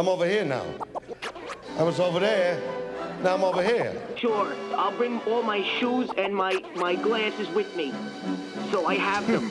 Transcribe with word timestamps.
I'm 0.00 0.08
over 0.08 0.26
here 0.26 0.46
now. 0.46 0.64
I 1.76 1.82
was 1.82 2.00
over 2.00 2.20
there. 2.20 2.58
Now 3.22 3.34
I'm 3.34 3.44
over 3.44 3.62
here. 3.62 3.94
Sure, 4.16 4.50
I'll 4.74 4.96
bring 4.96 5.20
all 5.26 5.42
my 5.42 5.62
shoes 5.78 6.08
and 6.16 6.34
my, 6.34 6.64
my 6.76 6.94
glasses 6.94 7.50
with 7.50 7.76
me. 7.76 7.92
So 8.70 8.86
I 8.86 8.94
have 8.94 9.26
them. 9.26 9.50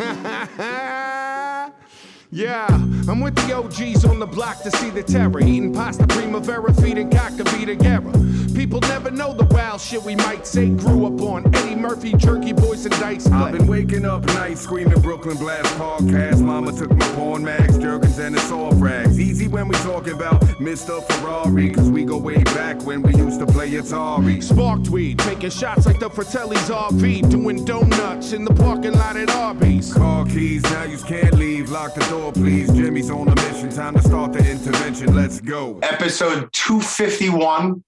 Yeah, 2.31 2.67
I'm 2.69 3.21
with 3.21 3.33
the 3.37 3.55
OGs 3.55 4.05
on 4.05 4.19
the 4.19 4.27
block 4.27 4.61
to 4.61 4.69
see 4.69 4.91
the 4.91 5.01
terror. 5.01 5.39
Eating 5.39 5.73
pasta 5.73 6.05
primavera, 6.05 6.71
feeding 6.75 7.09
cockabee 7.09 7.65
together. 7.65 8.11
People 8.59 8.81
never 8.81 9.09
know 9.09 9.31
the 9.31 9.45
wild 9.45 9.79
shit 9.79 10.03
we 10.03 10.17
might 10.17 10.45
say. 10.45 10.67
Grew 10.67 11.05
up 11.05 11.21
on 11.21 11.55
Eddie 11.55 11.77
Murphy, 11.77 12.11
Jerky 12.11 12.51
Boys, 12.51 12.85
and 12.85 12.93
Dice. 12.99 13.25
I've 13.31 13.53
been 13.53 13.67
waking 13.67 14.03
up 14.03 14.25
nights 14.25 14.59
screaming 14.59 14.99
Brooklyn 14.99 15.37
Blast 15.37 15.73
podcast. 15.77 16.41
Mama 16.41 16.73
took 16.73 16.91
my 16.91 17.07
porn 17.15 17.41
mags, 17.41 17.77
Jergens, 17.77 18.19
and 18.19 18.35
the 18.35 18.41
soft 18.41 18.75
rags. 18.81 19.17
Easy 19.17 19.47
when 19.47 19.69
we 19.69 19.75
talking 19.75 20.11
about 20.11 20.41
Mr. 20.59 21.01
Ferrari, 21.09 21.69
cause 21.69 21.89
we 21.89 22.03
go 22.03 22.17
way 22.17 22.43
back 22.43 22.85
when 22.85 23.01
we 23.01 23.15
used 23.15 23.39
to 23.39 23.45
play 23.45 23.71
Atari. 23.71 24.43
Sparked 24.43 24.89
weed, 24.89 25.19
taking 25.19 25.51
shots 25.51 25.85
like 25.85 26.01
the 26.01 26.09
Fratelli's 26.09 26.69
RV. 26.69 27.29
Doing 27.31 27.63
donuts 27.63 28.33
in 28.33 28.43
the 28.43 28.53
parking 28.53 28.91
lot 28.91 29.15
at 29.15 29.29
Arby's. 29.29 29.93
Car 29.93 30.25
keys, 30.25 30.63
now 30.63 30.83
you 30.83 30.97
can't 30.97 31.35
leave. 31.35 31.69
Lock 31.69 31.95
the 31.95 32.05
door, 32.09 32.33
please. 32.33 32.69
Jimmy's 32.73 33.09
on 33.09 33.29
a 33.29 33.35
mission. 33.35 33.69
Time 33.69 33.95
to 33.95 34.01
start 34.01 34.33
the 34.33 34.39
intervention. 34.39 35.15
Let's 35.15 35.39
go. 35.39 35.79
episode 35.81 36.51
251 36.51 37.85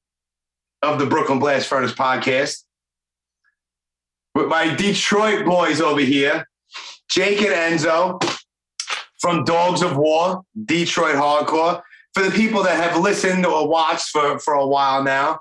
of 0.81 0.99
the 0.99 1.05
Brooklyn 1.05 1.39
Blast 1.39 1.67
Furnace 1.67 1.93
podcast 1.93 2.63
with 4.33 4.47
my 4.47 4.73
Detroit 4.75 5.45
boys 5.45 5.81
over 5.81 6.01
here, 6.01 6.47
Jake 7.09 7.41
and 7.41 7.79
Enzo 7.79 8.21
from 9.19 9.45
Dogz 9.45 9.83
of 9.83 9.97
War, 9.97 10.41
Detroit 10.65 11.15
Hardcore. 11.15 11.81
For 12.13 12.23
the 12.23 12.31
people 12.31 12.63
that 12.63 12.75
have 12.75 13.01
listened 13.01 13.45
or 13.45 13.67
watched 13.69 14.09
for, 14.09 14.37
for 14.39 14.55
a 14.55 14.67
while 14.67 15.03
now, 15.03 15.39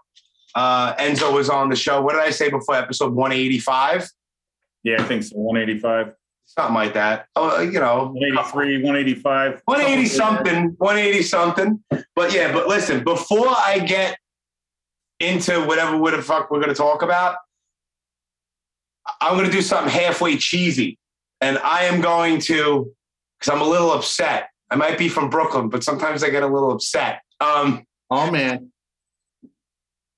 uh, 0.55 0.95
Enzo 0.97 1.33
was 1.33 1.49
on 1.49 1.69
the 1.69 1.77
show. 1.77 2.01
What 2.01 2.13
did 2.13 2.23
I 2.23 2.31
say 2.31 2.51
before 2.51 2.77
episode 2.77 3.13
185? 3.13 4.09
Yeah, 4.85 4.97
I 5.01 5.05
think 5.05 5.25
so. 5.25 5.37
185, 5.37 6.15
Something 6.47 6.75
like 6.75 6.95
that. 6.95 7.27
Oh, 7.37 7.61
you 7.61 7.79
know, 7.79 8.13
183, 8.13 8.83
185. 8.83 9.63
180 9.65 10.09
something, 10.09 10.75
180 10.79 11.23
something. 11.23 11.85
But 12.17 12.33
yeah, 12.35 12.53
but 12.53 12.67
listen, 12.67 13.05
before 13.05 13.49
I 13.49 13.79
get 13.79 14.19
into 15.21 15.65
whatever 15.67 15.97
what 15.97 16.17
the 16.17 16.23
fuck 16.23 16.51
we're 16.51 16.61
gonna 16.61 16.75
talk 16.75 17.03
about, 17.03 17.37
I'm 19.21 19.37
gonna 19.37 19.51
do 19.51 19.63
something 19.63 19.93
halfway 19.93 20.37
cheesy. 20.37 20.99
And 21.41 21.59
I 21.59 21.85
am 21.85 22.03
going 22.03 22.39
to, 22.43 22.93
because 23.39 23.55
I'm 23.55 23.63
a 23.63 23.69
little 23.69 23.93
upset. 23.93 24.49
I 24.71 24.77
might 24.77 24.99
be 24.99 25.09
from 25.09 25.31
Brooklyn, 25.31 25.71
but 25.71 25.83
sometimes 25.83 26.23
I 26.23 26.29
get 26.29 26.43
a 26.43 26.47
little 26.47 26.71
upset. 26.71 27.23
Um, 27.41 27.87
Oh 28.11 28.31
man. 28.31 28.73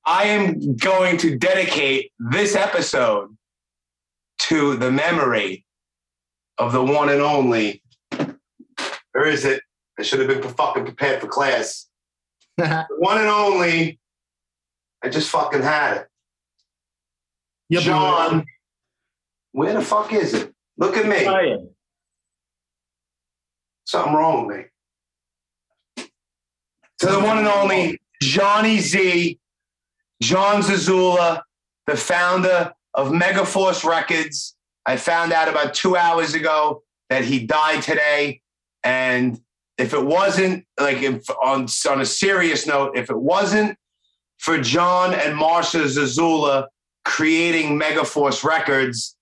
I 0.04 0.24
am 0.24 0.76
going 0.76 1.18
to 1.18 1.36
dedicate 1.36 2.10
this 2.18 2.56
episode 2.56 3.36
to 4.40 4.76
the 4.76 4.90
memory 4.90 5.64
of 6.58 6.72
the 6.72 6.82
one 6.82 7.10
and 7.10 7.20
only. 7.20 7.82
Where 9.12 9.26
is 9.26 9.44
it? 9.44 9.62
I 9.98 10.02
should 10.02 10.20
have 10.20 10.28
been 10.28 10.42
fucking 10.54 10.84
prepared 10.84 11.20
for 11.20 11.28
class. 11.28 11.86
The 12.56 12.86
one 12.98 13.18
and 13.18 13.28
only. 13.28 13.98
I 15.02 15.08
just 15.08 15.30
fucking 15.30 15.62
had 15.62 15.96
it. 15.96 16.08
Boy. 17.70 17.80
John. 17.80 18.44
Where 19.52 19.74
the 19.74 19.82
fuck 19.82 20.12
is 20.12 20.34
it? 20.34 20.52
Look 20.78 20.96
at 20.96 21.06
me. 21.06 21.68
Something 23.84 24.14
wrong 24.14 24.46
with 24.46 24.56
me. 24.56 24.64
To 27.00 27.06
the 27.06 27.20
one 27.20 27.38
and 27.38 27.48
only 27.48 28.00
Johnny 28.22 28.78
Z, 28.78 29.38
John 30.22 30.62
Zazula, 30.62 31.42
the 31.86 31.96
founder 31.96 32.72
of 32.94 33.08
Megaforce 33.08 33.84
Records. 33.84 34.54
I 34.86 34.96
found 34.96 35.32
out 35.32 35.48
about 35.48 35.74
two 35.74 35.96
hours 35.96 36.34
ago 36.34 36.82
that 37.10 37.24
he 37.24 37.44
died 37.44 37.82
today. 37.82 38.40
And 38.84 39.40
if 39.78 39.92
it 39.92 40.04
wasn't, 40.04 40.64
like 40.78 41.02
if, 41.02 41.28
on, 41.42 41.66
on 41.90 42.00
a 42.00 42.06
serious 42.06 42.66
note, 42.66 42.96
if 42.96 43.10
it 43.10 43.18
wasn't 43.18 43.76
for 44.42 44.58
John 44.58 45.14
and 45.14 45.38
Marsha 45.38 45.84
Zazula 45.84 46.66
creating 47.04 47.78
Megaforce 47.78 48.42
Records, 48.42 49.16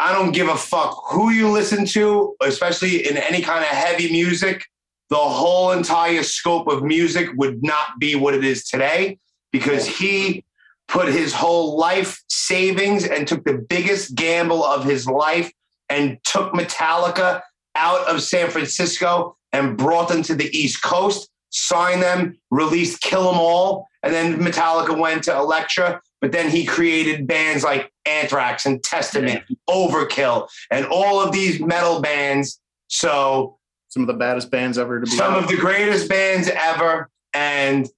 I 0.00 0.12
don't 0.12 0.32
give 0.32 0.48
a 0.48 0.56
fuck 0.56 1.00
who 1.12 1.30
you 1.30 1.48
listen 1.48 1.86
to, 1.86 2.34
especially 2.42 3.08
in 3.08 3.16
any 3.16 3.40
kind 3.40 3.60
of 3.60 3.70
heavy 3.70 4.10
music. 4.10 4.64
The 5.10 5.16
whole 5.16 5.70
entire 5.70 6.24
scope 6.24 6.66
of 6.66 6.82
music 6.82 7.28
would 7.36 7.62
not 7.62 8.00
be 8.00 8.16
what 8.16 8.34
it 8.34 8.44
is 8.44 8.64
today 8.64 9.20
because 9.52 9.86
he 9.86 10.44
put 10.88 11.06
his 11.06 11.32
whole 11.32 11.78
life 11.78 12.20
savings 12.28 13.04
and 13.04 13.28
took 13.28 13.44
the 13.44 13.64
biggest 13.70 14.16
gamble 14.16 14.64
of 14.64 14.84
his 14.84 15.06
life 15.06 15.52
and 15.88 16.18
took 16.24 16.52
Metallica 16.52 17.42
out 17.76 18.08
of 18.08 18.24
San 18.24 18.50
Francisco 18.50 19.36
and 19.52 19.76
brought 19.76 20.08
them 20.08 20.22
to 20.24 20.34
the 20.34 20.50
East 20.56 20.82
Coast, 20.82 21.30
signed 21.50 22.02
them, 22.02 22.36
released 22.50 23.00
Kill 23.00 23.28
'Em 23.28 23.38
All, 23.38 23.86
and 24.02 24.12
then 24.14 24.38
Metallica 24.38 24.96
went 24.98 25.24
to 25.24 25.36
Elektra. 25.36 26.00
But 26.20 26.32
then 26.32 26.50
he 26.50 26.64
created 26.64 27.26
bands 27.26 27.62
like 27.62 27.92
Anthrax 28.04 28.66
and 28.66 28.82
Testament, 28.82 29.44
Overkill, 29.70 30.48
and 30.70 30.84
all 30.86 31.20
of 31.20 31.30
these 31.32 31.60
metal 31.60 32.00
bands. 32.00 32.60
So 32.88 33.58
Some 33.88 34.02
of 34.02 34.08
the 34.08 34.14
baddest 34.14 34.50
bands 34.50 34.78
ever 34.78 35.00
to 35.00 35.06
be. 35.06 35.12
some 35.16 35.34
on. 35.34 35.42
of 35.44 35.48
the 35.48 35.56
greatest 35.56 36.08
bands 36.08 36.48
ever. 36.48 37.08
And 37.34 37.88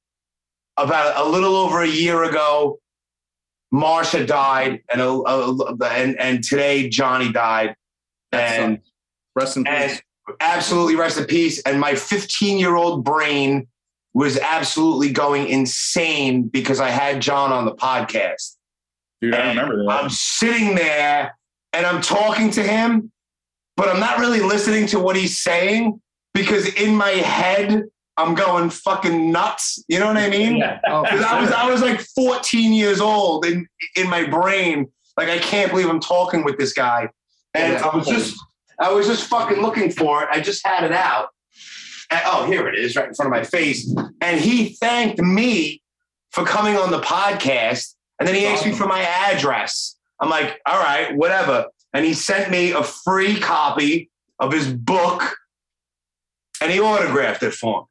about 0.77 1.17
a 1.25 1.29
little 1.29 1.57
over 1.57 1.81
a 1.83 1.89
year 1.89 2.23
ago, 2.25 2.79
Marsha 3.73 4.27
died, 4.27 4.83
and 4.93 5.01
a, 5.01 5.09
a- 5.09 5.77
and 5.93 6.19
and 6.21 6.43
today 6.45 6.89
Johnny 6.89 7.31
died, 7.33 7.75
That 8.33 8.59
and 8.61 8.77
sucks. 8.77 8.91
Rest 9.37 9.57
in 9.57 9.65
peace. 9.65 10.03
Absolutely 10.41 10.97
rest 10.97 11.19
in 11.19 11.25
peace. 11.25 11.61
And 11.63 11.81
my 11.81 11.95
15 11.95 12.59
year 12.59 12.77
old 12.77 13.05
brain 13.05 13.67
was 14.15 14.39
absolutely 14.39 15.13
going 15.13 15.49
insane 15.49 16.43
because 16.45 16.81
I 16.81 16.91
had 16.91 17.21
John 17.21 17.53
on 17.53 17.65
the 17.65 17.75
podcast. 17.75 18.57
Dude, 19.21 19.35
I 19.35 19.49
remember 19.49 19.77
that. 19.85 19.89
I'm 19.91 20.11
sitting 20.11 20.75
there 20.75 21.37
and 21.73 21.87
I'm 21.87 22.01
talking 22.01 22.51
to 22.53 22.63
him, 22.63 23.13
but 23.77 23.89
I'm 23.89 24.01
not 24.01 24.19
really 24.19 24.41
listening 24.41 24.87
to 24.89 24.99
what 24.99 25.15
he's 25.17 25.41
saying 25.41 26.01
because 26.35 26.67
in 26.75 26.95
my 26.97 27.11
head 27.11 27.85
I'm 28.17 28.35
going 28.35 28.69
fucking 28.71 29.31
nuts. 29.31 29.83
You 29.89 29.99
know 30.01 30.07
what 30.09 30.17
I 30.19 30.29
mean? 30.29 30.63
Oh, 30.89 31.05
for 31.05 31.11
'Cause 31.11 31.23
I 31.25 31.41
was. 31.41 31.51
I 31.53 31.71
was 31.71 31.81
like 31.81 32.01
14 32.01 32.73
years 32.73 33.01
old 33.01 33.47
in 33.47 33.67
in 33.97 34.11
my 34.11 34.25
brain. 34.25 34.91
Like 35.17 35.29
I 35.29 35.39
can't 35.39 35.71
believe 35.71 35.89
I'm 35.89 36.01
talking 36.01 36.45
with 36.45 36.59
this 36.59 36.73
guy. 36.73 37.09
And 37.55 37.75
Yeah. 37.75 37.87
I 37.87 37.97
was 37.97 38.07
just 38.07 38.37
I 38.81 38.93
was 38.93 39.07
just 39.07 39.25
fucking 39.29 39.61
looking 39.61 39.91
for 39.91 40.23
it. 40.23 40.29
I 40.33 40.41
just 40.41 40.67
had 40.67 40.85
it 40.85 40.93
out. 40.93 41.29
And- 42.11 42.23
oh, 42.27 42.47
here 42.47 42.67
it 42.69 42.79
is, 42.79 42.97
right 42.97 43.07
in 43.09 43.15
front 43.15 43.33
of 43.33 43.39
my 43.39 43.45
face. 43.45 43.93
And 44.21 44.41
he 44.41 44.71
thanked 44.81 45.21
me 45.21 45.83
for 46.33 46.45
coming 46.45 46.77
on 46.77 46.91
the 46.91 47.01
podcast. 47.01 47.95
And 48.19 48.27
then 48.29 48.35
he 48.35 48.47
asked 48.47 48.67
me 48.67 48.73
for 48.73 48.87
my 48.87 49.03
address. 49.03 49.97
I'm 50.21 50.29
like, 50.29 50.61
all 50.67 50.79
right, 50.81 51.15
whatever. 51.17 51.67
And 51.93 52.05
he 52.05 52.15
sent 52.15 52.51
me 52.51 52.73
a 52.73 52.83
free 52.83 53.39
copy 53.41 54.11
of 54.39 54.53
his 54.53 54.73
book 54.73 55.37
and 56.63 56.71
he 56.71 56.81
autographed 56.81 57.43
it 57.43 57.53
for 57.53 57.83
me. 57.83 57.87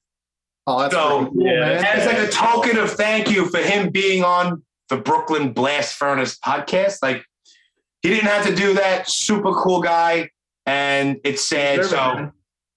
Oh, 0.68 0.80
that's 0.82 0.94
So, 0.94 1.26
cool, 1.26 1.44
yeah, 1.46 1.60
man. 1.82 1.86
As 1.86 2.06
like 2.06 2.20
a 2.20 2.32
token 2.32 2.78
of 2.78 2.92
thank 2.92 3.30
you 3.30 3.50
for 3.50 3.58
him 3.58 3.90
being 3.90 4.24
on 4.24 4.64
the 4.90 4.98
Brooklyn 4.98 5.52
Blast 5.52 5.96
Furnace 5.96 6.38
podcast. 6.38 6.98
Like 7.02 7.24
he 8.02 8.10
didn't 8.10 8.28
have 8.28 8.46
to 8.46 8.56
do 8.56 8.74
that. 8.76 9.10
Super 9.10 9.52
cool 9.54 9.82
guy. 9.82 10.30
And 10.70 11.20
it's 11.24 11.48
sad. 11.48 11.84
So 11.86 12.32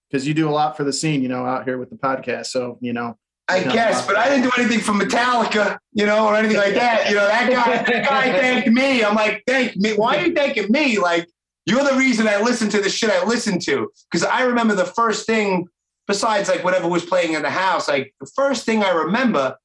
because 0.09 0.27
you 0.27 0.33
do 0.33 0.49
a 0.49 0.51
lot 0.51 0.79
for 0.79 0.85
the 0.85 0.93
scene, 0.93 1.23
you 1.23 1.29
know, 1.29 1.45
out 1.45 1.65
here 1.65 1.77
with 1.77 1.91
the 1.91 1.97
podcast. 1.97 2.47
So 2.47 2.79
you 2.81 2.95
know, 2.95 3.19
I 3.49 3.59
you 3.59 3.65
know, 3.67 3.73
guess, 3.73 4.03
uh, 4.03 4.07
but 4.07 4.17
I 4.17 4.31
didn't 4.31 4.45
do 4.45 4.51
anything 4.57 4.81
for 4.81 4.93
Metallica, 4.93 5.79
you 5.93 6.07
know, 6.07 6.27
or 6.27 6.35
anything 6.35 6.57
like 6.57 6.75
that. 6.75 7.11
You 7.11 7.17
know, 7.17 7.27
that 7.27 7.51
guy, 7.51 7.93
that 7.93 8.09
guy 8.09 8.33
thanked 8.41 8.69
me. 8.69 9.05
I'm 9.05 9.15
like, 9.15 9.43
thank 9.47 9.77
me. 9.77 9.93
Why 9.93 10.17
are 10.17 10.27
you 10.27 10.35
thanking 10.35 10.71
me? 10.71 10.99
Like, 10.99 11.29
you're 11.67 11.85
the 11.85 11.97
reason 11.97 12.27
I 12.27 12.41
listen 12.41 12.71
to 12.71 12.81
the 12.81 12.89
shit 12.89 13.11
I 13.11 13.25
listen 13.25 13.59
to. 13.61 13.91
Because 14.11 14.25
I 14.25 14.45
remember 14.45 14.75
the 14.75 14.87
first 14.87 15.27
thing, 15.27 15.67
besides 16.07 16.49
like 16.49 16.65
whatever 16.65 16.89
was 16.89 17.05
playing 17.05 17.35
in 17.35 17.43
the 17.43 17.51
house, 17.51 17.89
like 17.89 18.15
the 18.21 18.31
first 18.35 18.65
thing 18.65 18.83
I 18.83 18.91
remember 18.91 19.57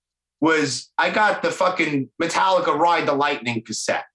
was 0.42 0.92
I 0.98 1.12
got 1.12 1.44
the 1.44 1.52
fucking 1.52 2.10
Metallica 2.22 2.78
Ride 2.78 3.08
the 3.08 3.14
Lightning 3.14 3.64
cassette. 3.64 4.06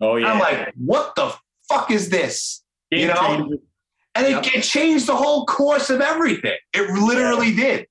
oh 0.00 0.16
yeah. 0.16 0.32
I'm 0.32 0.40
like, 0.40 0.74
what 0.76 1.14
the 1.14 1.32
fuck 1.68 1.92
is 1.92 2.10
this? 2.10 2.61
Game 2.92 3.00
you 3.00 3.06
know? 3.08 3.14
changer. 3.14 3.56
And 4.14 4.26
it, 4.26 4.30
Yep. 4.44 4.54
it 4.54 4.62
changed 4.62 5.06
the 5.06 5.16
whole 5.16 5.46
course 5.46 5.88
of 5.90 6.00
everything. 6.00 6.56
It 6.74 6.90
literally 6.90 7.54
did. 7.54 7.86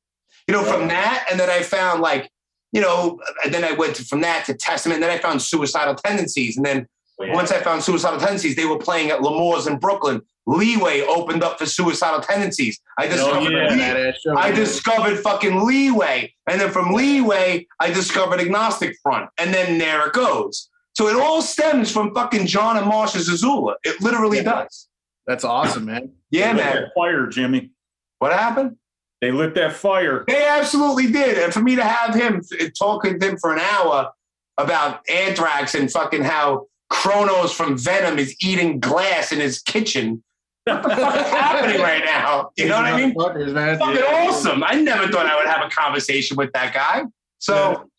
You 0.48 0.54
know, 0.54 0.64
from 0.64 0.88
that, 0.90 1.26
and 1.30 1.40
then 1.40 1.50
I 1.50 1.62
found 1.64 2.02
like, 2.02 2.30
you 2.72 2.82
know, 2.82 3.20
and 3.44 3.54
then 3.54 3.64
I 3.64 3.72
went 3.74 3.96
to, 3.98 4.06
from 4.06 4.22
that 4.22 4.46
to 4.46 4.54
Testament, 4.54 4.96
and 5.02 5.04
then 5.04 5.12
I 5.12 5.18
found 5.22 5.42
suicidal 5.42 5.96
tendencies. 5.96 6.58
And 6.58 6.66
then 6.66 6.88
Oh, 7.20 7.26
yeah. 7.26 7.34
once 7.36 7.52
I 7.52 7.60
found 7.60 7.84
suicidal 7.84 8.20
tendencies, 8.20 8.56
they 8.56 8.66
were 8.66 8.80
playing 8.80 9.12
at 9.12 9.22
L'Amour's 9.22 9.68
in 9.68 9.78
Brooklyn. 9.78 10.22
Leeway 10.48 11.02
opened 11.02 11.44
up 11.44 11.60
for 11.60 11.68
suicidal 11.68 12.20
tendencies. 12.20 12.80
I 12.98 13.06
oh, 13.06 13.10
discovered 13.12 13.52
yeah. 13.52 13.70
Lee- 13.74 13.80
Badass 13.80 14.14
show, 14.24 14.36
I 14.36 14.50
discovered 14.52 15.20
fucking 15.20 15.64
Leeway. 15.68 16.34
And 16.50 16.60
then 16.60 16.72
from 16.72 16.94
Leeway, 16.94 17.68
I 17.80 17.92
discovered 17.92 18.40
Agnostic 18.40 18.98
Front. 19.04 19.30
And 19.38 19.54
then 19.54 19.78
there 19.78 20.08
it 20.08 20.14
goes. 20.14 20.68
So 20.96 21.10
it 21.10 21.16
all 21.16 21.44
stems 21.44 21.92
from 21.92 22.12
fucking 22.16 22.48
John 22.48 22.76
and 22.78 22.88
Marsha 22.92 23.18
Zazula. 23.18 23.76
It 23.84 24.02
literally 24.02 24.38
Yeah. 24.40 24.44
does. 24.64 24.88
That's 25.32 25.46
awesome, 25.46 25.86
man. 25.86 26.12
Yeah, 26.30 26.52
They 26.52 26.62
man. 26.62 26.92
Fire, 26.94 27.26
Jimmy. 27.28 27.70
What 28.20 28.34
happened? 28.34 28.76
They 29.22 29.32
lit 29.32 29.56
that 29.56 29.72
fire. 29.72 30.26
They 30.28 30.46
absolutely 30.46 31.10
did. 31.10 31.38
And 31.38 31.54
for 31.54 31.62
me 31.62 31.78
to 31.78 31.86
have 31.86 32.14
him 32.14 32.42
eh, 32.60 32.68
talking 32.78 33.18
to 33.18 33.30
him 33.30 33.38
for 33.38 33.54
an 33.54 33.60
hour 33.60 34.12
about 34.58 35.10
anthrax 35.10 35.74
and 35.74 35.90
fucking 35.90 36.24
how 36.24 36.68
Cronos 36.90 37.54
from 37.54 37.78
Venom 37.78 38.20
is 38.20 38.36
eating 38.44 38.82
glass 38.82 39.32
in 39.32 39.40
his 39.40 39.62
kitchen. 39.62 40.22
What 40.66 40.84
the 40.84 40.90
fuck 40.90 41.16
is 41.16 41.22
happening 41.32 41.80
right 41.80 42.04
now? 42.04 42.52
You 42.58 42.68
know 42.68 42.76
what 42.76 42.88
I 42.88 42.98
mean? 42.98 43.16
Fuckers, 43.16 43.54
man. 43.54 43.80
Fucking 43.80 44.04
awesome. 44.04 44.66
I 44.66 44.74
never 44.82 45.08
thought 45.08 45.28
I 45.28 45.38
would 45.38 45.48
have 45.48 45.66
a 45.66 45.70
conversation 45.70 46.36
with 46.36 46.52
that 46.52 46.74
guy. 46.74 47.04
So 47.40 47.90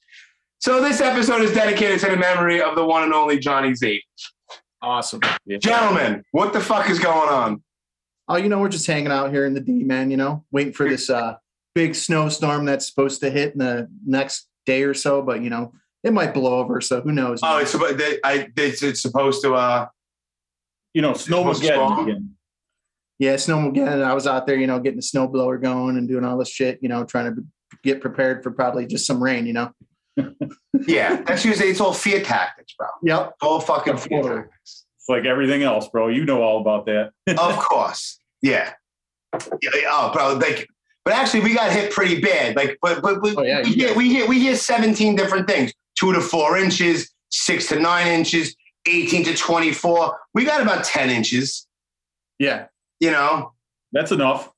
so 0.58 0.82
this 0.82 1.00
episode 1.00 1.40
is 1.40 1.54
dedicated 1.54 1.98
to 2.00 2.10
the 2.10 2.16
memory 2.18 2.60
of 2.60 2.76
the 2.76 2.84
one 2.84 3.04
and 3.04 3.14
only 3.14 3.38
Johnny 3.38 3.74
Z. 3.74 4.02
Awesome. 4.82 5.20
Gentlemen, 5.60 6.24
what 6.32 6.52
the 6.52 6.60
fuck 6.60 6.90
is 6.90 6.98
going 6.98 7.28
on? 7.28 7.62
Oh, 8.28 8.36
you 8.36 8.48
know, 8.48 8.58
we're 8.58 8.68
just 8.68 8.86
hanging 8.86 9.12
out 9.12 9.30
here 9.30 9.46
in 9.46 9.54
the 9.54 9.60
D, 9.60 9.84
man. 9.84 10.10
You 10.10 10.16
know, 10.16 10.44
waiting 10.50 10.72
for 10.72 10.88
this 10.88 11.08
uh 11.08 11.36
big 11.74 11.94
snowstorm 11.94 12.64
that's 12.64 12.86
supposed 12.86 13.20
to 13.20 13.30
hit 13.30 13.52
in 13.52 13.58
the 13.58 13.88
next 14.04 14.48
day 14.66 14.82
or 14.82 14.94
so. 14.94 15.22
But 15.22 15.42
you 15.42 15.50
know, 15.50 15.72
it 16.02 16.12
might 16.12 16.34
blow 16.34 16.58
over. 16.58 16.80
So 16.80 17.00
who 17.00 17.12
knows? 17.12 17.40
Oh, 17.42 17.58
it's 17.58 17.70
supposed 17.70 17.98
they, 17.98 18.18
I 18.24 18.48
it's, 18.56 18.82
it's 18.82 19.02
supposed 19.02 19.42
to 19.42 19.54
uh 19.54 19.86
You 20.94 21.02
know, 21.02 21.10
What's 21.10 21.28
wrong? 21.28 21.44
Snowmageddon 21.44 22.02
again. 22.02 22.34
yeah, 23.18 23.34
snowmageddon. 23.34 24.02
I 24.02 24.14
was 24.14 24.26
out 24.26 24.46
there, 24.46 24.56
you 24.56 24.66
know, 24.66 24.80
getting 24.80 24.98
the 24.98 25.02
snowblower 25.02 25.62
going 25.62 25.96
and 25.96 26.08
doing 26.08 26.24
all 26.24 26.38
this 26.38 26.50
shit. 26.50 26.80
You 26.82 26.88
know, 26.88 27.04
trying 27.04 27.34
to 27.34 27.44
get 27.84 28.00
prepared 28.00 28.42
for 28.42 28.50
probably 28.50 28.86
just 28.86 29.06
some 29.06 29.22
rain. 29.22 29.46
You 29.46 29.52
know. 29.52 29.72
Yeah, 30.86 31.22
that's 31.22 31.44
usually 31.44 31.68
it's 31.68 31.80
all 31.80 31.92
fear 31.94 32.22
tactics, 32.22 32.74
bro. 32.78 32.88
Yep. 33.02 33.26
It's 33.34 33.42
all 33.42 33.60
fucking 33.60 33.96
fear 33.96 34.22
Totally. 34.22 34.42
tactics. 34.42 34.84
It's 34.98 35.08
like 35.08 35.24
everything 35.24 35.62
else, 35.62 35.88
bro. 35.88 36.08
You 36.08 36.24
know 36.24 36.42
all 36.42 36.60
about 36.60 36.86
that. 36.86 37.12
of 37.38 37.56
course. 37.58 38.18
Yeah. 38.42 38.72
Yeah, 39.62 39.70
Oh, 39.88 40.10
bro, 40.12 40.34
like 40.34 40.68
but 41.04 41.14
actually 41.14 41.40
we 41.40 41.54
got 41.54 41.72
hit 41.72 41.90
pretty 41.92 42.20
bad. 42.20 42.54
Like 42.56 42.78
but 42.82 43.02
but, 43.02 43.20
but 43.22 43.36
Oh, 43.38 43.42
yeah, 43.42 43.62
we 43.62 43.70
you 43.70 43.74
hear 43.86 43.94
we 43.96 44.08
hear 44.10 44.28
we 44.28 44.38
hear 44.38 44.54
17 44.56 45.16
different 45.16 45.48
things. 45.48 45.72
Two 45.98 46.12
to 46.12 46.20
four 46.20 46.58
inches, 46.58 47.10
six 47.30 47.68
to 47.68 47.80
nine 47.80 48.06
inches, 48.08 48.54
18 48.86 49.24
to 49.24 49.34
24. 49.36 50.18
We 50.34 50.44
got 50.44 50.60
about 50.60 50.84
10 50.84 51.10
inches, 51.10 51.66
Yeah. 52.38 52.66
you 53.00 53.10
know. 53.10 53.52
That's 53.92 54.10
enough. 54.12 54.50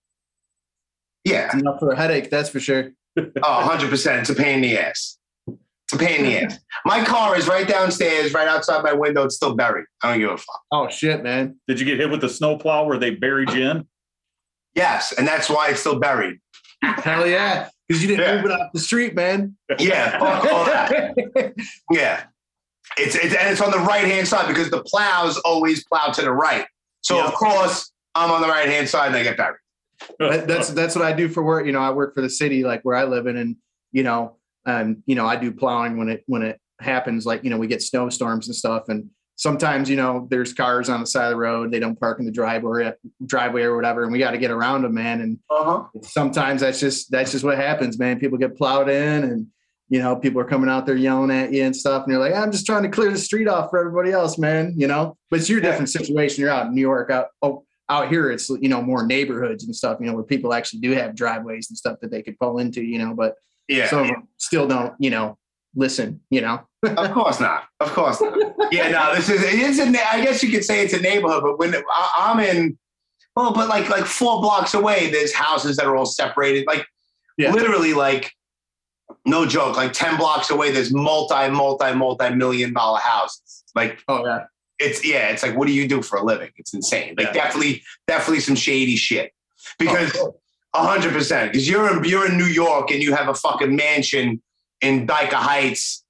Yeah. 1.25 1.57
Enough 1.57 1.81
for 1.81 1.91
a 1.91 1.97
headache, 1.97 2.31
that's 2.31 2.49
for 2.49 2.61
sure. 2.61 2.91
Oh, 3.17 3.69
100%. 3.79 4.21
It's 4.21 4.31
a 4.31 4.35
pain 4.35 4.57
in 4.57 4.61
the 4.63 4.77
ass. 4.79 5.19
It's 5.95 6.03
a 6.03 6.07
pain 6.07 6.21
in 6.21 6.25
the 6.25 6.39
ass. 6.43 6.59
My 6.85 7.05
car 7.05 7.37
is 7.37 7.47
right 7.49 7.67
downstairs, 7.67 8.35
right 8.35 8.49
outside 8.49 8.83
my 8.83 8.93
window. 8.93 9.25
It's 9.25 9.37
still 9.37 9.55
buried. 9.55 9.87
I 10.03 10.11
don't 10.13 10.21
give 10.21 10.31
a 10.31 10.37
fuck. 10.37 10.63
Oh 10.73 10.89
shit, 10.89 11.23
man. 11.23 11.57
Did 11.69 11.79
you 11.81 11.87
get 11.87 11.99
hit 11.99 12.11
with 12.11 12.21
the 12.21 12.29
snowplow 12.29 12.85
where 12.87 12.99
they 12.99 13.11
buried 13.11 13.51
you 13.53 13.69
in? 13.71 13.87
Yes. 14.75 15.13
And 15.17 15.27
that's 15.27 15.49
why 15.49 15.69
it's 15.71 15.81
still 15.81 15.99
buried. 16.01 16.41
Hell 16.83 17.27
yeah. 17.27 17.69
Because 17.89 18.03
you 18.03 18.09
didn't 18.09 18.27
Yeah. 18.27 18.37
move 18.37 18.47
it 18.47 18.53
off 18.53 18.73
the 18.73 18.81
street, 18.81 19.15
man. 19.15 19.57
Yeah. 19.79 20.19
Fuck 20.19 20.53
all 20.53 20.65
that. 20.65 21.55
Yeah. 21.91 22.25
It's, 22.99 23.15
it's 23.17 23.35
and 23.35 23.49
it's 23.51 23.61
on 23.61 23.71
the 23.71 23.79
right 23.79 24.05
hand 24.05 24.29
side 24.29 24.47
because 24.49 24.71
the 24.71 24.83
plows 24.83 25.39
always 25.39 25.85
plow 25.87 26.09
to 26.09 26.23
the 26.23 26.33
right. 26.33 26.67
So 27.03 27.17
Yeah. 27.19 27.27
of 27.29 27.35
course 27.35 27.93
I'm 28.15 28.31
on 28.31 28.41
the 28.43 28.49
right 28.49 28.69
hand 28.69 28.89
side 28.89 29.09
and 29.09 29.17
I 29.17 29.23
get 29.23 29.37
buried. 29.37 29.59
That- 30.19 30.47
that's 30.49 30.69
that's 30.71 30.95
what 30.97 31.05
I 31.05 31.13
do 31.13 31.29
for 31.29 31.43
work. 31.43 31.67
You 31.67 31.73
know, 31.73 31.81
I 31.81 31.91
work 31.91 32.15
for 32.15 32.21
the 32.21 32.29
city, 32.31 32.63
like 32.65 32.83
where 32.83 32.97
I 32.97 33.05
live 33.05 33.27
in, 33.27 33.37
and 33.37 33.57
you 33.93 34.03
know, 34.03 34.37
um, 34.67 35.03
you 35.07 35.15
know, 35.15 35.27
I 35.27 35.37
do 35.37 35.53
plowing 35.53 35.97
when 35.97 36.09
it 36.09 36.25
when 36.27 36.43
it 36.43 36.61
happens. 36.81 37.27
Like 37.27 37.45
you 37.45 37.51
know, 37.51 37.59
we 37.59 37.67
get 37.67 37.83
snowstorms 37.83 38.47
and 38.49 38.55
stuff, 38.57 38.85
and 38.89 39.11
sometimes 39.37 39.91
you 39.91 39.97
know, 39.97 40.27
there's 40.31 40.53
cars 40.53 40.89
on 40.89 41.01
the 41.01 41.07
side 41.07 41.25
of 41.27 41.31
the 41.31 41.37
road. 41.37 41.71
They 41.73 41.81
don't 41.81 41.99
park 41.99 42.19
in 42.21 42.25
the 42.27 42.33
driveway, 42.33 42.93
driveway 43.27 43.63
or 43.63 43.77
whatever, 43.77 44.05
and 44.05 44.13
we 44.13 44.19
got 44.19 44.31
to 44.33 44.39
get 44.39 44.51
around 44.51 44.83
them, 44.83 44.95
man. 44.95 45.21
And 45.21 45.39
Uh-huh. 45.51 45.85
sometimes 46.03 46.61
that's 46.63 46.81
just 46.81 47.11
that's 47.11 47.33
just 47.33 47.45
what 47.45 47.57
happens, 47.59 47.99
man. 47.99 48.19
People 48.19 48.39
get 48.39 48.57
plowed 48.57 48.89
in, 48.89 49.25
and 49.25 49.47
you 49.91 49.99
know, 50.01 50.17
people 50.17 50.41
are 50.41 50.47
coming 50.47 50.71
out 50.71 50.87
there 50.87 50.97
yelling 50.97 51.31
at 51.31 51.53
you 51.53 51.63
and 51.63 51.77
stuff, 51.77 52.05
and 52.05 52.13
you're 52.13 52.21
like, 52.21 52.35
I'm 52.35 52.51
just 52.51 52.65
trying 52.67 52.85
to 52.85 52.89
clear 52.89 53.11
the 53.11 53.19
street 53.19 53.49
off 53.49 53.71
for 53.71 53.79
everybody 53.79 54.13
else, 54.13 54.39
man. 54.39 54.73
You 54.77 54.87
know, 54.87 55.17
but 55.31 55.41
it's 55.41 55.49
your 55.49 55.61
Yeah. 55.61 55.71
different 55.71 55.91
situation. 55.91 56.41
You're 56.41 56.51
out 56.51 56.67
in 56.67 56.75
New 56.75 56.81
York, 56.81 57.11
out 57.11 57.27
oh, 57.43 57.65
out 57.91 58.09
here, 58.09 58.31
it's 58.31 58.49
you 58.49 58.69
know 58.71 58.81
more 58.81 59.07
neighborhoods 59.07 59.65
and 59.65 59.77
stuff, 59.77 59.99
you 60.01 60.07
know, 60.07 60.15
where 60.15 60.25
people 60.25 60.55
actually 60.55 60.81
do 60.81 60.93
have 60.93 61.15
driveways 61.15 61.69
and 61.69 61.77
stuff 61.77 61.99
that 62.01 62.11
they 62.11 62.23
could 62.23 62.39
pull 62.39 62.59
into, 62.59 62.83
you 62.83 62.99
know, 62.99 63.13
but 63.15 63.35
Yeah. 63.69 63.89
some 63.89 64.01
of 64.01 64.07
them 64.09 64.29
still 64.37 64.67
don't, 64.69 64.95
you 64.99 65.11
know, 65.11 65.39
listen, 65.75 66.21
you 66.31 66.41
know. 66.41 66.61
Of 66.85 67.13
course 67.13 67.41
not. 67.41 67.65
Of 67.81 67.93
course 67.95 68.21
not. 68.21 68.37
yeah, 68.71 68.91
no, 68.91 69.15
this 69.15 69.31
is 69.31 69.43
it 69.43 69.55
is 69.55 69.79
a 69.79 69.85
I 69.85 70.23
guess 70.23 70.43
you 70.43 70.51
could 70.51 70.65
say 70.65 70.85
it's 70.85 70.93
a 70.93 71.01
neighborhood, 71.01 71.43
but 71.43 71.59
when 71.59 71.75
I, 71.75 72.11
I'm 72.19 72.41
in 72.41 72.77
well, 73.35 73.55
but 73.55 73.69
like 73.69 73.89
like 73.89 74.05
four 74.05 74.41
blocks 74.43 74.75
away, 74.75 75.11
there's 75.11 75.33
houses 75.35 75.77
that 75.79 75.87
are 75.87 75.97
all 75.97 76.05
separated. 76.05 76.67
Like 76.67 76.85
Yeah. 77.39 77.53
literally 77.53 77.95
like 77.95 78.33
no 79.25 79.47
joke, 79.47 79.77
like 79.77 79.93
10 79.95 80.19
blocks 80.19 80.51
away, 80.51 80.71
there's 80.73 80.93
multi, 80.93 81.49
multi, 81.51 81.95
multi 81.95 82.35
million 82.35 82.75
dollar 82.75 83.01
houses. 83.01 83.65
Like 83.75 84.01
Oh 84.07 84.25
yeah, 84.27 84.45
it's 84.79 85.03
yeah, 85.05 85.29
it's 85.31 85.43
like 85.43 85.57
what 85.57 85.67
do 85.67 85.73
you 85.73 85.89
do 85.89 86.03
for 86.03 86.19
a 86.19 86.23
living? 86.23 86.51
It's 86.57 86.75
insane. 86.75 87.15
Like 87.17 87.29
Yeah. 87.29 87.33
definitely, 87.33 87.83
definitely 88.07 88.41
some 88.41 88.57
shady 88.57 88.97
shit. 88.97 89.33
Oh, 89.35 89.73
because 89.79 90.13
Oh, 90.19 90.29
a 90.29 90.33
hundred 90.75 91.13
percent. 91.13 91.53
Because 91.53 91.69
you're 91.69 91.97
in 91.97 92.05
you're 92.05 92.27
in 92.27 92.37
New 92.37 92.45
York 92.47 92.91
and 92.91 93.03
you 93.03 93.15
have 93.15 93.29
a 93.29 93.35
fucking 93.35 93.75
mansion 93.75 94.43
in 94.81 95.07
Dyker 95.07 95.35
Heights. 95.35 96.05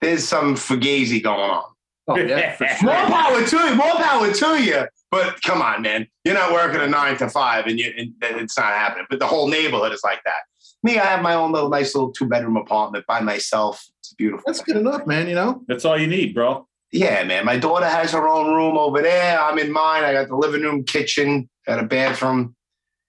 There's 0.00 0.26
some 0.26 0.56
fugazi 0.56 1.22
going 1.22 1.50
on. 1.50 1.64
oh 2.08 2.16
yeah, 2.16 2.56
for 2.78 2.86
More 2.86 2.94
power 3.06 3.46
to 3.46 3.56
you. 3.56 3.74
More 3.74 3.94
power 3.94 4.32
to 4.32 4.62
you. 4.62 4.84
But 5.10 5.42
come 5.42 5.60
on, 5.60 5.82
man. 5.82 6.06
You're 6.24 6.34
not 6.34 6.52
working 6.52 6.80
a 6.80 6.86
nine 6.86 7.18
to 7.18 7.28
five, 7.28 7.66
and, 7.66 7.78
you, 7.78 7.92
and 7.96 8.14
it's 8.22 8.56
not 8.56 8.72
happening. 8.72 9.06
But 9.10 9.20
the 9.20 9.26
whole 9.26 9.46
neighborhood 9.46 9.92
is 9.92 10.00
like 10.02 10.22
that. 10.24 10.40
Me, 10.82 10.98
I 10.98 11.04
have 11.04 11.22
my 11.22 11.34
own 11.34 11.52
little 11.52 11.68
nice 11.68 11.94
little 11.94 12.10
two 12.10 12.26
bedroom 12.26 12.56
apartment 12.56 13.04
by 13.06 13.20
myself. 13.20 13.84
It's 14.00 14.14
beautiful. 14.14 14.42
That's 14.46 14.62
good 14.62 14.76
enough, 14.76 15.06
man. 15.06 15.28
You 15.28 15.34
know. 15.34 15.62
That's 15.68 15.84
all 15.84 15.98
you 15.98 16.06
need, 16.06 16.34
bro. 16.34 16.66
Yeah, 16.92 17.24
man. 17.24 17.44
My 17.44 17.56
daughter 17.56 17.88
has 17.88 18.12
her 18.12 18.28
own 18.28 18.54
room 18.54 18.76
over 18.76 19.00
there. 19.00 19.40
I'm 19.40 19.58
in 19.58 19.70
mine. 19.70 20.04
I 20.04 20.12
got 20.12 20.28
the 20.28 20.36
living 20.36 20.62
room, 20.62 20.84
kitchen, 20.84 21.48
got 21.66 21.78
a 21.78 21.84
bathroom. 21.84 22.54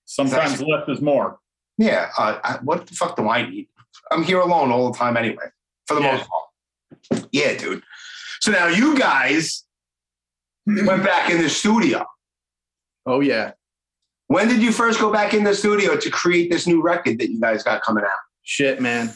Sometimes 0.05 0.61
less 0.61 0.87
is 0.87 1.01
more. 1.01 1.39
Yeah. 1.77 2.09
Uh, 2.17 2.39
I, 2.43 2.57
what 2.63 2.87
the 2.87 2.93
fuck 2.93 3.15
do 3.15 3.27
I 3.27 3.49
need? 3.49 3.67
I'm 4.11 4.23
here 4.23 4.39
alone 4.39 4.71
all 4.71 4.91
the 4.91 4.97
time 4.97 5.17
anyway, 5.17 5.45
for 5.87 5.95
the 5.95 6.01
Yeah. 6.01 6.15
most 6.17 6.29
part. 6.29 7.27
Yeah, 7.31 7.57
dude. 7.57 7.83
So 8.41 8.51
now 8.51 8.67
you 8.67 8.97
guys 8.97 9.63
went 10.65 11.03
back 11.03 11.29
in 11.29 11.41
the 11.41 11.49
studio. 11.49 12.05
Oh 13.05 13.19
yeah. 13.21 13.51
When 14.27 14.47
did 14.47 14.61
you 14.61 14.71
first 14.71 14.99
go 14.99 15.11
back 15.11 15.33
in 15.33 15.43
the 15.43 15.53
studio 15.53 15.95
to 15.97 16.09
create 16.09 16.49
this 16.51 16.65
new 16.65 16.81
record 16.81 17.19
that 17.19 17.29
you 17.29 17.39
guys 17.39 17.63
got 17.63 17.81
coming 17.83 18.03
out? 18.03 18.09
Shit, 18.43 18.81
man. 18.81 19.13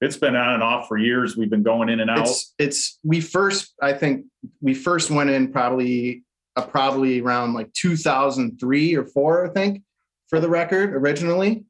It's 0.00 0.16
been 0.16 0.36
on 0.36 0.54
and 0.54 0.62
off 0.62 0.86
for 0.88 0.96
years. 0.96 1.36
We've 1.36 1.50
been 1.50 1.62
going 1.62 1.88
in 1.88 2.00
and 2.00 2.10
out. 2.10 2.20
It's 2.20 2.54
it's 2.58 2.98
we 3.02 3.20
first 3.20 3.74
I 3.82 3.92
think 3.92 4.26
we 4.60 4.74
first 4.74 5.10
went 5.10 5.30
in 5.30 5.52
probably 5.52 6.22
uh, 6.56 6.62
probably 6.66 7.20
around 7.20 7.54
like 7.54 7.72
2003 7.72 8.94
or 8.96 9.04
four 9.06 9.46
I 9.46 9.50
think 9.50 9.82
for 10.28 10.40
the 10.40 10.48
record 10.48 10.94
originally 10.94 11.64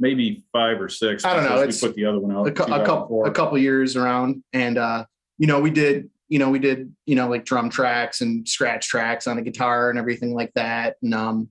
Maybe 0.00 0.42
five 0.52 0.80
or 0.80 0.88
six. 0.88 1.24
I 1.24 1.34
don't 1.34 1.44
know, 1.44 1.60
because 1.60 1.76
it's 1.76 1.82
We 1.82 1.88
put 1.88 1.94
the 1.94 2.04
other 2.06 2.18
one 2.18 2.34
out. 2.36 2.48
a, 2.48 2.50
cou- 2.50 2.64
a 2.64 2.84
couple 2.84 3.22
2004. 3.22 3.26
a 3.28 3.30
couple 3.30 3.58
years 3.58 3.94
around 3.96 4.42
and 4.52 4.76
uh 4.76 5.04
you 5.38 5.46
know 5.46 5.60
we 5.60 5.70
did 5.70 6.10
you 6.28 6.40
know 6.40 6.50
we 6.50 6.58
did 6.58 6.92
you 7.06 7.14
know 7.14 7.28
like 7.28 7.44
drum 7.44 7.70
tracks 7.70 8.20
and 8.20 8.46
scratch 8.48 8.88
tracks 8.88 9.26
on 9.28 9.36
the 9.36 9.42
guitar 9.42 9.90
and 9.90 9.98
everything 9.98 10.34
like 10.34 10.52
that 10.54 10.96
and 11.02 11.14
um 11.14 11.48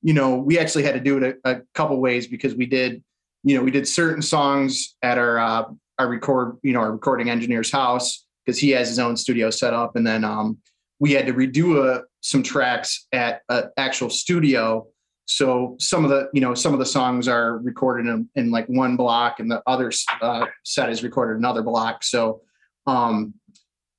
you 0.00 0.14
know 0.14 0.36
we 0.36 0.58
actually 0.58 0.84
had 0.84 0.94
to 0.94 1.00
do 1.00 1.18
it 1.18 1.38
a, 1.44 1.50
a 1.50 1.60
couple 1.74 2.00
ways 2.00 2.26
because 2.26 2.54
we 2.54 2.64
did 2.64 3.02
you 3.44 3.54
know 3.56 3.62
we 3.62 3.70
did 3.70 3.86
certain 3.86 4.22
songs 4.22 4.96
at 5.02 5.18
our 5.18 5.38
uh 5.38 5.64
our 5.98 6.08
record 6.08 6.56
you 6.62 6.72
know 6.72 6.80
our 6.80 6.92
recording 6.92 7.28
engineer's 7.28 7.70
house 7.70 8.24
because 8.46 8.58
he 8.58 8.70
has 8.70 8.88
his 8.88 8.98
own 8.98 9.18
studio 9.18 9.50
set 9.50 9.74
up 9.74 9.96
and 9.96 10.06
then 10.06 10.24
um 10.24 10.56
we 10.98 11.12
had 11.12 11.26
to 11.26 11.34
redo 11.34 11.84
a, 11.84 12.04
some 12.20 12.42
tracks 12.42 13.06
at 13.12 13.42
an 13.50 13.64
actual 13.76 14.08
studio 14.08 14.86
so 15.26 15.76
some 15.78 16.04
of 16.04 16.10
the 16.10 16.28
you 16.32 16.40
know 16.40 16.54
some 16.54 16.72
of 16.72 16.78
the 16.78 16.86
songs 16.86 17.28
are 17.28 17.58
recorded 17.58 18.06
in, 18.06 18.28
in 18.34 18.50
like 18.50 18.66
one 18.66 18.96
block 18.96 19.40
and 19.40 19.50
the 19.50 19.62
other 19.66 19.92
uh, 20.20 20.46
set 20.64 20.90
is 20.90 21.02
recorded 21.02 21.38
another 21.38 21.62
block 21.62 22.02
so 22.02 22.40
um 22.86 23.32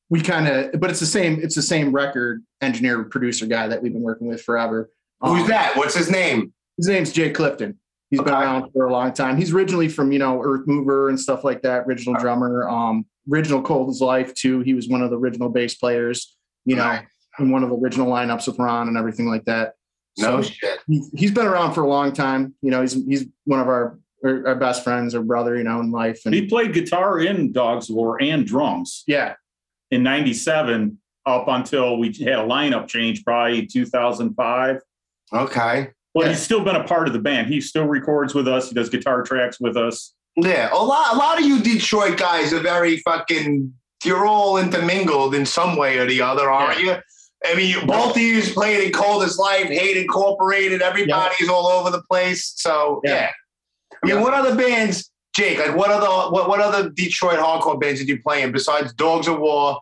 we 0.10 0.20
kind 0.22 0.48
of 0.48 0.80
but 0.80 0.90
it's 0.90 1.00
the 1.00 1.06
same 1.06 1.40
it's 1.42 1.56
the 1.56 1.62
same 1.62 1.92
record 1.92 2.44
engineer 2.62 3.04
producer 3.06 3.46
guy 3.46 3.68
that 3.68 3.82
we've 3.82 3.94
been 3.94 4.02
working 4.02 4.28
with 4.28 4.42
forever 4.42 4.90
Who's 5.22 5.44
Um, 5.44 5.48
that? 5.48 5.78
What's 5.78 5.96
his 5.96 6.10
name? 6.12 6.54
his 6.78 6.88
name's 6.88 7.12
jay 7.14 7.32
clifton 7.32 7.78
He's 8.10 8.20
been 8.20 8.32
Okay. 8.34 8.44
around 8.44 8.72
for 8.74 8.86
a 8.86 8.92
long 8.92 9.12
time. 9.12 9.38
He's 9.38 9.52
originally 9.56 9.88
from, 9.90 10.12
you 10.12 10.20
know, 10.20 10.40
Earth 10.44 10.68
Mover 10.68 11.10
and 11.10 11.20
stuff 11.20 11.44
like 11.44 11.64
that, 11.64 11.86
original 11.88 12.14
drummer. 12.14 12.70
Um, 12.70 13.08
original 13.32 13.60
Cold 13.60 13.90
as 13.90 14.02
Life, 14.02 14.36
too. 14.36 14.60
He 14.60 14.76
was 14.76 14.88
one 14.88 15.02
of 15.02 15.10
the 15.10 15.18
original 15.18 15.50
bass 15.50 15.74
players, 15.74 16.36
you 16.66 16.76
know, 16.76 16.84
Right. 16.86 17.08
in 17.40 17.50
one 17.50 17.64
of 17.64 17.72
the 17.72 17.76
original 17.76 18.06
lineups 18.08 18.46
with 18.46 18.60
Ron 18.60 18.88
and 18.88 18.98
everything 18.98 19.26
like 19.26 19.46
that. 19.46 19.74
No 20.18 20.42
So 20.42 20.50
shit. 20.52 20.80
he, 20.88 21.04
he's 21.16 21.32
been 21.32 21.46
around 21.48 21.74
for 21.74 21.82
a 21.82 21.88
long 21.88 22.12
time. 22.14 22.54
You 22.62 22.72
know, 22.72 22.82
he's 22.82 22.94
he's 22.94 23.26
one 23.46 23.60
of 23.60 23.68
our 23.68 23.98
our 24.24 24.56
best 24.56 24.84
friends 24.86 25.14
or 25.14 25.22
brother, 25.22 25.58
you 25.58 25.64
know, 25.64 25.80
in 25.82 25.92
life. 25.92 26.22
And 26.26 26.34
He 26.34 26.46
played 26.48 26.74
guitar 26.74 27.20
in 27.20 27.52
Dogz 27.52 27.90
of 27.90 27.96
War 27.96 28.22
and 28.24 28.46
drums 28.48 29.04
yeah, 29.06 29.34
in 29.92 30.02
97 30.04 30.98
up 31.26 31.46
until 31.50 31.98
we 31.98 32.08
had 32.08 32.40
a 32.40 32.44
lineup 32.48 32.88
change, 32.88 33.24
probably 33.26 33.66
2005. 33.66 34.78
Okay. 35.34 35.90
But 36.14 36.22
Yeah. 36.24 36.30
he's 36.30 36.42
still 36.42 36.64
been 36.64 36.76
a 36.76 36.84
part 36.84 37.08
of 37.08 37.14
the 37.14 37.20
band. 37.20 37.48
He 37.48 37.60
still 37.60 37.86
records 37.86 38.34
with 38.34 38.48
us. 38.48 38.70
He 38.70 38.76
does 38.76 38.90
guitar 38.90 39.24
tracks 39.24 39.60
with 39.60 39.76
us. 39.76 40.14
Yeah, 40.36 40.70
a 40.72 40.76
lot. 40.84 41.14
A 41.16 41.18
lot 41.18 41.40
of 41.40 41.46
you 41.46 41.60
Detroit 41.62 42.18
guys 42.18 42.54
are 42.54 42.60
very 42.62 42.98
fucking. 42.98 43.74
You're 44.06 44.26
all 44.26 44.58
intermingled 44.58 45.34
in 45.36 45.46
some 45.46 45.76
way 45.78 45.98
or 45.98 46.06
the 46.06 46.22
other, 46.22 46.50
aren't 46.50 46.80
you? 46.80 46.96
I 47.46 47.56
mean, 47.56 47.70
you, 47.70 47.86
both 47.86 48.16
of 48.16 48.22
you 48.22 48.42
played 48.42 48.84
in 48.84 48.92
Cold 48.92 49.24
as 49.24 49.38
Life, 49.38 49.68
Hate 49.68 49.98
Incorporated. 49.98 50.82
Everybody's 50.82 51.50
all 51.50 51.68
over 51.68 51.90
the 51.90 52.02
place. 52.04 52.54
So 52.56 53.02
yeah. 53.04 53.12
Yeah. 53.12 53.30
I 54.04 54.08
mean, 54.08 54.16
Yeah. 54.16 54.22
what 54.22 54.34
other 54.34 54.56
bands, 54.56 55.12
Jake? 55.36 55.60
Like, 55.60 55.76
what 55.76 55.90
other 55.92 56.32
what 56.32 56.48
what 56.48 56.60
other 56.60 56.90
Detroit 56.90 57.40
hardcore 57.40 57.80
bands 57.80 58.00
did 58.00 58.08
you 58.10 58.22
play 58.22 58.44
in 58.44 58.52
besides 58.52 58.94
Dogz 58.94 59.28
of 59.32 59.40
War, 59.40 59.80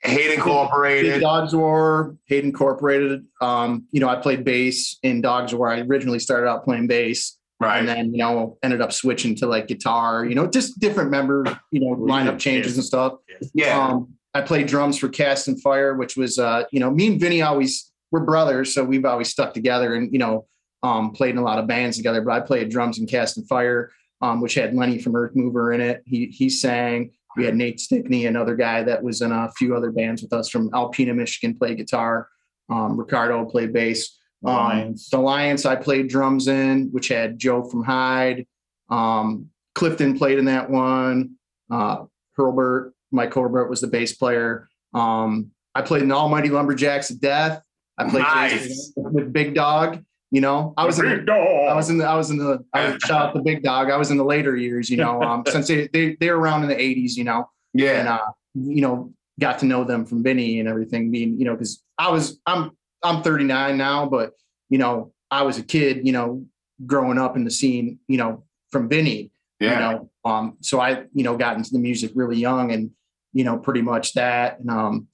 Hate 0.00 0.32
Incorporated? 0.32 1.22
Dogz 1.22 1.52
of 1.52 1.58
War, 1.60 2.16
Hate 2.26 2.44
Incorporated. 2.44 3.24
Um, 3.40 3.86
you 3.90 4.00
know, 4.00 4.08
I 4.08 4.16
played 4.16 4.44
bass 4.44 4.96
in 5.02 5.22
Dogz 5.22 5.52
of 5.52 5.58
War. 5.58 5.70
I 5.70 5.80
originally 5.80 6.18
started 6.18 6.48
out 6.48 6.64
playing 6.64 6.86
bass. 6.86 7.34
Right. 7.60 7.80
and 7.80 7.88
then 7.88 8.12
you 8.12 8.18
know 8.18 8.56
ended 8.62 8.80
up 8.80 8.92
switching 8.92 9.34
to 9.38 9.46
like 9.48 9.66
guitar 9.66 10.24
you 10.24 10.36
know 10.36 10.46
just 10.46 10.78
different 10.78 11.10
member 11.10 11.42
you 11.72 11.80
know 11.80 11.96
lineup 11.96 12.38
changes 12.38 12.76
and 12.76 12.84
stuff 12.86 13.14
yeah. 13.52 13.84
um 13.84 14.14
i 14.34 14.40
played 14.40 14.66
drums 14.66 14.98
for 14.98 15.08
cast 15.08 15.48
and 15.48 15.60
fire 15.60 15.94
which 15.94 16.16
was 16.16 16.38
uh 16.38 16.64
you 16.72 16.80
know 16.80 16.90
me 16.90 17.08
and 17.08 17.20
vinny 17.20 17.42
always 17.42 17.92
we're 18.10 18.20
brothers 18.20 18.74
so 18.74 18.84
we've 18.84 19.04
always 19.04 19.28
stuck 19.28 19.54
together 19.54 19.94
and 19.94 20.12
you 20.12 20.18
know 20.18 20.46
um 20.82 21.10
played 21.12 21.30
in 21.30 21.38
a 21.38 21.42
lot 21.42 21.58
of 21.58 21.66
bands 21.66 21.96
together 21.96 22.20
but 22.20 22.32
i 22.32 22.40
played 22.40 22.70
drums 22.70 22.98
in 22.98 23.06
cast 23.06 23.36
and 23.36 23.48
fire 23.48 23.90
um 24.22 24.40
which 24.40 24.54
had 24.54 24.74
lenny 24.74 24.98
from 24.98 25.16
earth 25.16 25.32
mover 25.34 25.72
in 25.72 25.80
it 25.80 26.02
he 26.06 26.26
he 26.26 26.48
sang 26.48 27.10
we 27.36 27.44
had 27.44 27.54
nate 27.54 27.80
stickney 27.80 28.26
another 28.26 28.56
guy 28.56 28.82
that 28.82 29.02
was 29.02 29.20
in 29.22 29.32
a 29.32 29.50
few 29.56 29.76
other 29.76 29.90
bands 29.90 30.22
with 30.22 30.32
us 30.32 30.48
from 30.48 30.70
alpena 30.70 31.14
michigan 31.14 31.56
played 31.56 31.76
guitar 31.76 32.28
um 32.70 32.98
ricardo 32.98 33.44
played 33.44 33.72
bass 33.72 34.18
um, 34.44 34.54
Lions. 34.54 35.08
the 35.08 35.18
Lions 35.18 35.66
I 35.66 35.76
played 35.76 36.08
drums 36.08 36.48
in, 36.48 36.88
which 36.92 37.08
had 37.08 37.38
Joe 37.38 37.64
from 37.64 37.82
Hyde. 37.82 38.46
Um, 38.88 39.50
Clifton 39.74 40.16
played 40.16 40.38
in 40.38 40.46
that 40.46 40.70
one. 40.70 41.36
Uh, 41.70 42.04
Hurlbert, 42.36 42.92
Mike 43.10 43.32
Hurlbert 43.32 43.68
was 43.68 43.80
the 43.80 43.86
bass 43.86 44.14
player. 44.14 44.68
Um, 44.94 45.50
I 45.74 45.82
played 45.82 46.02
in 46.02 46.12
Almighty 46.12 46.48
Lumberjacks 46.48 47.10
of 47.10 47.20
Death. 47.20 47.62
I 47.96 48.08
played 48.08 48.22
Nice. 48.22 48.92
with 48.96 49.32
Big 49.32 49.54
Dog. 49.54 50.04
You 50.30 50.42
know, 50.42 50.74
I 50.76 50.84
was 50.84 50.98
in 50.98 51.08
Big 51.08 51.26
the. 51.26 51.32
I 51.32 51.74
was 51.74 51.88
in 51.88 51.98
the, 51.98 52.04
I 52.04 52.14
was 52.14 52.30
in 52.30 52.36
the, 52.36 52.62
I 52.74 52.90
was, 52.90 53.02
shout 53.02 53.28
out 53.28 53.34
to 53.34 53.40
Big 53.40 53.62
Dog. 53.62 53.90
I 53.90 53.96
was 53.96 54.10
in 54.10 54.18
the 54.18 54.24
later 54.24 54.56
years, 54.56 54.90
you 54.90 54.98
know, 54.98 55.22
um, 55.22 55.42
since 55.48 55.68
they, 55.68 55.88
they, 55.92 56.16
they 56.20 56.30
were 56.30 56.38
around 56.38 56.62
in 56.64 56.68
the 56.68 56.74
80s, 56.74 57.16
you 57.16 57.24
know, 57.24 57.48
yeah. 57.72 58.00
and 58.00 58.08
uh, 58.08 58.20
you 58.54 58.82
know, 58.82 59.12
got 59.40 59.58
to 59.60 59.66
know 59.66 59.84
them 59.84 60.04
from 60.04 60.22
Vinny 60.22 60.60
and 60.60 60.68
everything. 60.68 61.10
Being, 61.10 61.38
you 61.38 61.46
know, 61.46 61.52
because 61.52 61.82
I 61.96 62.10
was 62.10 62.38
I'm 62.44 62.72
I'm 63.02 63.22
39 63.22 63.78
now, 63.78 64.06
but 64.06 64.32
you 64.68 64.78
know, 64.78 65.12
I 65.30 65.42
was 65.42 65.58
a 65.58 65.62
kid, 65.62 66.06
you 66.06 66.12
know, 66.12 66.44
growing 66.86 67.18
up 67.18 67.36
in 67.36 67.44
the 67.44 67.50
scene, 67.50 67.98
you 68.06 68.18
know, 68.18 68.44
from 68.70 68.88
Vinny, 68.88 69.30
yeah. 69.60 69.72
you 69.72 69.78
know, 69.78 70.10
um, 70.24 70.56
so 70.60 70.80
I, 70.80 71.04
you 71.14 71.24
know, 71.24 71.36
got 71.36 71.56
into 71.56 71.70
the 71.70 71.78
music 71.78 72.12
really 72.14 72.36
young 72.36 72.72
and, 72.72 72.90
you 73.32 73.44
know, 73.44 73.58
pretty 73.58 73.82
much 73.82 74.14
that. 74.14 74.60
And 74.60 74.70
um, 74.70 75.08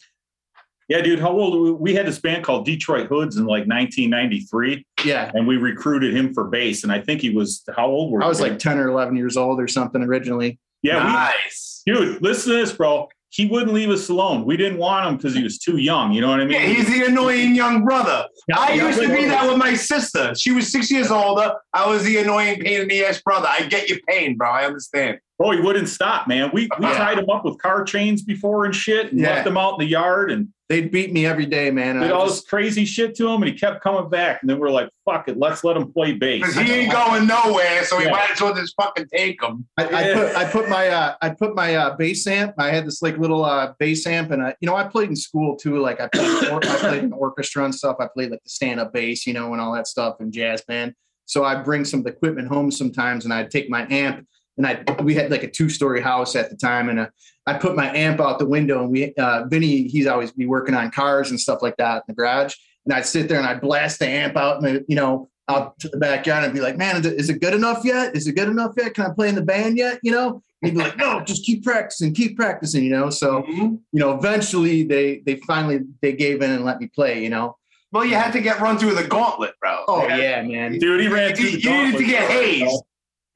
yeah, 0.88 1.00
dude. 1.00 1.18
How 1.18 1.30
old? 1.30 1.62
we? 1.62 1.72
We 1.72 1.94
had 1.94 2.06
this 2.06 2.18
band 2.18 2.44
called 2.44 2.66
Detroit 2.66 3.08
Hoods 3.08 3.36
in 3.36 3.44
like 3.44 3.66
1993, 3.66 4.86
yeah, 5.04 5.30
and 5.34 5.46
we 5.46 5.56
recruited 5.56 6.14
him 6.14 6.34
for 6.34 6.44
bass. 6.44 6.82
And 6.82 6.92
I 6.92 7.00
think 7.00 7.20
he 7.20 7.30
was 7.30 7.62
how 7.74 7.86
old 7.86 8.12
were 8.12 8.22
I 8.22 8.28
was 8.28 8.40
you? 8.40 8.46
like 8.46 8.58
10 8.58 8.78
or 8.78 8.88
11 8.88 9.16
years 9.16 9.36
old 9.36 9.60
or 9.60 9.68
something 9.68 10.02
originally. 10.02 10.58
yeah, 10.82 11.06
we, 11.06 11.12
nice. 11.12 11.82
dude. 11.86 12.22
Listen 12.22 12.52
to 12.52 12.58
this, 12.58 12.72
bro. 12.72 13.08
He 13.30 13.46
wouldn't 13.46 13.72
leave 13.72 13.90
us 13.90 14.10
alone. 14.10 14.44
We 14.44 14.56
didn't 14.56 14.78
want 14.78 15.08
him 15.08 15.16
because 15.16 15.34
he 15.34 15.42
was 15.42 15.58
too 15.58 15.78
young. 15.78 16.12
You 16.12 16.20
know 16.20 16.28
what 16.28 16.40
I 16.40 16.44
mean? 16.44 16.52
Yeah, 16.52 16.66
he's 16.68 16.86
the 16.86 17.06
annoying 17.06 17.56
young 17.56 17.84
brother. 17.84 18.28
I 18.54 18.74
used 18.74 19.00
to 19.00 19.08
be 19.08 19.24
that 19.24 19.48
with 19.48 19.58
my 19.58 19.74
sister. 19.74 20.36
She 20.36 20.52
was 20.52 20.70
six 20.70 20.88
years 20.88 21.10
older. 21.10 21.56
I 21.72 21.88
was 21.88 22.04
the 22.04 22.18
annoying 22.18 22.60
pain 22.60 22.82
in 22.82 22.88
the 22.88 23.04
ass 23.04 23.20
brother. 23.22 23.48
I 23.50 23.64
get 23.64 23.88
your 23.88 23.98
pain, 24.06 24.36
bro. 24.36 24.50
I 24.50 24.66
understand. 24.66 25.18
Bro, 25.44 25.52
he 25.52 25.60
wouldn't 25.60 25.88
stop, 25.90 26.26
man. 26.26 26.50
We 26.54 26.68
we 26.78 26.86
Yeah. 26.86 26.96
tied 26.96 27.18
him 27.18 27.28
up 27.28 27.44
with 27.44 27.58
car 27.58 27.84
chains 27.84 28.22
before 28.22 28.64
and 28.64 28.74
shit, 28.74 29.12
and 29.12 29.20
Yeah. 29.20 29.34
left 29.34 29.46
him 29.46 29.56
out 29.58 29.74
in 29.74 29.78
the 29.80 29.90
yard 29.90 30.30
and 30.30 30.48
They'd 30.70 30.90
beat 30.90 31.12
me 31.12 31.26
every 31.26 31.44
day, 31.44 31.70
man. 31.70 31.96
and 31.96 32.00
did 32.00 32.10
I 32.10 32.14
all 32.14 32.24
just- 32.24 32.44
this 32.44 32.48
crazy 32.48 32.86
shit 32.86 33.14
to 33.16 33.28
him, 33.28 33.42
and 33.42 33.52
he 33.52 33.56
kept 33.58 33.82
coming 33.82 34.08
back. 34.08 34.38
And 34.40 34.48
then 34.48 34.58
we're 34.58 34.70
like, 34.70 34.88
"Fuck 35.04 35.28
it, 35.28 35.36
let's 35.38 35.62
let 35.62 35.76
him 35.76 35.92
play 35.92 36.12
bass." 36.12 36.40
Because 36.40 36.56
he 36.56 36.72
ain't 36.72 36.90
going 36.92 37.26
nowhere, 37.26 37.84
so 37.84 37.98
we 37.98 38.06
Yeah. 38.06 38.12
might 38.12 38.30
as 38.32 38.40
well 38.40 38.54
just 38.54 38.74
fucking 38.80 39.06
take 39.14 39.42
him. 39.42 39.66
I, 39.76 39.84
I 39.84 40.14
put 40.14 40.36
I 40.36 40.44
put 40.46 40.68
my 40.70 40.88
uh, 40.88 41.14
I 41.20 41.28
put 41.28 41.54
my 41.54 41.74
uh, 41.74 41.96
bass 41.96 42.26
amp. 42.26 42.54
I 42.58 42.70
had 42.70 42.86
this 42.86 43.02
like 43.02 43.18
little 43.18 43.44
uh, 43.44 43.74
bass 43.78 44.06
amp, 44.06 44.30
and 44.30 44.42
I, 44.42 44.54
you 44.62 44.66
know 44.66 44.74
I 44.74 44.84
played 44.84 45.10
in 45.10 45.16
school 45.16 45.54
too. 45.56 45.78
Like 45.80 46.00
I 46.00 46.08
played, 46.08 46.48
or, 46.50 46.64
I 46.64 46.76
played 46.78 47.04
in 47.04 47.12
orchestra 47.12 47.66
and 47.66 47.74
stuff. 47.74 47.96
I 48.00 48.06
played 48.06 48.30
like 48.30 48.42
the 48.42 48.48
stand 48.48 48.80
up 48.80 48.94
bass, 48.94 49.26
you 49.26 49.34
know, 49.34 49.52
and 49.52 49.60
all 49.60 49.74
that 49.74 49.86
stuff, 49.86 50.16
and 50.20 50.32
jazz 50.32 50.62
band. 50.62 50.94
So 51.26 51.44
I 51.44 51.56
bring 51.56 51.84
some 51.84 52.00
of 52.00 52.04
the 52.06 52.12
equipment 52.12 52.48
home 52.48 52.70
sometimes, 52.70 53.24
and 53.26 53.34
I'd 53.34 53.50
take 53.50 53.68
my 53.68 53.86
amp, 53.90 54.26
and 54.56 54.66
I 54.66 54.82
we 55.02 55.14
had 55.14 55.30
like 55.30 55.42
a 55.42 55.50
two 55.50 55.68
story 55.68 56.00
house 56.00 56.36
at 56.36 56.50
the 56.50 56.56
time, 56.56 56.88
and 56.88 57.00
uh, 57.00 57.06
I 57.46 57.54
put 57.54 57.76
my 57.76 57.94
amp 57.94 58.20
out 58.20 58.38
the 58.38 58.46
window, 58.46 58.82
and 58.82 58.90
we 58.90 59.14
uh, 59.14 59.44
Vinny 59.48 59.88
he's 59.88 60.06
always 60.06 60.32
be 60.32 60.46
working 60.46 60.74
on 60.74 60.90
cars 60.90 61.30
and 61.30 61.38
stuff 61.40 61.60
like 61.62 61.76
that 61.78 61.96
in 61.96 62.02
the 62.08 62.14
garage, 62.14 62.54
and 62.84 62.94
I'd 62.94 63.06
sit 63.06 63.28
there 63.28 63.38
and 63.38 63.46
I'd 63.46 63.60
blast 63.60 63.98
the 63.98 64.08
amp 64.08 64.36
out, 64.36 64.64
and 64.64 64.84
you 64.88 64.96
know 64.96 65.28
out 65.50 65.78
to 65.78 65.90
the 65.90 65.98
backyard 65.98 66.42
and 66.42 66.54
be 66.54 66.60
like, 66.60 66.78
man, 66.78 66.96
is 66.96 67.04
it- 67.04 67.20
is 67.20 67.28
it 67.28 67.38
good 67.38 67.52
enough 67.52 67.84
yet? 67.84 68.16
Is 68.16 68.26
it 68.26 68.32
good 68.34 68.48
enough 68.48 68.72
yet? 68.78 68.94
Can 68.94 69.04
I 69.04 69.10
play 69.14 69.28
in 69.28 69.34
the 69.34 69.42
band 69.44 69.76
yet? 69.76 69.98
You 70.02 70.12
know, 70.12 70.40
and 70.62 70.70
he'd 70.72 70.78
be 70.78 70.82
like, 70.82 70.96
no, 70.96 71.20
just 71.20 71.44
keep 71.44 71.62
practicing, 71.62 72.14
keep 72.14 72.34
practicing, 72.34 72.82
you 72.82 72.88
know? 72.88 73.10
So, 73.10 73.42
Mhm. 73.42 73.78
you 73.92 74.00
know, 74.00 74.16
eventually 74.16 74.84
they, 74.84 75.18
they 75.26 75.36
finally, 75.46 75.80
they 76.00 76.14
gave 76.14 76.40
in 76.40 76.50
and 76.50 76.64
let 76.64 76.80
me 76.80 76.86
play, 76.86 77.22
you 77.22 77.28
know? 77.28 77.58
Well, 77.92 78.06
you 78.06 78.14
had 78.14 78.32
to 78.32 78.40
get 78.40 78.58
run 78.60 78.78
through 78.78 78.94
the 78.94 79.04
gauntlet, 79.06 79.52
bro. 79.60 79.84
Oh 79.86 80.08
You 80.08 80.14
yeah, 80.14 80.40
man. 80.40 80.78
Dude, 80.78 81.02
he 81.02 81.08
ran 81.08 81.28
You- 81.32 81.36
through 81.36 81.50
the 81.50 81.60
you 81.60 81.70
needed 81.84 81.98
to 81.98 82.04
get 82.06 82.30
hazed. 82.30 82.82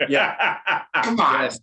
Yeah. 0.08 0.56
Come 1.02 1.18
on. 1.20 1.42
Yes. 1.42 1.60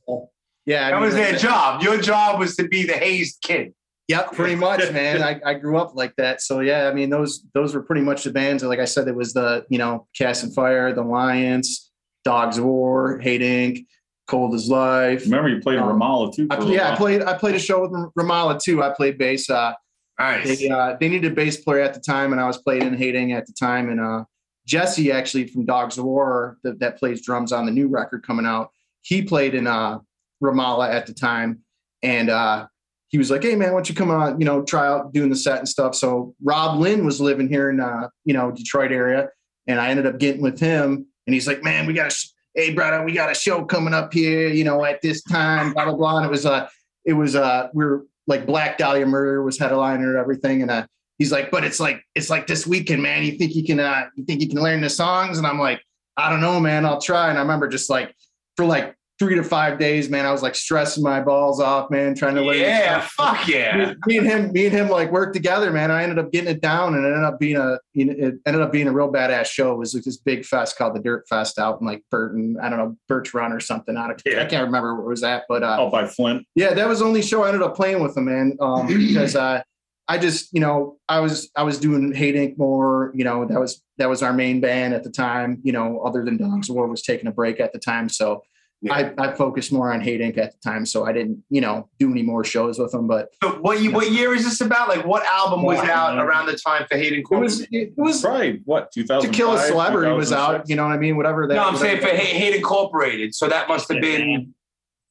Yeah. 0.65 0.87
I 0.87 0.91
That 0.91 0.95
mean, 0.97 1.05
was 1.05 1.13
their 1.15 1.31
that- 1.33 1.41
job. 1.41 1.81
Your 1.83 1.97
job 2.01 2.39
was 2.39 2.55
to 2.57 2.67
be 2.67 2.85
the 2.85 2.93
hazed 2.93 3.41
kid. 3.41 3.73
Yep, 4.07 4.33
pretty 4.33 4.53
much, 4.55 4.91
man. 4.91 5.23
I, 5.23 5.41
I 5.43 5.53
grew 5.55 5.77
up 5.79 5.95
like 5.95 6.13
that. 6.17 6.39
So 6.39 6.59
yeah, 6.59 6.87
I 6.87 6.93
mean 6.93 7.09
those 7.09 7.43
those 7.55 7.73
were 7.73 7.81
pretty 7.81 8.01
much 8.01 8.23
the 8.23 8.31
bands. 8.31 8.61
Like 8.63 8.77
I 8.77 8.85
said, 8.85 9.07
it 9.07 9.15
was 9.15 9.33
the 9.33 9.65
you 9.69 9.79
know 9.79 10.05
Cast 10.15 10.43
and 10.43 10.53
Fire, 10.53 10.93
the 10.93 11.01
Lions, 11.01 11.91
Dogz 12.27 12.59
of 12.59 12.65
War, 12.65 13.17
Hate 13.17 13.41
Inc., 13.41 13.85
Cold 14.27 14.53
as 14.53 14.69
Life. 14.69 15.23
Remember, 15.25 15.49
you 15.49 15.59
played 15.59 15.77
in 15.77 15.83
Um, 15.83 15.99
Ramallah 15.99 16.35
too. 16.35 16.45
I, 16.51 16.55
for 16.55 16.61
a 16.61 16.65
little 16.65 16.75
yeah, 16.75 16.93
I 16.93 16.95
played 16.95 17.23
I 17.23 17.35
played 17.35 17.55
a 17.55 17.59
show 17.59 17.81
with 17.81 17.91
Ramallah 18.15 18.61
too. 18.61 18.83
I 18.83 18.91
played 18.91 19.17
bass. 19.17 19.49
Uh, 19.49 19.73
Nice. 20.19 20.59
they 20.59 20.69
uh, 20.69 20.95
they 20.99 21.09
needed 21.09 21.31
a 21.31 21.35
bass 21.35 21.57
player 21.57 21.81
at 21.81 21.95
the 21.95 21.99
time, 21.99 22.31
and 22.31 22.39
I 22.39 22.45
was 22.45 22.59
playing 22.59 22.83
in 22.83 22.93
Hate 22.95 23.15
Inc. 23.15 23.35
at 23.35 23.47
the 23.47 23.53
time. 23.53 23.89
And 23.89 23.99
uh, 23.99 24.23
Jesse 24.65 25.11
actually 25.11 25.47
from 25.47 25.65
Dogz 25.65 25.97
of 25.97 26.05
War 26.05 26.57
that, 26.63 26.79
that 26.79 26.97
plays 26.97 27.23
drums 27.23 27.51
on 27.51 27.65
the 27.65 27.71
new 27.71 27.87
record 27.87 28.25
coming 28.25 28.45
out. 28.45 28.71
He 29.01 29.21
played 29.21 29.53
in 29.53 29.67
uh, 29.67 29.99
Ramallah 30.43 30.89
at 30.89 31.05
the 31.05 31.13
time, 31.13 31.59
and 32.01 32.29
uh, 32.29 32.67
he 33.07 33.17
was 33.17 33.29
like, 33.29 33.43
"Hey 33.43 33.55
man, 33.55 33.69
why 33.69 33.77
don't 33.77 33.89
you 33.89 33.95
come 33.95 34.09
on? 34.09 34.39
You 34.39 34.45
know, 34.45 34.63
try 34.63 34.87
out 34.87 35.13
doing 35.13 35.29
the 35.29 35.35
set 35.35 35.59
and 35.59 35.69
stuff." 35.69 35.95
So 35.95 36.33
Rob 36.43 36.79
Lind 36.79 37.05
was 37.05 37.21
living 37.21 37.47
here 37.47 37.69
in 37.69 37.79
uh, 37.79 38.09
you 38.23 38.33
know 38.33 38.51
Detroit 38.51 38.91
area, 38.91 39.29
and 39.67 39.79
I 39.79 39.89
ended 39.89 40.07
up 40.07 40.17
getting 40.17 40.41
with 40.41 40.59
him. 40.59 41.05
And 41.27 41.33
he's 41.33 41.47
like, 41.47 41.63
"Man, 41.63 41.85
we 41.85 41.93
got 41.93 42.07
a 42.07 42.09
sh- 42.09 42.29
hey 42.55 42.73
brother, 42.73 43.03
we 43.03 43.13
got 43.13 43.31
a 43.31 43.35
show 43.35 43.63
coming 43.63 43.93
up 43.93 44.13
here, 44.13 44.47
you 44.49 44.63
know, 44.63 44.83
at 44.83 45.01
this 45.01 45.21
time, 45.23 45.73
blah 45.73 45.85
blah 45.85 45.95
blah." 45.95 46.17
And 46.17 46.25
it 46.25 46.31
was 46.31 46.45
uh, 46.45 46.67
it 47.05 47.13
was 47.13 47.35
uh, 47.35 47.69
we 47.73 47.85
were 47.85 48.05
like 48.27 48.47
Black 48.47 48.79
Dahlia 48.79 49.05
Murder 49.05 49.43
was 49.43 49.59
headliner 49.59 50.09
and 50.09 50.17
everything, 50.17 50.63
and 50.63 50.71
uh, 50.71 50.87
he's 51.17 51.31
like, 51.31 51.51
"But 51.51 51.63
it's 51.63 51.79
like 51.79 52.01
it's 52.15 52.29
like 52.29 52.47
this 52.47 52.65
weekend, 52.67 53.01
man. 53.01 53.23
You 53.23 53.37
think 53.37 53.55
you 53.55 53.63
can 53.65 53.79
uh, 53.79 54.05
you 54.15 54.25
think 54.25 54.41
you 54.41 54.49
can 54.49 54.61
learn 54.61 54.81
the 54.81 54.89
songs?" 54.89 55.37
And 55.37 55.47
I'm 55.47 55.59
like, 55.59 55.81
"I 56.17 56.29
don't 56.29 56.41
know, 56.41 56.59
man. 56.59 56.85
I'll 56.85 57.01
try." 57.01 57.29
And 57.29 57.37
I 57.37 57.41
remember 57.41 57.67
just 57.67 57.89
like 57.89 58.13
for 58.57 58.65
like 58.65 58.95
three 59.17 59.35
to 59.35 59.43
five 59.43 59.79
days, 59.79 60.09
man, 60.09 60.25
I 60.25 60.31
was 60.33 60.43
like 60.43 60.55
stressing 60.55 61.01
my 61.01 61.21
balls 61.21 61.61
off, 61.61 61.89
man, 61.89 62.15
trying 62.15 62.35
to 62.35 62.41
learn. 62.41 62.57
Yeah, 62.57 62.99
fuck 62.99 63.47
yeah. 63.47 63.93
Me, 64.05 64.17
and 64.17 64.27
him, 64.27 64.51
me 64.51 64.65
and 64.65 64.75
him, 64.75 64.89
like 64.89 65.09
worked 65.09 65.33
together, 65.33 65.71
man. 65.71 65.89
I 65.89 66.03
ended 66.03 66.19
up 66.19 66.33
getting 66.33 66.49
it 66.49 66.59
down, 66.59 66.95
and 66.95 67.05
it 67.05 67.07
ended 67.07 67.23
up 67.23 67.39
being 67.39 67.55
a, 67.55 67.79
you 67.93 68.03
know, 68.05 68.13
it 68.17 68.35
ended 68.45 68.61
up 68.61 68.73
being 68.73 68.89
a 68.89 68.91
real 68.91 69.09
badass 69.09 69.45
show. 69.45 69.71
It 69.71 69.77
was 69.77 69.93
like 69.95 70.03
this 70.03 70.17
big 70.17 70.43
fest 70.43 70.77
called 70.77 70.95
the 70.95 70.99
Dirt 70.99 71.23
Fest 71.29 71.57
out 71.57 71.79
in 71.79 71.87
like 71.87 72.03
Burton, 72.11 72.57
I 72.61 72.67
don't 72.69 72.77
know, 72.77 72.97
Birch 73.07 73.33
Run 73.33 73.53
or 73.53 73.61
something. 73.61 73.95
I, 73.95 74.07
don't, 74.07 74.21
Yeah. 74.25 74.41
I 74.41 74.45
can't 74.47 74.65
remember 74.65 74.95
where 74.95 75.05
it 75.05 75.09
was 75.09 75.23
at, 75.23 75.43
but 75.47 75.63
uh, 75.63 75.77
Oh, 75.79 75.89
by 75.89 76.07
Flint. 76.07 76.45
yeah, 76.55 76.73
that 76.73 76.85
was 76.85 76.99
the 76.99 77.05
only 77.05 77.21
show 77.21 77.43
I 77.43 77.47
ended 77.47 77.61
up 77.61 77.73
playing 77.73 78.03
with 78.03 78.17
him, 78.17 78.25
man. 78.25 78.57
Um, 78.59 78.85
because 78.87 79.37
uh, 79.37 79.61
I 80.07 80.17
just, 80.17 80.53
you 80.53 80.59
know, 80.59 80.97
I 81.09 81.19
was 81.19 81.49
I 81.55 81.63
was 81.63 81.79
doing 81.79 82.13
Hate 82.13 82.35
Inc. 82.35 82.57
more. 82.57 83.11
You 83.15 83.23
know, 83.23 83.45
that 83.45 83.59
was 83.59 83.81
that 83.97 84.09
was 84.09 84.21
our 84.21 84.33
main 84.33 84.61
band 84.61 84.93
at 84.93 85.03
the 85.03 85.09
time. 85.09 85.59
You 85.63 85.71
know, 85.71 86.01
other 86.01 86.23
than 86.23 86.37
mm-hmm. 86.37 86.53
Dogz 86.55 86.69
of 86.69 86.75
War 86.75 86.87
was 86.87 87.01
taking 87.01 87.27
a 87.27 87.31
break 87.31 87.59
at 87.59 87.73
the 87.73 87.79
time, 87.79 88.09
so 88.09 88.43
I, 88.91 89.13
I 89.17 89.31
focused 89.33 89.71
more 89.73 89.91
on 89.91 90.01
Hate 90.01 90.21
Inc. 90.21 90.37
at 90.37 90.51
the 90.51 90.57
time, 90.63 90.85
so 90.85 91.05
I 91.05 91.11
didn't, 91.11 91.43
you 91.49 91.59
know, 91.59 91.89
do 91.97 92.11
any 92.11 92.21
more 92.21 92.43
shows 92.43 92.77
with 92.77 92.91
them. 92.91 93.07
But 93.07 93.29
So 93.41 93.51
what 93.61 93.81
you, 93.81 93.91
what 93.91 94.11
year 94.11 94.35
is 94.35 94.43
this 94.43 94.61
about? 94.61 94.89
Like 94.89 95.05
what 95.05 95.25
album 95.25 95.63
was 95.63 95.79
Wow. 95.79 96.09
out 96.11 96.19
around 96.19 96.45
the 96.45 96.55
time 96.57 96.85
for 96.87 96.95
Hayden 96.97 97.23
it 97.29 97.35
was 97.35 97.65
it 97.71 97.93
was 97.97 98.21
Probably 98.21 98.61
what, 98.65 98.91
two 98.91 99.03
thousand. 99.03 99.31
to 99.31 99.35
kill 99.35 99.53
a 99.55 99.59
celebrity 99.59 100.11
was 100.11 100.31
out. 100.31 100.69
You 100.69 100.75
know 100.75 100.83
what 100.83 100.91
I 100.91 100.97
mean? 100.97 101.17
Whatever 101.17 101.47
that. 101.47 101.55
no, 101.55 101.63
I'm 101.63 101.77
saying 101.77 101.97
for 101.97 102.03
whatever- 102.03 102.23
Hay- 102.23 102.57
Incorporated. 102.57 103.33
So 103.33 103.47
that 103.47 103.67
must 103.67 103.91
have 103.91 104.01
been. 104.01 104.53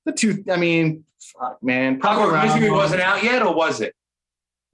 the 0.04 0.12
two. 0.12 0.44
I 0.48 0.56
mean, 0.56 1.04
fuck, 1.18 1.60
man. 1.62 1.98
Probably 1.98 2.26
Clockwork 2.26 2.34
around, 2.44 2.54
Misery 2.60 2.70
wasn't 2.70 3.00
out 3.00 3.24
yet, 3.24 3.42
or 3.42 3.54
was 3.54 3.80
it? 3.80 3.94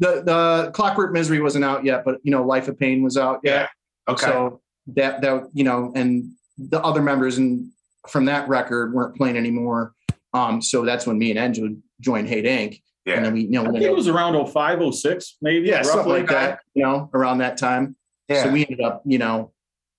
The 0.00 0.22
the 0.24 0.70
Clockwork 0.74 1.12
Misery 1.12 1.40
wasn't 1.40 1.64
out 1.64 1.84
yet, 1.84 2.04
but 2.04 2.18
you 2.24 2.30
know, 2.32 2.42
Life 2.44 2.66
of 2.68 2.78
Pain 2.78 3.02
was 3.02 3.16
out. 3.16 3.40
Yeah. 3.44 3.68
Okay. 4.08 4.26
So 4.26 4.60
that 4.94 5.20
that 5.22 5.44
you 5.52 5.62
know, 5.64 5.92
and 5.94 6.32
the 6.58 6.82
other 6.82 7.02
members 7.02 7.38
and 7.38 7.70
from 8.08 8.24
that 8.24 8.48
record 8.48 8.92
weren't 8.92 9.14
playing 9.16 9.36
anymore. 9.36 9.92
Um, 10.32 10.60
so 10.62 10.84
that's 10.84 11.06
when 11.06 11.18
me 11.18 11.30
and 11.30 11.38
Angela 11.38 11.68
joined 12.00 12.28
Hate 12.28 12.44
Inc. 12.44 12.80
Yeah. 13.04 13.14
And 13.16 13.24
then 13.24 13.32
we, 13.34 13.42
you 13.42 13.50
know, 13.50 13.62
I 13.62 13.64
think 13.64 13.76
ended 13.76 13.88
it 13.88 13.90
up- 13.92 13.96
was 13.96 14.08
around 14.08 14.46
05, 14.46 14.94
06, 14.94 15.36
maybe. 15.42 15.68
yeah, 15.68 15.82
something 15.82 16.08
like 16.12 16.28
that, 16.28 16.60
you 16.74 16.82
know, 16.82 17.10
around 17.14 17.38
that 17.38 17.56
time. 17.56 17.96
yeah. 18.28 18.44
So 18.44 18.50
we 18.50 18.62
ended 18.64 18.80
up, 18.82 19.02
you 19.06 19.18
know, 19.18 19.52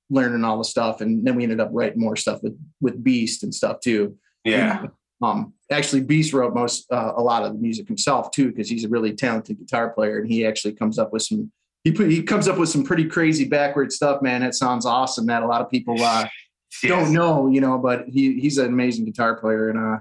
learning 0.09 0.43
all 0.43 0.57
the 0.57 0.63
stuff, 0.63 1.01
and 1.01 1.25
then 1.25 1.35
we 1.35 1.43
ended 1.43 1.59
up 1.59 1.69
writing 1.73 1.99
more 1.99 2.15
stuff 2.15 2.41
with 2.43 2.57
with 2.79 3.03
Beast 3.03 3.43
and 3.43 3.53
stuff 3.53 3.79
too. 3.81 4.17
yeah. 4.43 4.85
Um, 5.21 5.53
actually, 5.71 6.01
Beast 6.01 6.33
wrote 6.33 6.53
most 6.53 6.91
uh, 6.91 7.13
a 7.15 7.21
lot 7.21 7.43
of 7.43 7.53
the 7.53 7.59
music 7.59 7.87
himself 7.87 8.31
too, 8.31 8.49
because 8.49 8.69
he's 8.69 8.83
a 8.83 8.89
really 8.89 9.13
talented 9.13 9.57
guitar 9.59 9.89
player, 9.89 10.19
and 10.19 10.27
he 10.31 10.45
actually 10.45 10.73
comes 10.73 10.99
up 10.99 11.11
with 11.13 11.23
some. 11.23 11.51
He 11.83 11.91
put, 11.91 12.11
he 12.11 12.21
comes 12.21 12.47
up 12.47 12.57
with 12.59 12.69
some 12.69 12.83
pretty 12.83 13.05
crazy 13.05 13.45
backward 13.45 13.91
stuff, 13.91 14.21
man. 14.21 14.43
It 14.43 14.53
sounds 14.53 14.85
awesome. 14.85 15.25
That 15.25 15.41
a 15.41 15.47
lot 15.47 15.61
of 15.61 15.69
people 15.69 15.95
uh, 16.03 16.27
don't 16.83 17.11
know, 17.11 17.47
you 17.47 17.61
know, 17.61 17.77
but 17.79 18.05
he 18.07 18.39
he's 18.39 18.57
an 18.57 18.67
amazing 18.67 19.05
guitar 19.05 19.35
player, 19.39 19.69
and 19.69 19.79
uh, 19.79 19.99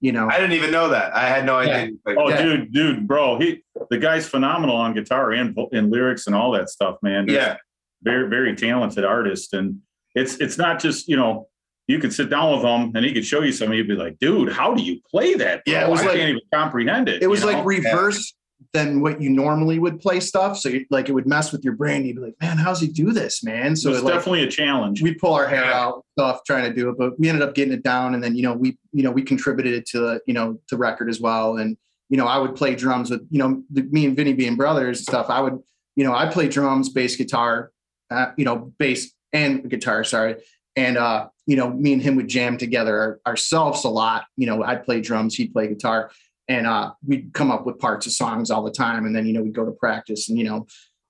you 0.00 0.12
know, 0.12 0.28
I 0.28 0.38
didn't 0.38 0.52
even 0.54 0.70
know 0.70 0.88
that. 0.88 1.14
I 1.14 1.28
had 1.28 1.44
no 1.44 1.56
idea. 1.58 1.90
Like, 2.06 2.16
Oh, 2.18 2.28
Yeah. 2.30 2.42
dude, 2.42 2.72
dude, 2.72 3.06
bro, 3.06 3.38
he 3.38 3.62
the 3.90 3.98
guy's 3.98 4.26
phenomenal 4.26 4.74
on 4.76 4.94
guitar 4.94 5.32
and 5.32 5.54
vo- 5.54 5.68
and 5.72 5.90
lyrics 5.90 6.26
and 6.26 6.34
all 6.34 6.50
that 6.52 6.70
stuff, 6.70 6.96
man. 7.02 7.28
Just 7.28 7.38
yeah. 7.38 7.56
very 8.02 8.28
very 8.28 8.56
talented 8.56 9.04
artist, 9.04 9.52
and 9.54 9.78
it's 10.14 10.36
it's 10.36 10.58
not 10.58 10.80
just 10.80 11.06
you 11.06 11.16
know 11.16 11.46
you 11.90 11.98
could 11.98 12.12
sit 12.12 12.30
down 12.30 12.52
with 12.52 12.62
him 12.64 12.92
and 12.94 13.04
he 13.04 13.12
could 13.12 13.24
show 13.26 13.42
you 13.42 13.52
something. 13.52 13.76
You'd 13.76 13.88
be 13.88 13.94
like, 13.94 14.18
dude, 14.18 14.52
how 14.52 14.74
do 14.74 14.82
you 14.82 15.00
play 15.10 15.34
that? 15.34 15.64
bro? 15.64 15.72
Yeah, 15.74 15.86
it 15.86 15.90
was 15.90 16.00
I 16.00 16.04
like- 16.06 16.16
can't 16.16 16.28
even 16.30 16.40
comprehend 16.54 17.08
it. 17.08 17.22
it 17.22 17.26
was 17.28 17.44
like 17.44 17.58
know? 17.58 17.64
reverse 17.64 18.34
than 18.74 19.00
what 19.00 19.20
you 19.20 19.30
normally 19.30 19.78
would 19.78 19.98
play 20.00 20.20
stuff. 20.20 20.56
So 20.58 20.68
you, 20.68 20.86
like 20.90 21.08
it 21.08 21.12
would 21.12 21.26
mess 21.26 21.50
with 21.50 21.64
your 21.64 21.74
brain. 21.74 22.04
You'd 22.04 22.16
be 22.16 22.22
like, 22.22 22.34
man, 22.40 22.58
how's 22.58 22.80
he 22.80 22.86
do 22.88 23.10
this, 23.12 23.42
man? 23.42 23.74
So 23.74 23.90
it's 23.90 24.00
it, 24.00 24.04
like, 24.04 24.14
definitely 24.14 24.44
a 24.44 24.50
challenge. 24.50 25.02
we 25.02 25.14
pull 25.14 25.32
our 25.32 25.48
hair 25.48 25.64
Yeah. 25.64 25.80
out 25.80 26.04
stuff 26.18 26.40
trying 26.46 26.64
to 26.64 26.74
do 26.74 26.90
it 26.90 26.98
but 26.98 27.18
we 27.18 27.28
ended 27.30 27.42
up 27.42 27.54
getting 27.54 27.72
it 27.72 27.82
down 27.82 28.14
and 28.14 28.22
then 28.22 28.36
you 28.36 28.42
know 28.42 28.52
we 28.52 28.76
you 28.92 29.02
know 29.02 29.10
we 29.10 29.22
contributed 29.22 29.72
it 29.72 29.86
to 29.86 29.98
the 30.00 30.20
you 30.26 30.34
know 30.34 30.60
the 30.70 30.76
record 30.76 31.08
as 31.08 31.18
well 31.18 31.56
and 31.56 31.78
you 32.10 32.16
know 32.18 32.26
i 32.26 32.36
would 32.36 32.54
play 32.54 32.74
drums 32.74 33.10
with 33.10 33.26
you 33.30 33.38
know 33.38 33.62
the, 33.70 33.82
me 33.84 34.04
and 34.04 34.16
vinny 34.16 34.34
being 34.34 34.54
brothers 34.54 34.98
and 34.98 35.06
stuff 35.06 35.30
i 35.30 35.40
would 35.40 35.58
you 35.96 36.04
know 36.04 36.14
i 36.14 36.26
play 36.26 36.46
drums 36.46 36.90
bass 36.90 37.16
guitar 37.16 37.72
uh, 38.10 38.32
you 38.36 38.44
know 38.44 38.70
bass 38.78 39.12
and 39.32 39.70
guitar 39.70 40.04
sorry 40.04 40.36
and 40.76 40.96
uh 40.96 41.28
you 41.46 41.56
know 41.56 41.70
me 41.70 41.92
and 41.92 42.02
him 42.02 42.16
would 42.16 42.28
jam 42.28 42.56
together 42.56 43.20
ourselves 43.26 43.84
a 43.84 43.88
lot. 43.88 44.24
You 44.36 44.46
know 44.46 44.62
i'd 44.62 44.84
play 44.84 45.00
drums 45.00 45.34
he'd 45.34 45.52
play 45.52 45.68
guitar. 45.68 46.10
And 46.48 46.66
uh 46.66 46.92
we'd 47.06 47.32
come 47.32 47.50
up 47.50 47.66
with 47.66 47.78
parts 47.78 48.06
of 48.06 48.12
songs 48.12 48.50
all 48.50 48.62
the 48.62 48.70
time. 48.70 49.06
And 49.06 49.14
then 49.14 49.26
you 49.26 49.32
know 49.32 49.42
we'd 49.42 49.54
go 49.54 49.64
to 49.64 49.72
practice 49.72 50.28
and 50.28 50.38
you 50.38 50.44
know 50.44 50.66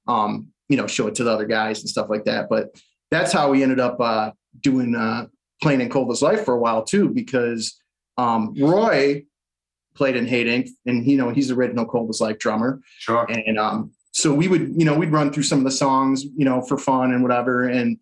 um 0.06 0.48
you 0.68 0.76
know 0.76 0.86
show 0.86 1.06
it 1.08 1.14
to 1.16 1.24
the 1.24 1.30
other 1.32 1.46
guys 1.46 1.80
and 1.80 1.88
stuff 1.88 2.08
like 2.08 2.24
that. 2.24 2.48
But 2.48 2.80
that's 3.10 3.32
how 3.32 3.50
we 3.50 3.62
ended 3.64 3.80
up 3.80 4.00
uh, 4.00 4.30
doing 4.60 4.94
uh, 4.94 5.26
playing 5.60 5.80
in 5.80 5.88
Cold 5.90 6.12
as 6.12 6.22
Life 6.22 6.44
for 6.44 6.54
a 6.54 6.58
while 6.58 6.84
too, 6.84 7.08
because 7.08 7.76
um, 8.18 8.54
Roy 8.56 9.24
played 9.96 10.14
in 10.14 10.26
Hate 10.28 10.46
Inc. 10.46 10.68
and 10.86 11.04
you 11.04 11.16
know 11.16 11.30
he's 11.30 11.48
the 11.48 11.54
original 11.54 11.84
Cold 11.86 12.08
as 12.10 12.20
Life 12.20 12.38
drummer, 12.38 12.80
Sure. 12.98 13.26
and 13.28 13.58
um, 13.58 13.90
so 14.12 14.32
we 14.32 14.46
would 14.46 14.74
you 14.78 14.84
know 14.84 14.96
we'd 14.96 15.10
run 15.10 15.32
through 15.32 15.42
some 15.42 15.58
of 15.58 15.64
the 15.64 15.70
songs 15.72 16.22
you 16.22 16.44
know 16.44 16.62
for 16.62 16.78
fun 16.78 17.12
and 17.12 17.22
whatever, 17.24 17.66
and 17.66 17.98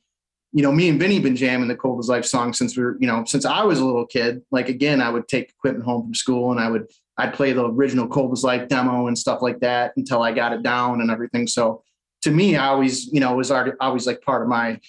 you 0.53 0.63
know 0.63 0.73
me 0.73 0.89
and 0.89 0.99
Vinny 0.99 1.21
been 1.21 1.37
jamming 1.37 1.69
the 1.69 1.77
Cold 1.77 1.99
as 1.99 2.09
Life 2.09 2.25
song 2.25 2.53
since 2.53 2.77
we 2.77 2.83
were 2.85 2.97
you 3.01 3.07
know 3.07 3.25
since 3.25 3.45
I 3.45 3.63
was 3.65 3.79
a 3.79 3.85
little 3.85 4.07
kid. 4.07 4.43
Like 4.51 4.69
again, 4.69 5.01
I 5.01 5.11
would 5.11 5.29
take 5.29 5.51
equipment 5.51 5.85
home 5.85 6.05
from 6.05 6.15
school 6.15 6.51
and 6.51 6.61
I 6.61 6.71
would 6.71 6.91
I'd 7.17 7.35
play 7.35 7.53
the 7.53 7.67
original 7.67 8.09
Cold 8.09 8.33
as 8.33 8.45
Life 8.45 8.69
demo 8.69 9.09
and 9.09 9.19
stuff 9.19 9.43
like 9.43 9.61
that 9.61 9.93
until 9.97 10.23
I 10.23 10.33
got 10.33 10.53
it 10.53 10.63
down 10.63 11.01
and 11.01 11.11
everything. 11.11 11.47
So 11.47 11.83
to 12.23 12.31
me, 12.31 12.57
I 12.57 12.69
always 12.69 13.07
you 13.13 13.21
know 13.21 13.35
was 13.35 13.51
already 13.51 13.73
always 13.81 14.07
like 14.07 14.23
part 14.23 14.43
of 14.43 14.49
my 14.49 14.81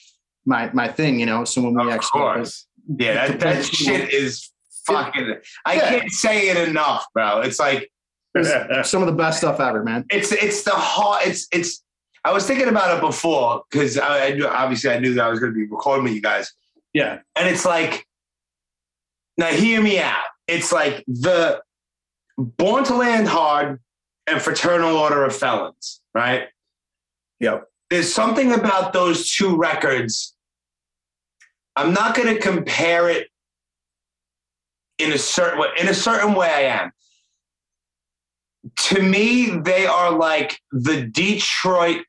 my 0.45 0.69
my 0.74 0.88
thing, 0.88 1.19
you 1.19 1.26
know. 1.26 1.43
So 1.43 1.62
when 1.62 1.74
we 1.74 1.88
Of 1.88 1.93
actually 1.93 2.22
course. 2.22 2.65
Yeah, 2.98 3.28
that, 3.28 3.39
that 3.41 3.65
shit 3.65 4.12
is 4.12 4.52
fucking. 4.86 5.36
I 5.65 5.78
can't 5.78 6.12
say 6.12 6.50
it 6.50 6.67
enough, 6.67 7.06
bro. 7.13 7.41
It's 7.41 7.60
like 7.60 7.91
some 8.84 9.02
of 9.02 9.08
the 9.08 9.15
best 9.15 9.39
stuff 9.39 9.60
ever, 9.60 9.84
man. 9.84 10.06
it's 10.10 10.32
it's 10.32 10.63
the 10.63 10.72
hard. 10.72 11.28
It's 11.28 11.48
it's. 11.52 11.84
I 12.25 12.34
was 12.34 12.45
thinking 12.45 12.67
about 12.67 12.97
it 12.97 13.01
before 13.01 13.63
because 13.71 13.97
I, 13.97 14.27
I 14.27 14.32
knew 14.34 14.47
obviously 14.47 14.89
I 14.91 14.99
knew 14.99 15.13
that 15.15 15.25
I 15.25 15.29
was 15.29 15.39
going 15.39 15.51
to 15.53 15.55
be 15.55 15.65
recording 15.65 16.03
with 16.03 16.13
you 16.13 16.21
guys, 16.21 16.51
Yeah. 16.93 17.19
and 17.36 17.47
it's 17.47 17.65
like. 17.65 18.05
Now 19.38 19.47
hear 19.47 19.82
me 19.82 19.99
out. 20.01 20.25
It's 20.47 20.73
like 20.73 21.01
the 21.08 21.62
Born 22.38 22.84
to 22.84 22.95
Land 22.95 23.29
Hard 23.29 23.79
and 24.27 24.41
Fraternal 24.41 24.97
Order 24.97 25.23
of 25.23 25.34
Felons, 25.34 26.01
right? 26.13 26.49
Yep. 27.39 27.63
There's 27.89 28.13
something 28.13 28.51
about 28.51 28.91
those 28.91 29.32
two 29.34 29.55
records. 29.55 30.36
I'm 31.77 31.93
not 31.93 32.15
going 32.15 32.36
to 32.36 32.41
compare 32.41 33.08
it 33.10 33.27
in 34.97 35.13
a 35.13 35.17
certain 35.17 35.58
way. 35.58 35.69
In 35.79 35.88
a 35.88 35.93
certain 35.93 36.34
way, 36.34 36.49
I 36.49 36.62
am. 36.82 36.91
To 38.89 39.01
me, 39.01 39.51
they 39.63 39.86
are 39.86 40.12
like 40.12 40.60
the 40.73 41.03
Detroit 41.03 42.03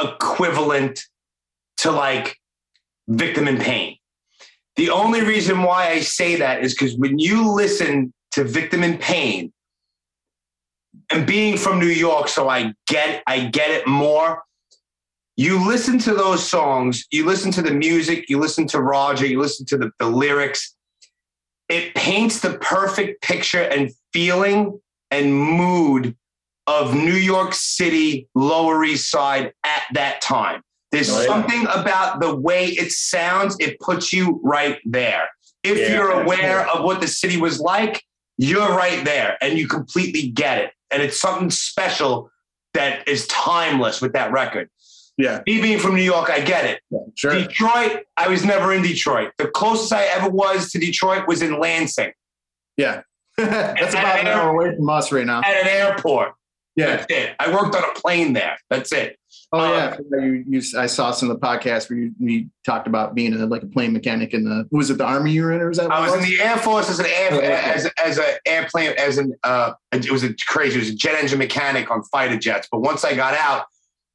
equivalent 0.00 1.00
to 1.78 1.90
like 1.90 2.36
Victim 3.08 3.48
in 3.48 3.58
Pain. 3.58 3.96
The 4.76 4.90
only 4.90 5.22
reason 5.22 5.62
why 5.62 5.90
I 5.90 6.00
say 6.00 6.36
that 6.36 6.62
is 6.62 6.74
because 6.74 6.96
when 6.96 7.18
you 7.18 7.50
listen 7.50 8.12
to 8.32 8.44
Victim 8.44 8.82
in 8.82 8.98
Pain, 8.98 9.52
and 11.10 11.26
being 11.26 11.56
from 11.56 11.78
New 11.78 11.86
York, 11.86 12.28
so 12.28 12.48
I 12.48 12.74
get 12.86 13.22
I 13.26 13.46
get 13.46 13.70
it 13.70 13.86
more. 13.86 14.42
You 15.36 15.66
listen 15.66 15.98
to 16.00 16.14
those 16.14 16.48
songs, 16.48 17.06
you 17.10 17.26
listen 17.26 17.50
to 17.52 17.62
the 17.62 17.72
music, 17.72 18.26
you 18.28 18.38
listen 18.38 18.66
to 18.68 18.80
Roger, 18.80 19.26
you 19.26 19.40
listen 19.40 19.66
to 19.66 19.76
the, 19.76 19.90
the 19.98 20.08
lyrics. 20.08 20.74
It 21.68 21.94
paints 21.94 22.40
the 22.40 22.58
perfect 22.58 23.22
picture 23.22 23.62
and 23.62 23.90
feeling 24.12 24.80
and 25.10 25.34
mood 25.34 26.16
of 26.66 26.94
New 26.94 27.12
York 27.14 27.52
City, 27.54 28.28
Lower 28.34 28.84
East 28.84 29.10
Side 29.10 29.52
at 29.64 29.82
that 29.92 30.20
time. 30.22 30.62
There's 30.92 31.10
Oh, 31.12 31.20
yeah. 31.20 31.26
something 31.26 31.66
about 31.74 32.20
the 32.20 32.34
way 32.34 32.66
it 32.66 32.92
sounds, 32.92 33.56
it 33.60 33.78
puts 33.80 34.12
you 34.12 34.40
right 34.44 34.78
there. 34.84 35.28
If 35.62 35.78
Yeah, 35.78 35.94
you're 35.94 36.10
aware 36.22 36.60
absolutely. 36.60 36.78
of 36.78 36.84
what 36.84 37.00
the 37.00 37.08
city 37.08 37.36
was 37.36 37.60
like, 37.60 38.02
you're 38.38 38.68
right 38.76 39.04
there 39.04 39.36
and 39.40 39.58
you 39.58 39.66
completely 39.68 40.28
get 40.28 40.58
it. 40.58 40.72
And 40.90 41.02
it's 41.02 41.20
something 41.20 41.50
special 41.50 42.30
that 42.74 43.06
is 43.08 43.26
timeless 43.28 44.00
with 44.00 44.12
that 44.14 44.32
record. 44.32 44.68
Yeah. 45.16 45.42
Me 45.46 45.60
being 45.60 45.78
from 45.78 45.94
New 45.94 46.02
York, 46.02 46.28
I 46.30 46.40
get 46.40 46.64
it. 46.64 46.80
Sure. 47.14 47.32
Detroit, 47.32 48.04
I 48.16 48.28
was 48.28 48.44
never 48.44 48.72
in 48.72 48.82
Detroit. 48.82 49.32
The 49.38 49.46
closest 49.48 49.92
I 49.92 50.04
ever 50.06 50.28
was 50.28 50.70
to 50.72 50.78
Detroit 50.78 51.28
was 51.28 51.40
in 51.42 51.58
Lansing 51.60 52.12
Yeah. 52.76 53.02
That's 53.36 53.94
about 53.94 54.20
an 54.20 54.26
hour 54.28 54.50
away 54.50 54.76
from 54.76 54.88
us 54.90 55.10
right 55.12 55.26
now. 55.26 55.40
at 55.40 55.46
an 55.46 55.68
airport. 55.68 56.34
Yeah. 56.76 56.96
That's 56.96 57.06
it. 57.08 57.36
I 57.38 57.52
worked 57.52 57.74
on 57.76 57.84
a 57.84 57.92
plane 58.00 58.32
there. 58.32 58.56
That's 58.68 58.92
it. 58.92 59.16
Oh 59.52 59.72
yeah. 59.72 59.96
You, 60.10 60.44
you, 60.48 60.62
I 60.76 60.86
saw 60.86 61.12
some 61.12 61.30
of 61.30 61.38
the 61.40 61.46
podcasts 61.46 61.88
where 61.88 61.98
you, 61.98 62.12
you 62.18 62.46
talked 62.66 62.88
about 62.88 63.14
being 63.14 63.32
a, 63.34 63.46
like 63.46 63.62
a 63.62 63.66
plane 63.66 63.92
mechanic 63.92 64.34
in 64.34 64.44
the 64.44 64.66
was 64.72 64.90
it 64.90 64.98
the 64.98 65.04
army 65.04 65.30
you 65.32 65.44
were 65.44 65.52
in 65.52 65.60
or 65.60 65.68
was 65.68 65.78
that? 65.78 65.92
I 65.92 66.00
was 66.00 66.14
in 66.14 66.22
the 66.22 66.40
Air 66.40 66.56
Force 66.56 66.90
as 66.90 66.98
an 66.98 67.06
air 67.06 67.28
Oh, 67.32 67.36
okay. 67.38 67.52
as 67.52 67.88
as 68.04 68.18
an 68.18 68.24
airplane 68.46 68.94
as 68.98 69.18
an 69.18 69.34
uh 69.44 69.74
it 69.92 70.10
was 70.10 70.24
a 70.24 70.34
crazy. 70.48 70.76
It 70.76 70.80
was 70.80 70.88
a 70.90 70.94
jet 70.96 71.14
engine 71.14 71.38
mechanic 71.38 71.90
on 71.90 72.02
fighter 72.04 72.36
jets. 72.36 72.66
But 72.70 72.80
once 72.80 73.04
I 73.04 73.14
got 73.14 73.34
out, 73.34 73.66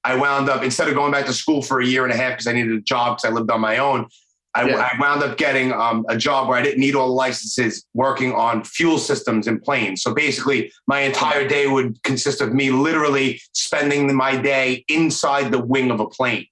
I 0.04 0.16
wound 0.18 0.50
up 0.50 0.64
instead 0.64 0.90
of 0.90 0.96
going 0.96 1.12
back 1.14 1.26
to 1.28 1.34
school 1.34 1.62
for 1.62 1.80
a 1.80 1.86
year 1.86 2.04
and 2.04 2.12
a 2.14 2.18
half 2.18 2.32
because 2.34 2.48
I 2.48 2.52
needed 2.54 2.74
a 2.74 2.82
job 2.82 3.18
because 3.18 3.32
I 3.32 3.34
lived 3.34 3.50
on 3.52 3.62
my 3.62 3.78
own. 3.78 4.08
I, 4.56 4.68
Yeah. 4.68 4.90
I 4.92 5.00
wound 5.00 5.22
up 5.24 5.38
getting 5.38 5.72
um, 5.72 6.06
a 6.10 6.18
job 6.18 6.48
where 6.48 6.58
I 6.58 6.62
didn't 6.62 6.80
need 6.80 6.96
all 6.96 7.08
the 7.08 7.14
licenses 7.14 7.86
working 7.94 8.34
on 8.34 8.64
fuel 8.64 8.98
systems 8.98 9.48
in 9.48 9.60
planes. 9.60 10.02
So 10.02 10.14
basically, 10.14 10.72
my 10.88 11.02
entire 11.02 11.48
day 11.48 11.68
would 11.68 12.02
consist 12.04 12.42
of 12.42 12.54
me 12.54 12.72
literally 12.72 13.42
spending 13.54 14.14
my 14.16 14.36
day 14.38 14.84
inside 14.88 15.52
the 15.52 15.60
wing 15.64 15.92
of 15.92 16.00
a 16.00 16.08
plane. 16.08 16.48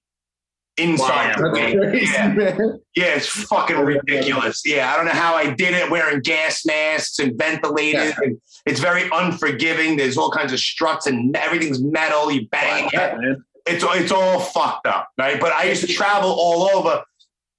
Inside 0.76 1.36
the 1.36 1.50
wing. 1.50 1.76
crazy, 1.76 2.12
Yeah. 2.12 2.28
man. 2.28 2.80
Yeah, 2.94 3.16
it's 3.16 3.26
fucking 3.26 3.76
ridiculous. 3.78 4.62
Yeah, 4.64 4.92
I 4.92 4.96
don't 4.96 5.06
know 5.06 5.10
how 5.12 5.34
I 5.34 5.50
did 5.50 5.74
it 5.74 5.90
wearing 5.90 6.20
gas 6.20 6.64
masks 6.64 7.18
and 7.18 7.36
ventilators. 7.36 8.10
Yeah. 8.10 8.14
And 8.22 8.40
it's 8.64 8.78
very 8.78 9.08
unforgiving. 9.12 9.96
There's 9.96 10.16
all 10.16 10.30
kinds 10.30 10.52
of 10.52 10.60
struts 10.60 11.08
and 11.08 11.36
everything's 11.36 11.82
metal. 11.82 12.30
You 12.30 12.46
bang 12.48 12.88
it. 12.92 12.96
Man. 13.18 13.44
It's, 13.66 13.84
it's 13.86 14.12
all 14.12 14.38
fucked 14.38 14.86
up, 14.86 15.08
right? 15.18 15.40
But 15.40 15.52
I 15.52 15.64
used 15.64 15.80
to 15.84 15.92
travel 15.92 16.30
all 16.30 16.70
over. 16.70 17.02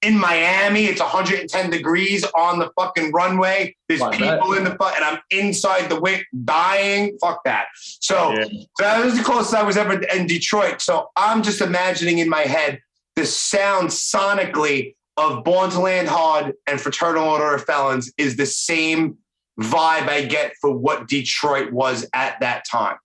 In 0.02 0.18
Miami. 0.18 0.86
It's 0.86 1.00
110 1.00 1.70
degrees 1.70 2.24
on 2.34 2.58
the 2.58 2.70
fucking 2.78 3.12
runway. 3.12 3.76
There's 3.88 4.00
people 4.12 4.50
that. 4.50 4.58
in 4.58 4.64
the 4.64 4.74
fuck, 4.76 4.94
and 4.96 5.04
I'm 5.04 5.18
inside 5.30 5.88
the 5.88 6.00
wick 6.00 6.26
dying. 6.44 7.18
Fuck 7.20 7.44
that. 7.44 7.66
So, 7.74 8.32
Yeah. 8.32 8.44
so 8.44 8.84
that 8.84 9.04
was 9.04 9.16
the 9.16 9.24
closest 9.24 9.54
I 9.54 9.62
was 9.62 9.76
ever 9.76 10.00
in 10.02 10.26
Detroit. 10.26 10.80
So 10.80 11.08
I'm 11.16 11.42
just 11.42 11.60
imagining 11.60 12.18
in 12.18 12.28
my 12.28 12.42
head 12.42 12.80
the 13.16 13.26
sound 13.26 13.88
sonically 13.88 14.94
of 15.16 15.44
Born 15.44 15.70
to 15.70 15.80
Land 15.80 16.08
Hard 16.08 16.54
and 16.66 16.80
Fraternal 16.80 17.24
Order 17.24 17.54
of 17.54 17.64
Felons 17.64 18.10
is 18.16 18.36
the 18.36 18.46
same 18.46 19.18
vibe 19.60 20.08
I 20.08 20.24
get 20.24 20.54
for 20.60 20.70
what 20.70 21.08
Detroit 21.08 21.72
was 21.72 22.08
at 22.14 22.40
that 22.40 22.64
time. 22.70 22.96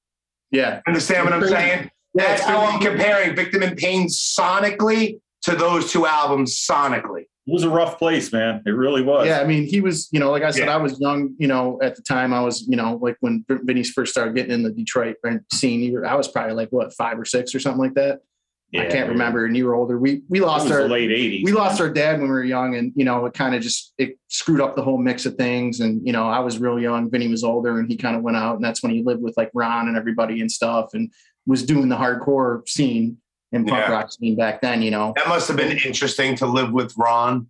Yeah. 0.51 0.79
Understand 0.88 1.25
what 1.25 1.34
I'm 1.34 1.47
saying? 1.47 1.91
That's 2.13 2.41
it's 2.41 2.49
how. 2.49 2.60
I'm 2.65 2.79
comparing 2.79 3.36
Victim 3.36 3.62
in 3.62 3.75
Pain 3.75 4.08
sonically 4.08 5.19
to 5.45 5.55
those 5.55 5.91
two 5.91 6.05
albums 6.05 6.55
sonically. 6.55 7.21
It 7.21 7.53
was 7.53 7.63
a 7.63 7.69
rough 7.69 7.99
place, 7.99 8.34
man. 8.34 8.63
It 8.65 8.71
really 8.71 9.03
was. 9.03 9.27
Yeah, 9.27 9.39
I 9.39 9.45
mean, 9.45 9.67
he 9.67 9.79
was, 9.79 10.10
you 10.12 10.19
know, 10.19 10.31
like 10.31 10.41
I 10.41 10.49
said, 10.49 10.65
Yeah. 10.65 10.73
I 10.73 10.77
was 10.77 10.99
young, 10.99 11.36
you 11.38 11.47
know, 11.47 11.79
at 11.84 11.95
the 11.95 12.01
time. 12.01 12.34
I 12.34 12.41
was, 12.41 12.67
you 12.67 12.75
know, 12.75 12.97
like 12.99 13.17
when 13.19 13.45
Vinny's 13.47 13.91
first 13.91 14.12
started 14.12 14.36
getting 14.36 14.51
in 14.51 14.63
the 14.63 14.71
Detroit 14.71 15.17
scene, 15.53 15.81
you 15.81 15.93
were, 15.93 16.05
I 16.05 16.15
was 16.15 16.27
probably 16.27 16.53
like 16.53 16.69
what 16.69 16.91
five 16.93 17.19
or 17.19 17.25
six 17.25 17.53
or 17.53 17.60
something 17.60 17.81
like 17.81 17.93
that. 17.93 18.21
I 18.75 18.88
can't 18.88 19.10
remember. 19.10 19.45
And 19.45 19.55
you 19.55 19.67
were 19.67 19.75
older. 19.75 19.97
We 19.97 20.23
we 20.27 20.41
lost 20.41 20.69
our 20.69 20.89
late 20.89 21.10
'80s. 21.10 21.45
we 21.45 21.53
lost 21.53 21.79
our 21.79 21.89
dad 21.89 22.19
when 22.19 22.23
we 22.23 22.34
were 22.34 22.43
young, 22.43 22.75
and 22.75 22.91
you 22.95 23.05
know, 23.05 23.25
it 23.25 23.34
kind 23.34 23.55
of 23.55 23.62
just 23.62 23.93
it 23.97 24.17
screwed 24.27 24.60
up 24.60 24.75
the 24.75 24.81
whole 24.81 24.97
mix 24.97 25.25
of 25.25 25.36
things. 25.36 25.79
And 25.79 26.05
you 26.05 26.12
know, 26.12 26.27
I 26.27 26.39
was 26.39 26.60
real 26.60 26.77
young. 26.77 27.10
Vinny 27.10 27.29
was 27.29 27.43
older, 27.43 27.79
and 27.79 27.89
he 27.89 27.95
kind 27.95 28.17
of 28.17 28.21
went 28.21 28.36
out, 28.36 28.55
and 28.55 28.63
that's 28.65 28.84
when 28.84 28.91
he 28.91 29.01
lived 29.01 29.21
with 29.21 29.38
like 29.38 29.49
Ron 29.53 29.88
and 29.88 29.95
everybody 29.95 30.41
and 30.41 30.51
stuff, 30.51 30.93
and 30.93 31.10
was 31.45 31.63
doing 31.63 31.88
the 31.88 31.95
hardcore 31.95 32.67
scene 32.67 33.17
and 33.56 33.68
punk 33.68 33.86
Yeah. 33.88 33.91
rock 33.91 34.12
scene 34.12 34.36
back 34.36 34.62
then. 34.62 34.82
You 34.82 34.91
know, 34.91 35.13
That 35.15 35.28
must 35.28 35.48
have 35.48 35.58
been 35.58 35.78
interesting 35.78 36.36
to 36.38 36.46
live 36.46 36.72
with 36.72 36.94
Ron. 36.98 37.48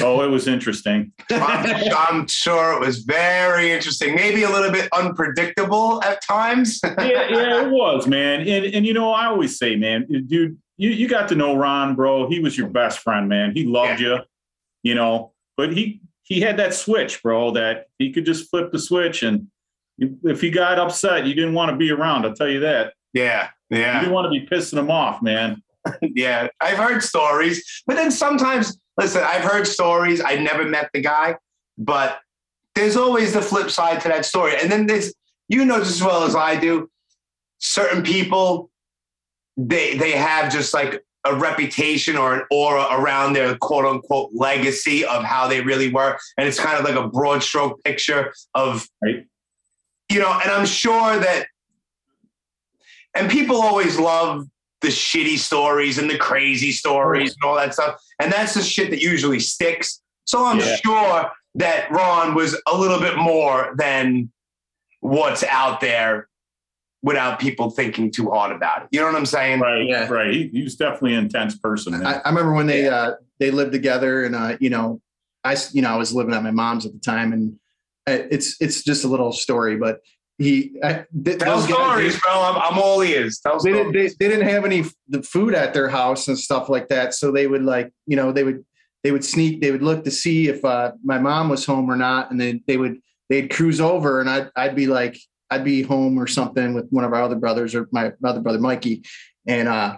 Oh, 0.00 0.22
it 0.22 0.28
was 0.28 0.46
interesting. 0.46 1.12
I'm, 1.30 1.90
I'm 1.96 2.28
sure 2.28 2.74
it 2.74 2.80
was 2.80 2.98
very 2.98 3.72
interesting. 3.72 4.14
Maybe 4.14 4.42
a 4.42 4.50
little 4.50 4.70
bit 4.70 4.90
unpredictable 4.92 6.02
at 6.02 6.22
times. 6.22 6.80
yeah, 6.84 6.94
yeah, 7.30 7.62
it 7.62 7.70
was, 7.70 8.06
man. 8.06 8.40
And 8.40 8.66
and 8.66 8.84
you 8.84 8.92
know, 8.92 9.12
I 9.12 9.26
always 9.26 9.58
say, 9.58 9.74
man, 9.74 10.06
dude, 10.26 10.58
you, 10.76 10.90
you 10.90 11.08
got 11.08 11.28
to 11.28 11.34
know 11.34 11.56
Ron, 11.56 11.94
bro. 11.94 12.28
He 12.28 12.40
was 12.40 12.58
your 12.58 12.68
best 12.68 12.98
friend, 12.98 13.26
man. 13.26 13.52
He 13.54 13.64
loved 13.64 14.00
you, 14.00 14.18
you 14.82 14.94
know, 14.94 15.32
but 15.56 15.72
he 15.72 16.02
he 16.24 16.40
had 16.40 16.58
that 16.58 16.74
switch, 16.74 17.22
bro, 17.22 17.52
that 17.52 17.86
he 17.98 18.12
could 18.12 18.26
just 18.26 18.50
flip 18.50 18.72
the 18.72 18.78
switch 18.78 19.22
and 19.22 19.46
if 19.98 20.42
he 20.42 20.50
got 20.50 20.78
upset, 20.78 21.26
you 21.26 21.34
didn't 21.34 21.54
want 21.54 21.70
to 21.70 21.76
be 21.76 21.90
around. 21.90 22.26
I'll 22.26 22.34
tell 22.34 22.48
you 22.48 22.60
that. 22.60 22.92
Yeah, 23.16 23.48
You 23.70 23.78
yeah. 23.78 24.00
didn't 24.00 24.12
want 24.14 24.32
to 24.32 24.40
be 24.40 24.46
pissing 24.46 24.74
them 24.74 24.90
off, 24.90 25.22
man. 25.22 25.62
yeah, 26.02 26.48
I've 26.60 26.78
heard 26.78 27.02
stories, 27.02 27.82
but 27.86 27.96
then 27.96 28.10
sometimes, 28.10 28.78
listen, 28.98 29.22
I've 29.24 29.42
heard 29.42 29.66
stories. 29.66 30.20
I 30.24 30.36
never 30.36 30.64
met 30.64 30.90
the 30.92 31.00
guy, 31.00 31.36
but 31.78 32.18
there's 32.74 32.96
always 32.96 33.32
the 33.32 33.42
flip 33.42 33.70
side 33.70 34.00
to 34.02 34.08
that 34.08 34.24
story. 34.24 34.54
And 34.60 34.70
then 34.70 34.86
there's, 34.86 35.14
you 35.48 35.64
know, 35.64 35.78
just 35.78 35.96
as 35.96 36.02
well 36.02 36.24
as 36.24 36.34
I 36.34 36.56
do, 36.56 36.90
certain 37.58 38.02
people, 38.02 38.70
they 39.56 39.96
they 39.96 40.10
have 40.12 40.52
just 40.52 40.74
like 40.74 41.02
a 41.24 41.34
reputation 41.34 42.16
or 42.16 42.34
an 42.34 42.42
aura 42.50 42.86
around 42.90 43.32
their 43.32 43.56
quote 43.56 43.84
unquote 43.86 44.30
legacy 44.34 45.04
of 45.04 45.24
how 45.24 45.48
they 45.48 45.60
really 45.60 45.90
were, 45.92 46.18
and 46.36 46.46
it's 46.46 46.58
kind 46.60 46.78
of 46.78 46.84
like 46.84 46.96
a 47.02 47.08
broad 47.08 47.42
stroke 47.42 47.82
picture 47.84 48.32
of, 48.54 48.86
Right. 49.02 49.24
you 50.10 50.18
know. 50.18 50.32
And 50.42 50.50
I'm 50.50 50.66
sure 50.66 51.18
that, 51.18 51.46
and 53.16 53.30
people 53.30 53.60
always 53.60 53.98
love 53.98 54.46
the 54.82 54.88
shitty 54.88 55.38
stories 55.38 55.98
and 55.98 56.08
the 56.10 56.18
crazy 56.18 56.70
stories 56.70 57.30
and 57.30 57.48
all 57.48 57.56
that 57.56 57.72
stuff. 57.74 58.00
And 58.20 58.30
that's 58.32 58.54
the 58.54 58.62
shit 58.62 58.90
that 58.90 59.00
usually 59.00 59.40
sticks. 59.40 60.00
So 60.24 60.44
I'm 60.44 60.58
Yeah. 60.58 60.76
sure 60.84 61.30
that 61.56 61.90
Ron 61.90 62.34
was 62.34 62.60
a 62.66 62.76
little 62.76 63.00
bit 63.00 63.16
more 63.16 63.74
than 63.78 64.30
what's 65.00 65.42
out 65.44 65.80
there 65.80 66.28
without 67.02 67.38
people 67.38 67.70
thinking 67.70 68.10
too 68.10 68.30
hard 68.30 68.52
about 68.54 68.82
it. 68.82 68.88
You 68.90 69.00
know 69.00 69.06
what 69.06 69.14
I'm 69.16 69.26
saying? 69.26 69.60
Right, 69.60 69.86
Yeah. 69.86 70.08
right. 70.08 70.32
He, 70.32 70.48
he 70.48 70.62
was 70.62 70.76
definitely 70.76 71.14
an 71.14 71.24
intense 71.24 71.56
person. 71.58 71.94
I, 72.04 72.20
I 72.24 72.28
remember 72.28 72.52
when 72.52 72.66
they 72.66 72.88
uh, 72.88 73.12
they 73.38 73.50
lived 73.50 73.72
together, 73.72 74.24
and 74.24 74.34
uh, 74.34 74.56
you 74.60 74.70
know, 74.70 75.00
I 75.44 75.56
you 75.72 75.82
know 75.82 75.90
I 75.90 75.96
was 75.96 76.12
living 76.14 76.34
at 76.34 76.42
my 76.42 76.50
mom's 76.50 76.84
at 76.86 76.92
the 76.92 76.98
time, 76.98 77.32
and 77.32 77.56
uh, 78.08 78.24
it's 78.30 78.56
it's 78.60 78.82
just 78.82 79.04
a 79.04 79.08
little 79.08 79.32
story, 79.32 79.76
but 79.76 80.00
he 80.38 80.78
I, 80.82 81.04
th- 81.24 81.38
Tell 81.38 81.56
those 81.58 81.66
guys, 81.66 81.76
stories, 81.76 82.20
bro. 82.20 82.32
I'm, 82.32 82.56
I'm 82.56 82.78
all 82.78 83.02
ears. 83.02 83.40
Tell 83.40 83.58
They, 83.58 83.72
didn't, 83.72 83.92
they, 83.92 84.08
they 84.08 84.28
didn't 84.28 84.48
have 84.48 84.64
any 84.64 84.84
the 85.08 85.22
food 85.22 85.54
at 85.54 85.72
their 85.72 85.88
house 85.88 86.28
and 86.28 86.38
stuff 86.38 86.68
like 86.68 86.88
that, 86.88 87.14
so 87.14 87.32
they 87.32 87.46
would 87.46 87.62
like 87.62 87.92
you 88.06 88.16
know 88.16 88.32
they 88.32 88.44
would 88.44 88.64
they 89.02 89.12
would 89.12 89.24
sneak 89.24 89.60
they 89.60 89.70
would 89.70 89.82
look 89.82 90.04
to 90.04 90.10
see 90.10 90.48
if 90.48 90.64
uh, 90.64 90.92
my 91.02 91.18
mom 91.18 91.48
was 91.48 91.64
home 91.64 91.90
or 91.90 91.96
not, 91.96 92.30
and 92.30 92.40
then 92.40 92.62
they 92.66 92.76
would 92.76 92.98
they'd 93.30 93.50
cruise 93.50 93.80
over, 93.80 94.20
and 94.20 94.28
I'd 94.28 94.50
I'd 94.56 94.76
be 94.76 94.86
like 94.86 95.18
I'd 95.50 95.64
be 95.64 95.82
home 95.82 96.18
or 96.18 96.26
something 96.26 96.74
with 96.74 96.88
one 96.90 97.04
of 97.04 97.12
our 97.12 97.22
other 97.22 97.36
brothers 97.36 97.74
or 97.74 97.88
my 97.90 98.12
other 98.22 98.40
brother 98.40 98.58
Mikey, 98.58 99.04
and 99.46 99.68
uh, 99.68 99.96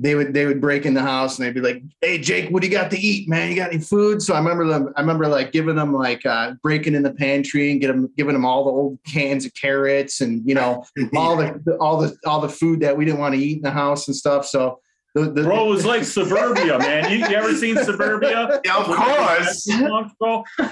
they 0.00 0.14
would 0.14 0.32
they 0.32 0.46
would 0.46 0.60
break 0.60 0.86
in 0.86 0.94
the 0.94 1.02
house 1.02 1.38
and 1.38 1.46
they'd 1.46 1.54
be 1.54 1.60
like, 1.60 1.82
"Hey 2.00 2.18
Jake, 2.18 2.50
what 2.50 2.62
do 2.62 2.68
you 2.68 2.72
got 2.72 2.90
to 2.92 2.98
eat, 2.98 3.28
man? 3.28 3.50
You 3.50 3.56
got 3.56 3.72
any 3.72 3.82
food?" 3.82 4.22
So 4.22 4.34
I 4.34 4.38
remember 4.38 4.66
them. 4.66 4.92
I 4.96 5.00
remember 5.00 5.26
like 5.26 5.50
giving 5.50 5.76
them 5.76 5.92
like 5.92 6.24
uh, 6.24 6.52
breaking 6.62 6.94
in 6.94 7.02
the 7.02 7.12
pantry 7.12 7.72
and 7.72 7.80
get 7.80 7.88
them 7.88 8.08
giving 8.16 8.32
them 8.32 8.44
all 8.44 8.64
the 8.64 8.70
old 8.70 8.98
cans 9.04 9.44
of 9.44 9.52
carrots 9.54 10.20
and 10.20 10.46
you 10.48 10.54
know 10.54 10.84
all 11.16 11.36
the 11.36 11.76
all 11.80 12.00
the 12.00 12.16
all 12.24 12.40
the 12.40 12.48
food 12.48 12.80
that 12.80 12.96
we 12.96 13.04
didn't 13.04 13.20
want 13.20 13.34
to 13.34 13.40
eat 13.40 13.56
in 13.56 13.62
the 13.62 13.70
house 13.70 14.06
and 14.06 14.16
stuff. 14.16 14.46
So 14.46 14.80
the, 15.14 15.30
the 15.30 15.42
Bro, 15.42 15.66
it 15.66 15.70
was 15.70 15.84
like 15.84 16.04
suburbia, 16.04 16.78
man. 16.78 17.10
You, 17.10 17.18
you 17.18 17.36
ever 17.36 17.54
seen 17.54 17.76
suburbia? 17.76 18.60
Yeah, 18.64 18.76
of 18.76 18.86
course. 18.86 19.64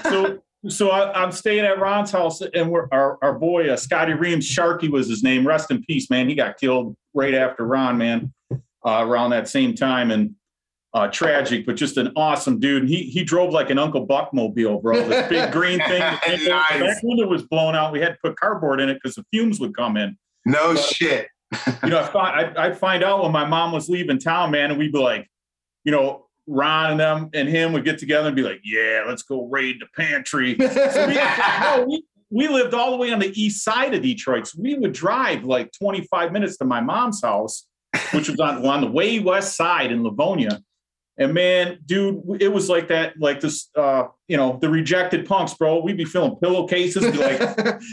So, 0.03 0.39
so 0.69 0.89
I, 0.89 1.21
I'm 1.21 1.31
staying 1.31 1.65
at 1.65 1.79
Ron's 1.79 2.11
house, 2.11 2.41
and 2.41 2.69
we're 2.69 2.87
our, 2.91 3.17
our 3.21 3.33
boy 3.33 3.69
uh, 3.69 3.77
Scotty 3.77 4.13
Reams, 4.13 4.47
Sharky 4.47 4.89
was 4.89 5.07
his 5.07 5.23
name. 5.23 5.47
Rest 5.47 5.71
in 5.71 5.83
peace, 5.83 6.09
man. 6.09 6.29
He 6.29 6.35
got 6.35 6.57
killed 6.59 6.95
right 7.13 7.33
after 7.33 7.65
Ron, 7.65 7.97
man, 7.97 8.33
uh, 8.87 9.05
around 9.05 9.31
that 9.31 9.47
same 9.47 9.75
time, 9.75 10.11
and 10.11 10.33
uh, 10.93 11.07
tragic, 11.07 11.65
but 11.65 11.75
just 11.75 11.97
an 11.97 12.11
awesome 12.15 12.59
dude. 12.59 12.83
And 12.83 12.89
he 12.89 13.03
he 13.03 13.23
drove 13.23 13.53
like 13.53 13.69
an 13.69 13.77
Uncle 13.77 14.05
Buck 14.05 14.33
mobile, 14.33 14.79
bro. 14.79 15.07
This 15.07 15.27
big 15.27 15.51
green 15.57 15.79
thing. 15.79 15.99
Nice. 15.99 16.47
Back 16.47 17.03
window 17.03 17.27
was 17.27 17.43
blown 17.43 17.75
out. 17.75 17.91
We 17.91 17.99
had 17.99 18.13
to 18.13 18.17
put 18.23 18.39
cardboard 18.39 18.79
in 18.79 18.89
it 18.89 18.95
because 18.95 19.15
the 19.15 19.25
fumes 19.31 19.59
would 19.59 19.75
come 19.75 19.97
in 19.97 20.17
No 20.45 20.75
shit. 20.75 21.27
you 21.83 21.89
know, 21.89 21.99
I 22.01 22.07
find, 22.07 22.39
I'd, 22.39 22.57
I'd 22.57 22.77
find 22.77 23.03
out 23.03 23.23
when 23.23 23.31
my 23.31 23.45
mom 23.45 23.71
was 23.71 23.87
leaving 23.87 24.19
town, 24.19 24.51
man, 24.51 24.69
and 24.69 24.79
we'd 24.79 24.91
be 24.91 24.99
like, 24.99 25.29
you 25.85 25.91
know, 25.91 26.27
Ron 26.45 26.91
and 26.91 26.99
them 26.99 27.29
and 27.33 27.47
him 27.47 27.73
would 27.73 27.85
get 27.85 27.99
together 27.99 28.27
and 28.27 28.35
be 28.35 28.41
like, 28.41 28.61
yeah, 28.63 29.03
let's 29.07 29.23
go 29.23 29.45
raid 29.47 29.77
the 29.79 29.87
pantry. 29.95 30.57
So 30.67 31.07
we, 31.07 31.15
no, 31.15 31.85
we, 31.87 32.03
we 32.29 32.47
lived 32.47 32.73
all 32.73 32.91
the 32.91 32.97
way 32.97 33.11
on 33.11 33.19
the 33.19 33.31
east 33.41 33.63
side 33.63 33.93
of 33.93 34.01
Detroit. 34.01 34.47
So 34.47 34.59
we 34.61 34.75
would 34.75 34.93
drive 34.93 35.43
like 35.43 35.71
25 35.73 36.31
minutes 36.31 36.57
to 36.57 36.65
my 36.65 36.81
mom's 36.81 37.21
house, 37.21 37.67
which 38.11 38.29
was 38.29 38.39
on, 38.39 38.65
on 38.65 38.81
the 38.81 38.87
way 38.87 39.19
west 39.19 39.55
side 39.55 39.91
in 39.91 40.03
Livonia. 40.03 40.61
And 41.19 41.33
man, 41.33 41.79
dude, 41.85 42.21
it 42.39 42.53
was 42.53 42.69
like 42.69 42.89
that, 42.89 43.19
like 43.19 43.39
this, 43.39 43.69
uh, 43.75 44.03
you 44.27 44.37
know, 44.37 44.59
the 44.61 44.69
rejected 44.69 45.25
punks, 45.25 45.55
bro. 45.55 45.81
We'd 45.81 45.97
be 45.97 46.05
filling 46.05 46.35
pillowcases, 46.35 47.11
be 47.11 47.17
like, 47.17 47.41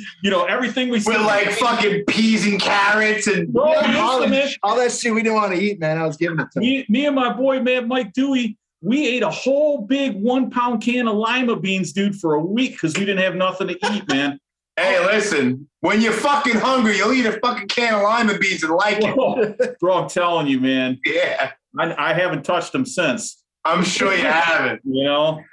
you 0.22 0.30
know, 0.30 0.44
everything 0.44 0.90
we 0.90 0.98
With 0.98 1.06
like 1.06 1.50
fucking 1.52 2.04
peas 2.06 2.46
and 2.46 2.60
carrots 2.60 3.26
and 3.26 3.50
Bro, 3.50 3.64
all, 3.64 4.20
that, 4.28 4.56
all 4.62 4.76
that 4.76 4.92
shit 4.92 5.14
we 5.14 5.22
didn't 5.22 5.36
want 5.36 5.54
to 5.54 5.58
eat, 5.58 5.80
man. 5.80 5.96
I 5.96 6.06
was 6.06 6.18
giving 6.18 6.38
it 6.38 6.48
to 6.52 6.60
me, 6.60 6.84
me 6.90 7.06
and 7.06 7.16
my 7.16 7.32
boy, 7.32 7.60
man, 7.60 7.88
Mike 7.88 8.12
Dewey, 8.12 8.58
we 8.82 9.08
ate 9.08 9.22
a 9.22 9.30
whole 9.30 9.78
big 9.78 10.14
one 10.20 10.50
pound 10.50 10.82
can 10.82 11.08
of 11.08 11.16
lima 11.16 11.56
beans, 11.56 11.94
dude, 11.94 12.16
for 12.16 12.34
a 12.34 12.40
week 12.40 12.72
because 12.72 12.94
we 12.94 13.06
didn't 13.06 13.24
have 13.24 13.34
nothing 13.34 13.68
to 13.68 13.78
eat, 13.90 14.06
man. 14.10 14.38
Hey, 14.76 14.98
listen, 15.04 15.68
when 15.80 16.00
you're 16.00 16.12
fucking 16.12 16.56
hungry, 16.56 16.96
you'll 16.96 17.12
eat 17.12 17.26
a 17.26 17.38
fucking 17.40 17.68
can 17.68 17.94
of 17.94 18.02
lima 18.02 18.38
beans 18.38 18.62
and 18.64 18.72
like 18.74 18.98
it. 19.00 19.76
Bro, 19.80 19.94
I'm 19.94 20.08
telling 20.08 20.48
you, 20.48 20.58
man, 20.60 20.98
Yeah, 21.04 21.52
I, 21.78 22.10
I 22.10 22.12
haven't 22.12 22.44
touched 22.44 22.72
them 22.72 22.84
since. 22.84 23.42
I'm 23.64 23.84
sure 23.84 24.14
you 24.14 24.24
haven't. 24.24 24.80
You 24.84 25.04
know, 25.04 25.40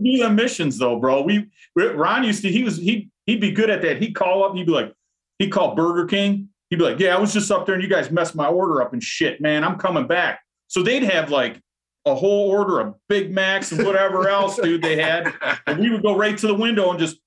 we 0.00 0.16
do 0.16 0.22
the 0.24 0.30
missions 0.30 0.78
though, 0.78 0.98
bro. 0.98 1.22
We 1.22 1.48
Ron 1.76 2.24
used 2.24 2.42
to. 2.42 2.50
He 2.50 2.64
was 2.64 2.76
he 2.76 3.08
he'd 3.26 3.40
be 3.40 3.52
good 3.52 3.70
at 3.70 3.82
that. 3.82 4.02
He'd 4.02 4.14
call 4.14 4.44
up. 4.44 4.56
He'd 4.56 4.66
be 4.66 4.72
like, 4.72 4.92
he'd 5.38 5.50
call 5.50 5.74
Burger 5.74 6.06
King. 6.06 6.48
He'd 6.70 6.76
be 6.76 6.84
like, 6.84 6.98
yeah, 6.98 7.14
I 7.14 7.20
was 7.20 7.32
just 7.32 7.50
up 7.52 7.66
there 7.66 7.74
and 7.76 7.84
you 7.84 7.88
guys 7.88 8.10
messed 8.10 8.34
my 8.34 8.46
order 8.46 8.82
up 8.82 8.92
and 8.92 9.02
shit, 9.02 9.40
man. 9.40 9.62
I'm 9.62 9.78
coming 9.78 10.06
back. 10.08 10.40
So 10.66 10.82
they'd 10.82 11.04
have 11.04 11.30
like 11.30 11.60
a 12.06 12.14
whole 12.14 12.50
order 12.50 12.80
of 12.80 12.94
Big 13.08 13.32
Macs 13.32 13.70
and 13.70 13.86
whatever 13.86 14.28
else, 14.28 14.56
dude, 14.56 14.82
they 14.82 15.00
had. 15.00 15.32
And 15.66 15.78
we 15.78 15.90
would 15.90 16.02
go 16.02 16.16
right 16.16 16.36
to 16.36 16.46
the 16.46 16.54
window 16.54 16.90
and 16.90 16.98
just 16.98 17.18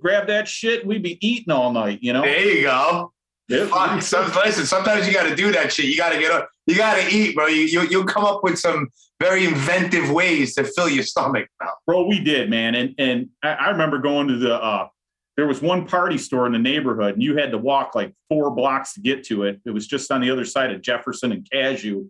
grab 0.00 0.26
that 0.28 0.48
shit. 0.48 0.86
We'd 0.86 1.02
be 1.02 1.18
eating 1.26 1.52
all 1.52 1.72
night, 1.72 1.98
you 2.02 2.12
know? 2.12 2.22
there 2.22 2.40
you 2.40 2.62
go. 2.62 3.12
It- 3.48 3.68
Fuck, 3.68 4.02
some, 4.02 4.32
listen, 4.34 4.66
sometimes 4.66 5.06
you 5.06 5.12
got 5.14 5.28
to 5.28 5.36
do 5.36 5.52
that 5.52 5.72
shit. 5.72 5.86
You 5.86 5.96
got 5.96 6.12
to 6.12 6.18
get 6.18 6.32
up. 6.32 6.48
You 6.66 6.76
got 6.76 6.96
to 6.96 7.08
eat, 7.08 7.36
bro. 7.36 7.46
You, 7.46 7.62
you 7.62 7.82
you'll 7.82 8.04
come 8.04 8.24
up 8.24 8.42
with 8.42 8.58
some 8.58 8.88
very 9.20 9.46
inventive 9.46 10.10
ways 10.10 10.54
to 10.56 10.64
fill 10.64 10.88
your 10.88 11.04
stomach, 11.04 11.48
bro. 11.58 11.68
bro 11.86 12.06
we 12.06 12.18
did 12.18 12.50
man 12.50 12.74
and 12.74 12.94
and 12.98 13.28
I, 13.42 13.50
I 13.52 13.70
remember 13.70 13.98
going 13.98 14.28
to 14.28 14.36
the 14.36 14.54
uh 14.54 14.88
there 15.36 15.46
was 15.46 15.62
one 15.62 15.86
party 15.86 16.18
store 16.18 16.46
in 16.46 16.52
the 16.52 16.58
neighborhood 16.58 17.14
and 17.14 17.22
you 17.22 17.36
had 17.36 17.50
to 17.52 17.58
walk 17.58 17.94
like 17.94 18.14
four 18.28 18.50
blocks 18.50 18.94
to 18.94 19.00
get 19.00 19.24
to 19.26 19.44
it 19.44 19.60
it 19.64 19.70
was 19.70 19.86
just 19.86 20.10
on 20.10 20.20
the 20.20 20.30
other 20.30 20.44
side 20.44 20.70
of 20.70 20.82
jefferson 20.82 21.32
and 21.32 21.48
Cadieux 21.50 22.04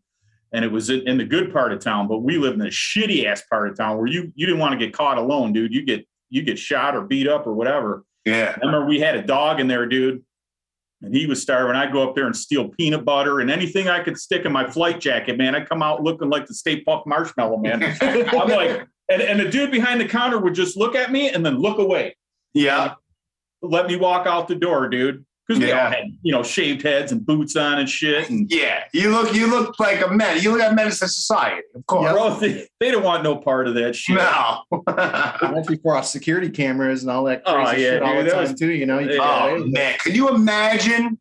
and 0.53 0.65
it 0.65 0.73
was 0.73 0.91
in, 0.91 1.07
in 1.07 1.19
the 1.19 1.25
good 1.25 1.53
part 1.53 1.73
of 1.73 1.81
town. 1.81 2.09
But 2.09 2.19
we 2.21 2.39
lived 2.39 2.55
in 2.55 2.61
the 2.61 2.67
shitty 2.71 3.27
ass 3.27 3.43
part 3.51 3.69
of 3.69 3.77
town 3.77 3.99
where 3.99 4.07
you 4.07 4.33
you 4.35 4.47
didn't 4.47 4.61
want 4.61 4.79
to 4.79 4.85
get 4.85 4.95
caught 4.95 5.19
alone, 5.19 5.53
dude. 5.53 5.75
You 5.75 5.85
get 5.85 6.07
you 6.31 6.43
get 6.43 6.59
shot 6.59 6.97
or 6.97 7.03
beat 7.03 7.29
up 7.29 7.47
or 7.47 7.53
whatever. 7.53 8.05
Yeah. 8.25 8.57
I 8.57 8.67
remember 8.67 8.87
we 8.87 9.01
had 9.01 9.17
a 9.17 9.23
dog 9.23 9.61
in 9.61 9.69
there, 9.69 9.87
dude, 9.87 10.23
and 11.03 11.15
he 11.15 11.27
was 11.27 11.43
starving. 11.43 11.77
I'd 11.77 11.93
go 11.93 12.09
up 12.09 12.15
there 12.15 12.27
and 12.27 12.37
steal 12.37 12.69
peanut 12.69 13.05
butter 13.05 13.41
and 13.41 13.51
anything 13.51 13.89
I 13.89 14.03
could 14.03 14.19
stick 14.19 14.45
in 14.45 14.53
my 14.53 14.69
flight 14.69 15.01
jacket, 15.01 15.37
man. 15.39 15.55
I'd 15.55 15.69
come 15.69 15.83
out 15.83 16.03
looking 16.03 16.31
like 16.31 16.47
the 16.47 16.55
Stay 16.55 16.83
Puft 16.83 17.07
Marshmallow 17.07 17.59
Man. 17.59 17.83
I'm 18.01 18.49
like, 18.49 18.87
and, 19.09 19.23
and 19.23 19.39
the 19.39 19.49
dude 19.49 19.71
behind 19.71 20.01
the 20.01 20.09
counter 20.09 20.39
would 20.39 20.55
just 20.55 20.77
look 20.77 20.95
at 20.95 21.13
me 21.13 21.31
and 21.31 21.45
then 21.45 21.59
look 21.59 21.79
away. 21.79 22.17
Yeah. 22.55 22.95
Let 23.61 23.87
me 23.87 23.97
walk 23.97 24.27
out 24.27 24.49
the 24.49 24.55
door, 24.55 24.89
dude. 24.89 25.26
Because 25.47 25.63
we 25.63 25.69
Yeah. 25.69 25.85
all 25.85 25.91
had, 25.91 26.05
you 26.23 26.33
know, 26.33 26.43
shaved 26.43 26.83
heads 26.83 27.13
and 27.13 27.25
boots 27.25 27.55
on 27.55 27.79
and 27.79 27.89
shit. 27.89 28.29
And 28.31 28.51
Yeah. 28.51 28.85
You 28.93 29.11
look 29.11 29.33
you 29.35 29.47
look 29.47 29.79
like 29.79 30.05
a 30.05 30.09
man. 30.11 30.41
You 30.43 30.51
look 30.53 30.61
like 30.61 30.73
a 30.73 30.75
menace 30.75 30.99
to 31.01 31.09
society, 31.09 31.63
of 31.75 31.87
course. 31.87 32.11
bro, 32.13 32.35
they, 32.41 32.67
they 32.81 32.91
don't 32.91 33.05
want 33.05 33.23
no 33.23 33.37
part 33.37 33.69
of 33.69 33.75
that 33.75 33.95
shit. 33.95 34.17
No. 34.17 34.63
That's 34.87 35.69
before 35.69 35.95
our 35.97 36.03
security 36.03 36.51
cameras 36.51 37.03
and 37.03 37.11
all 37.13 37.25
that 37.25 37.43
Oh, 37.47 37.63
crazy 37.65 37.83
yeah, 37.83 37.91
shit 37.91 38.03
all 38.03 38.23
the 38.25 38.31
time 38.31 38.41
was- 38.43 38.55
too. 38.55 38.73
You 38.73 38.87
know, 38.87 38.99
you 38.99 39.13
Yeah. 39.13 39.21
oh 39.59 39.65
man. 39.67 39.97
Can 40.03 40.15
you 40.15 40.29
imagine 40.31 41.19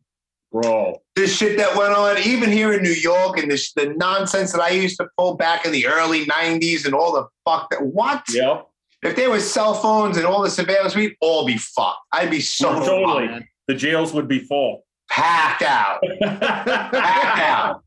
Bro. 0.52 1.02
the 1.16 1.26
shit 1.26 1.58
that 1.58 1.76
went 1.76 1.92
on 1.92 2.18
even 2.18 2.50
here 2.50 2.72
in 2.72 2.82
New 2.82 2.90
York 2.90 3.38
and 3.38 3.50
this 3.50 3.72
the 3.74 3.94
nonsense 3.96 4.52
that 4.52 4.60
I 4.60 4.70
used 4.70 4.96
to 4.98 5.06
pull 5.18 5.36
back 5.36 5.66
in 5.66 5.72
the 5.72 5.86
early 5.86 6.24
90s 6.26 6.84
and 6.86 6.94
all 6.94 7.12
the 7.12 7.26
fuck 7.48 7.70
that 7.70 7.82
what? 7.82 8.22
Yep. 8.30 8.66
If 9.02 9.14
there 9.16 9.30
was 9.30 9.48
cell 9.48 9.74
phones 9.74 10.16
and 10.16 10.24
all 10.26 10.42
the 10.42 10.50
surveillance, 10.50 10.96
we'd 10.96 11.14
all 11.20 11.44
be 11.46 11.58
fucked. 11.58 11.98
I'd 12.12 12.30
be 12.30 12.40
so 12.40 12.72
Totally. 12.84 13.28
fucked. 13.28 13.44
The 13.68 13.74
jails 13.74 14.12
would 14.12 14.28
be 14.28 14.38
full. 14.40 14.84
packed 15.10 15.62
out. 15.62 16.00
Packed 16.20 17.38
out. 17.38 17.82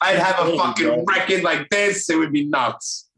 I'd 0.00 0.16
have 0.16 0.46
a 0.46 0.56
fucking 0.56 1.04
record 1.06 1.42
like 1.42 1.68
this. 1.70 2.08
It 2.10 2.16
would 2.16 2.32
be 2.32 2.44
nuts. 2.44 3.08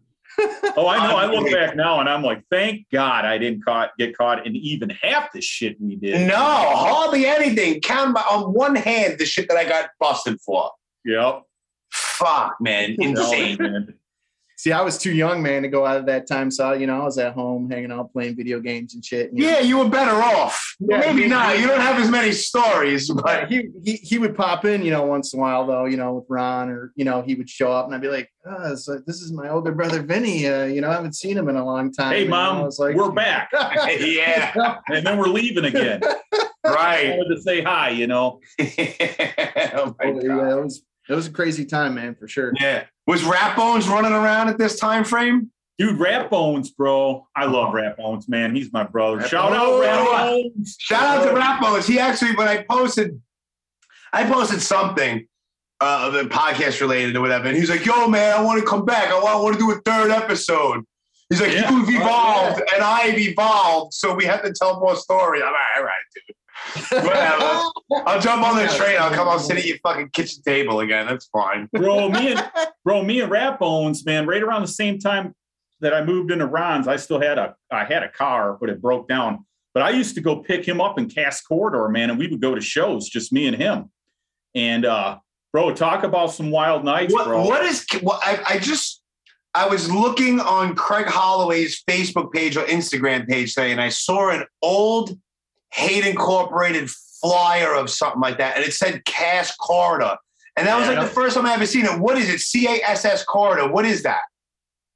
Oh, 0.77 0.87
I 0.87 1.07
know. 1.07 1.17
I 1.17 1.27
look 1.27 1.51
back 1.51 1.77
now 1.77 2.01
and 2.01 2.09
I'm 2.09 2.23
like, 2.23 2.43
thank 2.51 2.87
God 2.91 3.25
I 3.25 3.37
didn't 3.37 3.65
caught 3.65 3.91
get 3.99 4.17
caught 4.17 4.47
in 4.47 4.57
even 4.57 4.91
half 4.91 5.33
the 5.33 5.41
shit 5.41 5.77
we 5.81 5.97
did. 5.97 6.27
No, 6.27 6.35
hardly 6.37 7.27
anything. 7.27 7.81
Count 7.81 8.15
by, 8.15 8.23
on 8.23 8.55
one 8.55 8.77
hand 8.77 9.19
the 9.19 9.27
shit 9.27 9.49
that 9.49 9.57
I 9.57 9.65
got 9.65 9.91
busted 9.99 10.41
for. 10.41 10.71
Yep. 11.05 11.43
Fuck, 11.93 12.57
man. 12.61 12.97
Insane. 12.99 13.59
man. 13.61 13.95
See, 14.61 14.73
I 14.73 14.83
was 14.83 14.99
too 14.99 15.13
young, 15.13 15.43
man, 15.43 15.63
to 15.63 15.69
go 15.69 15.87
out 15.87 15.97
at 15.97 16.05
that 16.05 16.27
time. 16.27 16.51
So, 16.51 16.75
you 16.75 16.87
know, 16.87 17.01
I 17.01 17.05
was 17.05 17.17
at 17.17 17.33
home 17.33 17.71
hanging 17.71 17.91
out, 17.91 18.13
playing 18.13 18.37
video 18.37 18.61
games 18.61 18.93
and 18.93 19.03
shit. 19.03 19.31
you 19.33 19.43
know. 19.43 19.49
Yeah, 19.53 19.61
you 19.61 19.79
were 19.79 19.89
better 19.89 20.23
off. 20.23 20.77
Yeah, 20.81 20.99
Maybe 21.01 21.23
he- 21.23 21.29
not. 21.29 21.59
You 21.59 21.67
don't 21.67 21.81
have 21.81 21.99
as 21.99 22.11
many 22.11 22.31
stories, 22.33 23.11
But 23.11 23.25
but 23.25 23.49
he, 23.51 23.71
he 23.83 23.93
he 24.03 24.19
would 24.19 24.37
pop 24.37 24.67
in, 24.67 24.83
you 24.85 24.91
know, 24.91 25.05
once 25.07 25.33
in 25.33 25.39
a 25.39 25.43
while 25.43 25.67
though, 25.67 25.87
you 25.87 25.97
know, 25.97 26.13
with 26.13 26.27
Ron 26.29 26.69
or 26.69 26.93
you 26.95 27.07
know, 27.07 27.23
he 27.23 27.35
would 27.37 27.49
show 27.49 27.73
up 27.73 27.87
and 27.87 27.95
I'd 27.95 28.03
be 28.03 28.09
like, 28.09 28.29
oh, 28.45 28.75
so 28.75 29.01
this 29.07 29.23
is 29.23 29.33
my 29.33 29.49
older 29.49 29.73
brother 29.73 30.03
Vinny. 30.03 30.47
Uh, 30.47 30.65
you 30.65 30.83
know, 30.83 30.91
I 30.91 30.93
haven't 30.93 31.15
seen 31.15 31.39
him 31.39 31.49
in 31.49 31.57
a 31.57 31.65
long 31.65 31.91
time. 31.91 32.13
Hey, 32.13 32.25
You 32.25 32.29
know, 32.29 32.37
I 32.37 32.53
mom, 32.53 32.63
was 32.67 32.79
like, 32.79 32.95
we're 32.97 33.13
back. 33.13 33.49
yeah, 33.55 34.77
And 34.89 35.07
then 35.07 35.17
we're 35.17 35.29
leaving 35.29 35.65
again. 35.65 36.01
I 36.05 36.47
right. 36.67 37.17
wanted 37.17 37.35
to 37.35 37.41
say 37.41 37.63
hi, 37.63 37.89
you 37.89 38.07
know. 38.07 38.41
oh 38.61 38.67
my 39.99 40.05
Oh, 40.05 40.21
yeah, 40.21 40.27
God. 40.27 40.49
it 40.59 40.63
was 40.65 40.83
it 41.11 41.15
was 41.15 41.27
a 41.27 41.31
crazy 41.31 41.65
time, 41.65 41.95
man, 41.97 42.15
for 42.15 42.29
sure. 42.29 42.53
Yeah. 42.61 42.85
Was 43.07 43.25
Rat 43.25 43.57
Bones 43.57 43.89
running 43.89 44.13
around 44.13 44.49
at 44.49 44.57
this 44.59 44.79
time 44.79 45.05
frame? 45.05 45.51
Dude, 45.79 45.99
Rat 45.99 46.31
Bones, 46.31 46.71
bro. 46.71 47.27
I 47.35 47.47
love 47.47 47.75
Rat 47.75 47.97
Bones, 47.97 48.29
man. 48.29 48.55
He's 48.55 48.73
my 48.73 48.85
brother. 48.85 49.17
Rat 49.19 49.29
Shout 49.31 49.53
out 49.53 49.67
Bones. 49.67 49.81
Rat 49.87 50.05
Bones. 50.07 50.77
Shout 50.79 51.03
out 51.03 51.29
to 51.29 51.35
Rat 51.35 51.61
Bones. 51.61 51.87
He 51.87 51.99
actually, 51.99 52.37
when 52.37 52.47
I 52.49 52.63
posted, 52.69 53.21
I 54.13 54.25
posted 54.31 54.61
something 54.63 55.27
uh, 55.81 56.11
the 56.11 56.25
podcast 56.25 56.81
related 56.83 57.17
or 57.17 57.23
whatever, 57.23 57.49
and 57.49 57.57
he's 57.57 57.71
like, 57.71 57.87
"Yo, 57.87 58.07
man, 58.09 58.37
I 58.37 58.43
want 58.43 58.61
to 58.61 58.67
come 58.67 58.85
back. 58.85 59.09
I 59.09 59.15
want, 59.15 59.29
I 59.29 59.41
want 59.41 59.55
to 59.55 59.59
do 59.59 59.71
a 59.73 59.77
third 59.81 60.11
episode." 60.11 60.85
He's 61.31 61.41
like, 61.41 61.53
Yeah. 61.53 61.71
"You've 61.71 61.89
Oh, 61.89 61.93
evolved, 62.03 62.63
and 62.75 62.83
I've 62.85 63.19
evolved, 63.19 63.95
so 63.95 64.15
we 64.15 64.27
have 64.27 64.43
to 64.43 64.53
tell 64.53 64.79
more 64.79 64.95
stories." 64.97 65.43
I'm 65.43 65.53
like, 65.53 65.63
"All 65.79 65.85
right, 65.85 65.95
dude." 66.15 66.37
Whatever. 66.91 67.63
I'll 68.07 68.21
jump 68.21 68.43
on 68.43 68.57
the 68.57 68.67
train. 68.77 68.97
I'll 69.01 69.11
come. 69.11 69.29
I'll 69.29 69.39
sit 69.39 69.57
at 69.57 69.67
your 69.67 69.79
fucking 69.79 70.11
kitchen 70.11 70.43
table 70.45 70.81
again. 70.81 71.07
That's 71.07 71.27
fine. 71.27 71.69
Bro, 71.73 72.11
me 72.11 72.33
and 72.33 72.51
bro, 72.85 73.03
me 73.03 73.21
and 73.21 73.31
Rat 73.31 73.59
Bones, 73.59 74.05
man, 74.07 74.27
right 74.27 74.43
around 74.43 74.63
the 74.63 74.69
same 74.69 74.99
time 74.99 75.35
that 75.81 75.95
I 75.95 76.05
moved 76.05 76.31
into 76.31 76.47
Ron's, 76.47 76.87
I 76.87 76.97
still 76.97 77.21
had 77.21 77.39
a 77.39 77.55
I 77.71 77.85
had 77.85 78.03
a 78.03 78.09
car, 78.09 78.57
but 78.61 78.69
it 78.69 78.81
broke 78.81 79.09
down. 79.09 79.45
But 79.75 79.83
I 79.83 79.91
used 79.91 80.15
to 80.17 80.21
go 80.21 80.37
pick 80.37 80.67
him 80.67 80.81
up 80.81 80.99
in 80.99 81.09
Cass 81.09 81.41
Corridor, 81.43 81.89
man, 81.89 82.11
and 82.11 82.19
we 82.19 82.27
would 82.27 82.41
go 82.41 82.55
to 82.55 82.61
shows, 82.61 83.09
just 83.09 83.33
me 83.33 83.47
and 83.47 83.57
him. 83.57 83.91
And 84.55 84.85
uh, 84.85 85.19
bro, 85.53 85.75
talk 85.75 86.03
about 86.03 86.33
some 86.33 86.51
wild 86.51 86.85
nights, 86.85 87.13
What, 87.13 87.27
bro. 87.27 87.45
what 87.45 87.65
is? 87.65 87.87
What, 88.01 88.21
I, 88.23 88.41
I 88.49 88.59
just 88.59 89.03
I 89.55 89.67
was 89.67 89.91
looking 89.91 90.39
on 90.41 90.75
Craig 90.77 91.07
Holloway's 91.07 91.83
Facebook 91.89 92.33
page 92.33 92.57
or 92.57 92.65
Instagram 92.65 93.29
page 93.29 93.55
today, 93.55 93.73
and 93.73 93.81
I 93.81 93.89
saw 93.89 94.31
an 94.31 94.45
old 94.63 95.19
Hate 95.73 96.07
Incorporated 96.07 96.91
flyer 97.21 97.75
of 97.75 97.91
something 97.91 98.21
like 98.21 98.39
that, 98.39 98.57
and 98.57 98.65
it 98.65 98.73
said 98.73 99.05
Cass 99.05 99.55
Corridor, 99.57 100.17
and 100.57 100.67
that 100.67 100.79
was 100.79 100.89
like 100.89 101.01
the 101.01 101.07
first 101.07 101.37
time 101.37 101.47
I 101.47 101.55
ever 101.55 101.67
seen 101.67 101.85
it. 101.85 101.99
What 101.99 102.19
is 102.19 102.29
it? 102.29 102.41
C 102.41 102.67
A 102.67 102.83
S 102.89 103.05
S 103.05 103.25
Corridor. 103.25 103.71
What 103.71 103.85
is 103.85 104.03
that? 104.03 104.23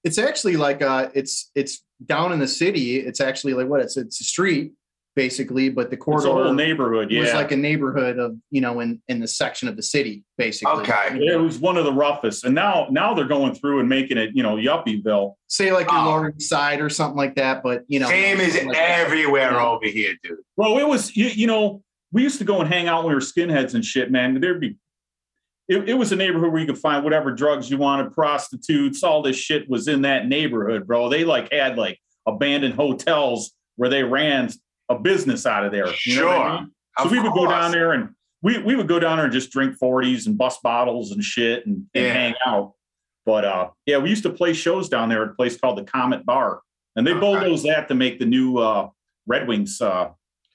It's 0.02 0.18
actually 0.18 0.56
like 0.56 0.82
uh 0.82 1.08
it's 1.14 1.50
it's 1.54 1.82
down 2.04 2.32
in 2.32 2.38
the 2.38 2.48
city. 2.48 2.98
It's 2.98 3.20
actually 3.20 3.54
like 3.54 3.68
what 3.68 3.80
it's 3.80 3.96
it's 3.96 4.20
a 4.20 4.24
street 4.24 4.72
basically, 5.16 5.68
but 5.68 5.90
the 5.90 5.96
it's 5.96 6.04
corridor 6.04 6.28
a 6.28 6.32
whole 6.32 6.52
neighborhood, 6.52 7.12
was 7.12 7.32
like 7.32 7.52
a 7.52 7.56
neighborhood 7.56 8.18
of 8.18 8.36
you 8.50 8.60
know 8.60 8.80
in 8.80 9.00
in 9.08 9.20
the 9.20 9.28
section 9.28 9.68
of 9.68 9.76
the 9.76 9.82
city 9.82 10.24
basically. 10.36 10.82
Okay. 10.82 11.18
it 11.20 11.40
was 11.40 11.58
one 11.58 11.76
of 11.76 11.84
the 11.84 11.92
roughest. 11.92 12.44
And 12.44 12.54
now 12.54 12.86
now 12.90 13.14
they're 13.14 13.24
going 13.24 13.54
through 13.54 13.80
and 13.80 13.88
making 13.88 14.18
it, 14.18 14.30
you 14.34 14.42
know, 14.42 14.56
Yuppieville. 14.56 15.34
Say 15.48 15.72
like 15.72 15.90
your 15.90 16.00
Oh. 16.00 16.04
Lower 16.06 16.34
East 16.36 16.48
Side 16.48 16.80
or 16.80 16.88
something 16.90 17.16
like 17.16 17.36
that, 17.36 17.62
but 17.62 17.84
you 17.88 18.00
know, 18.00 18.08
Same 18.08 18.40
is 18.40 18.54
like 18.64 18.76
everywhere 18.76 19.52
Yeah. 19.52 19.66
over 19.66 19.86
here, 19.86 20.14
dude. 20.22 20.38
Well, 20.56 20.78
it 20.78 20.86
was 20.88 21.16
you, 21.16 21.26
you 21.26 21.46
know, 21.46 21.82
we 22.12 22.22
used 22.22 22.38
to 22.38 22.44
go 22.44 22.60
and 22.60 22.68
hang 22.68 22.88
out 22.88 23.04
when 23.04 23.10
we 23.10 23.14
were 23.14 23.20
skinheads 23.20 23.74
and 23.74 23.84
shit, 23.84 24.10
man. 24.10 24.40
There'd 24.40 24.60
be 24.60 24.76
it, 25.66 25.88
it 25.88 25.94
was 25.94 26.12
a 26.12 26.16
neighborhood 26.16 26.52
where 26.52 26.60
you 26.60 26.66
could 26.66 26.78
find 26.78 27.02
whatever 27.04 27.32
drugs 27.32 27.70
you 27.70 27.78
wanted, 27.78 28.12
prostitutes, 28.12 29.02
all 29.02 29.22
this 29.22 29.36
shit 29.36 29.68
was 29.68 29.88
in 29.88 30.02
that 30.02 30.26
neighborhood, 30.28 30.86
bro. 30.86 31.08
They 31.08 31.24
like 31.24 31.50
had 31.52 31.78
like 31.78 31.98
abandoned 32.26 32.74
hotels 32.74 33.52
where 33.76 33.88
they 33.88 34.02
ran 34.02 34.50
a 34.88 34.98
business 34.98 35.46
out 35.46 35.64
of 35.64 35.72
there. 35.72 35.86
You 36.04 36.16
know 36.16 36.26
what 36.26 36.36
I 36.36 36.48
Sure. 36.50 36.60
mean? 36.60 36.70
So 37.00 37.08
we 37.08 37.20
would 37.20 37.32
go 37.32 37.46
down 37.46 37.72
there 37.72 37.92
and 37.92 38.10
we, 38.42 38.58
we 38.58 38.76
would 38.76 38.86
go 38.88 38.98
down 39.00 39.16
there 39.16 39.24
and 39.24 39.32
just 39.32 39.50
drink 39.50 39.76
40s 39.82 40.26
and 40.26 40.36
bust 40.38 40.62
bottles 40.62 41.12
and 41.12 41.22
shit 41.24 41.66
and, 41.66 41.86
and 41.94 42.04
Yeah. 42.04 42.12
hang 42.12 42.34
out. 42.46 42.72
But 43.26 43.44
uh 43.44 43.68
yeah, 43.86 43.98
we 43.98 44.10
used 44.10 44.22
to 44.24 44.30
play 44.30 44.52
shows 44.52 44.88
down 44.88 45.08
there 45.08 45.22
at 45.24 45.30
a 45.30 45.34
place 45.34 45.56
called 45.56 45.78
the 45.78 45.84
Comet 45.84 46.24
Bar. 46.26 46.60
And 46.96 47.06
they 47.06 47.12
Okay. 47.12 47.20
bulldozed 47.20 47.64
that 47.64 47.88
to 47.88 47.94
make 47.94 48.18
the 48.18 48.26
new 48.26 48.58
uh 48.58 48.88
Red 49.26 49.48
Wings 49.48 49.80
uh 49.80 50.10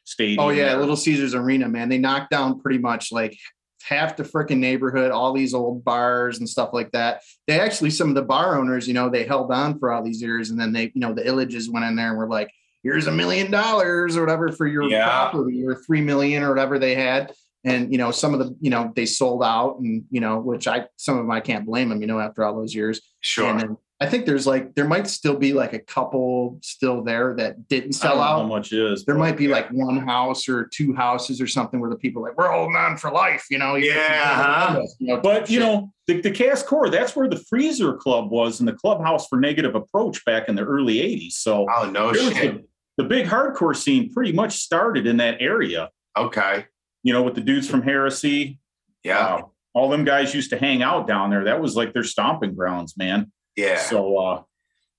stadium. 0.05 0.39
Oh 0.45 0.49
yeah. 0.49 0.75
Little 0.75 0.95
Caesars 0.95 1.33
Arena, 1.33 1.67
man. 1.67 1.89
They 1.89 1.97
knocked 1.97 2.29
down 2.29 2.59
pretty 2.59 2.77
much 2.79 3.11
like 3.11 3.35
half 3.81 4.15
the 4.17 4.23
freaking 4.23 4.59
neighborhood, 4.59 5.09
all 5.11 5.33
these 5.33 5.53
old 5.53 5.83
bars 5.83 6.37
and 6.39 6.47
stuff 6.47 6.69
like 6.73 6.91
that. 6.91 7.21
They 7.47 7.59
actually, 7.59 7.89
some 7.89 8.09
of 8.09 8.15
the 8.15 8.21
bar 8.21 8.59
owners, 8.59 8.87
you 8.87 8.93
know, 8.93 9.09
they 9.09 9.23
held 9.23 9.51
on 9.51 9.79
for 9.79 9.91
all 9.91 10.03
these 10.03 10.21
years, 10.21 10.49
and 10.51 10.59
then 10.59 10.73
they, 10.73 10.83
you 10.93 10.99
know, 11.01 11.13
the 11.13 11.21
Ilitches 11.23 11.71
went 11.71 11.85
in 11.85 11.95
there 11.95 12.09
and 12.09 12.17
were 12.17 12.27
like, 12.29 12.51
"Here's 12.83 13.07
a 13.07 13.11
million 13.11 13.51
dollars 13.51 14.15
or 14.17 14.21
whatever 14.21 14.51
for 14.51 14.67
your 14.67 14.83
Yeah. 14.83 15.05
property, 15.05 15.65
or 15.65 15.75
three 15.75 16.01
million 16.01 16.43
or 16.43 16.49
whatever 16.49 16.79
they 16.79 16.95
had." 16.95 17.33
And 17.65 17.91
you 17.91 17.97
know, 17.97 18.11
some 18.11 18.33
of 18.33 18.39
the, 18.39 18.55
you 18.61 18.69
know, 18.69 18.93
they 18.95 19.05
sold 19.05 19.43
out, 19.43 19.79
and 19.79 20.03
you 20.09 20.21
know, 20.21 20.39
which 20.39 20.67
I, 20.67 20.85
some 20.95 21.15
of 21.17 21.23
them 21.23 21.31
I 21.31 21.41
can't 21.41 21.65
blame 21.65 21.89
them, 21.89 21.99
you 22.01 22.07
know, 22.07 22.19
after 22.19 22.43
all 22.43 22.55
those 22.55 22.73
years. 22.73 23.01
Sure. 23.19 23.47
And 23.49 23.59
then 23.59 23.77
I 24.01 24.05
think 24.05 24.25
there's 24.25 24.47
like 24.47 24.75
there 24.75 24.87
might 24.87 25.07
still 25.07 25.35
be 25.35 25.51
like 25.51 25.73
a 25.73 25.79
couple 25.79 26.57
still 26.61 27.03
there 27.03 27.35
that 27.35 27.67
didn't 27.67 27.81
I 27.81 27.83
don't 27.87 27.93
sell 27.93 28.15
know 28.15 28.21
out 28.21 28.41
how 28.43 28.47
much 28.47 28.71
is. 28.71 29.03
there 29.03 29.15
might 29.17 29.35
be 29.35 29.49
like 29.49 29.69
one 29.71 29.97
house 29.97 30.47
or 30.47 30.69
two 30.73 30.93
houses 30.93 31.41
or 31.41 31.47
something 31.47 31.81
where 31.81 31.89
the 31.89 31.97
people 31.97 32.23
are 32.25 32.29
like 32.29 32.37
we're 32.37 32.49
holding 32.49 32.77
on 32.77 32.95
for 32.95 33.11
life, 33.11 33.45
you 33.51 33.57
know. 33.57 33.75
you- 33.75 33.91
Yeah, 33.91 34.41
huh? 34.41 34.81
you 34.99 35.07
know, 35.13 35.19
But 35.19 35.49
you 35.49 35.59
shit. 35.59 35.67
know, 35.67 35.91
the, 36.07 36.21
the 36.21 36.31
Cass 36.31 36.63
Core, 36.63 36.89
that's 36.89 37.13
where 37.13 37.27
the 37.27 37.43
Freezer 37.49 37.93
Club 37.95 38.31
was 38.31 38.61
and 38.61 38.69
the 38.69 38.73
clubhouse 38.73 39.27
for 39.27 39.37
negative 39.37 39.75
approach 39.75 40.23
back 40.23 40.47
in 40.47 40.55
the 40.55 40.63
early 40.63 40.95
80s. 41.01 41.33
So 41.33 41.67
oh 41.69 41.89
no 41.89 42.13
shit. 42.13 42.33
the, 42.55 42.63
the 42.99 43.05
big 43.05 43.25
hardcore 43.25 43.73
scene 43.73 44.11
pretty 44.11 44.33
much 44.33 44.57
started 44.57 45.07
in 45.07 45.15
that 45.17 45.37
area, 45.39 45.89
Okay. 46.17 46.65
you 47.01 47.13
know, 47.13 47.23
with 47.23 47.33
the 47.33 47.39
dudes 47.39 47.65
from 47.69 47.81
Heresy. 47.81 48.59
Yeah. 49.05 49.19
Uh, 49.19 49.41
all 49.73 49.89
them 49.89 50.03
guys 50.03 50.35
used 50.35 50.49
to 50.49 50.57
hang 50.57 50.83
out 50.83 51.07
down 51.07 51.29
there. 51.29 51.45
That 51.45 51.61
was 51.61 51.77
like 51.77 51.93
their 51.93 52.03
stomping 52.03 52.55
grounds, 52.55 52.97
man. 52.97 53.31
Yeah. 53.55 53.77
So 53.77 54.17
uh 54.17 54.41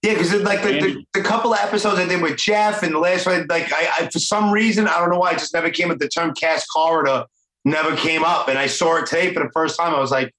Yeah, 0.02 0.14
because 0.14 0.32
like 0.42 0.62
the, 0.62 0.80
the, 0.80 1.04
the 1.12 1.20
couple 1.20 1.52
of 1.52 1.58
episodes 1.60 1.98
I 2.00 2.06
did 2.08 2.22
with 2.22 2.38
Jeff 2.38 2.82
and 2.82 2.94
the 2.94 2.98
last 2.98 3.26
one, 3.26 3.46
like 3.50 3.70
I, 3.70 3.90
I 3.98 4.08
for 4.08 4.18
some 4.18 4.50
reason 4.50 4.88
I 4.88 4.98
don't 4.98 5.10
know 5.10 5.18
why 5.18 5.32
I 5.32 5.34
just 5.34 5.52
never 5.52 5.68
came 5.68 5.90
up. 5.90 5.98
The 5.98 6.08
term 6.08 6.32
Cass 6.32 6.64
Corridor 6.66 7.26
never 7.66 7.94
came 7.96 8.24
up, 8.24 8.48
and 8.48 8.58
I 8.58 8.66
saw 8.66 8.96
it 8.96 9.06
today 9.06 9.34
for 9.34 9.42
the 9.42 9.50
first 9.52 9.78
time. 9.78 9.94
I 9.94 10.00
was 10.00 10.10
like, 10.10 10.32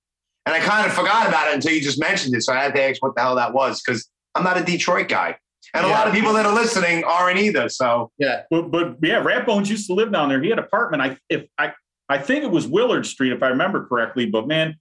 and 0.48 0.56
I 0.56 0.60
kind 0.62 0.88
of 0.88 0.94
forgot 0.94 1.28
about 1.28 1.50
it 1.50 1.54
until 1.54 1.74
you 1.74 1.82
just 1.82 2.00
mentioned 2.00 2.34
it. 2.36 2.42
So 2.42 2.54
I 2.54 2.64
had 2.64 2.74
to 2.74 2.82
ask 2.82 3.04
what 3.04 3.14
the 3.14 3.22
hell 3.22 3.36
that 3.36 3.54
was 3.54 3.80
because 3.84 4.10
I'm 4.34 4.44
not 4.44 4.58
a 4.60 4.64
Detroit 4.64 5.08
guy, 5.10 5.38
and 5.74 5.86
a 5.86 5.90
lot 5.90 6.08
of 6.08 6.14
people 6.14 6.34
that 6.34 6.46
are 6.46 6.54
listening 6.54 7.04
aren't 7.04 7.40
either. 7.40 7.70
So 7.70 8.12
yeah, 8.18 8.44
but, 8.50 8.72
but 8.72 8.98
yeah, 9.02 9.18
Rat 9.18 9.46
Bones 9.46 9.70
used 9.70 9.88
to 9.88 9.94
live 9.94 10.12
down 10.12 10.30
there. 10.30 10.42
He 10.42 10.50
had 10.50 10.60
an 10.60 10.66
apartment. 10.66 11.02
I 11.02 11.18
if 11.30 11.46
I 11.58 11.74
I 12.10 12.18
think 12.18 12.44
it 12.44 12.52
was 12.52 12.68
Willard 12.68 13.06
Street, 13.06 13.32
if 13.32 13.42
I 13.42 13.48
remember 13.48 13.86
correctly. 13.86 14.26
But 14.26 14.48
man, 14.48 14.76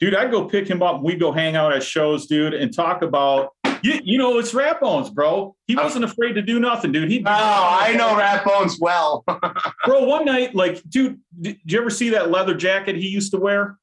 dude, 0.00 0.14
I'd 0.14 0.30
go 0.30 0.46
pick 0.46 0.68
him 0.68 0.82
up. 0.82 1.02
We 1.02 1.14
go 1.16 1.30
hang 1.30 1.56
out 1.56 1.72
at 1.72 1.82
shows, 1.82 2.26
dude, 2.26 2.54
and 2.54 2.74
talk 2.74 3.02
about. 3.02 3.50
You, 3.82 4.00
you 4.02 4.16
know, 4.16 4.38
it's 4.38 4.54
Rat 4.54 4.80
Bones, 4.80 5.10
bro. 5.10 5.54
He 5.66 5.76
oh. 5.76 5.82
wasn't 5.82 6.06
afraid 6.06 6.32
to 6.32 6.42
do 6.42 6.58
nothing, 6.58 6.90
dude. 6.90 7.10
He. 7.10 7.20
Oh, 7.20 7.28
I 7.28 7.94
know 7.94 8.16
Rat 8.16 8.44
Bones 8.44 8.78
well. 8.80 9.24
bro. 9.84 10.04
One 10.04 10.24
night, 10.24 10.54
like, 10.54 10.82
dude, 10.88 11.20
did 11.38 11.58
you 11.64 11.80
ever 11.80 11.90
see 11.90 12.08
that 12.10 12.30
leather 12.30 12.54
jacket 12.54 12.96
he 12.96 13.08
used 13.08 13.30
to 13.32 13.38
wear? 13.38 13.78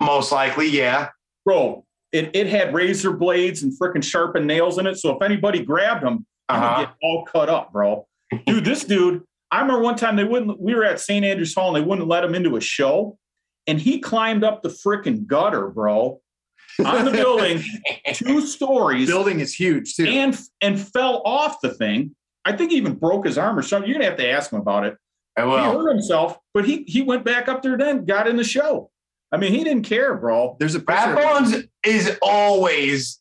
Most 0.00 0.32
likely, 0.32 0.68
yeah. 0.68 1.10
Bro, 1.44 1.84
it, 2.12 2.30
it 2.34 2.46
had 2.46 2.74
razor 2.74 3.12
blades 3.12 3.62
and 3.62 3.72
freaking 3.78 4.04
sharpened 4.04 4.46
nails 4.46 4.78
in 4.78 4.86
it. 4.86 4.96
So 4.98 5.16
if 5.16 5.22
anybody 5.22 5.64
grabbed 5.64 6.02
him, 6.04 6.18
he 6.18 6.56
Uh-huh. 6.56 6.74
would 6.78 6.86
get 6.86 6.94
all 7.02 7.24
cut 7.24 7.48
up, 7.48 7.72
bro. 7.72 8.06
Dude, 8.46 8.64
this 8.64 8.84
dude, 8.84 9.22
I 9.50 9.60
remember 9.60 9.82
one 9.82 9.96
time 9.96 10.16
they 10.16 10.24
wouldn't, 10.24 10.60
we 10.60 10.74
were 10.74 10.84
at 10.84 11.00
St. 11.00 11.24
Andrews 11.24 11.54
Hall 11.54 11.74
and 11.74 11.82
they 11.84 11.86
wouldn't 11.88 12.08
let 12.08 12.24
him 12.24 12.34
into 12.34 12.56
a 12.56 12.60
show. 12.60 13.18
And 13.66 13.80
he 13.80 13.98
climbed 14.00 14.42
up 14.44 14.62
the 14.62 14.68
freaking 14.70 15.26
gutter, 15.26 15.68
bro, 15.68 16.20
on 16.84 17.04
the 17.04 17.10
building, 17.12 17.62
two 18.14 18.40
stories, 18.40 19.06
Building 19.08 19.40
is 19.40 19.54
huge 19.54 19.94
too. 19.94 20.06
and 20.06 20.38
and 20.62 20.80
fell 20.80 21.22
off 21.24 21.60
the 21.62 21.68
thing. 21.74 22.14
I 22.44 22.56
think 22.56 22.70
he 22.72 22.76
even 22.78 22.94
broke 22.94 23.24
his 23.26 23.38
arm 23.38 23.56
or 23.58 23.62
something. 23.62 23.88
You're 23.88 23.98
gonna 23.98 24.08
have 24.10 24.18
to 24.18 24.28
ask 24.28 24.52
him 24.52 24.58
about 24.60 24.84
it. 24.84 24.96
I 25.36 25.42
He 25.42 25.48
hurt 25.76 25.90
himself, 25.92 26.38
but 26.54 26.64
he 26.64 26.84
he 26.88 27.02
went 27.02 27.24
back 27.24 27.46
up 27.48 27.62
there 27.62 27.76
then, 27.78 28.04
got 28.04 28.26
in 28.26 28.36
the 28.36 28.44
show. 28.44 28.90
I 29.32 29.38
mean, 29.38 29.52
he 29.52 29.64
didn't 29.64 29.84
care, 29.84 30.14
bro. 30.14 30.56
There's 30.60 30.74
a 30.74 30.80
Rat. 30.80 31.16
Bones 31.16 31.64
is 31.84 32.18
always, 32.20 33.18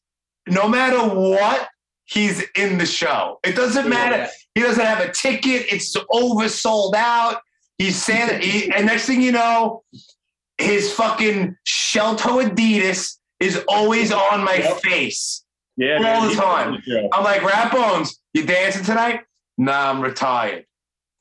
no 0.48 0.68
matter 0.68 1.00
what, 1.16 1.70
he's 2.06 2.44
in 2.56 2.78
the 2.78 2.86
show. 2.86 3.40
It 3.46 3.56
doesn't 3.56 3.88
matter. 3.88 4.28
He 4.54 4.62
doesn't 4.62 4.84
have 4.84 5.00
a 5.00 5.12
ticket. 5.14 5.72
It's 5.72 5.96
oversold 5.96 6.94
out. 6.96 7.42
He's 7.78 7.96
saying, 7.96 8.42
he, 8.42 8.70
and 8.72 8.86
next 8.86 9.06
thing 9.06 9.22
you 9.22 9.32
know, 9.32 9.84
his 10.58 10.92
fucking 10.94 11.56
Shelltoe 11.66 12.50
Adidas 12.50 13.18
is 13.40 13.64
always 13.70 14.12
on 14.12 14.44
my 14.44 14.56
Yep. 14.56 14.82
face. 14.82 15.44
Yeah, 15.78 15.98
All 16.06 16.28
dude, 16.28 16.38
the 16.38 16.42
time. 16.42 16.84
the. 16.86 17.10
I'm 17.14 17.24
like, 17.24 17.42
Rat 17.44 17.72
Bones, 17.72 18.20
you 18.34 18.46
dancing 18.46 18.84
tonight? 18.84 19.22
Nah, 19.58 19.90
I'm 19.90 20.02
retired. 20.02 20.66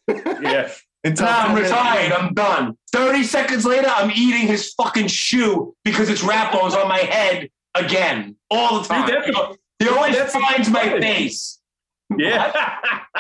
Yeah. 0.09 0.71
Until 1.05 1.27
Nah, 1.27 1.33
I'm 1.45 1.55
retired. 1.57 2.13
I'm 2.13 2.35
done. 2.35 2.77
30 2.93 3.23
seconds 3.25 3.65
later, 3.65 3.89
I'm 3.89 4.11
eating 4.11 4.47
his 4.47 4.73
fucking 4.75 5.07
shoe 5.09 5.75
because 5.85 6.09
it's 6.11 6.23
Rat 6.23 6.53
Bones 6.53 6.75
on 6.75 6.89
my 6.89 6.99
head 6.99 7.49
again. 7.75 8.37
All 8.51 8.81
the 8.81 8.87
time. 8.89 9.07
Dude, 9.07 9.17
that's- 9.35 9.57
he 9.79 9.89
always 9.89 10.15
that's 10.15 10.35
finds 10.35 10.69
my 10.69 10.83
exciting. 10.83 11.01
face. 11.03 11.59
Yeah. 12.19 12.53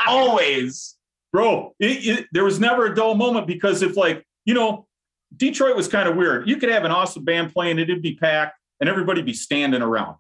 Always. 0.07 0.97
Bro, 1.33 1.75
it, 1.79 2.07
it, 2.19 2.27
there 2.33 2.45
was 2.45 2.59
never 2.59 2.87
a 2.87 2.95
dull 2.95 3.14
moment 3.14 3.47
because 3.47 3.83
if, 3.83 3.97
like, 3.97 4.27
you 4.45 4.53
know, 4.53 4.87
Detroit 5.37 5.77
was 5.77 5.87
kind 5.88 6.09
of 6.09 6.16
weird. 6.16 6.49
You 6.49 6.57
could 6.57 6.69
have 6.71 6.85
an 6.85 6.90
awesome 6.90 7.25
band 7.25 7.53
playing, 7.53 7.79
it'd 7.79 8.03
be 8.03 8.16
packed, 8.16 8.59
and 8.81 8.88
everybody'd 8.90 9.25
be 9.25 9.33
standing 9.33 9.81
around. 9.81 10.16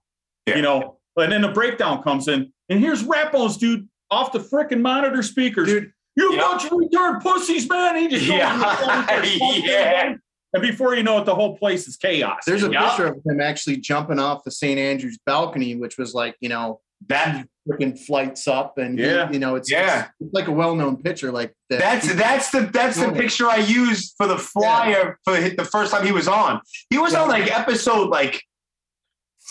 Yeah. 0.46 0.56
You 0.56 0.62
know, 0.62 0.98
and 1.16 1.32
then 1.32 1.42
the 1.42 1.48
breakdown 1.48 2.02
comes 2.02 2.28
in, 2.28 2.52
and 2.68 2.78
here's 2.80 3.02
Rat 3.04 3.32
Bones, 3.32 3.56
dude, 3.56 3.88
off 4.10 4.30
the 4.32 4.38
freaking 4.38 4.80
monitor 4.80 5.22
speakers. 5.22 5.66
Dude, 5.68 5.92
you 6.20 6.34
Yeah. 6.36 6.40
bunch 6.42 6.64
of 6.64 6.70
retarded 6.72 7.22
pussies, 7.22 7.68
man. 7.68 7.96
He 7.96 8.08
just 8.08 8.26
Yeah. 8.26 8.52
on 8.52 8.58
the 8.60 8.66
phone 8.66 8.90
and 9.08 9.64
Yeah. 9.64 9.72
everybody. 9.74 10.18
And 10.52 10.62
before 10.62 10.94
you 10.96 11.02
know 11.04 11.18
it, 11.18 11.24
the 11.26 11.34
whole 11.34 11.56
place 11.56 11.86
is 11.86 11.96
chaos. 11.96 12.38
There's 12.46 12.64
a 12.64 12.70
Yeah. 12.70 12.88
picture 12.88 13.06
of 13.06 13.16
him 13.24 13.40
actually 13.40 13.76
jumping 13.76 14.18
off 14.18 14.42
the 14.44 14.50
St. 14.50 14.78
Andrews 14.80 15.18
balcony, 15.24 15.76
which 15.76 15.96
was 15.98 16.12
like, 16.14 16.36
you 16.40 16.48
know, 16.48 16.80
That 17.06 17.46
freaking 17.66 17.98
flights 17.98 18.46
up 18.46 18.76
and 18.76 18.98
he- 18.98 19.06
Yeah. 19.06 19.30
you 19.30 19.38
know, 19.38 19.54
it's, 19.54 19.70
Yeah. 19.70 20.00
it's, 20.00 20.08
it's 20.20 20.34
like 20.34 20.48
a 20.48 20.52
well-known 20.52 20.98
picture. 21.02 21.32
Like 21.32 21.54
that. 21.70 21.78
that's 21.80 22.12
that's 22.14 22.50
the 22.50 22.68
that's 22.70 22.98
the 23.00 23.10
picture 23.12 23.48
I 23.48 23.56
used 23.56 24.12
for 24.18 24.26
the 24.26 24.36
flyer 24.36 25.18
for 25.24 25.40
the 25.40 25.64
first 25.64 25.92
time 25.92 26.04
he 26.04 26.12
was 26.12 26.28
on. 26.28 26.60
He 26.90 26.98
was 26.98 27.14
on 27.14 27.28
like 27.30 27.50
episode 27.50 28.10
like 28.10 28.42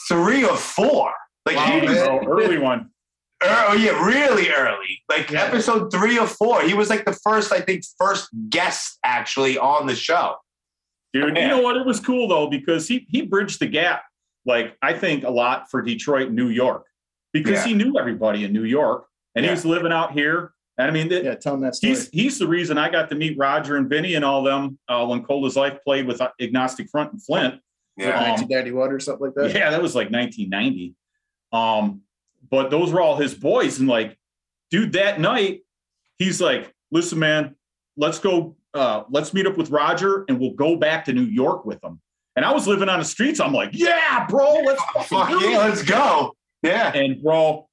three 0.08 0.43
or 0.43 0.55
four. 0.58 1.12
Like 1.45 1.55
Wow, 1.55 1.79
he 1.79 1.88
was 1.88 1.97
bro, 1.97 2.19
early 2.27 2.60
one. 2.60 2.91
Oh 3.41 3.73
yeah, 3.73 4.06
really 4.06 4.49
early. 4.52 5.02
Like 5.10 5.30
Yeah. 5.30 5.43
episode 5.43 5.91
three 5.91 6.19
or 6.19 6.28
four. 6.28 6.62
He 6.63 6.73
was 6.73 6.89
like 6.89 7.06
the 7.06 7.13
first, 7.13 7.52
I 7.54 7.62
think, 7.62 7.84
first 7.97 8.30
guest 8.49 8.97
actually 9.04 9.58
on 9.58 9.88
the 9.88 9.95
show. 9.95 10.36
Dude, 11.13 11.36
Yeah. 11.38 11.43
you 11.43 11.47
know 11.47 11.62
what? 11.62 11.78
It 11.78 11.86
was 11.86 11.99
cool 11.99 12.28
though 12.28 12.47
because 12.49 12.88
he 12.88 13.06
he 13.10 13.21
bridged 13.21 13.60
the 13.62 13.67
gap. 13.67 14.04
Like 14.45 14.75
I 14.82 14.93
think 14.93 15.23
a 15.23 15.30
lot 15.30 15.69
for 15.71 15.82
Detroit, 15.82 16.28
and 16.28 16.36
New 16.36 16.49
York, 16.49 16.86
because 17.34 17.60
Yeah. 17.60 17.67
he 17.67 17.73
knew 17.75 17.97
everybody 17.97 18.43
in 18.43 18.52
New 18.54 18.63
York, 18.65 19.06
and 19.36 19.45
he 19.45 19.52
was 19.52 19.65
living 19.65 19.91
out 19.91 20.12
here. 20.12 20.52
And 20.78 20.88
I 20.88 20.91
mean, 20.91 21.10
th- 21.10 21.23
yeah, 21.25 21.36
tell 21.36 21.56
him 21.56 21.62
that 21.62 21.75
story. 21.75 21.91
he's 21.93 22.10
he's 22.10 22.39
the 22.39 22.47
reason 22.47 22.78
I 22.78 22.89
got 22.89 23.10
to 23.10 23.15
meet 23.15 23.38
Roger 23.38 23.75
and 23.78 23.89
Vinny 23.89 24.15
and 24.15 24.23
all 24.25 24.43
them 24.43 24.80
uh, 24.88 25.06
when 25.06 25.23
Cold 25.23 25.45
as 25.45 25.56
Life 25.56 25.78
played 25.84 26.08
with 26.08 26.19
uh, 26.21 26.30
Agnostic 26.41 26.89
Front 26.89 27.12
and 27.13 27.23
Flint. 27.23 27.62
Yeah. 27.97 28.17
Um, 28.17 28.23
Nancy 28.23 28.45
Daddy 28.45 28.71
Water 28.71 28.95
or 28.95 28.99
something 29.02 29.28
like 29.28 29.36
that. 29.36 29.54
Yeah, 29.58 29.71
that 29.71 29.82
was 29.82 29.93
like 29.95 30.10
1990. 30.10 30.95
Um, 31.52 32.02
but 32.50 32.72
those 32.72 32.92
were 32.92 33.02
all 33.02 33.18
his 33.18 33.34
boys, 33.34 33.80
and 33.80 33.88
like, 33.88 34.18
dude, 34.72 34.94
that 34.94 35.20
night 35.20 35.62
he's 36.18 36.42
like, 36.42 36.74
"Listen, 36.92 37.20
man, 37.20 37.56
let's 37.98 38.20
go. 38.20 38.56
Uh, 38.74 39.04
let's 39.10 39.34
meet 39.34 39.48
up 39.48 39.58
with 39.58 39.70
Roger, 39.70 40.26
and 40.28 40.40
we'll 40.40 40.54
go 40.54 40.76
back 40.76 41.06
to 41.06 41.14
New 41.14 41.24
York 41.24 41.66
with 41.66 41.84
him." 41.84 42.02
And 42.36 42.46
I 42.46 42.54
was 42.54 42.68
living 42.68 42.90
on 42.90 43.00
the 43.00 43.06
streets. 43.06 43.40
I'm 43.40 43.54
like, 43.54 43.72
"Yeah, 43.74 44.26
bro, 44.28 44.62
let's 44.66 44.84
fucking 44.94 45.18
Fuck 45.18 45.42
yeah, 45.42 45.58
let's 45.58 45.84
go. 45.84 46.36
Yeah. 46.64 46.92
And 46.94 47.22
bro, 47.22 47.68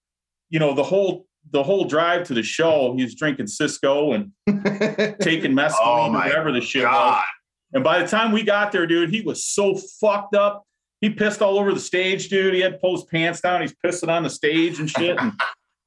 you 0.51 0.59
know 0.59 0.75
the 0.75 0.83
whole 0.83 1.27
the 1.51 1.62
whole 1.62 1.85
drive 1.85 2.25
to 2.25 2.35
the 2.35 2.43
show, 2.43 2.95
he's 2.97 3.15
drinking 3.15 3.47
Cisco 3.47 4.12
and 4.12 4.33
taking 5.21 5.53
mescaline 5.53 6.09
Oh 6.09 6.12
whatever 6.12 6.53
the 6.53 6.61
shit 6.61 6.85
was. 6.85 7.25
And 7.73 7.85
by 7.85 8.03
the 8.03 8.09
time 8.09 8.33
we 8.33 8.43
got 8.43 8.73
there, 8.73 8.87
dude, 8.87 9.11
he 9.11 9.23
was 9.23 9.45
so 9.45 9.77
fucked 10.01 10.35
up. 10.35 10.65
He 11.00 11.11
pissed 11.11 11.42
all 11.42 11.59
over 11.59 11.72
the 11.72 11.80
stage, 11.80 12.28
dude. 12.28 12.54
He 12.54 12.61
had 12.61 12.72
to 12.72 12.78
pull 12.78 12.96
his 12.96 13.04
pants 13.04 13.40
down. 13.40 13.61
He's 13.61 13.74
pissing 13.85 14.09
on 14.09 14.22
the 14.22 14.30
stage 14.30 14.78
and 14.80 14.88
shit. 14.88 15.18
And 15.18 15.32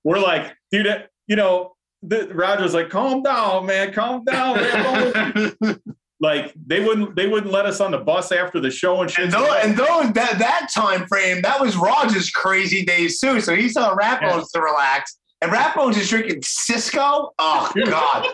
we're 0.03 0.19
like, 0.19 0.55
dude, 0.71 1.07
you 1.27 1.35
know, 1.35 1.75
the, 2.03 2.27
Roger's 2.33 2.73
like, 2.73 2.89
calm 2.89 3.23
down, 3.23 3.65
man, 3.65 3.91
calm 3.93 4.23
down. 4.23 4.55
Man. 4.57 5.55
like 6.21 6.53
they 6.67 6.79
wouldn't, 6.81 7.15
they 7.15 7.27
wouldn't 7.27 7.51
let 7.51 7.65
us 7.65 7.79
on 7.81 7.91
the 7.91 7.97
bus 7.97 8.31
after 8.31 8.59
the 8.59 8.69
show 8.69 9.01
and 9.01 9.09
shit. 9.09 9.25
And 9.25 9.33
though, 9.33 9.53
and 9.53 9.75
though 9.75 10.11
that 10.13 10.37
that 10.39 10.69
time 10.73 11.07
frame, 11.07 11.41
that 11.41 11.59
was 11.59 11.75
Roger's 11.75 12.29
crazy 12.29 12.85
days 12.85 13.19
too. 13.19 13.41
So 13.41 13.55
he's 13.55 13.73
telling 13.73 13.97
Rat 13.97 14.21
Yeah. 14.21 14.41
To 14.53 14.61
relax, 14.61 15.17
and 15.41 15.51
Rat 15.51 15.75
is 15.97 16.09
drinking 16.09 16.41
Cisco. 16.43 17.31
Oh 17.39 17.71
Dude. 17.73 17.87
God! 17.87 18.27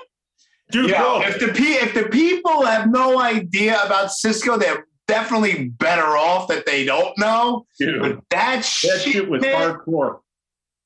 dude, 0.72 0.90
Yeah, 0.90 1.28
if 1.28 1.40
the 1.40 1.48
pe- 1.48 1.86
if 1.86 1.94
the 1.94 2.04
people 2.10 2.66
have 2.66 2.90
no 2.90 3.20
idea 3.20 3.82
about 3.84 4.12
Cisco, 4.12 4.58
they're 4.58 4.86
definitely 5.08 5.70
better 5.70 6.18
off 6.18 6.48
that 6.50 6.66
they 6.66 6.86
don't 6.86 7.18
know. 7.18 7.66
dude, 7.80 8.02
But 8.02 8.12
that, 8.12 8.56
that 8.56 8.66
shit, 8.66 9.02
shit 9.02 9.30
was 9.30 9.42
man, 9.42 9.54
hardcore. 9.74 10.20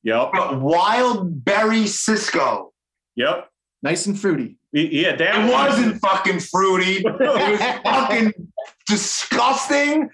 Yep, 0.03 0.31
wild 0.61 1.43
berry 1.43 1.85
Cisco. 1.87 2.71
yep. 3.15 3.49
nice 3.83 4.05
and 4.05 4.17
fruity. 4.19 4.57
Yeah, 4.71 5.15
that 5.15 5.45
It 5.47 5.51
wasn't 5.51 5.99
fucking 5.99 6.39
fruity. 6.41 6.97
It 7.05 7.19
was 7.19 7.59
fucking 7.83 8.33
disgusting. 8.87 10.09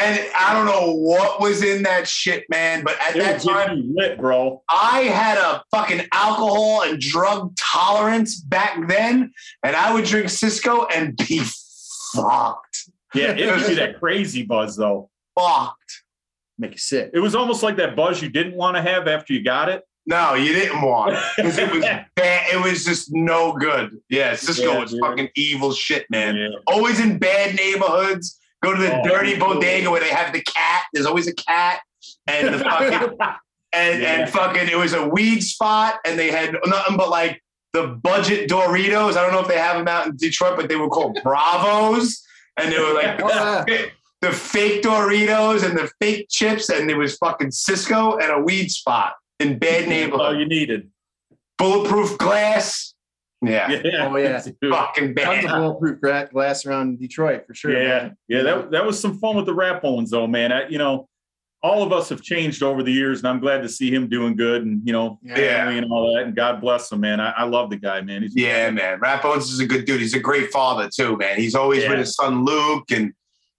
And 0.00 0.20
I 0.38 0.54
don't 0.54 0.66
know 0.66 0.92
what 0.94 1.40
was 1.40 1.62
in 1.62 1.82
that 1.82 2.06
shit, 2.06 2.44
man. 2.48 2.84
But 2.84 2.96
at 3.00 3.16
It 3.16 3.18
that 3.18 3.40
time, 3.42 3.92
lit, 3.94 4.16
bro. 4.18 4.62
I 4.70 5.00
had 5.02 5.38
a 5.38 5.62
fucking 5.72 6.06
alcohol 6.12 6.82
and 6.82 7.00
drug 7.00 7.54
tolerance 7.56 8.40
back 8.40 8.86
then, 8.88 9.32
and 9.64 9.74
I 9.76 9.92
would 9.92 10.04
drink 10.04 10.30
Cisco 10.30 10.86
and 10.86 11.16
be 11.16 11.42
fucked. 12.14 12.67
Yeah, 13.14 13.30
it 13.32 13.36
gives 13.38 13.68
you 13.68 13.74
that 13.76 13.98
crazy 14.00 14.42
buzz 14.44 14.76
though. 14.76 15.10
Fucked. 15.38 16.02
Make 16.58 16.72
you 16.72 16.78
sick. 16.78 17.10
It 17.14 17.20
was 17.20 17.34
almost 17.34 17.62
like 17.62 17.76
that 17.76 17.94
buzz 17.96 18.20
you 18.20 18.28
didn't 18.28 18.54
want 18.54 18.76
to 18.76 18.82
have 18.82 19.06
after 19.08 19.32
you 19.32 19.42
got 19.44 19.68
it. 19.68 19.82
No, 20.06 20.34
you 20.34 20.52
didn't 20.54 20.80
want 20.80 21.12
it 21.14 21.22
because 21.36 21.58
it 21.58 21.70
was 21.70 21.82
bad. 22.16 22.46
It 22.52 22.62
was 22.62 22.84
just 22.84 23.12
no 23.12 23.52
good. 23.52 23.98
Yeah, 24.08 24.34
Cisco 24.34 24.72
Yeah, 24.72 24.78
was 24.80 24.90
dude. 24.92 25.00
fucking 25.00 25.28
evil 25.36 25.72
shit, 25.72 26.06
man. 26.10 26.34
Yeah. 26.36 26.48
Always 26.66 26.98
in 26.98 27.18
bad 27.18 27.54
neighborhoods. 27.56 28.38
Go 28.62 28.74
to 28.74 28.80
the 28.80 29.00
Oh, 29.00 29.04
dirty 29.06 29.36
cool. 29.36 29.54
bodega 29.54 29.90
where 29.90 30.00
they 30.00 30.08
have 30.08 30.32
the 30.32 30.40
cat. 30.40 30.84
There's 30.92 31.06
always 31.06 31.28
a 31.28 31.34
cat. 31.34 31.80
And 32.26 32.52
the 32.54 32.58
fucking 32.58 33.18
and, 33.72 34.02
Yeah. 34.02 34.20
and 34.22 34.30
fucking 34.30 34.68
it 34.68 34.76
was 34.76 34.94
a 34.94 35.06
weed 35.06 35.40
spot 35.40 35.96
and 36.04 36.18
they 36.18 36.30
had 36.30 36.56
nothing 36.66 36.96
but 36.96 37.10
like 37.10 37.40
the 37.74 37.86
budget 37.88 38.48
Doritos. 38.50 39.16
I 39.16 39.22
don't 39.22 39.32
know 39.32 39.40
if 39.40 39.48
they 39.48 39.58
have 39.58 39.76
them 39.76 39.86
out 39.88 40.06
in 40.06 40.16
Detroit, 40.16 40.56
but 40.56 40.68
they 40.70 40.76
were 40.76 40.88
called 40.88 41.18
Bravos. 41.22 42.24
And 42.58 42.72
they 42.72 42.78
were 42.78 42.94
like 42.94 43.20
Oh, 43.22 43.64
the 44.20 44.32
fake 44.32 44.82
Doritos 44.82 45.68
and 45.68 45.78
the 45.78 45.90
fake 46.00 46.26
chips, 46.28 46.70
and 46.70 46.88
there 46.88 46.98
was 46.98 47.16
fucking 47.16 47.52
Cisco 47.52 48.16
and 48.18 48.32
a 48.32 48.40
weed 48.40 48.70
spot 48.70 49.14
in 49.40 49.58
bad 49.58 49.88
That's 49.88 50.12
all 50.20 50.22
oh, 50.22 50.30
you 50.32 50.46
needed. 50.46 50.90
Bulletproof 51.56 52.18
glass. 52.18 52.94
Yeah. 53.40 53.80
Yeah. 53.84 54.08
Oh, 54.08 54.16
yeah. 54.16 54.42
Dude. 54.60 54.72
Fucking 54.72 55.14
Tons 55.14 55.44
of 55.44 55.50
bad. 55.50 55.58
bulletproof 55.58 56.30
glass 56.32 56.66
around 56.66 56.98
Detroit 56.98 57.46
for 57.46 57.54
sure. 57.54 57.72
Yeah, 57.72 57.88
man. 57.88 58.16
yeah, 58.26 58.42
that, 58.42 58.70
that 58.72 58.84
was 58.84 58.98
some 58.98 59.18
fun 59.18 59.36
with 59.36 59.46
the 59.46 59.54
Rat 59.54 59.80
Bones 59.80 60.10
though, 60.10 60.26
man. 60.26 60.50
I, 60.50 60.68
you 60.68 60.78
know, 60.78 61.08
all 61.62 61.82
of 61.82 61.92
us 61.92 62.08
have 62.08 62.22
changed 62.22 62.62
over 62.62 62.82
the 62.84 62.92
years, 62.92 63.18
and 63.18 63.26
I'm 63.28 63.40
glad 63.40 63.62
to 63.62 63.68
see 63.68 63.92
him 63.92 64.08
doing 64.08 64.36
good 64.36 64.64
and 64.64 64.80
you 64.84 64.92
know, 64.92 65.18
Yeah. 65.22 65.34
family 65.34 65.78
and 65.78 65.90
all 65.90 66.14
that. 66.14 66.24
And 66.24 66.36
God 66.36 66.60
bless 66.60 66.90
him, 66.92 67.00
man. 67.00 67.18
I, 67.20 67.30
I 67.30 67.44
love 67.44 67.70
the 67.70 67.76
guy, 67.76 68.00
man. 68.00 68.22
He's 68.22 68.36
Yeah, 68.36 68.70
man. 68.70 69.00
Rat 69.00 69.22
Bones 69.22 69.50
is 69.50 69.58
a 69.58 69.66
good 69.66 69.84
dude. 69.84 70.00
He's 70.00 70.14
a 70.14 70.20
great 70.20 70.50
father 70.52 70.88
too, 70.94 71.16
man. 71.16 71.36
He's 71.38 71.54
always 71.56 71.82
Yeah. 71.82 71.90
with 71.90 71.98
his 72.00 72.14
son 72.14 72.44
Luke, 72.44 72.90
and 72.92 73.12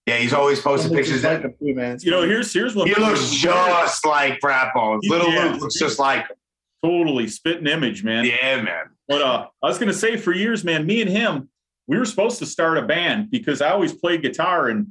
Yeah, 0.05 0.15
he's 0.17 0.33
always 0.33 0.61
posting 0.61 0.95
pictures. 0.95 1.23
like 1.23 1.41
That 1.43 1.51
him 1.61 1.75
man. 1.75 1.97
You 2.01 2.11
know, 2.11 2.21
here's 2.21 2.53
here's 2.53 2.75
what 2.75 2.87
he 2.87 2.95
looks 2.95 3.31
just 3.31 4.05
like 4.05 4.39
Rat 4.43 4.73
Bones. 4.73 5.05
Little 5.07 5.31
Yeah. 5.31 5.45
Luke 5.51 5.61
looks 5.61 5.77
just 5.77 5.99
like 5.99 6.21
him. 6.29 6.35
totally 6.81 7.27
spitting 7.27 7.67
image, 7.67 8.03
man. 8.05 8.23
Yeah, 8.23 8.61
man. 8.61 8.85
But 9.09 9.21
uh, 9.21 9.47
I 9.61 9.67
was 9.67 9.77
gonna 9.77 9.91
say 9.93 10.15
for 10.15 10.31
years, 10.33 10.63
man, 10.63 10.85
me 10.85 11.01
and 11.01 11.09
him, 11.09 11.49
we 11.87 11.97
were 11.97 12.05
supposed 12.05 12.39
to 12.39 12.45
start 12.45 12.77
a 12.77 12.83
band 12.83 13.29
because 13.29 13.61
I 13.61 13.71
always 13.71 13.91
played 13.91 14.21
guitar, 14.21 14.69
and 14.69 14.87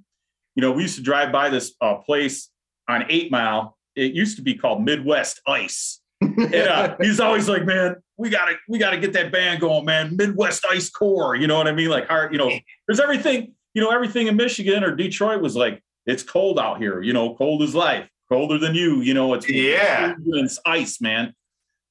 you 0.55 0.61
know, 0.61 0.73
we 0.73 0.83
used 0.83 0.97
to 0.97 1.03
drive 1.03 1.33
by 1.33 1.49
this 1.49 1.75
uh, 1.81 1.95
place 1.95 2.51
on 2.89 3.05
Eight 3.09 3.30
Mile. 3.30 3.76
It 3.95 4.12
used 4.14 4.36
to 4.36 4.43
be 4.43 4.55
called 4.55 4.82
Midwest 4.84 5.41
Ice. 5.47 6.01
And 6.39 6.55
uh, 6.55 6.97
he's 7.01 7.18
always 7.20 7.49
like, 7.49 7.64
"Man, 7.64 7.97
we 8.16 8.28
gotta, 8.30 8.55
we 8.68 8.78
gotta 8.78 8.99
get 8.99 9.12
that 9.14 9.30
band 9.32 9.61
going, 9.61 9.84
man. 9.84 10.16
Midwest 10.16 10.64
Ice 10.70 10.89
Core, 10.89 11.34
you 11.34 11.47
know 11.49 11.57
what 11.57 11.66
I 11.66 11.72
mean? 11.72 11.89
Like, 11.89 12.07
hard, 12.07 12.32
you 12.32 12.39
know, 12.39 12.51
there's 12.86 13.01
everything, 13.01 13.55
you 13.74 13.82
know, 13.82 13.91
everything 13.91 14.28
in 14.28 14.36
Michigan 14.36 14.84
or 14.84 14.95
Detroit 14.95 15.41
was 15.43 15.57
like, 15.57 15.82
it's 16.07 16.22
cold 16.22 16.59
out 16.61 16.78
here, 16.78 17.03
you 17.03 17.12
know, 17.12 17.34
cold 17.34 17.62
as 17.62 17.74
life, 17.74 18.09
colder 18.28 18.57
than 18.59 18.74
you, 18.76 19.01
you 19.01 19.14
know. 19.14 19.34
It's 19.34 19.49
Yeah. 19.51 20.14
it's 20.26 20.61
ice, 20.64 21.01
man. 21.01 21.34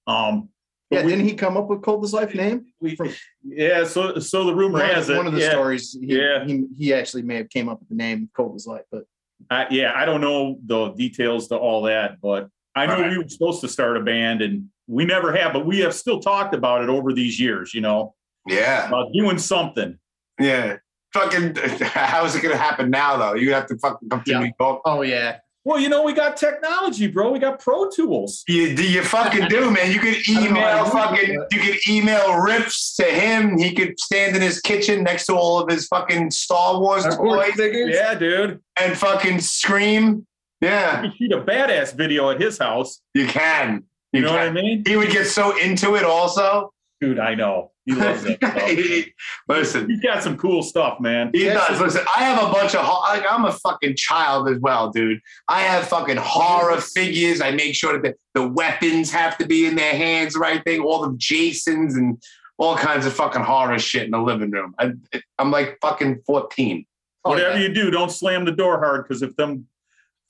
Um, 0.08 0.50
yeah, 0.92 1.04
we- 1.04 1.12
didn't 1.12 1.26
he 1.26 1.34
come 1.34 1.58
up 1.58 1.68
with 1.68 1.82
Cold 1.82 2.04
as 2.06 2.14
Life 2.14 2.34
name? 2.34 2.68
we, 2.80 2.96
From- 2.96 3.10
yeah, 3.44 3.84
so 3.84 4.18
so 4.20 4.46
the 4.46 4.56
rumor 4.56 4.80
One, 4.80 4.90
has 4.90 5.10
of, 5.10 5.16
it. 5.16 5.18
one 5.18 5.28
of 5.28 5.34
the 5.34 5.42
yeah, 5.42 5.52
stories. 5.52 5.92
He, 6.00 6.18
Yeah. 6.18 6.46
he, 6.46 6.66
he 6.78 6.94
actually 6.94 7.24
may 7.24 7.36
have 7.36 7.50
came 7.50 7.68
up 7.68 7.80
with 7.80 7.90
the 7.90 7.96
name 7.96 8.30
Cold 8.36 8.56
as 8.56 8.66
Life, 8.66 8.86
but 8.92 9.04
I, 9.50 9.68
yeah, 9.70 9.94
I 9.96 10.06
don't 10.06 10.22
know 10.22 10.60
the 10.66 10.90
details 10.94 11.48
to 11.50 11.56
all 11.58 11.84
that, 11.84 12.20
but 12.22 12.50
I 12.76 12.86
know 12.86 13.00
Right. 13.02 13.12
we 13.12 13.18
were 13.18 13.28
supposed 13.30 13.62
to 13.62 13.68
start 13.68 13.98
a 13.98 14.02
band, 14.02 14.42
and 14.42 14.66
we 14.88 15.06
never 15.06 15.36
have, 15.36 15.54
but 15.54 15.66
we 15.66 15.80
have 15.80 15.94
still 15.94 16.20
talked 16.20 16.54
about 16.54 16.82
it 16.84 16.90
over 16.90 17.14
these 17.14 17.40
years. 17.40 17.74
You 17.74 17.82
know, 17.82 18.16
Yeah. 18.48 18.88
about 18.88 19.12
doing 19.14 19.38
something. 19.38 19.98
Yeah. 20.40 20.78
Fucking, 21.14 21.56
how's 21.82 22.36
it 22.36 22.42
going 22.42 22.54
to 22.56 22.62
happen 22.62 22.90
now, 22.92 23.18
though? 23.18 23.34
You 23.34 23.54
have 23.54 23.66
to 23.68 23.78
fucking 23.78 24.10
come 24.10 24.24
to 24.24 24.32
Yeah. 24.32 24.40
New 24.40 24.52
York. 24.60 24.82
oh 24.86 25.02
yeah, 25.02 25.38
Well, 25.68 25.82
you 25.82 25.90
know, 25.90 26.02
we 26.02 26.14
got 26.14 26.38
technology, 26.38 27.08
bro. 27.08 27.30
We 27.30 27.40
got 27.40 27.60
Pro 27.60 27.90
Tools. 27.90 28.46
You, 28.48 28.74
do 28.74 28.90
you 28.90 29.04
fucking 29.04 29.50
do, 29.50 29.70
man. 29.70 29.92
You 29.92 30.00
could 30.00 30.16
don't 30.24 30.54
know 30.54 30.62
how 30.62 30.80
email 30.80 30.86
to 30.86 30.92
fucking, 30.92 31.46
you 31.52 31.60
could 31.60 31.90
email 31.90 32.22
riffs 32.30 32.96
to 32.96 33.04
him. 33.04 33.58
He 33.58 33.74
could 33.74 34.00
stand 34.00 34.38
in 34.38 34.42
his 34.42 34.62
kitchen 34.62 35.04
next 35.04 35.26
to 35.26 35.34
all 35.34 35.60
of 35.60 35.70
his 35.70 35.86
fucking 35.88 36.32
Star 36.32 36.80
Wars 36.80 37.04
toys. 37.04 37.52
Yeah, 37.58 38.16
dude. 38.16 38.62
and 38.80 38.98
fucking 38.98 39.42
scream. 39.42 40.26
Yeah, 40.62 41.02
We 41.02 41.14
shoot 41.18 41.34
a 41.34 41.42
badass 41.42 41.94
video 41.94 42.30
at 42.30 42.40
his 42.40 42.58
house. 42.58 43.02
you 43.14 43.28
can. 43.28 43.84
You 44.14 44.22
know 44.22 44.32
what 44.32 44.40
I 44.44 44.52
mean, 44.52 44.84
He 44.88 44.96
would 44.96 45.12
get 45.12 45.28
so 45.28 45.58
into 45.58 45.96
it 45.96 46.06
also. 46.06 46.72
dude? 47.02 47.20
I 47.20 47.36
know 47.36 47.72
he 47.88 47.94
loves 47.96 48.24
that. 48.24 48.38
stuff. 48.44 48.62
He- 48.70 49.14
Listen, 49.48 49.90
He's 49.90 50.02
got 50.02 50.22
some 50.22 50.38
cool 50.38 50.62
stuff, 50.62 51.00
man. 51.00 51.32
He 51.34 51.46
Yes. 51.46 51.68
does. 51.70 51.82
Listen, 51.82 52.06
I 52.16 52.26
have 52.26 52.48
a 52.48 52.52
bunch 52.52 52.76
of. 52.76 52.86
Like, 52.86 53.24
I'm 53.28 53.46
a 53.46 53.52
fucking 53.54 53.96
child 53.96 54.50
as 54.50 54.60
well, 54.60 54.92
dude. 54.92 55.20
I 55.48 55.62
have 55.62 55.88
fucking 55.88 56.18
horror 56.18 56.80
figures. 56.82 57.42
I 57.42 57.52
make 57.52 57.74
sure 57.74 57.94
that 58.00 58.04
the, 58.34 58.40
the 58.42 58.48
weapons 58.48 59.10
have 59.12 59.38
to 59.40 59.48
be 59.48 59.66
in 59.66 59.76
their 59.76 59.94
hands, 59.94 60.36
right 60.36 60.64
thing. 60.64 60.82
All 60.82 61.10
the 61.10 61.16
Jasons 61.18 61.96
and 61.96 62.22
all 62.60 62.76
kinds 62.76 63.06
of 63.06 63.14
fucking 63.14 63.42
horror 63.44 63.80
shit 63.80 64.04
in 64.04 64.12
the 64.12 64.20
living 64.20 64.52
room. 64.52 64.76
I, 64.78 64.92
I'm 65.40 65.50
like 65.52 65.78
fucking 65.82 66.22
14. 66.28 66.86
Oh, 67.24 67.30
Whatever 67.32 67.58
yeah. 67.60 67.68
you 67.68 67.74
do, 67.74 67.90
don't 67.92 68.12
slam 68.12 68.46
the 68.46 68.52
door 68.52 68.80
hard 68.80 69.04
because 69.08 69.22
if 69.22 69.36
them 69.36 69.66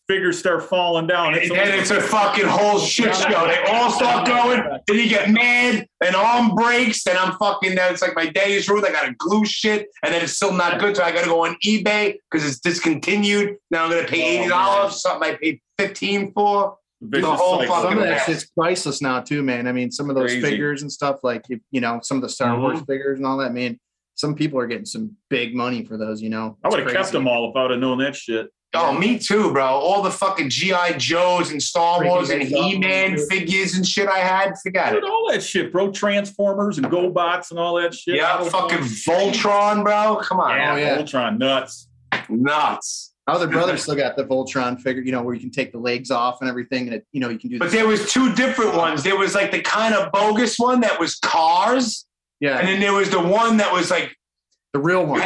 figures 0.08 0.39
start 0.39 0.64
falling 0.64 1.08
down, 1.08 1.34
it's 1.36 1.49
And 1.49 1.60
then 1.60 1.80
it's 1.80 1.91
a 1.91 2.01
fucking 2.01 2.45
whole 2.45 2.80
shit 2.80 3.14
show. 3.16 3.47
They 3.47 3.64
all 3.72 3.91
start 3.91 4.26
going. 4.28 4.64
Then 4.88 4.97
you 4.97 5.10
get 5.10 5.30
mad, 5.30 5.88
and 6.03 6.16
arm 6.16 6.55
breaks. 6.55 7.03
Then 7.03 7.18
I'm 7.18 7.34
fucking. 7.38 7.76
Then 7.76 7.91
it's 7.93 8.01
like 8.01 8.16
my 8.16 8.28
day 8.28 8.53
is 8.53 8.68
ruined. 8.70 8.86
I 8.86 8.91
got 8.91 9.05
to 9.05 9.14
glue 9.18 9.45
shit, 9.45 9.88
and 10.03 10.14
then 10.14 10.24
it's 10.24 10.34
still 10.34 10.53
not 10.53 10.80
good. 10.80 10.95
So 10.95 11.03
I 11.03 11.12
got 11.12 11.22
to 11.24 11.28
go 11.30 11.45
on 11.45 11.55
eBay 11.66 12.16
because 12.32 12.47
it's 12.47 12.60
discontinued. 12.60 13.58
Now 13.72 13.86
I'm 13.86 13.91
gonna 13.91 14.08
pay 14.08 14.22
Oh, 14.38 14.41
eighty 14.41 14.49
dollars. 14.49 15.01
something 15.01 15.30
I 15.30 15.36
paid 15.36 15.60
fifteen 15.78 16.32
for. 16.34 16.78
the 17.01 17.22
whole 17.22 17.60
cycle. 17.60 17.76
fucking 17.76 17.89
Some 17.91 17.97
of 17.99 18.03
that 18.05 18.10
mess. 18.10 18.26
shit's 18.26 18.49
priceless 18.49 19.01
now 19.01 19.20
too, 19.22 19.43
man. 19.43 19.68
I 19.68 19.72
mean, 19.72 19.91
some 19.91 20.10
of 20.10 20.16
those 20.16 20.32
Crazy. 20.32 20.41
figures 20.41 20.82
and 20.82 20.91
stuff, 20.91 21.20
like 21.24 21.43
if, 21.49 21.60
you 21.70 21.80
know, 21.80 21.99
some 22.01 22.18
of 22.18 22.24
the 22.24 22.30
Star 22.30 22.53
Mm-hmm. 22.53 22.62
Wars 22.62 22.80
figures 22.88 23.20
and 23.20 23.28
all 23.28 23.38
that. 23.38 23.53
Man, 23.53 23.80
some 24.16 24.34
people 24.34 24.58
are 24.60 24.66
getting 24.66 24.86
some 24.86 25.16
big 25.30 25.53
money 25.53 25.86
for 25.86 25.95
those. 25.95 26.24
You 26.24 26.30
know, 26.32 26.58
I 26.64 26.70
would 26.70 26.80
have 26.80 26.91
kept 26.91 27.12
them 27.12 27.28
all 27.28 27.51
if 27.51 27.55
I 27.55 27.62
would 27.64 27.72
have 27.72 27.80
known 27.80 27.99
that 27.99 28.16
shit. 28.16 28.47
Oh, 28.74 28.91
me 28.93 29.18
too, 29.18 29.51
bro. 29.53 29.63
All 29.65 30.01
the 30.03 30.11
fucking 30.11 30.49
GI 30.49 30.97
Joes 30.97 31.51
and 31.51 31.63
Star 31.63 32.03
Wars 32.03 32.30
and 32.30 32.41
things 32.41 32.53
up. 32.53 32.65
He 32.65 32.78
Man 32.78 33.18
figures 33.18 33.76
and 33.76 33.88
shit 33.88 34.07
I 34.07 34.20
had. 34.20 34.53
Forgot 34.61 34.91
Dude, 34.93 35.03
it. 35.03 35.09
all 35.09 35.30
that 35.32 35.41
shit, 35.41 35.72
bro. 35.72 35.91
Transformers 35.91 36.78
and 36.78 36.86
GoBots 36.88 37.49
and 37.51 37.59
all 37.59 37.76
that 37.82 37.93
shit. 37.93 38.15
Yeah, 38.15 38.43
fucking 38.43 38.80
Voltron, 38.80 39.84
bro. 39.84 40.18
Come 40.22 40.39
on, 40.39 40.57
Yeah, 40.57 40.74
Oh, 40.74 40.76
yeah. 40.76 40.97
Voltron 40.97 41.38
nuts. 41.39 41.88
nuts. 42.30 43.13
My 43.26 43.34
other 43.34 43.47
brother 43.47 43.76
still 43.78 43.95
got 43.95 44.15
the 44.15 44.24
Voltron 44.26 44.80
figure, 44.80 45.01
you 45.01 45.11
know, 45.11 45.22
where 45.22 45.34
you 45.34 45.41
can 45.41 45.51
take 45.51 45.72
the 45.74 45.78
legs 45.80 46.11
off 46.11 46.39
and 46.41 46.49
everything, 46.49 46.88
and 46.88 46.95
it, 46.95 47.05
you 47.11 47.20
know, 47.20 47.28
you 47.30 47.38
can 47.39 47.49
do. 47.49 47.59
But 47.59 47.65
this- 47.65 47.74
there 47.74 47.88
was 47.88 48.11
two 48.11 48.34
different 48.36 48.76
ones. 48.76 49.03
There 49.03 49.18
was 49.18 49.36
like 49.36 49.51
the 49.51 49.59
kind 49.61 49.93
of 49.95 50.11
bogus 50.13 50.57
one 50.57 50.82
that 50.82 50.97
was 50.99 51.15
cars, 51.15 52.05
yeah, 52.39 52.57
and 52.59 52.68
then 52.68 52.80
there 52.80 52.93
was 52.93 53.09
the 53.09 53.20
one 53.20 53.57
that 53.57 53.74
was 53.74 53.91
like 53.91 54.15
the 54.74 54.80
real 54.80 55.05
one. 55.05 55.22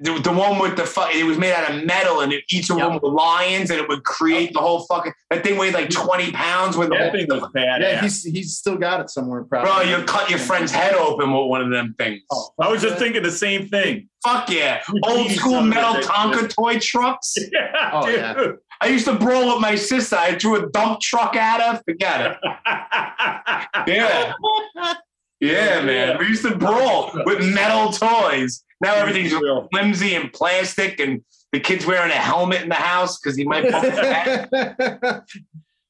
The, 0.00 0.18
the 0.20 0.32
one 0.32 0.58
with 0.58 0.76
the 0.76 0.84
fu- 0.84 1.08
it 1.18 1.24
was 1.24 1.38
made 1.38 1.52
out 1.52 1.70
of 1.70 1.84
metal, 1.84 2.20
and 2.20 2.32
it, 2.32 2.44
each 2.50 2.70
of 2.70 2.76
them 2.78 2.92
Yep. 2.94 3.02
were 3.02 3.10
lions, 3.10 3.70
and 3.70 3.80
it 3.80 3.88
would 3.88 4.04
create 4.04 4.52
the 4.52 4.60
whole 4.60 4.84
fucking. 4.86 5.12
That 5.30 5.42
thing 5.44 5.56
weighed 5.58 5.74
like 5.74 5.90
twenty 5.90 6.32
pounds 6.32 6.76
with 6.76 6.88
the 6.88 6.94
That 6.96 7.10
whole 7.10 7.20
thing 7.20 7.26
was 7.30 7.42
badass. 7.54 7.80
Yeah, 7.80 8.00
he's 8.00 8.22
he's 8.24 8.56
still 8.56 8.76
got 8.76 9.00
it 9.00 9.10
somewhere. 9.10 9.44
Probably. 9.44 9.70
Bro, 9.70 9.98
you 9.98 10.04
cut 10.04 10.30
your 10.30 10.38
friend's 10.38 10.72
head 10.72 10.94
open 10.94 11.32
with 11.32 11.46
one 11.46 11.60
of 11.60 11.70
them 11.70 11.94
things. 11.98 12.22
Oh, 12.30 12.50
I 12.60 12.68
was 12.70 12.82
just 12.82 12.96
thinking 12.98 13.22
the 13.22 13.30
same 13.30 13.68
thing. 13.68 14.08
Fuck 14.24 14.50
yeah. 14.50 14.82
Old 15.04 15.30
school 15.30 15.60
metal 15.62 15.94
Tonka 16.02 16.48
toy 16.54 16.78
trucks. 16.78 17.34
Yeah, 17.52 17.90
Oh, 17.92 18.06
dude. 18.06 18.16
yeah. 18.16 18.52
I 18.80 18.86
used 18.88 19.06
to 19.06 19.14
brawl 19.14 19.52
with 19.54 19.60
my 19.60 19.74
sister. 19.74 20.16
I 20.16 20.36
threw 20.38 20.56
a 20.64 20.68
dump 20.70 21.00
truck 21.00 21.34
at 21.36 21.60
her. 21.60 21.80
Forget 21.84 22.32
it. 22.32 22.36
Yeah. 23.86 24.32
Yeah, 25.40 25.82
man. 25.82 26.18
We 26.18 26.26
used 26.26 26.42
to 26.42 26.56
brawl 26.56 27.12
with 27.24 27.38
metal 27.54 27.92
toys. 27.92 28.64
Now 28.80 28.94
everything's 28.94 29.32
Real. 29.32 29.68
flimsy 29.72 30.14
and 30.14 30.32
plastic, 30.32 31.00
and 31.00 31.22
the 31.52 31.60
kid's 31.60 31.84
wearing 31.86 32.10
a 32.10 32.14
helmet 32.14 32.62
in 32.62 32.68
the 32.68 32.74
house 32.74 33.18
because 33.18 33.36
he 33.36 33.44
might 33.44 33.70
bump 33.70 33.84
his 33.84 33.98
head. 33.98 34.48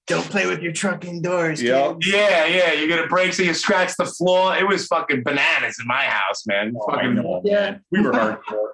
Don't 0.06 0.24
play 0.30 0.46
with 0.46 0.62
your 0.62 0.72
truck 0.72 1.04
indoors. 1.04 1.62
Yeah. 1.62 1.92
kid. 2.00 2.12
Yeah, 2.14 2.46
yeah. 2.46 2.72
You 2.72 2.88
get 2.88 2.98
a 3.04 3.08
break, 3.08 3.34
so 3.34 3.42
you 3.42 3.52
scratch 3.52 3.92
the 3.98 4.06
floor. 4.06 4.56
It 4.56 4.66
was 4.66 4.86
fucking 4.86 5.22
bananas 5.22 5.76
in 5.78 5.86
my 5.86 6.04
house, 6.04 6.46
man. 6.46 6.72
Oh, 6.74 6.90
fucking 6.90 7.14
know, 7.14 7.42
Yeah. 7.44 7.78
We 7.90 8.00
were 8.00 8.12
hardcore. 8.12 8.68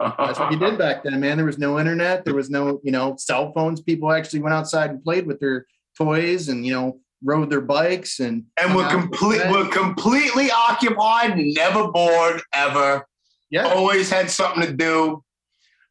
That's 0.18 0.38
what 0.40 0.50
you 0.50 0.58
did 0.58 0.78
back 0.78 1.04
then, 1.04 1.20
man. 1.20 1.36
There 1.36 1.46
was 1.46 1.58
no 1.58 1.78
internet. 1.78 2.24
There 2.24 2.34
was 2.34 2.50
no, 2.50 2.80
you 2.82 2.90
know, 2.90 3.14
cell 3.18 3.52
phones. 3.52 3.80
People 3.82 4.10
actually 4.10 4.40
went 4.40 4.54
outside 4.54 4.90
and 4.90 5.02
played 5.04 5.26
with 5.26 5.38
their 5.38 5.66
toys 5.96 6.48
and, 6.48 6.66
you 6.66 6.72
know, 6.72 6.98
rode 7.22 7.50
their 7.50 7.60
bikes 7.60 8.18
and 8.18 8.44
and 8.60 8.74
we're 8.74 8.88
complete. 8.88 9.42
with 9.42 9.50
We're 9.50 9.68
completely 9.68 10.50
occupied, 10.50 11.36
never 11.36 11.88
bored, 11.92 12.40
ever. 12.52 13.06
Yeah. 13.50 13.66
Always 13.68 14.10
had 14.10 14.30
something 14.30 14.62
to 14.64 14.72
do. 14.72 15.22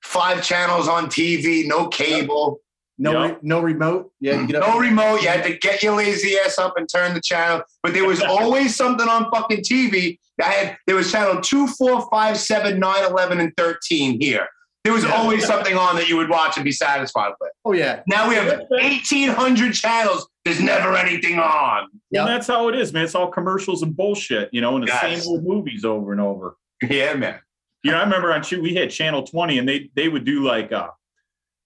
Five 0.02 0.44
channels 0.44 0.88
on 0.88 1.08
TV, 1.08 1.68
no 1.68 1.88
cable, 1.88 2.60
no 2.98 3.12
Yeah. 3.12 3.28
re- 3.32 3.38
no 3.42 3.60
remote. 3.60 4.12
Yeah, 4.22 4.40
you 4.40 4.48
get 4.48 4.56
up. 4.64 4.70
no 4.70 4.80
remote. 4.80 5.22
You 5.22 5.28
had 5.28 5.44
to 5.44 5.58
get 5.58 5.84
your 5.84 5.96
lazy 5.98 6.38
ass 6.38 6.58
up 6.58 6.76
and 6.78 6.88
turn 6.88 7.14
the 7.14 7.22
channel. 7.22 7.64
But 7.84 7.94
there 7.94 8.06
was 8.06 8.22
always 8.24 8.76
something 8.76 9.08
on 9.10 9.30
fucking 9.30 9.64
TV. 9.64 10.18
I 10.42 10.46
had 10.46 10.78
there 10.88 10.96
was 10.96 11.12
channel 11.12 11.42
two, 11.42 11.68
four, 11.68 12.08
five, 12.10 12.38
seven, 12.40 12.80
nine, 12.80 13.04
eleven, 13.04 13.42
and 13.42 13.52
thirteen 13.58 14.22
here. 14.22 14.48
There 14.86 14.94
was 14.94 15.04
Yeah. 15.04 15.12
always 15.12 15.46
something 15.46 15.76
on 15.76 15.98
that 15.98 16.08
you 16.08 16.16
would 16.16 16.30
watch 16.30 16.56
and 16.56 16.64
be 16.64 16.72
satisfied 16.72 17.34
with. 17.42 17.52
Oh 17.66 17.74
yeah. 17.74 18.00
Now 18.08 18.30
we 18.30 18.36
have 18.36 18.62
eighteen 18.80 19.28
hundred 19.28 19.74
channels. 19.74 20.30
There's 20.46 20.62
never 20.62 20.96
anything 20.96 21.40
on. 21.40 21.90
Yeah. 22.10 22.22
And 22.22 22.30
that's 22.30 22.48
how 22.48 22.70
it 22.70 22.76
is, 22.76 22.94
man. 22.94 23.04
It's 23.04 23.16
all 23.16 23.28
commercials 23.30 23.84
and 23.84 23.94
bullshit, 23.96 24.48
you 24.54 24.62
know, 24.62 24.76
and 24.76 24.84
the 24.84 24.88
Yes. 24.88 25.24
same 25.24 25.30
old 25.30 25.44
movies 25.44 25.84
over 25.84 26.14
and 26.14 26.22
over. 26.22 26.56
Yeah, 26.90 27.14
man. 27.16 27.40
You 27.84 27.92
know, 27.92 27.98
I 27.98 28.04
remember 28.04 28.32
on 28.34 28.44
we 28.62 28.74
had 28.76 28.90
Channel 28.92 29.24
20 29.24 29.60
and 29.60 29.68
they 29.70 29.90
they 29.96 30.10
would 30.10 30.26
do 30.26 30.44
like 30.46 30.72
uh 30.72 30.90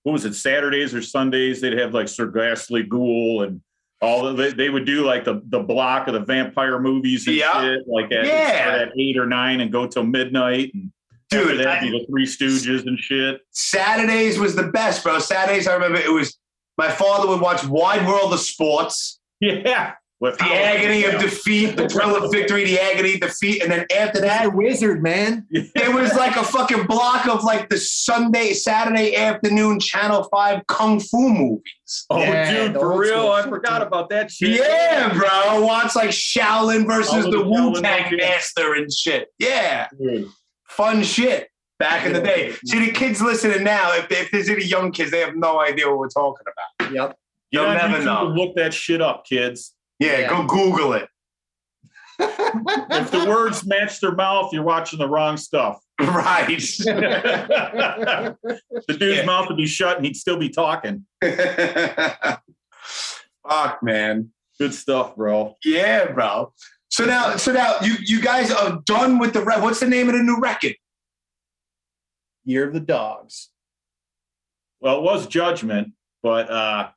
what 0.03 0.11
was 0.11 0.26
it, 0.26 0.34
Saturdays 0.36 0.93
or 0.93 1.01
Sundays? 1.01 1.61
They'd 1.61 1.78
have 1.80 1.93
like 1.93 2.07
Sir 2.09 2.26
Ghastly 2.28 2.84
Ghoul 2.84 3.43
and 3.43 3.61
all 4.01 4.28
of 4.28 4.36
they, 4.36 4.51
they 4.51 4.70
would 4.70 4.86
do 4.86 5.05
like 5.05 5.24
the 5.24 5.41
the 5.45 5.59
block 5.59 6.07
of 6.07 6.14
the 6.14 6.20
vampire 6.20 6.80
movies 6.80 7.26
and 7.28 7.38
Yeah. 7.38 7.61
shit, 7.61 7.88
like 7.88 8.11
at, 8.11 8.26
Yeah. 8.26 8.80
at 8.82 8.91
eight 8.99 9.18
or 9.18 9.26
nine 9.26 9.61
and 9.61 9.72
go 9.72 9.88
till 9.88 10.03
midnight. 10.03 10.72
And 10.74 10.91
Dude, 11.30 11.59
that 11.61 11.68
I- 11.68 11.80
be 11.80 11.89
the 11.89 12.05
Three 12.09 12.26
Stooges 12.28 12.86
and 12.86 12.99
shit. 12.99 13.41
Saturdays 13.51 14.38
was 14.38 14.55
the 14.55 14.68
best, 14.68 15.03
bro. 15.03 15.20
Saturdays, 15.20 15.68
I 15.68 15.74
remember 15.74 15.97
it 15.99 16.11
was 16.11 16.38
my 16.78 16.89
father 16.91 17.28
would 17.30 17.39
watch 17.41 17.64
Wide 17.66 18.05
World 18.05 18.34
of 18.34 18.39
Sports, 18.39 19.20
Yeah. 19.39 19.93
With 20.24 20.38
the 20.38 20.45
agony 20.45 21.03
of 21.03 21.19
defeat, 21.19 21.76
the 21.76 21.89
thrill 21.89 22.15
of 22.15 22.32
victory, 22.32 22.63
the 22.63 22.80
agony 22.80 23.15
of 23.15 23.19
defeat, 23.19 23.61
and 23.61 23.69
then 23.69 23.82
after 23.93 24.21
That's 24.21 24.45
a 24.45 24.47
that, 24.47 24.55
wizard, 24.55 25.03
man. 25.03 25.45
it 25.51 25.93
was 25.93 26.13
like 26.15 26.38
a 26.38 26.43
fucking 26.45 26.86
block 26.86 27.28
of 27.28 27.43
like 27.43 27.67
the 27.67 27.76
Sunday, 27.78 28.53
Saturday 28.53 29.17
afternoon 29.17 29.82
Channel 29.82 30.24
Five 30.32 30.65
kung 30.67 31.01
fu 31.01 31.28
movies. 31.28 32.05
Oh, 32.09 32.19
Yeah, 32.19 32.67
dude, 32.69 32.76
for 32.78 32.97
real? 32.97 33.34
I 33.34 33.41
forgot 33.49 33.80
dude. 33.80 33.88
about 33.89 34.09
that 34.11 34.32
shit. 34.32 34.51
Yeah, 34.61 35.11
bro. 35.13 35.61
Watch 35.65 35.93
like 35.93 36.11
Shaolin 36.11 36.88
versus 36.88 37.26
the 37.26 37.32
the 37.32 37.43
Wu 37.43 37.74
Tang. 37.82 38.15
Master 38.15 38.76
and 38.76 38.89
shit. 38.93 39.28
Yeah, 39.39 39.89
Dude. 40.01 40.30
fun 40.69 41.03
shit. 41.03 41.49
Back 41.80 42.05
in 42.05 42.13
the 42.13 42.21
day. 42.21 42.53
See, 42.65 42.80
the 42.80 42.93
kids 42.93 43.21
listening 43.21 43.65
now, 43.65 43.93
if, 43.95 44.09
if 44.09 44.32
there's 44.32 44.47
any 44.47 44.63
young 44.63 44.93
kids, 44.93 45.11
they 45.11 45.19
have 45.19 45.36
no 45.36 45.59
idea 45.59 45.89
what 45.89 45.97
we're 45.97 46.07
talking 46.07 46.45
about. 46.80 46.93
Yep. 46.93 47.17
You'll 47.51 47.65
on 47.65 47.76
never 47.76 47.97
YouTube 47.97 48.05
know. 48.05 48.24
Look 48.28 48.55
that 48.55 48.74
shit 48.74 49.01
up, 49.01 49.26
kids. 49.26 49.72
Yeah, 50.00 50.20
Yeah. 50.20 50.30
go 50.30 50.44
Google 50.46 50.94
it. 50.94 51.08
If 52.20 53.10
the 53.12 53.26
words 53.28 53.66
match 53.66 54.00
their 54.00 54.14
mouth, 54.14 54.54
you're 54.54 54.64
watching 54.64 55.00
the 55.00 55.08
wrong 55.10 55.38
stuff. 55.38 55.80
Right. 56.00 56.48
the 56.48 58.36
dude's 58.88 59.18
Yeah. 59.18 59.26
mouth 59.26 59.48
would 59.48 59.58
be 59.58 59.66
shut 59.68 59.98
and 59.98 60.06
he'd 60.06 60.16
still 60.16 60.38
be 60.38 60.50
talking. 60.50 61.06
Fuck, 63.48 63.84
man. 63.84 64.30
Good 64.60 64.74
stuff, 64.74 65.16
bro. 65.16 65.56
Yeah, 65.64 66.12
bro. 66.12 66.54
So 66.89 67.06
now, 67.06 67.38
so 67.38 67.52
now 67.52 67.76
you 67.82 67.96
you 68.02 68.22
guys 68.22 68.52
are 68.52 68.82
done 68.86 69.18
with 69.20 69.34
the 69.34 69.41
re- 69.44 69.60
what's 69.60 69.80
the 69.80 69.88
name 69.88 70.08
of 70.10 70.16
the 70.16 70.22
new 70.24 70.39
record? 70.39 70.76
Year 72.46 72.68
of 72.68 72.74
the 72.74 72.80
dogs. 72.80 73.50
Well, 74.80 74.98
it 74.98 75.04
was 75.04 75.26
judgment, 75.28 75.94
but 76.22 76.50
uh, 76.52 76.89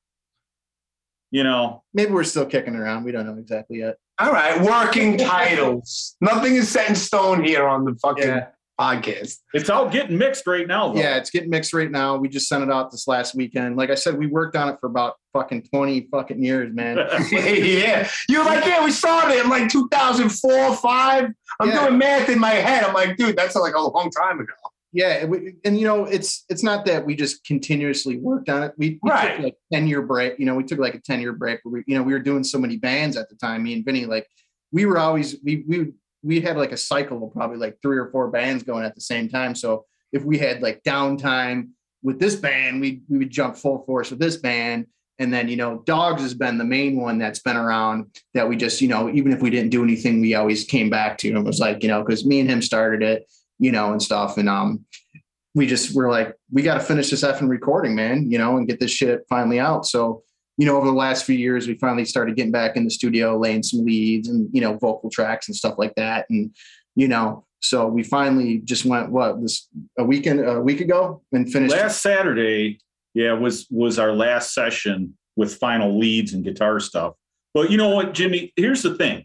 you 1.37 1.45
know, 1.45 1.83
Maybe 1.93 2.13
we're 2.13 2.25
still 2.25 2.47
kicking 2.47 2.75
around. 2.75 3.05
We 3.05 3.13
don't 3.13 3.27
know 3.27 3.37
exactly 3.39 3.79
yet. 3.81 3.97
All 4.19 4.33
right, 4.33 4.59
working 4.63 5.19
titles. 5.19 6.17
Nothing 6.23 6.55
is 6.57 6.67
set 6.71 6.89
in 6.89 6.95
stone 6.97 7.45
here 7.45 7.69
on 7.69 7.85
the 7.85 7.95
fucking 7.97 8.27
Yeah. 8.27 8.47
podcast. 8.81 9.37
it's 9.53 9.69
all 9.69 9.87
getting 9.91 10.17
mixed 10.17 10.47
right 10.47 10.67
now. 10.67 10.93
Though. 10.95 11.01
Yeah, 11.01 11.17
it's 11.19 11.29
getting 11.29 11.51
mixed 11.51 11.75
right 11.75 11.91
now. 11.91 12.17
We 12.17 12.29
just 12.31 12.49
sent 12.49 12.63
it 12.63 12.71
out 12.71 12.91
this 12.91 13.07
last 13.07 13.35
weekend. 13.35 13.77
Like 13.77 13.91
I 13.91 13.95
said, 13.97 14.17
we 14.19 14.27
worked 14.27 14.57
on 14.57 14.71
it 14.71 14.77
for 14.81 14.87
about 14.87 15.15
fucking 15.35 15.65
20 15.75 16.09
fucking 16.11 16.43
years, 16.43 16.75
man. 16.75 16.97
yeah, 17.31 18.09
you're 18.31 18.45
like, 18.45 18.65
yeah, 18.65 18.83
we 18.83 18.91
started 18.91 19.39
in 19.39 19.51
like 19.51 19.69
2004, 19.69 20.77
five. 20.77 21.31
I'm 21.61 21.69
Yeah. 21.69 21.87
doing 21.87 21.99
math 21.99 22.31
in 22.31 22.39
my 22.39 22.51
head. 22.51 22.83
I'm 22.85 22.95
like, 22.95 23.19
dude, 23.19 23.37
that's 23.37 23.55
like 23.57 23.75
a 23.75 23.81
long 23.81 24.11
time 24.11 24.41
ago. 24.41 24.53
Yeah, 24.93 25.27
and 25.65 25.79
you 25.79 25.87
know, 25.87 26.05
it's 26.05 26.45
it's 26.49 26.63
not 26.63 26.87
that 26.87 27.05
we 27.05 27.17
just 27.17 27.45
continuously 27.45 28.19
worked 28.19 28.49
on 28.49 28.63
it. 28.63 28.73
We, 28.79 28.99
we 29.03 29.11
Right. 29.11 29.37
took 29.37 29.45
like 29.45 29.57
10 29.73 29.87
year 29.89 30.01
break. 30.01 30.39
You 30.39 30.47
know, 30.47 30.55
we 30.55 30.65
took 30.65 30.79
like 30.79 30.95
a 30.95 31.01
10 31.01 31.21
year 31.21 31.33
break 31.33 31.61
where 31.65 31.73
we, 31.73 31.85
you 31.87 31.97
know, 31.97 32.03
we 32.03 32.13
were 32.13 32.19
doing 32.19 32.45
so 32.45 32.59
many 32.59 32.77
bands 32.77 33.17
at 33.17 33.29
the 33.29 33.37
time. 33.37 33.65
Me 33.65 33.75
and 33.75 33.85
Vinny, 33.85 34.07
like 34.07 34.27
we 34.73 34.87
were 34.87 34.99
always 34.99 35.37
we 35.45 35.65
we 35.69 35.93
we 36.23 36.41
had 36.41 36.57
like 36.57 36.73
a 36.73 36.77
cycle 36.77 37.25
of 37.27 37.33
probably 37.33 37.59
like 37.59 37.79
three 37.83 37.99
or 37.99 38.11
four 38.11 38.31
bands 38.31 38.63
going 38.63 38.85
at 38.85 38.95
the 38.95 39.01
same 39.01 39.29
time. 39.29 39.55
So 39.55 39.85
if 40.13 40.25
we 40.25 40.39
had 40.39 40.63
like 40.63 40.83
downtime 40.83 41.71
with 42.03 42.19
this 42.19 42.37
band, 42.37 42.81
we 42.81 43.03
we 43.09 43.19
would 43.19 43.31
jump 43.31 43.57
full 43.57 43.85
force 43.85 44.11
with 44.11 44.21
this 44.21 44.37
band. 44.37 44.87
And 45.19 45.33
then, 45.33 45.49
you 45.49 45.57
know, 45.57 45.83
Dogz 45.87 46.21
has 46.21 46.35
been 46.35 46.59
the 46.59 46.65
main 46.65 47.01
one 47.01 47.17
that's 47.19 47.39
been 47.39 47.57
around 47.57 48.07
that 48.35 48.49
we 48.49 48.55
just, 48.57 48.83
you 48.83 48.89
know, 48.89 49.09
even 49.09 49.33
if 49.33 49.41
we 49.41 49.49
didn't 49.49 49.71
do 49.71 49.83
anything, 49.83 50.21
we 50.21 50.35
always 50.35 50.65
came 50.65 50.91
back 50.91 51.17
to 51.19 51.29
and 51.33 51.45
was 51.45 51.59
like, 51.59 51.83
you 51.83 51.89
know, 51.89 52.03
because 52.03 52.27
me 52.27 52.41
and 52.41 52.51
him 52.51 52.61
started 52.61 53.03
it, 53.03 53.27
you 53.59 53.73
know, 53.73 53.93
and 53.93 54.03
stuff. 54.03 54.39
And 54.39 54.49
um 54.49 54.85
we 55.57 55.67
just 55.67 55.95
were 55.95 56.11
like, 56.11 56.37
we 56.53 56.61
got 56.61 56.75
to 56.75 56.81
finish 56.81 57.09
this 57.09 57.25
effing 57.25 57.49
recording, 57.49 57.95
man, 57.95 58.31
you 58.31 58.37
know, 58.37 58.59
and 58.59 58.69
get 58.69 58.79
this 58.79 58.91
shit 58.91 59.25
finally 59.27 59.59
out. 59.59 59.87
So, 59.87 60.23
you 60.59 60.67
know, 60.67 60.77
over 60.77 60.85
the 60.85 60.93
last 60.93 61.25
few 61.25 61.35
years, 61.35 61.67
we 61.67 61.77
finally 61.77 62.05
started 62.05 62.37
getting 62.37 62.53
back 62.53 62.77
in 62.77 62.85
the 62.85 62.91
studio, 62.91 63.39
laying 63.39 63.63
some 63.63 63.83
leads 63.83 64.29
and, 64.29 64.51
you 64.53 64.61
know, 64.61 64.77
vocal 64.77 65.09
tracks 65.09 65.49
and 65.49 65.57
stuff 65.57 65.77
like 65.79 65.95
that. 65.95 66.27
And, 66.29 66.55
you 66.95 67.09
know, 67.09 67.47
so 67.61 67.87
we 67.89 68.03
finally 68.03 68.59
just 68.59 68.85
went, 68.85 69.11
what, 69.11 69.41
this 69.41 69.67
a 69.99 70.05
weekend, 70.05 70.47
a 70.47 70.61
week 70.61 70.83
ago 70.83 71.23
and 71.33 71.51
finished. 71.51 71.75
last 71.75 72.03
Saturday, 72.03 72.79
yeah, 73.15 73.33
was 73.33 73.67
was 73.71 73.99
our 73.99 74.13
last 74.13 74.53
session 74.53 75.17
with 75.37 75.55
final 75.55 75.99
leads 75.99 76.35
and 76.35 76.45
guitar 76.45 76.81
stuff. 76.81 77.15
But 77.55 77.71
you 77.71 77.79
know 77.79 77.89
what, 77.89 78.13
Jimmy? 78.13 78.53
Here's 78.57 78.83
the 78.83 78.95
thing: 78.95 79.25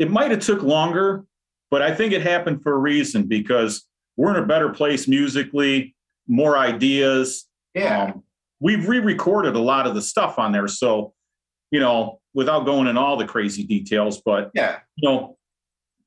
it 0.00 0.10
might 0.10 0.32
have 0.32 0.40
took 0.40 0.62
longer, 0.62 1.24
but 1.70 1.82
I 1.82 1.94
think 1.94 2.12
it 2.12 2.22
happened 2.22 2.62
for 2.62 2.72
a 2.72 2.78
reason 2.78 3.24
because 3.24 3.86
we're 4.16 4.36
in 4.36 4.42
a 4.42 4.46
better 4.46 4.70
place 4.70 5.08
musically, 5.08 5.94
more 6.28 6.56
ideas. 6.56 7.46
Yeah. 7.74 8.04
Um, 8.04 8.22
we've 8.60 8.88
re-recorded 8.88 9.56
a 9.56 9.60
lot 9.60 9.86
of 9.86 9.94
the 9.94 10.02
stuff 10.02 10.38
on 10.38 10.52
there, 10.52 10.68
so 10.68 11.12
you 11.70 11.80
know, 11.80 12.20
without 12.34 12.64
going 12.66 12.86
in 12.86 12.96
all 12.96 13.16
the 13.16 13.24
crazy 13.24 13.64
details, 13.64 14.22
but 14.24 14.50
yeah. 14.54 14.78
you 14.96 15.08
know, 15.08 15.36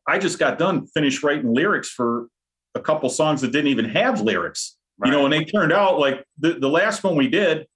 I 0.08 0.18
just 0.18 0.40
got 0.40 0.58
done 0.58 0.88
finished 0.88 1.24
writing 1.24 1.54
lyrics 1.54 1.90
for 1.90 2.28
a 2.76 2.80
couple 2.80 3.10
songs 3.10 3.42
that 3.42 3.52
didn't 3.52 3.68
even 3.68 3.90
have 3.90 4.22
lyrics. 4.22 4.78
You 5.04 5.12
know, 5.12 5.26
and 5.26 5.34
they 5.34 5.44
turned 5.44 5.72
out 5.72 6.00
like 6.00 6.26
the, 6.40 6.54
the 6.54 6.70
last 6.70 7.04
one 7.04 7.16
we 7.16 7.28
did, 7.28 7.68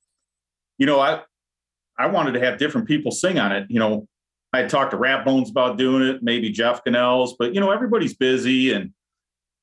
you 0.80 0.88
know, 0.88 1.00
I 1.00 1.22
I 2.00 2.08
wanted 2.08 2.32
to 2.32 2.40
have 2.40 2.58
different 2.58 2.88
people 2.88 3.12
sing 3.12 3.38
on 3.38 3.52
it. 3.52 3.68
You 3.70 3.80
know, 3.80 4.08
I 4.54 4.64
talked 4.64 4.92
to 4.92 4.98
Rat 4.98 5.24
Bones 5.26 5.50
about 5.50 5.78
doing 5.78 6.04
it, 6.04 6.22
maybe 6.22 6.50
Jeff 6.50 6.84
Gunnells, 6.84 7.32
but 7.40 7.54
you 7.56 7.62
know, 7.62 7.72
everybody's 7.72 8.14
busy 8.16 8.74
and 8.74 8.92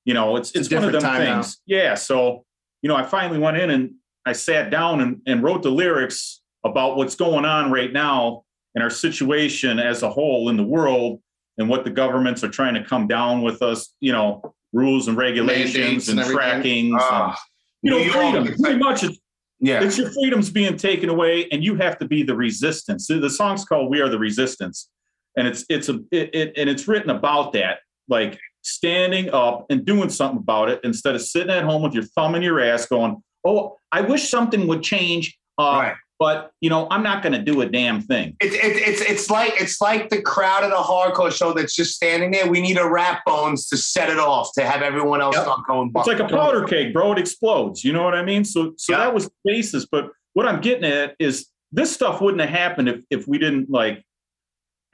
you 0.04 0.14
know, 0.14 0.36
it's 0.36 0.50
It's 0.50 0.60
it's, 0.68 0.74
one 0.74 0.84
of 0.84 0.92
them 0.92 1.02
time 1.02 1.24
now. 1.24 1.42
things. 1.42 1.58
Yeah. 1.66 1.94
So, 1.94 2.44
you 2.80 2.88
know, 2.88 2.96
I 2.96 3.02
finally 3.02 3.38
went 3.38 3.58
in 3.58 3.68
and 3.70 3.94
I 4.24 4.32
sat 4.32 4.70
down 4.70 5.00
and, 5.00 5.20
and 5.26 5.42
wrote 5.42 5.62
the 5.62 5.70
lyrics 5.70 6.40
about 6.64 6.96
what's 6.96 7.14
going 7.14 7.44
on 7.44 7.70
right 7.70 7.92
now 7.92 8.44
and 8.74 8.82
our 8.82 8.88
situation 8.90 9.78
as 9.78 10.02
a 10.02 10.08
whole 10.10 10.48
in 10.48 10.56
the 10.56 10.62
world 10.62 11.20
and 11.58 11.68
what 11.68 11.84
the 11.84 11.90
governments 11.90 12.42
are 12.42 12.48
trying 12.48 12.74
to 12.74 12.82
come 12.84 13.06
down 13.06 13.42
with 13.42 13.60
us, 13.60 13.94
you 14.00 14.12
know, 14.12 14.54
rules 14.72 15.08
and 15.08 15.16
regulations 15.18 15.76
Mandates 15.76 16.08
and, 16.08 16.20
and 16.20 16.30
trackings. 16.30 16.92
and, 16.92 17.00
Ah, 17.02 17.38
you 17.82 17.90
know, 17.90 18.02
freedom. 18.10 18.54
Pretty 18.62 18.78
much 18.78 19.02
it's, 19.04 19.18
yeah. 19.60 19.82
it's 19.82 19.98
your 19.98 20.10
freedoms 20.12 20.50
being 20.50 20.76
taken 20.76 21.08
away 21.08 21.48
and 21.50 21.64
you 21.64 21.74
have 21.76 21.98
to 21.98 22.06
be 22.06 22.22
the 22.22 22.34
resistance. 22.34 23.06
The 23.06 23.30
song's 23.30 23.64
called 23.64 23.90
We 23.90 24.00
Are 24.00 24.08
the 24.08 24.18
Resistance. 24.18 24.88
And 25.36 25.46
it's 25.46 25.64
it's 25.68 25.88
a 25.88 26.00
it, 26.10 26.34
it 26.34 26.52
and 26.56 26.68
it's 26.68 26.88
written 26.88 27.10
about 27.10 27.52
that, 27.52 27.78
like 28.08 28.38
standing 28.62 29.30
up 29.30 29.66
and 29.70 29.84
doing 29.84 30.08
something 30.08 30.38
about 30.38 30.68
it 30.68 30.80
instead 30.84 31.14
of 31.14 31.22
sitting 31.22 31.50
at 31.50 31.64
home 31.64 31.82
with 31.82 31.94
your 31.94 32.02
thumb 32.02 32.34
in 32.34 32.42
your 32.42 32.60
ass 32.60 32.86
going, 32.86 33.22
Oh, 33.46 33.76
I 33.92 34.00
wish 34.00 34.28
something 34.28 34.66
would 34.66 34.82
change. 34.82 35.38
Uh, 35.56 35.78
Right. 35.82 35.96
But 36.18 36.50
you 36.60 36.68
know, 36.68 36.88
I'm 36.90 37.02
not 37.04 37.22
gonna 37.22 37.42
do 37.42 37.60
a 37.60 37.66
damn 37.66 38.00
thing. 38.00 38.36
It's 38.40 38.54
it's 38.56 38.88
it's 38.88 39.10
it's 39.10 39.30
like 39.30 39.52
it's 39.60 39.80
like 39.80 40.08
the 40.10 40.20
crowd 40.20 40.64
at 40.64 40.72
a 40.72 40.76
hardcore 40.76 41.30
show 41.30 41.52
that's 41.52 41.74
just 41.76 41.94
standing 41.94 42.32
there. 42.32 42.48
We 42.48 42.60
need 42.60 42.76
a 42.76 42.88
Rat 42.88 43.20
Bones 43.24 43.68
to 43.68 43.76
set 43.76 44.10
it 44.10 44.18
off 44.18 44.50
to 44.54 44.64
have 44.64 44.82
everyone 44.82 45.20
else 45.20 45.36
Yep. 45.36 45.44
start 45.44 45.66
going. 45.68 45.92
It's 45.94 46.08
like 46.08 46.18
a 46.18 46.26
powder 46.28 46.64
keg, 46.64 46.92
bro. 46.92 47.12
It 47.12 47.18
explodes. 47.18 47.84
You 47.84 47.92
know 47.92 48.02
what 48.02 48.14
I 48.14 48.24
mean? 48.24 48.44
So, 48.44 48.72
so 48.76 48.92
Yeah. 48.92 48.98
that 48.98 49.14
was 49.14 49.26
the 49.26 49.32
basis. 49.44 49.86
But 49.86 50.10
what 50.34 50.46
I'm 50.46 50.60
getting 50.60 50.84
at 50.84 51.14
is 51.20 51.46
this 51.70 51.92
stuff 51.92 52.20
wouldn't 52.20 52.40
have 52.40 52.50
happened 52.50 52.88
if 52.88 53.04
if 53.10 53.28
we 53.28 53.38
didn't 53.38 53.70
like 53.70 54.02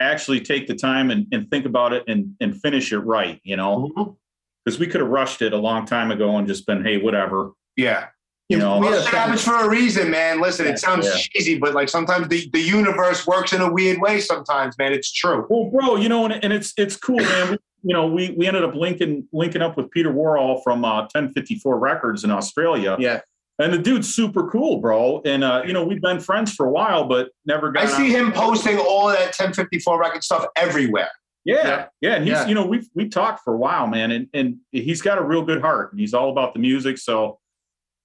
actually 0.01 0.41
take 0.41 0.67
the 0.67 0.75
time 0.75 1.09
and, 1.09 1.25
and 1.31 1.49
think 1.49 1.65
about 1.65 1.93
it 1.93 2.03
and 2.07 2.35
and 2.39 2.59
finish 2.61 2.91
it 2.93 2.99
right. 2.99 3.39
You 3.43 3.55
know, 3.55 3.91
Mhm. 3.97 4.15
because 4.63 4.77
we 4.79 4.85
could 4.85 5.01
have 5.01 5.09
rushed 5.09 5.41
it 5.41 5.53
a 5.53 5.57
long 5.57 5.85
time 5.85 6.11
ago 6.11 6.37
and 6.37 6.47
just 6.47 6.67
been, 6.67 6.83
hey, 6.83 6.97
whatever. 6.97 7.51
Yeah. 7.77 8.07
You 8.49 8.59
know, 8.59 8.77
we 8.77 8.87
Well, 8.87 8.99
had 9.01 9.07
it 9.07 9.17
happens 9.17 9.43
for 9.43 9.55
a 9.55 9.67
reason, 9.67 10.11
man. 10.11 10.39
Listen, 10.39 10.67
it 10.67 10.77
sounds 10.77 11.05
Yeah. 11.07 11.13
cheesy, 11.15 11.57
but 11.57 11.73
like 11.73 11.89
sometimes 11.89 12.27
the, 12.27 12.47
the 12.53 12.59
universe 12.61 13.25
works 13.25 13.53
in 13.53 13.61
a 13.61 13.71
weird 13.71 13.99
way. 13.99 14.19
Sometimes, 14.19 14.77
man, 14.77 14.93
it's 14.93 15.11
true. 15.11 15.47
Well, 15.49 15.71
bro, 15.71 15.95
you 15.95 16.09
know, 16.09 16.25
and, 16.25 16.43
and 16.43 16.53
it's 16.53 16.71
it's 16.77 16.95
cool, 16.95 17.17
man. 17.17 17.51
We, 17.51 17.57
you 17.83 17.93
know, 17.93 18.05
we 18.07 18.35
we 18.37 18.45
ended 18.47 18.63
up 18.63 18.75
linking 18.75 19.27
linking 19.33 19.63
up 19.63 19.77
with 19.77 19.89
Peter 19.89 20.11
Warhol 20.11 20.61
from 20.63 20.85
uh, 20.85 21.01
1054 21.13 21.79
Records 21.79 22.23
in 22.23 22.29
Australia. 22.31 22.95
Yeah. 22.99 23.21
And 23.57 23.73
the 23.73 23.77
dude's 23.79 24.13
super 24.13 24.47
cool, 24.51 24.79
bro. 24.79 25.21
And 25.25 25.43
uh, 25.43 25.63
you 25.65 25.73
know, 25.73 25.83
we've 25.83 26.01
been 26.01 26.19
friends 26.19 26.53
for 26.53 26.67
a 26.67 26.69
while, 26.71 27.05
but 27.07 27.29
never 27.47 27.71
got. 27.71 27.83
I 27.83 27.87
see 27.87 28.15
on- 28.15 28.27
him 28.27 28.31
posting 28.31 28.77
all 28.77 29.07
that 29.07 29.33
1054 29.35 29.99
record 29.99 30.23
stuff 30.23 30.45
everywhere. 30.55 31.09
Yeah, 31.45 31.55
Yeah. 31.67 31.85
yeah, 32.01 32.15
and 32.15 32.23
he's 32.25 32.33
Yeah. 32.33 32.47
you 32.47 32.53
know 32.55 32.65
we've 32.65 32.87
we 32.93 33.07
talked 33.09 33.43
for 33.43 33.53
a 33.53 33.57
while, 33.57 33.87
man, 33.87 34.11
and 34.11 34.27
and 34.35 34.57
he's 34.71 35.01
got 35.01 35.17
a 35.17 35.23
real 35.23 35.41
good 35.43 35.61
heart, 35.61 35.91
and 35.91 35.99
he's 35.99 36.13
all 36.13 36.29
about 36.29 36.53
the 36.53 36.59
music. 36.59 36.97
So, 36.97 37.39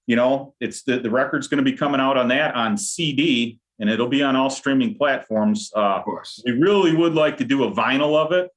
you 0.07 0.15
know, 0.15 0.55
it's 0.59 0.83
the 0.83 0.99
the 0.99 1.09
record's 1.09 1.47
going 1.47 1.63
to 1.63 1.69
be 1.69 1.77
coming 1.77 2.01
out 2.01 2.17
on 2.17 2.27
that 2.29 2.55
on 2.55 2.77
CD, 2.77 3.59
and 3.79 3.89
it'll 3.89 4.07
be 4.07 4.23
on 4.23 4.35
all 4.35 4.49
streaming 4.49 4.95
platforms. 4.95 5.71
Uh, 5.75 5.95
of 5.95 6.03
course. 6.05 6.41
we 6.45 6.51
really 6.53 6.95
would 6.95 7.13
like 7.13 7.37
to 7.37 7.45
do 7.45 7.63
a 7.63 7.71
vinyl 7.71 8.15
of 8.15 8.31
it. 8.31 8.49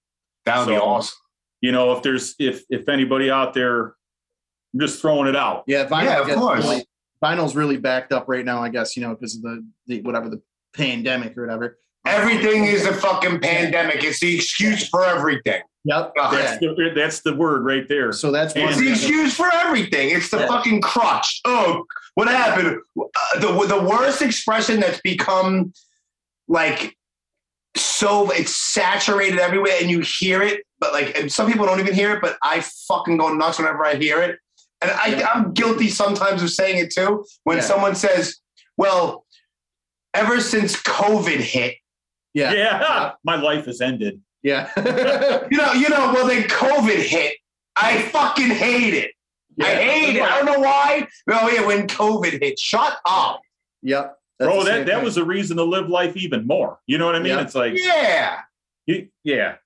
That 0.46 0.58
would 0.58 0.72
be 0.72 0.78
awesome. 0.78 1.16
You 1.60 1.72
know, 1.72 1.92
if 1.92 2.02
there's 2.02 2.34
if 2.38 2.64
if 2.70 2.88
anybody 2.88 3.30
out 3.30 3.54
there, 3.54 3.94
I'm 4.72 4.80
just 4.80 5.00
throwing 5.00 5.28
it 5.28 5.36
out. 5.36 5.64
Yeah, 5.66 5.86
vinyl. 5.86 6.04
Yeah, 6.04 6.20
of 6.20 6.26
gets 6.26 6.38
course. 6.38 6.64
Really, 6.64 6.84
vinyl's 7.22 7.56
really 7.56 7.76
backed 7.76 8.12
up 8.12 8.24
right 8.28 8.44
now, 8.44 8.62
I 8.62 8.68
guess, 8.68 8.96
you 8.96 9.02
know, 9.02 9.14
because 9.14 9.36
of 9.36 9.42
the, 9.42 9.66
the 9.86 10.02
whatever 10.02 10.28
the 10.28 10.42
pandemic 10.74 11.36
or 11.38 11.42
whatever. 11.42 11.78
Everything 12.06 12.64
is 12.66 12.84
a 12.84 12.92
fucking 12.92 13.40
pandemic. 13.40 14.04
It's 14.04 14.20
the 14.20 14.34
excuse 14.36 14.86
for 14.88 15.04
everything. 15.04 15.62
Yep. 15.84 16.12
That's 16.16 16.62
Yeah. 16.62 16.70
the, 16.76 16.92
that's 16.94 17.20
the 17.20 17.34
word 17.34 17.64
right 17.64 17.86
there. 17.88 18.12
So 18.12 18.30
that's 18.30 18.54
one. 18.54 18.68
It's 18.68 18.78
the 18.78 18.90
excuse 18.90 19.36
for 19.36 19.52
everything. 19.52 20.10
It's 20.10 20.30
the 20.30 20.38
Yeah. 20.40 20.46
fucking 20.46 20.80
crutch. 20.80 21.40
Oh, 21.44 21.84
what 22.14 22.28
happened? 22.28 22.78
Uh, 22.98 23.38
the 23.40 23.66
the 23.66 23.82
worst 23.82 24.22
expression 24.22 24.80
that's 24.80 25.00
become 25.02 25.72
like 26.48 26.96
so 27.76 28.30
it's 28.30 28.54
saturated 28.54 29.38
everywhere, 29.40 29.74
and 29.80 29.90
you 29.90 30.00
hear 30.00 30.40
it, 30.42 30.62
but 30.78 30.92
like 30.92 31.18
and 31.18 31.30
some 31.30 31.50
people 31.50 31.66
don't 31.66 31.80
even 31.80 31.94
hear 31.94 32.12
it. 32.14 32.20
But 32.22 32.38
I 32.42 32.60
fucking 32.88 33.16
go 33.18 33.32
nuts 33.34 33.58
whenever 33.58 33.84
I 33.84 33.96
hear 33.96 34.22
it, 34.22 34.38
and 34.80 34.90
I, 34.90 35.06
Yeah. 35.08 35.28
I'm 35.34 35.52
guilty 35.52 35.88
sometimes 35.90 36.42
of 36.42 36.50
saying 36.50 36.78
it 36.78 36.92
too. 36.94 37.26
When 37.42 37.58
Yeah. 37.58 37.62
someone 37.64 37.94
says, 37.94 38.36
"Well, 38.78 39.26
ever 40.14 40.40
since 40.40 40.76
COVID 40.76 41.40
hit." 41.40 41.76
Yeah. 42.32 42.52
yeah, 42.52 43.12
my 43.24 43.36
life 43.36 43.66
has 43.66 43.80
ended. 43.80 44.20
Yeah. 44.44 44.70
You 45.50 45.58
know, 45.58 45.72
you 45.72 45.88
know, 45.88 46.12
well 46.14 46.26
then 46.28 46.44
COVID 46.44 46.96
hit. 47.02 47.36
I 47.76 48.02
fucking 48.02 48.50
hate 48.50 48.94
it. 48.94 49.10
I 49.60 49.74
hate 49.74 50.16
it. 50.16 50.22
I 50.22 50.36
don't 50.40 50.46
know 50.46 50.60
why. 50.60 51.06
Oh 51.30 51.48
yeah, 51.50 51.66
when 51.66 51.86
COVID 51.88 52.40
hit, 52.42 52.58
shut 52.58 52.96
up. 53.06 53.40
Yep. 53.82 54.16
That's 54.38 54.52
Bro, 54.52 54.64
that, 54.64 54.86
that 54.86 54.94
thing. 54.96 55.04
was 55.04 55.16
a 55.16 55.24
reason 55.24 55.56
to 55.58 55.64
live 55.64 55.88
life 55.88 56.16
even 56.16 56.46
more. 56.46 56.78
You 56.86 56.98
know 56.98 57.06
what 57.06 57.14
I 57.14 57.20
mean? 57.20 57.32
Yeah. 57.34 57.40
It's 57.42 57.54
like, 57.54 57.74
Yeah, 57.76 58.38
you, 58.86 59.08
yeah. 59.22 59.56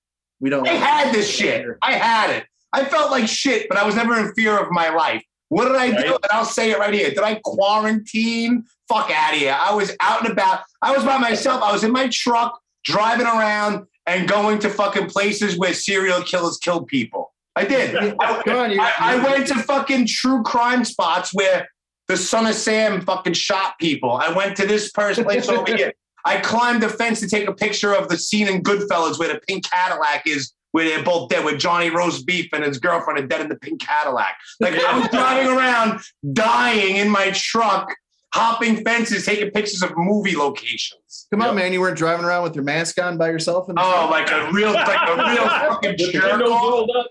we 0.40 0.50
don't. 0.50 0.66
I 0.66 0.72
had 0.72 1.14
this 1.14 1.28
shit. 1.28 1.66
I 1.82 1.92
had 1.92 2.30
it. 2.30 2.46
I 2.72 2.84
felt 2.84 3.10
like 3.10 3.28
shit, 3.28 3.68
but 3.68 3.78
I 3.78 3.84
was 3.86 3.94
never 3.94 4.18
in 4.18 4.32
fear 4.34 4.58
of 4.58 4.70
my 4.70 4.90
life. 4.90 5.24
What 5.48 5.66
did 5.66 5.76
I 5.76 5.90
do? 5.90 6.14
And 6.14 6.26
I'll 6.30 6.44
say 6.44 6.70
it 6.70 6.78
right 6.78 6.92
here. 6.92 7.08
Did 7.08 7.20
I 7.20 7.40
quarantine? 7.42 8.64
Fuck 8.88 9.10
out 9.10 9.32
of 9.32 9.38
here. 9.38 9.56
I 9.58 9.74
was 9.74 9.96
out 10.00 10.22
and 10.22 10.30
about. 10.30 10.60
I 10.82 10.94
was 10.94 11.04
by 11.04 11.16
myself. 11.16 11.62
I 11.62 11.72
was 11.72 11.84
in 11.84 11.92
my 11.92 12.08
truck 12.08 12.60
driving 12.84 13.26
around 13.26 13.86
and 14.08 14.26
going 14.26 14.58
to 14.60 14.70
fucking 14.70 15.06
places 15.06 15.58
where 15.58 15.74
serial 15.74 16.22
killers 16.22 16.56
kill 16.56 16.82
people. 16.82 17.34
I 17.54 17.64
did. 17.64 17.94
I, 17.94 18.10
on, 18.10 18.70
you, 18.70 18.80
I, 18.80 18.92
I 18.98 19.16
went 19.22 19.46
to 19.48 19.54
fucking 19.56 20.06
true 20.06 20.42
crime 20.42 20.84
spots 20.84 21.34
where 21.34 21.68
the 22.06 22.16
son 22.16 22.46
of 22.46 22.54
Sam 22.54 23.02
fucking 23.02 23.34
shot 23.34 23.78
people. 23.78 24.12
I 24.12 24.32
went 24.32 24.56
to 24.56 24.66
this 24.66 24.90
person 24.90 25.24
place 25.24 25.48
over 25.48 25.76
here. 25.76 25.92
I 26.24 26.40
climbed 26.40 26.82
the 26.82 26.88
fence 26.88 27.20
to 27.20 27.28
take 27.28 27.48
a 27.48 27.52
picture 27.52 27.94
of 27.94 28.08
the 28.08 28.16
scene 28.16 28.48
in 28.48 28.62
Goodfellas 28.62 29.18
where 29.18 29.32
the 29.32 29.40
pink 29.46 29.68
Cadillac 29.68 30.26
is, 30.26 30.52
where 30.72 30.84
they're 30.88 31.04
both 31.04 31.28
dead, 31.28 31.44
with 31.44 31.58
Johnny 31.58 31.90
Roast 31.90 32.26
Beef 32.26 32.48
and 32.52 32.64
his 32.64 32.78
girlfriend 32.78 33.18
are 33.18 33.26
dead 33.26 33.42
in 33.42 33.48
the 33.48 33.56
pink 33.56 33.80
Cadillac. 33.80 34.36
Like 34.58 34.74
I 34.74 34.98
was 34.98 35.08
driving 35.12 35.48
around, 35.48 36.00
dying 36.32 36.96
in 36.96 37.10
my 37.10 37.30
truck, 37.32 37.94
hopping 38.34 38.84
fences, 38.84 39.24
taking 39.26 39.50
pictures 39.50 39.82
of 39.82 39.92
movie 39.96 40.36
locations. 40.36 41.26
Come 41.30 41.40
on, 41.42 41.48
Yep. 41.48 41.54
man. 41.56 41.72
You 41.72 41.80
weren't 41.80 41.96
driving 41.96 42.24
around 42.24 42.42
with 42.44 42.54
your 42.54 42.64
mask 42.64 43.00
on 43.00 43.16
by 43.18 43.28
yourself. 43.30 43.68
In 43.68 43.74
the 43.74 43.82
Oh, 43.82 44.08
like 44.10 44.30
a 44.30 44.50
real, 44.52 44.72
like 44.72 45.08
a 45.08 45.16
real 45.16 45.48
fucking 45.48 45.96
jerk 45.98 46.12
windows 46.32 46.50
rolled 46.50 46.90
up. 46.96 47.06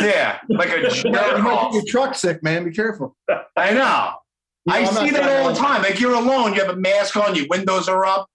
Yeah, 0.00 0.38
like 0.48 0.70
a 0.70 0.80
you 0.82 0.90
jerk 0.90 1.12
might 1.42 1.70
get 1.72 1.72
your 1.74 1.84
truck 1.86 2.14
sick, 2.14 2.42
man. 2.42 2.64
Be 2.64 2.70
careful. 2.72 3.16
I 3.56 3.72
know. 3.72 4.12
You 4.66 4.74
know, 4.74 4.74
I 4.74 4.78
I'm 4.80 4.86
see 4.94 5.10
that 5.10 5.40
all 5.42 5.48
the 5.52 5.58
time. 5.58 5.82
Like 5.82 5.98
you're 5.98 6.14
alone, 6.14 6.54
you 6.54 6.60
have 6.60 6.74
a 6.74 6.76
mask 6.76 7.16
on, 7.16 7.34
your 7.34 7.46
windows 7.48 7.88
are 7.88 8.04
up. 8.04 8.28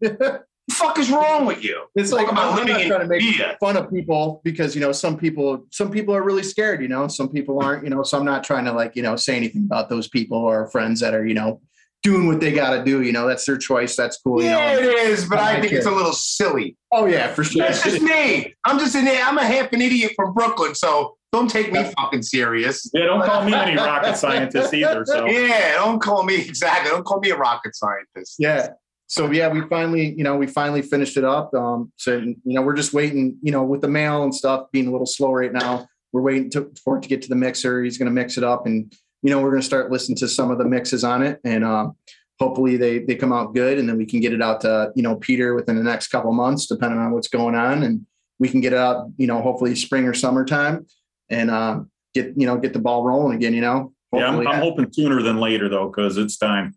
the 0.68 0.74
fuck 0.74 0.98
is 0.98 1.10
wrong 1.10 1.46
with 1.46 1.64
you? 1.64 1.84
It's 1.94 2.12
like 2.12 2.30
about 2.30 2.52
I'm 2.52 2.56
not 2.56 2.66
living 2.66 2.82
in 2.82 2.88
trying 2.88 3.00
to 3.00 3.06
make 3.06 3.22
fear. 3.22 3.56
fun 3.60 3.76
of 3.76 3.90
people 3.90 4.40
because 4.44 4.74
you 4.74 4.80
know 4.80 4.92
some 4.92 5.16
people 5.18 5.66
some 5.70 5.90
people 5.90 6.14
are 6.14 6.22
really 6.22 6.42
scared. 6.42 6.80
You 6.82 6.88
know, 6.88 7.08
some 7.08 7.28
people 7.28 7.60
aren't. 7.62 7.84
You 7.84 7.90
know, 7.90 8.02
so 8.02 8.18
I'm 8.18 8.24
not 8.24 8.44
trying 8.44 8.64
to 8.66 8.72
like 8.72 8.94
you 8.96 9.02
know 9.02 9.16
say 9.16 9.36
anything 9.36 9.64
about 9.64 9.88
those 9.88 10.08
people 10.08 10.38
or 10.38 10.68
friends 10.70 11.00
that 11.00 11.14
are 11.14 11.26
you 11.26 11.34
know 11.34 11.60
doing 12.02 12.26
what 12.26 12.40
they 12.40 12.50
got 12.52 12.76
to 12.76 12.84
do. 12.84 13.02
You 13.02 13.12
know, 13.12 13.26
that's 13.26 13.44
their 13.44 13.58
choice. 13.58 13.94
That's 13.96 14.16
cool. 14.18 14.42
Yeah, 14.42 14.74
You 14.74 14.78
it 14.78 14.92
know. 14.92 14.98
is, 15.12 15.28
but 15.28 15.38
I 15.38 15.56
I 15.56 15.60
think 15.60 15.70
get 15.70 15.78
it's 15.78 15.86
a 15.86 15.90
little 15.90 16.12
silly. 16.12 16.76
Oh 16.92 17.06
yeah, 17.06 17.32
for 17.34 17.42
sure. 17.44 17.62
That's 17.66 17.82
just 17.82 18.00
me. 18.02 18.54
I'm 18.64 18.78
just 18.78 18.94
an 18.94 19.06
I'm 19.08 19.38
a 19.38 19.44
half 19.44 19.72
an 19.72 19.82
idiot 19.82 20.12
from 20.16 20.32
Brooklyn, 20.34 20.74
so 20.74 21.16
don't 21.32 21.48
take 21.48 21.72
me 21.72 21.84
fucking 21.96 22.22
serious. 22.22 22.90
Yeah, 22.92 23.04
don't 23.06 23.24
call 23.24 23.44
me 23.44 23.54
any 23.54 23.76
rocket 23.76 24.16
scientist 24.16 24.74
either. 24.74 25.04
So 25.04 25.26
Yeah, 25.26 25.74
don't 25.74 26.00
call 26.00 26.24
me 26.24 26.36
exactly. 26.48 26.90
Don't 26.90 27.04
call 27.04 27.20
me 27.20 27.30
a 27.30 27.36
rocket 27.36 27.76
scientist. 27.76 28.34
Yeah. 28.38 28.70
So 29.10 29.28
yeah, 29.28 29.48
we 29.48 29.62
finally, 29.62 30.14
you 30.16 30.22
know, 30.22 30.36
we 30.36 30.46
finally 30.46 30.82
finished 30.82 31.16
it 31.16 31.24
up. 31.24 31.52
Um, 31.52 31.90
so 31.96 32.18
you 32.18 32.36
know, 32.44 32.62
we're 32.62 32.76
just 32.76 32.92
waiting, 32.92 33.36
you 33.42 33.50
know, 33.50 33.64
with 33.64 33.80
the 33.80 33.88
mail 33.88 34.22
and 34.22 34.32
stuff 34.32 34.70
being 34.70 34.86
a 34.86 34.92
little 34.92 35.04
slow 35.04 35.32
right 35.32 35.52
now. 35.52 35.88
We're 36.12 36.22
waiting 36.22 36.48
to, 36.50 36.70
for 36.84 36.96
it 36.96 37.02
to 37.02 37.08
get 37.08 37.20
to 37.22 37.28
the 37.28 37.34
mixer. 37.34 37.82
He's 37.82 37.98
going 37.98 38.06
to 38.06 38.12
mix 38.12 38.38
it 38.38 38.44
up, 38.44 38.66
and 38.66 38.96
you 39.22 39.30
know, 39.30 39.40
we're 39.40 39.50
going 39.50 39.62
to 39.62 39.66
start 39.66 39.90
listening 39.90 40.16
to 40.18 40.28
some 40.28 40.52
of 40.52 40.58
the 40.58 40.64
mixes 40.64 41.02
on 41.02 41.24
it, 41.24 41.40
and 41.42 41.64
um, 41.64 41.96
hopefully 42.38 42.76
they 42.76 43.00
they 43.00 43.16
come 43.16 43.32
out 43.32 43.52
good, 43.52 43.78
and 43.78 43.88
then 43.88 43.96
we 43.96 44.06
can 44.06 44.20
get 44.20 44.32
it 44.32 44.40
out 44.40 44.60
to 44.60 44.92
you 44.94 45.02
know 45.02 45.16
Peter 45.16 45.54
within 45.54 45.74
the 45.74 45.82
next 45.82 46.06
couple 46.06 46.32
months, 46.32 46.66
depending 46.66 47.00
on 47.00 47.10
what's 47.10 47.28
going 47.28 47.56
on, 47.56 47.82
and 47.82 48.06
we 48.38 48.48
can 48.48 48.60
get 48.60 48.72
it 48.72 48.78
out, 48.78 49.08
you 49.16 49.26
know, 49.26 49.42
hopefully 49.42 49.74
spring 49.74 50.06
or 50.06 50.14
summertime, 50.14 50.86
and 51.28 51.50
um, 51.50 51.90
get 52.14 52.32
you 52.36 52.46
know 52.46 52.58
get 52.58 52.74
the 52.74 52.78
ball 52.78 53.02
rolling 53.02 53.36
again. 53.36 53.54
You 53.54 53.62
know, 53.62 53.92
yeah, 54.12 54.28
I'm, 54.28 54.46
I'm 54.46 54.60
hoping 54.60 54.92
sooner 54.92 55.20
than 55.20 55.38
later 55.38 55.68
though, 55.68 55.88
because 55.88 56.16
it's 56.16 56.36
time 56.36 56.76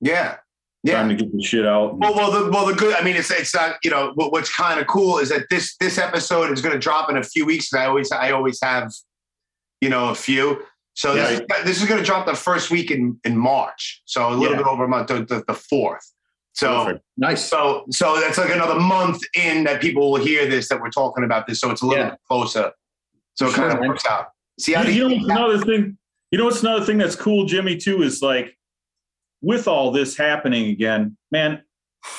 Yeah. 0.00 0.36
Time 0.86 1.10
Yeah. 1.10 1.16
to 1.16 1.24
get 1.24 1.32
the 1.36 1.42
shit 1.42 1.66
out. 1.66 1.98
Well, 1.98 2.14
well, 2.14 2.30
the 2.30 2.50
well, 2.50 2.66
the 2.66 2.74
good. 2.74 2.94
I 2.96 3.02
mean, 3.02 3.16
it's 3.16 3.30
it's 3.30 3.54
not. 3.54 3.76
You 3.84 3.90
know, 3.90 4.12
what, 4.14 4.32
what's 4.32 4.54
kind 4.54 4.80
of 4.80 4.86
cool 4.86 5.18
is 5.18 5.28
that 5.30 5.46
this 5.50 5.76
this 5.78 5.98
episode 5.98 6.52
is 6.52 6.60
going 6.62 6.72
to 6.74 6.78
drop 6.78 7.10
in 7.10 7.16
a 7.16 7.22
few 7.22 7.44
weeks. 7.46 7.68
'cause 7.70 7.78
I 7.80 7.86
always 7.86 8.10
I 8.12 8.30
always 8.32 8.58
have, 8.62 8.92
you 9.80 9.88
know, 9.88 10.08
a 10.10 10.14
few. 10.14 10.62
So 10.94 11.14
this, 11.14 11.40
is, 11.40 11.46
this 11.64 11.82
is 11.82 11.86
going 11.88 12.00
to 12.00 12.06
drop 12.06 12.24
the 12.24 12.34
first 12.34 12.70
week 12.70 12.90
in 12.90 13.20
in 13.24 13.36
March. 13.36 14.02
So 14.06 14.28
a 14.28 14.30
little 14.30 14.52
Yeah. 14.56 14.62
bit 14.62 14.66
over 14.66 14.84
a 14.84 14.88
month, 14.88 15.08
the, 15.08 15.44
the, 15.46 15.52
fourth. 15.54 16.10
So 16.54 16.86
Perfect. 16.86 17.04
nice. 17.18 17.44
so 17.44 17.84
so 17.90 18.18
that's 18.18 18.38
like 18.38 18.48
another 18.50 18.80
month 18.80 19.22
in 19.34 19.64
that 19.64 19.82
people 19.82 20.10
will 20.10 20.20
hear 20.24 20.46
this 20.48 20.68
that 20.70 20.80
we're 20.80 20.88
talking 20.90 21.22
about 21.22 21.46
this. 21.46 21.60
So 21.60 21.70
it's 21.70 21.82
a 21.82 21.86
little 21.86 22.02
Yeah. 22.04 22.10
bit 22.12 22.20
closer. 22.26 22.72
So 23.34 23.46
it 23.46 23.50
Sure, 23.50 23.56
kind 23.58 23.72
of 23.74 23.80
man. 23.80 23.88
works 23.90 24.06
out. 24.06 24.28
See 24.58 24.72
how 24.72 24.84
You, 24.84 25.08
you 25.10 25.26
know 25.26 25.48
another 25.48 25.58
thing? 25.58 25.98
You 26.30 26.38
know 26.38 26.46
what's 26.46 26.62
another 26.62 26.82
thing 26.86 26.96
that's 26.96 27.14
cool, 27.14 27.44
Jimmy, 27.44 27.76
too, 27.76 28.02
is 28.02 28.22
like 28.22 28.56
with 29.46 29.68
all 29.68 29.92
this 29.92 30.16
happening 30.16 30.70
again, 30.70 31.16
man, 31.30 31.62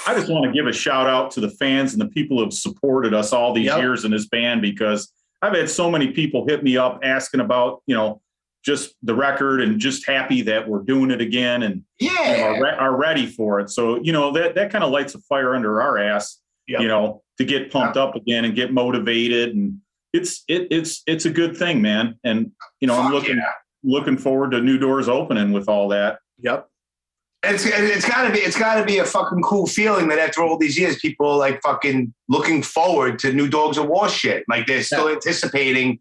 I 0.07 0.13
just 0.13 0.29
want 0.31 0.45
to 0.45 0.51
give 0.53 0.65
a 0.65 0.71
shout 0.71 1.07
out 1.07 1.29
to 1.31 1.41
the 1.41 1.49
fans 1.49 1.91
and 1.91 2.01
the 2.01 2.07
people 2.07 2.37
who 2.37 2.43
have 2.43 2.53
supported 2.53 3.13
us 3.13 3.33
all 3.33 3.53
these 3.53 3.65
Yep. 3.65 3.79
years 3.79 4.05
in 4.05 4.11
this 4.11 4.27
band 4.27 4.61
because 4.61 5.11
I've 5.41 5.53
had 5.53 5.69
so 5.69 5.91
many 5.91 6.11
people 6.11 6.47
hit 6.47 6.63
me 6.63 6.77
up 6.77 7.01
asking 7.03 7.41
about, 7.41 7.81
you 7.85 7.95
know, 7.95 8.21
just 8.63 8.95
the 9.03 9.13
record 9.13 9.59
and 9.61 9.77
just 9.77 10.07
happy 10.07 10.41
that 10.43 10.69
we're 10.69 10.83
doing 10.83 11.11
it 11.11 11.19
again 11.19 11.63
and 11.63 11.83
you 11.99 12.13
know, 12.15 12.21
yeah. 12.21 12.43
are, 12.47 12.63
re- 12.63 12.77
are 12.79 12.95
ready 12.95 13.25
for 13.27 13.59
it. 13.59 13.69
So, 13.71 14.01
you 14.01 14.13
know, 14.13 14.31
that, 14.31 14.55
that 14.55 14.71
kind 14.71 14.85
of 14.85 14.91
lights 14.91 15.13
a 15.13 15.19
fire 15.19 15.53
under 15.53 15.81
our 15.81 15.97
ass, 15.97 16.39
Yep. 16.69 16.79
you 16.79 16.87
know, 16.87 17.23
to 17.39 17.43
get 17.43 17.71
pumped 17.71 17.97
up 17.97 18.15
again 18.15 18.45
and 18.45 18.55
get 18.55 18.71
motivated. 18.71 19.53
And 19.53 19.79
it's, 20.13 20.45
it, 20.47 20.67
it's, 20.71 21.03
it's 21.05 21.25
a 21.25 21.29
good 21.29 21.57
thing, 21.57 21.81
man. 21.81 22.17
And, 22.23 22.51
you 22.79 22.87
know, 22.87 22.97
I'm 22.97 23.11
looking, 23.11 23.35
yeah. 23.35 23.51
looking 23.83 24.17
forward 24.17 24.51
to 24.51 24.61
new 24.61 24.77
doors 24.77 25.09
opening 25.09 25.51
with 25.51 25.67
all 25.67 25.89
that. 25.89 26.19
Yep. 26.39 26.69
It's 27.43 27.65
it's 27.65 28.07
got 28.07 28.27
to 28.27 28.33
be 28.33 28.39
it's 28.39 28.57
got 28.57 28.75
to 28.75 28.85
be 28.85 28.97
a 28.97 29.05
fucking 29.05 29.41
cool 29.43 29.67
feeling 29.67 30.07
that 30.07 30.17
after 30.17 30.41
all 30.41 30.57
these 30.57 30.77
years, 30.77 30.97
people 30.99 31.29
are 31.29 31.37
like 31.37 31.61
fucking 31.61 32.13
looking 32.27 32.63
forward 32.63 33.19
to 33.19 33.31
new 33.31 33.47
Dogz 33.47 33.77
of 33.77 33.87
War 33.87 34.09
shit. 34.09 34.43
Like 34.49 34.65
they're 34.65 34.81
still 34.81 35.07
anticipating 35.07 35.99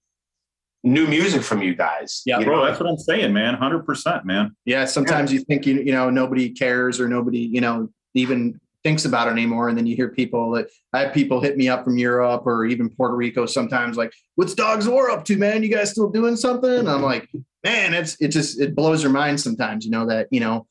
new 0.82 1.06
music 1.06 1.42
from 1.42 1.62
you 1.62 1.74
guys. 1.74 2.22
Yeah, 2.24 2.38
you 2.38 2.46
Bro, 2.46 2.56
know? 2.56 2.66
that's 2.66 2.80
what 2.80 2.88
I'm 2.88 2.98
saying, 2.98 3.32
man. 3.32 3.54
Hundred 3.54 3.84
percent, 3.84 4.24
man. 4.24 4.56
Yeah, 4.64 4.86
sometimes 4.86 5.32
you 5.32 5.40
think 5.40 5.66
you 5.66 5.74
you 5.80 5.92
know 5.92 6.08
nobody 6.08 6.50
cares 6.50 6.98
or 7.00 7.08
nobody 7.08 7.40
you 7.40 7.60
know 7.60 7.90
even 8.14 8.58
thinks 8.82 9.04
about 9.04 9.26
it 9.26 9.32
anymore, 9.32 9.68
and 9.68 9.76
then 9.76 9.84
you 9.84 9.96
hear 9.96 10.08
people 10.08 10.52
that 10.52 10.68
I 10.92 11.00
have 11.00 11.12
people 11.12 11.40
hit 11.40 11.56
me 11.56 11.68
up 11.68 11.84
from 11.84 11.98
Europe 11.98 12.46
or 12.46 12.64
even 12.64 12.88
Puerto 12.88 13.14
Rico 13.14 13.44
sometimes 13.44 13.96
like, 13.96 14.12
"What's 14.36 14.54
Dogz 14.54 14.86
of 14.86 14.92
War 14.92 15.10
up 15.10 15.24
to, 15.26 15.36
man? 15.36 15.62
You 15.62 15.68
guys 15.68 15.90
still 15.90 16.08
doing 16.08 16.36
something?" 16.36 16.70
And 16.70 16.88
I'm 16.88 17.02
like, 17.02 17.28
"Man, 17.64 17.92
it's 17.92 18.16
it 18.20 18.28
just 18.28 18.60
it 18.60 18.74
blows 18.74 19.02
your 19.02 19.12
mind 19.12 19.40
sometimes, 19.40 19.84
you 19.84 19.90
know 19.90 20.06
that 20.06 20.28
you 20.30 20.40
know 20.40 20.66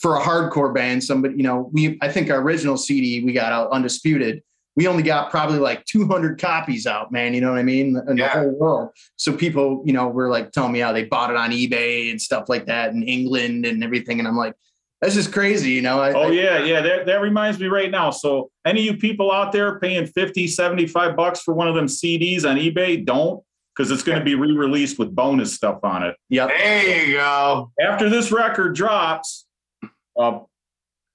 for 0.00 0.16
a 0.16 0.20
hardcore 0.20 0.74
band, 0.74 1.02
somebody 1.02 1.34
you 1.36 1.42
know 1.42 1.70
we 1.72 1.98
I 2.02 2.08
think 2.10 2.30
our 2.30 2.40
original 2.40 2.76
CD 2.76 3.24
we 3.24 3.32
got 3.32 3.52
out 3.52 3.70
undisputed." 3.70 4.42
We 4.78 4.86
only 4.88 5.02
got 5.02 5.30
probably 5.30 5.58
like 5.58 5.86
200 5.86 6.38
copies 6.38 6.86
out, 6.86 7.10
man. 7.10 7.32
You 7.32 7.40
know 7.40 7.52
what 7.52 7.58
I 7.58 7.62
mean? 7.62 7.96
In 8.08 8.18
Yeah. 8.18 8.34
the 8.34 8.40
whole 8.40 8.58
world. 8.58 8.90
So 9.16 9.32
people, 9.32 9.82
you 9.86 9.94
know, 9.94 10.06
were 10.08 10.28
like 10.28 10.52
telling 10.52 10.72
me 10.72 10.80
how 10.80 10.92
they 10.92 11.04
bought 11.04 11.30
it 11.30 11.36
on 11.36 11.50
eBay 11.50 12.10
and 12.10 12.20
stuff 12.20 12.50
like 12.50 12.66
that 12.66 12.92
in 12.92 13.02
England 13.02 13.64
and 13.64 13.82
everything. 13.82 14.18
And 14.18 14.28
I'm 14.28 14.36
like, 14.36 14.52
that's 15.00 15.14
just 15.14 15.32
crazy, 15.32 15.70
you 15.70 15.80
know? 15.80 15.98
I, 16.02 16.12
Oh 16.12 16.24
I- 16.24 16.32
yeah, 16.32 16.58
yeah. 16.62 16.82
That, 16.82 17.06
that 17.06 17.22
reminds 17.22 17.58
me 17.58 17.68
right 17.68 17.90
now. 17.90 18.10
So 18.10 18.50
any 18.66 18.86
of 18.86 18.94
you 18.96 19.00
people 19.00 19.32
out 19.32 19.50
there 19.50 19.80
paying 19.80 20.06
50, 20.08 20.46
75 20.46 21.16
bucks 21.16 21.40
for 21.40 21.54
one 21.54 21.68
of 21.68 21.74
them 21.74 21.86
CDs 21.86 22.44
on 22.44 22.56
eBay, 22.58 23.02
don't 23.02 23.42
because 23.74 23.90
it's 23.90 24.02
going 24.02 24.18
to 24.18 24.24
be 24.26 24.34
re-released 24.34 24.98
with 24.98 25.14
bonus 25.14 25.54
stuff 25.54 25.78
on 25.84 26.02
it. 26.02 26.16
Yep. 26.28 26.48
there 26.50 27.06
you 27.06 27.14
go. 27.14 27.70
After 27.80 28.10
this 28.10 28.30
record 28.30 28.74
drops, 28.74 29.45
uh, 30.18 30.40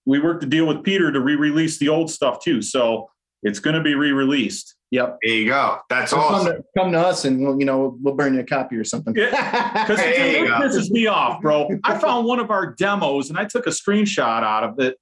we 0.06 0.20
worked 0.20 0.44
a 0.44 0.48
deal 0.48 0.66
with 0.66 0.84
Peter 0.84 1.12
to 1.12 1.20
re-release 1.20 1.78
the 1.78 1.90
old 1.90 2.10
stuff 2.10 2.44
too. 2.44 2.62
So 2.62 3.10
it's 3.44 3.60
going 3.60 3.76
to 3.76 3.82
be 3.82 3.96
re-released. 3.96 4.76
Yep. 4.92 5.20
There 5.24 5.34
you 5.34 5.48
go. 5.48 5.78
That's 5.90 6.12
So 6.12 6.18
come, 6.18 6.36
awesome. 6.36 6.56
to, 6.58 6.64
come 6.78 6.92
to 6.92 7.00
us 7.00 7.24
and 7.24 7.42
we'll, 7.42 7.60
you 7.60 7.66
know, 7.66 7.98
we'll 8.02 8.16
burn 8.16 8.34
you 8.34 8.42
a 8.42 8.44
copy 8.44 8.76
or 8.76 8.84
something. 8.84 9.14
Because 9.14 9.98
There 9.98 10.38
you 10.38 10.46
it 10.46 10.52
pisses 10.52 10.92
me 10.92 11.08
off, 11.08 11.42
bro. 11.42 11.70
I 11.84 11.98
found 11.98 12.26
one 12.28 12.40
of 12.40 12.52
our 12.52 12.76
demos 12.76 13.30
and 13.30 13.40
I 13.40 13.46
took 13.46 13.68
a 13.68 13.70
screenshot 13.70 14.44
out 14.44 14.64
of 14.64 14.80
it. 14.80 14.98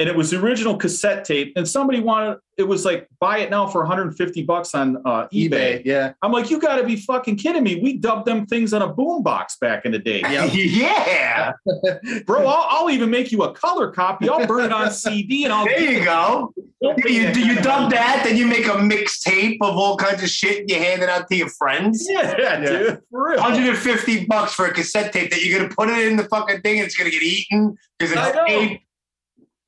And 0.00 0.08
it 0.08 0.14
was 0.14 0.30
the 0.30 0.40
original 0.40 0.76
cassette 0.76 1.24
tape. 1.24 1.52
And 1.56 1.66
somebody 1.66 2.00
wanted 2.00 2.38
it 2.58 2.66
was 2.66 2.84
like 2.84 3.08
buy 3.20 3.38
it 3.38 3.50
now 3.50 3.68
for 3.68 3.82
150 3.82 4.42
bucks 4.42 4.74
on 4.74 4.96
uh, 5.06 5.28
eBay. 5.28 5.48
eBay. 5.48 5.82
Yeah. 5.84 6.12
I'm 6.22 6.32
like, 6.32 6.50
you 6.50 6.60
got 6.60 6.78
to 6.78 6.84
be 6.84 6.96
fucking 6.96 7.36
kidding 7.36 7.62
me. 7.62 7.80
We 7.80 7.96
dubbed 7.96 8.26
them 8.26 8.46
things 8.46 8.74
on 8.74 8.82
a 8.82 8.92
boombox 8.92 9.60
back 9.60 9.84
in 9.84 9.92
the 9.92 9.98
day. 10.00 10.20
Yep. 10.20 10.50
yeah. 10.52 11.52
Bro, 12.26 12.46
I'll, 12.46 12.66
I'll 12.68 12.90
even 12.90 13.10
make 13.10 13.30
you 13.30 13.44
a 13.44 13.54
color 13.54 13.92
copy. 13.92 14.28
I'll 14.28 14.46
burn 14.46 14.64
it 14.64 14.72
on 14.72 14.90
CD 14.92 15.44
and 15.44 15.52
I'll. 15.52 15.64
There 15.66 15.80
you 15.80 16.04
go. 16.04 16.52
Don't 16.82 16.98
You, 16.98 17.04
pay 17.04 17.12
you, 17.12 17.22
that 17.22 17.36
you 17.36 17.44
kind 17.46 17.58
of 17.58 17.64
dub 17.64 17.90
that, 17.92 18.22
then 18.24 18.36
you 18.36 18.46
make 18.46 18.66
a 18.66 18.70
mixtape 18.70 19.58
of 19.60 19.76
all 19.76 19.96
kinds 19.96 20.22
of 20.22 20.28
shit 20.28 20.60
and 20.60 20.70
you 20.70 20.78
hand 20.78 21.02
it 21.02 21.08
out 21.08 21.28
to 21.28 21.36
your 21.36 21.48
friends. 21.48 22.06
Yeah, 22.08 22.34
yeah, 22.38 22.60
dude. 22.60 23.02
For 23.10 23.28
real. 23.30 23.40
150 23.40 24.26
bucks 24.26 24.52
for 24.52 24.66
a 24.66 24.72
cassette 24.72 25.12
tape 25.12 25.30
that 25.30 25.44
you're 25.44 25.58
gonna 25.58 25.72
put 25.72 25.88
it 25.88 26.06
in 26.06 26.16
the 26.16 26.24
fucking 26.24 26.60
thing 26.62 26.78
and 26.78 26.86
it's 26.86 26.96
gonna 26.96 27.10
get 27.10 27.22
eaten 27.22 27.76
because 27.98 28.16
I 28.16 28.28
it's 28.28 28.38
tape. 28.48 28.82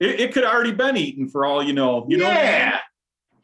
It, 0.00 0.20
it 0.20 0.32
could 0.32 0.44
already 0.44 0.72
been 0.72 0.96
eaten 0.96 1.28
for 1.28 1.44
all 1.44 1.62
you 1.62 1.72
know. 1.72 2.06
You 2.08 2.18
know 2.18 2.26
what 2.26 2.34
yeah. 2.34 2.80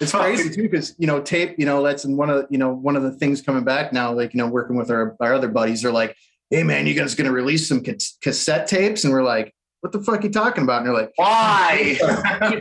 It's 0.00 0.12
crazy 0.12 0.50
too, 0.50 0.62
because 0.62 0.94
you 0.98 1.06
know, 1.06 1.22
tape, 1.22 1.54
you 1.58 1.64
know, 1.64 1.82
that's 1.82 2.04
in 2.04 2.16
one 2.16 2.28
of 2.28 2.46
you 2.50 2.58
know, 2.58 2.72
one 2.72 2.96
of 2.96 3.02
the 3.02 3.12
things 3.12 3.40
coming 3.40 3.64
back 3.64 3.92
now, 3.92 4.12
like, 4.12 4.34
you 4.34 4.38
know, 4.38 4.46
working 4.46 4.76
with 4.76 4.90
our, 4.90 5.16
our 5.20 5.34
other 5.34 5.48
buddies 5.48 5.84
are 5.84 5.92
like, 5.92 6.16
hey 6.50 6.62
man, 6.62 6.86
you 6.86 6.94
guys 6.94 7.14
gonna 7.14 7.32
release 7.32 7.68
some 7.68 7.82
cassette 8.20 8.66
tapes? 8.66 9.04
And 9.04 9.12
we're 9.12 9.22
like, 9.22 9.54
what 9.80 9.92
the 9.92 10.00
fuck 10.00 10.20
are 10.20 10.26
you 10.26 10.32
talking 10.32 10.64
about? 10.64 10.78
And 10.78 10.86
they're 10.86 10.94
like, 10.94 11.12
Why? 11.16 11.98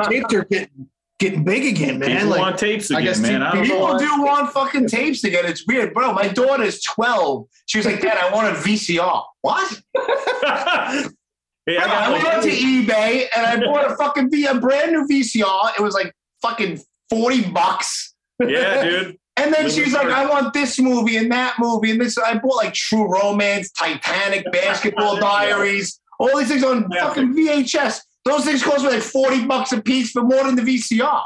tapes 0.09 0.33
are 0.33 0.45
getting 0.45 0.87
getting 1.19 1.43
big 1.43 1.65
again, 1.65 1.99
man. 1.99 2.09
People 2.09 2.29
like, 2.29 2.39
want 2.39 2.57
tapes 2.57 2.91
I 2.91 2.99
again, 2.99 3.05
guess 3.05 3.19
man. 3.19 3.41
I 3.41 3.53
don't. 3.53 3.63
People 3.63 3.81
why. 3.81 3.97
do 3.97 4.21
want 4.21 4.51
fucking 4.51 4.87
tapes 4.87 5.23
again. 5.23 5.45
It's 5.45 5.65
weird, 5.67 5.93
bro. 5.93 6.13
My 6.13 6.27
daughter's 6.27 6.81
12. 6.83 7.47
She 7.65 7.77
was 7.77 7.85
like, 7.85 8.01
Dad, 8.01 8.17
I 8.17 8.33
want 8.33 8.55
a 8.55 8.59
VCR. 8.59 9.23
What? 9.41 9.81
hey, 11.65 11.77
I 11.77 12.07
I, 12.07 12.11
went 12.11 12.23
like, 12.23 12.41
to 12.41 12.49
eBay 12.49 13.25
and 13.35 13.45
I 13.45 13.65
bought 13.65 13.91
a 13.91 13.95
fucking 13.95 14.29
V, 14.31 14.45
a 14.45 14.55
brand 14.55 14.91
new 14.91 15.07
VCR. 15.07 15.71
It 15.77 15.81
was 15.81 15.93
like 15.93 16.13
fucking 16.41 16.81
40 17.09 17.51
bucks. 17.51 18.13
yeah, 18.39 18.83
dude. 18.83 19.17
And 19.37 19.53
then 19.53 19.65
Little 19.65 19.83
she's 19.83 19.93
like, 19.93 20.03
bird. 20.03 20.13
I 20.13 20.25
want 20.29 20.53
this 20.53 20.79
movie 20.79 21.17
and 21.17 21.29
that 21.29 21.55
movie. 21.59 21.91
And 21.91 21.99
this, 21.99 22.17
I 22.17 22.35
bought 22.37 22.55
like 22.55 22.73
True 22.73 23.11
Romance, 23.11 23.69
Titanic, 23.71 24.49
Basketball 24.53 25.17
Diaries, 25.17 25.99
all 26.19 26.37
these 26.37 26.47
things 26.47 26.63
on 26.63 26.87
Yeah. 26.89 27.09
fucking 27.09 27.33
VHS. 27.33 27.99
Those 28.23 28.45
things 28.45 28.63
cost 28.63 28.85
me 28.85 28.91
like 28.91 29.01
40 29.01 29.45
bucks 29.45 29.73
a 29.73 29.81
piece 29.81 30.11
for 30.11 30.23
more 30.23 30.45
than 30.45 30.55
the 30.55 30.61
VCR. 30.61 31.21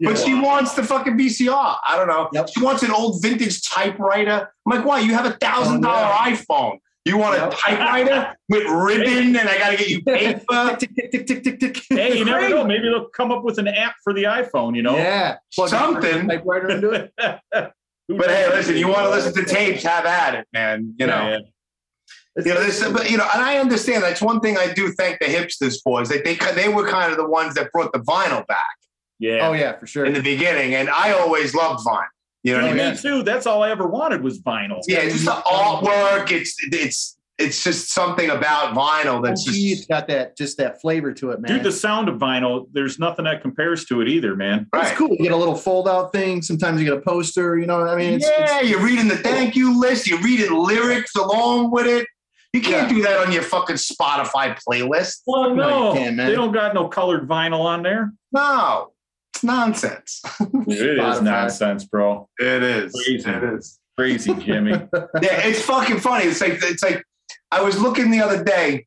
But 0.00 0.18
she 0.18 0.34
wants 0.34 0.74
the 0.74 0.84
fucking 0.84 1.18
VCR. 1.18 1.76
I 1.84 1.96
don't 1.96 2.06
know. 2.06 2.28
Yep. 2.32 2.48
She 2.54 2.62
wants 2.62 2.84
an 2.84 2.92
old 2.92 3.20
vintage 3.22 3.62
typewriter. 3.68 4.52
I'm 4.64 4.76
like, 4.76 4.86
why? 4.86 5.00
You 5.00 5.14
have 5.14 5.26
a 5.26 5.32
thousand 5.32 5.80
dollar 5.80 6.12
oh, 6.12 6.30
iPhone. 6.30 6.78
You 7.08 7.18
want 7.18 7.36
a 7.36 7.56
typewriter 7.56 8.36
with 8.48 8.64
ribbon 8.66 9.36
and 9.36 9.48
I 9.48 9.58
got 9.58 9.70
to 9.70 9.76
get 9.76 9.88
you 9.88 10.02
paper? 10.02 10.76
tick, 10.78 10.94
tick, 10.94 11.10
tick, 11.10 11.26
tick, 11.26 11.42
tick, 11.42 11.60
tick. 11.60 11.84
Hey, 11.88 12.18
you 12.18 12.24
never 12.24 12.48
know. 12.48 12.64
Maybe 12.64 12.84
they'll 12.84 13.08
come 13.08 13.32
up 13.32 13.44
with 13.44 13.58
an 13.58 13.68
app 13.68 13.96
for 14.04 14.12
the 14.12 14.24
iPhone. 14.24 14.76
You 14.76 14.82
know. 14.82 14.96
Yeah, 14.96 15.38
Plug 15.54 15.70
Something. 15.70 16.30
a 16.30 16.36
typewriter 16.36 16.70
into 16.70 16.90
it. 16.90 17.12
But 18.10 18.30
hey, 18.30 18.48
listen, 18.48 18.74
you 18.74 18.88
want 18.88 19.00
to 19.00 19.10
listen 19.10 19.34
to 19.34 19.44
tapes, 19.44 19.82
have 19.82 20.06
at 20.06 20.34
it, 20.34 20.48
man. 20.54 20.94
You 20.98 21.08
know. 21.08 21.28
Yeah, 21.28 22.42
You 22.42 22.54
know, 22.54 22.64
this, 22.64 22.82
but 22.90 23.10
you 23.10 23.18
know, 23.18 23.28
and 23.34 23.42
I 23.42 23.58
understand 23.58 24.02
that's 24.02 24.22
one 24.22 24.40
thing 24.40 24.56
I 24.56 24.72
do 24.72 24.90
thank 24.92 25.18
the 25.18 25.26
hipsters 25.26 25.76
for 25.84 26.00
is 26.00 26.08
that 26.08 26.24
they 26.24 26.38
they 26.54 26.70
were 26.70 26.88
kind 26.88 27.12
of 27.12 27.18
the 27.18 27.28
ones 27.28 27.52
that 27.56 27.70
brought 27.70 27.92
the 27.92 27.98
vinyl 27.98 28.46
back 28.46 28.78
yeah. 29.18 29.48
Oh 29.48 29.52
yeah, 29.52 29.76
for 29.76 29.86
sure. 29.86 30.04
in 30.04 30.12
the 30.14 30.22
beginning, 30.22 30.74
and 30.74 30.88
I 30.88 31.12
always 31.12 31.54
loved 31.54 31.84
vinyl. 31.84 32.06
You 32.44 32.54
know 32.56 32.62
what 32.62 32.70
I 32.70 32.74
mean? 32.74 32.90
me 32.92 32.96
too. 32.96 33.22
That's 33.22 33.46
all 33.46 33.62
I 33.62 33.70
ever 33.70 33.86
wanted 33.86 34.22
was 34.22 34.40
vinyl. 34.40 34.80
Yeah, 34.86 35.02
just 35.04 35.24
the 35.24 35.32
artwork. 35.32 36.30
It's 36.30 36.56
it's 36.72 37.16
it's 37.36 37.62
just 37.62 37.92
something 37.92 38.30
about 38.30 38.74
vinyl 38.74 39.22
that's 39.22 39.46
OG, 39.46 39.54
it's 39.54 39.76
just 39.78 39.88
got 39.88 40.08
that 40.08 40.36
just 40.36 40.56
that 40.58 40.80
flavor 40.80 41.12
to 41.14 41.30
it, 41.30 41.40
man. 41.40 41.52
Dude, 41.52 41.62
the 41.62 41.70
sound 41.72 42.08
of 42.08 42.16
vinyl, 42.18 42.66
there's 42.72 42.98
nothing 42.98 43.24
that 43.26 43.42
compares 43.42 43.84
to 43.86 44.00
it 44.00 44.08
either, 44.08 44.34
man. 44.34 44.66
It's 44.74 44.92
cool. 44.92 45.10
You 45.10 45.18
get 45.18 45.32
a 45.32 45.36
little 45.36 45.54
fold 45.54 45.88
out 45.88 46.12
thing. 46.12 46.42
Sometimes 46.42 46.80
you 46.80 46.88
get 46.88 46.98
a 46.98 47.00
poster. 47.00 47.56
You 47.58 47.66
know 47.66 47.78
what 47.78 47.88
I 47.90 47.96
mean? 47.96 48.14
It's, 48.14 48.26
yeah, 48.28 48.60
you're 48.60 48.82
reading 48.82 49.08
the 49.08 49.16
thank 49.16 49.54
you 49.54 49.78
list. 49.78 50.06
You're 50.08 50.20
reading 50.22 50.52
lyrics 50.52 51.14
along 51.16 51.70
with 51.70 51.86
it. 51.86 52.06
You 52.52 52.60
can't 52.60 52.90
Yeah. 52.90 52.96
do 52.96 53.02
that 53.02 53.18
on 53.26 53.30
your 53.32 53.42
fucking 53.42 53.76
Spotify 53.76 54.58
playlist. 54.66 55.18
Well, 55.26 55.54
No, 55.54 55.68
no, 55.68 55.92
you 55.92 55.98
can't, 55.98 56.16
man. 56.16 56.28
they 56.28 56.34
don't 56.34 56.52
got 56.52 56.72
no 56.74 56.88
colored 56.88 57.28
vinyl 57.28 57.60
on 57.60 57.82
there. 57.82 58.12
No, 58.32 58.92
it's 59.38 59.44
nonsense. 59.44 60.20
It 60.66 60.98
is 60.98 61.22
nonsense, 61.22 61.84
bro. 61.84 62.28
It 62.38 62.62
is. 62.62 62.92
Crazy. 62.92 63.30
It 63.30 63.44
is. 63.54 63.78
Crazy, 63.96 64.34
Jimmy. 64.34 64.70
yeah, 64.92 65.46
it's 65.46 65.62
fucking 65.62 65.98
funny. 66.00 66.24
It's 66.26 66.40
like 66.40 66.58
it's 66.62 66.82
like 66.82 67.02
I 67.50 67.62
was 67.62 67.80
looking 67.80 68.10
the 68.10 68.20
other 68.20 68.42
day. 68.42 68.86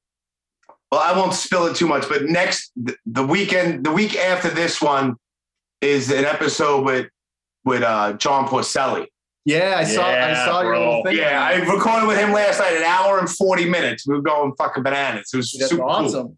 Well, 0.91 1.01
I 1.01 1.17
won't 1.17 1.33
spill 1.33 1.67
it 1.67 1.75
too 1.75 1.87
much, 1.87 2.07
but 2.09 2.25
next 2.25 2.71
th- 2.85 2.97
the 3.05 3.25
weekend, 3.25 3.85
the 3.85 3.91
week 3.91 4.17
after 4.17 4.49
this 4.49 4.81
one 4.81 5.15
is 5.81 6.11
an 6.11 6.25
episode 6.25 6.85
with 6.85 7.07
with 7.63 7.81
uh, 7.83 8.13
John 8.13 8.47
Porcelly. 8.47 9.07
yeah. 9.45 9.75
I 9.77 9.83
saw. 9.85 10.03
I 10.05 10.11
Yeah, 10.11 10.45
saw 10.45 10.61
your 10.63 10.77
little 10.77 11.03
thing. 11.03 11.17
Yeah, 11.17 11.41
I 11.43 11.55
recorded 11.55 12.07
with 12.07 12.17
him 12.17 12.31
last 12.33 12.59
night, 12.59 12.73
an 12.75 12.83
hour 12.83 13.19
and 13.19 13.29
forty 13.29 13.69
minutes. 13.69 14.05
We 14.07 14.15
were 14.15 14.21
going 14.21 14.53
fucking 14.57 14.83
bananas. 14.83 15.29
It 15.33 15.37
was 15.37 15.51
That's 15.57 15.71
super 15.71 15.83
cool. 15.83 16.37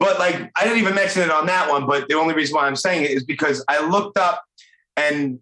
Awesome. 0.00 0.16
But 0.16 0.18
like, 0.18 0.50
I 0.56 0.64
didn't 0.64 0.78
even 0.78 0.94
mention 0.94 1.22
it 1.22 1.30
on 1.30 1.46
that 1.46 1.70
one. 1.70 1.86
But 1.86 2.08
the 2.08 2.14
only 2.14 2.34
reason 2.34 2.56
why 2.56 2.66
I'm 2.66 2.76
saying 2.76 3.04
it 3.04 3.10
is 3.10 3.24
because 3.24 3.64
I 3.68 3.86
looked 3.86 4.18
up 4.18 4.42
and 4.96 5.38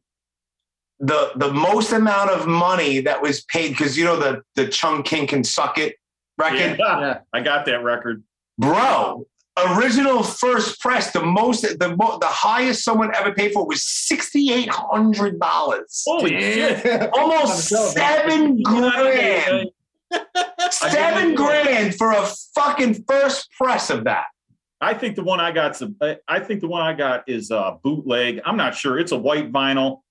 the 1.01 1.31
the 1.37 1.53
most 1.53 1.93
amount 1.93 2.31
of 2.31 2.47
money 2.47 3.01
that 3.01 3.23
was 3.23 3.43
paid 3.45 3.69
because 3.71 3.97
you 3.97 4.05
know 4.05 4.17
the 4.19 4.43
the 4.57 4.67
Chung 4.69 5.03
King 5.03 5.27
can 5.29 5.45
suck 5.45 5.79
it 5.79 5.95
record, 6.39 6.59
Yeah, 6.59 6.77
Yeah. 7.01 7.19
I 7.33 7.41
got 7.41 7.67
that 7.67 7.83
record. 7.85 8.23
bro. 8.59 9.27
Original 9.77 10.23
first 10.23 10.81
press, 10.81 11.11
the 11.11 11.21
most, 11.21 11.63
the 11.81 11.97
mo- 11.97 12.17
the 12.21 12.29
highest 12.29 12.85
someone 12.85 13.13
ever 13.17 13.33
paid 13.33 13.53
for 13.53 13.67
was 13.67 13.83
sixty 13.83 14.53
eight 14.53 14.69
hundred 14.71 15.41
dollars, 15.41 16.05
Holy 16.07 16.31
shit. 16.31 16.85
Yeah. 16.85 17.11
almost 17.13 17.43
On 17.43 17.57
the 17.57 17.63
show, 17.63 17.89
seven 17.89 18.63
grand, 18.63 19.71
seven 20.71 21.35
grand 21.35 21.97
for 21.97 22.13
a 22.13 22.25
fucking 22.55 23.03
first 23.09 23.49
press 23.59 23.91
of 23.91 24.05
that. 24.05 24.27
I 24.81 24.95
think 24.95 25.17
the 25.17 25.25
one 25.25 25.41
I 25.41 25.51
got. 25.53 25.81
I 26.29 26.41
think 26.41 26.61
the 26.61 26.69
one 26.69 26.83
I 26.83 26.93
got 26.93 27.29
is 27.29 27.51
uh, 27.51 27.73
bootleg. 27.83 28.41
I'm 28.45 28.57
not 28.57 28.75
sure. 28.75 28.99
It's 28.99 29.13
a 29.13 29.19
white 29.19 29.51
vinyl, 29.53 30.03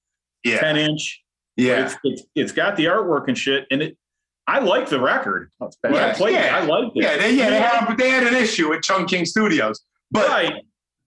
Yeah, 0.43 0.59
10 0.59 0.77
inch. 0.77 1.23
yeah. 1.55 1.85
It's, 1.85 1.95
it's, 2.03 2.23
it's 2.35 2.51
got 2.51 2.75
the 2.75 2.85
artwork 2.85 3.27
and 3.29 3.37
shit. 3.37 3.65
And 3.71 3.81
it, 3.81 3.97
I 4.45 4.59
like 4.59 4.89
the 4.89 4.99
record. 4.99 5.51
That's 5.59 5.77
When 5.81 5.93
I 5.95 5.97
bad. 6.07 6.15
played 6.17 6.35
it, 6.35 6.45
Yeah. 6.45 6.57
I 6.57 6.63
liked 6.65 6.97
it. 6.97 7.03
Yeah, 7.03 7.17
they, 7.17 7.33
yeah, 7.35 7.49
they 7.49 7.59
had, 7.59 7.97
they 7.97 8.09
had 8.09 8.27
an 8.27 8.35
issue 8.35 8.69
with 8.69 8.81
Chung 8.81 9.05
King 9.05 9.25
Studios, 9.25 9.81
but 10.11 10.27
right. 10.29 10.53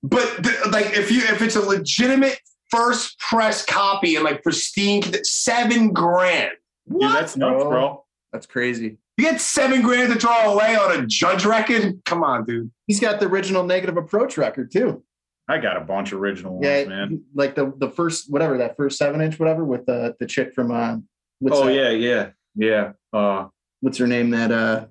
but 0.03 0.43
th- 0.45 0.67
like 0.73 0.97
if 0.97 1.11
you 1.11 1.19
if 1.23 1.41
it's 1.43 1.57
a 1.57 1.61
legitimate 1.61 2.39
first 2.71 3.19
press 3.19 3.65
copy 3.65 4.17
and 4.17 4.25
like 4.25 4.43
pristine, 4.43 5.03
seven 5.25 5.93
grand. 5.93 6.53
Dude, 6.91 7.01
that's 7.03 7.37
nuts, 7.37 7.63
bro? 7.63 7.69
bro. 7.71 8.05
That's 8.33 8.47
crazy. 8.47 8.99
You 9.21 9.31
get 9.31 9.39
seven 9.39 9.83
grand 9.83 10.11
to 10.14 10.18
throw 10.18 10.55
away 10.55 10.75
on 10.77 10.99
a 10.99 11.07
judge 11.07 11.45
record? 11.45 12.01
Come 12.07 12.25
on, 12.25 12.47
dude. 12.47 12.71
He's 12.87 13.01
got 13.01 13.21
the 13.21 13.27
original 13.27 13.62
negative 13.64 13.99
approach 13.99 14.39
record 14.39 14.71
too. 14.73 15.05
I 15.47 15.59
got 15.59 15.77
a 15.77 15.81
bunch 15.81 16.12
of 16.12 16.21
original 16.21 16.55
ones, 16.55 16.64
Yeah, 16.66 16.85
man. 16.87 17.23
like 17.35 17.55
the 17.55 17.71
the 17.77 17.91
first 17.91 18.33
whatever 18.33 18.57
that 18.57 18.79
first 18.79 18.97
seven 18.97 19.21
inch 19.21 19.39
whatever 19.39 19.62
with 19.62 19.85
the 19.85 20.16
the 20.21 20.25
chick 20.27 20.55
from 20.55 20.71
uh 20.71 20.97
what's 21.39 21.55
Oh 21.59 21.66
that- 21.66 21.75
yeah, 21.75 21.91
yeah, 21.91 22.31
yeah. 22.55 22.93
Uh, 23.12 23.49
what's 23.81 23.99
her 23.99 24.07
name 24.07 24.31
that 24.31 24.53
uh 24.53 24.87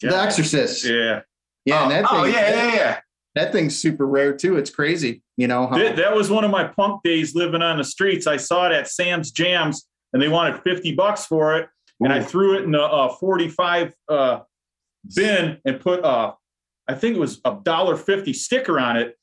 The. 0.00 0.16
Exorcist. 0.16 0.84
Yeah, 0.84 1.22
Yeah, 1.64 1.80
oh, 1.80 1.82
and 1.82 1.90
that 1.90 2.08
thing, 2.08 2.18
oh, 2.20 2.24
yeah, 2.24 2.50
yeah, 2.54 2.74
yeah. 2.76 3.00
that 3.34 3.50
thing's 3.50 3.76
super 3.76 4.06
rare 4.06 4.32
too. 4.36 4.58
It's 4.58 4.70
crazy, 4.70 5.24
you 5.36 5.48
know. 5.48 5.66
How, 5.66 5.76
that, 5.78 5.96
that 5.96 6.14
was 6.14 6.30
one 6.30 6.44
of 6.44 6.52
my 6.52 6.68
punk 6.68 7.02
days 7.02 7.34
living 7.34 7.62
on 7.62 7.78
the 7.78 7.84
streets. 7.84 8.28
I 8.28 8.36
saw 8.36 8.66
it 8.66 8.72
at 8.72 8.86
Sam's 8.86 9.32
Jams, 9.32 9.88
and 10.12 10.22
they 10.22 10.28
wanted 10.28 10.62
fifty 10.62 10.94
bucks 10.94 11.26
for 11.26 11.56
it, 11.58 11.68
and 12.04 12.12
I 12.12 12.22
threw 12.22 12.56
it 12.58 12.64
in 12.64 12.74
a, 12.74 12.82
uh 12.82 13.08
forty-five 13.08 13.94
uh, 14.08 14.40
bin 15.14 15.58
and 15.64 15.80
put 15.80 16.00
a, 16.04 16.34
I 16.88 16.94
think 16.94 17.16
it 17.16 17.20
was 17.20 17.40
a 17.44 17.56
dollar 17.62 17.96
fifty 17.96 18.32
sticker 18.32 18.78
on 18.78 18.96
it. 18.96 19.16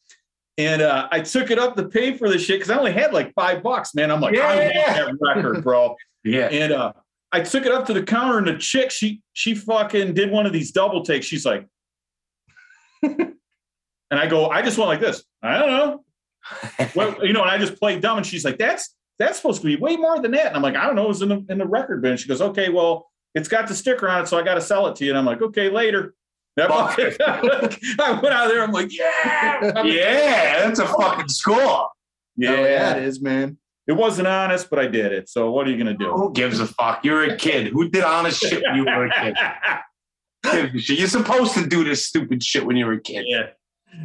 And 0.58 0.82
uh, 0.82 1.08
I 1.10 1.22
took 1.22 1.52
it 1.52 1.60
up 1.60 1.78
to 1.78 1.88
pay 1.88 2.18
for 2.18 2.28
the 2.28 2.38
shit 2.38 2.58
because 2.58 2.70
I 2.70 2.78
only 2.78 2.92
had 2.92 3.14
like 3.14 3.34
five 3.34 3.64
bucks, 3.64 3.96
man. 3.96 4.12
I'm 4.12 4.20
like, 4.20 4.38
I 4.38 4.72
want 4.76 5.20
that 5.20 5.36
record, 5.36 5.64
bro. 5.64 5.96
Yeah. 6.26 6.50
And 6.52 6.74
uh, 6.74 6.92
I 7.32 7.40
took 7.40 7.66
it 7.66 7.72
up 7.72 7.86
to 7.86 7.94
the 7.94 8.04
counter, 8.04 8.40
and 8.40 8.48
the 8.48 8.58
chick, 8.58 8.92
she 8.92 9.22
she 9.32 9.56
fucking 9.56 10.14
did 10.16 10.32
one 10.32 10.46
of 10.46 10.52
these 10.52 10.72
double 10.72 11.04
takes. 11.04 11.26
She's 11.26 11.46
like, 11.46 11.66
and 13.04 13.36
I 14.12 14.28
go, 14.28 14.50
I 14.50 14.62
just 14.62 14.78
went 14.78 14.90
like 14.90 15.00
this. 15.00 15.24
I 15.42 15.58
don't 15.60 15.70
know. 15.70 16.04
well, 16.96 17.26
you 17.26 17.34
know, 17.34 17.42
and 17.42 17.52
I 17.52 17.58
just 17.58 17.80
played 17.80 18.02
dumb, 18.02 18.18
and 18.18 18.26
she's 18.26 18.44
like, 18.44 18.58
that's 18.58 18.96
that's 19.20 19.38
supposed 19.38 19.62
to 19.62 19.68
be 19.68 19.76
way 19.76 19.96
more 19.98 20.20
than 20.20 20.32
that. 20.32 20.48
And 20.48 20.56
I'm 20.56 20.62
like, 20.62 20.76
I 20.76 20.86
don't 20.86 20.96
know, 20.96 21.06
it 21.06 21.10
was 21.10 21.22
in 21.22 21.30
the 21.30 21.46
in 21.50 21.58
the 21.60 21.68
record 21.68 22.02
bin. 22.02 22.18
She 22.18 22.28
goes, 22.28 22.42
okay, 22.42 22.70
well, 22.70 23.10
it's 23.36 23.48
got 23.48 23.68
the 23.68 23.76
sticker 23.76 24.08
on 24.10 24.24
it, 24.24 24.28
so 24.28 24.38
I 24.40 24.44
got 24.44 24.56
to 24.56 24.62
sell 24.62 24.88
it 24.88 24.96
to 24.98 25.06
you. 25.06 25.12
And 25.12 25.18
I'm 25.20 25.26
like, 25.26 25.42
okay, 25.42 25.70
later. 25.70 26.14
That 26.58 26.70
Fuck. 26.70 26.96
fucking- 27.00 27.80
I 28.02 28.12
went 28.14 28.34
out 28.34 28.48
there. 28.50 28.62
I'm 28.64 28.72
like, 28.72 28.90
yeah, 28.98 29.84
Yeah, 29.86 30.60
that's 30.68 30.80
a 30.80 30.88
fucking 30.88 31.30
score. 31.30 31.90
yeah. 32.36 32.52
Oh, 32.52 32.56
yeah, 32.64 32.96
it 32.98 33.04
is, 33.04 33.22
man. 33.22 33.58
It 33.88 33.94
wasn't 33.94 34.28
honest, 34.28 34.70
but 34.70 34.78
I 34.78 34.88
did 34.88 35.12
it. 35.14 35.30
So 35.30 35.52
what 35.52 35.68
are 35.68 35.72
you 35.72 35.78
gonna 35.78 35.94
do? 35.98 36.12
Who 36.12 36.34
gives 36.34 36.60
a 36.60 36.68
fuck? 36.68 37.04
You're 37.06 37.24
a 37.24 37.38
kid. 37.38 37.68
Who 37.68 37.90
did 37.90 38.04
honest 38.04 38.42
shit 38.42 38.62
when 38.64 38.76
you 38.76 38.86
were 38.86 39.06
a 39.06 39.12
kid? 39.24 39.36
Gives 40.44 40.74
a 40.76 40.80
shit. 40.80 41.00
You're 41.00 41.08
supposed 41.08 41.54
to 41.56 41.66
do 41.68 41.84
this 41.84 42.06
stupid 42.06 42.42
shit 42.44 42.66
when 42.66 42.78
you 42.78 42.86
were 42.86 42.94
a 42.94 43.02
kid. 43.02 43.26
yeah, 43.28 43.48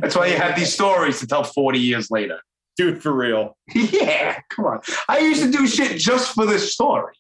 That's 0.01 0.17
why 0.17 0.27
you 0.27 0.37
have 0.37 0.57
these 0.57 0.73
stories 0.73 1.21
to 1.21 1.27
tell 1.27 1.45
40 1.45 1.79
years 1.79 2.11
later. 2.11 2.41
Dude, 2.77 3.03
for 3.03 3.13
real. 3.13 3.57
yeah, 3.75 4.41
come 4.51 4.67
on. 4.67 4.81
I 5.09 5.19
used 5.19 5.43
to 5.43 5.51
do 5.51 5.67
shit 5.67 5.99
just 5.99 6.35
for 6.35 6.47
this 6.47 6.73
story. 6.73 7.15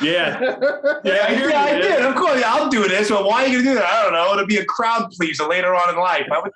Yeah, 0.00 0.40
yeah, 1.04 1.26
I 1.26 1.32
yeah, 1.48 1.62
I 1.62 1.80
did. 1.80 2.04
Of 2.04 2.16
course, 2.16 2.42
I'll 2.44 2.68
do 2.68 2.86
this. 2.86 3.08
But 3.08 3.24
why 3.24 3.44
are 3.44 3.48
you 3.48 3.62
gonna 3.62 3.70
do 3.70 3.74
that? 3.76 3.84
I 3.90 4.02
don't 4.02 4.12
know. 4.12 4.30
It'll 4.34 4.46
be 4.46 4.58
a 4.58 4.64
crowd 4.66 5.10
pleaser 5.12 5.48
later 5.48 5.74
on 5.74 5.88
in 5.88 5.96
life. 5.96 6.26
I 6.30 6.38
would. 6.42 6.52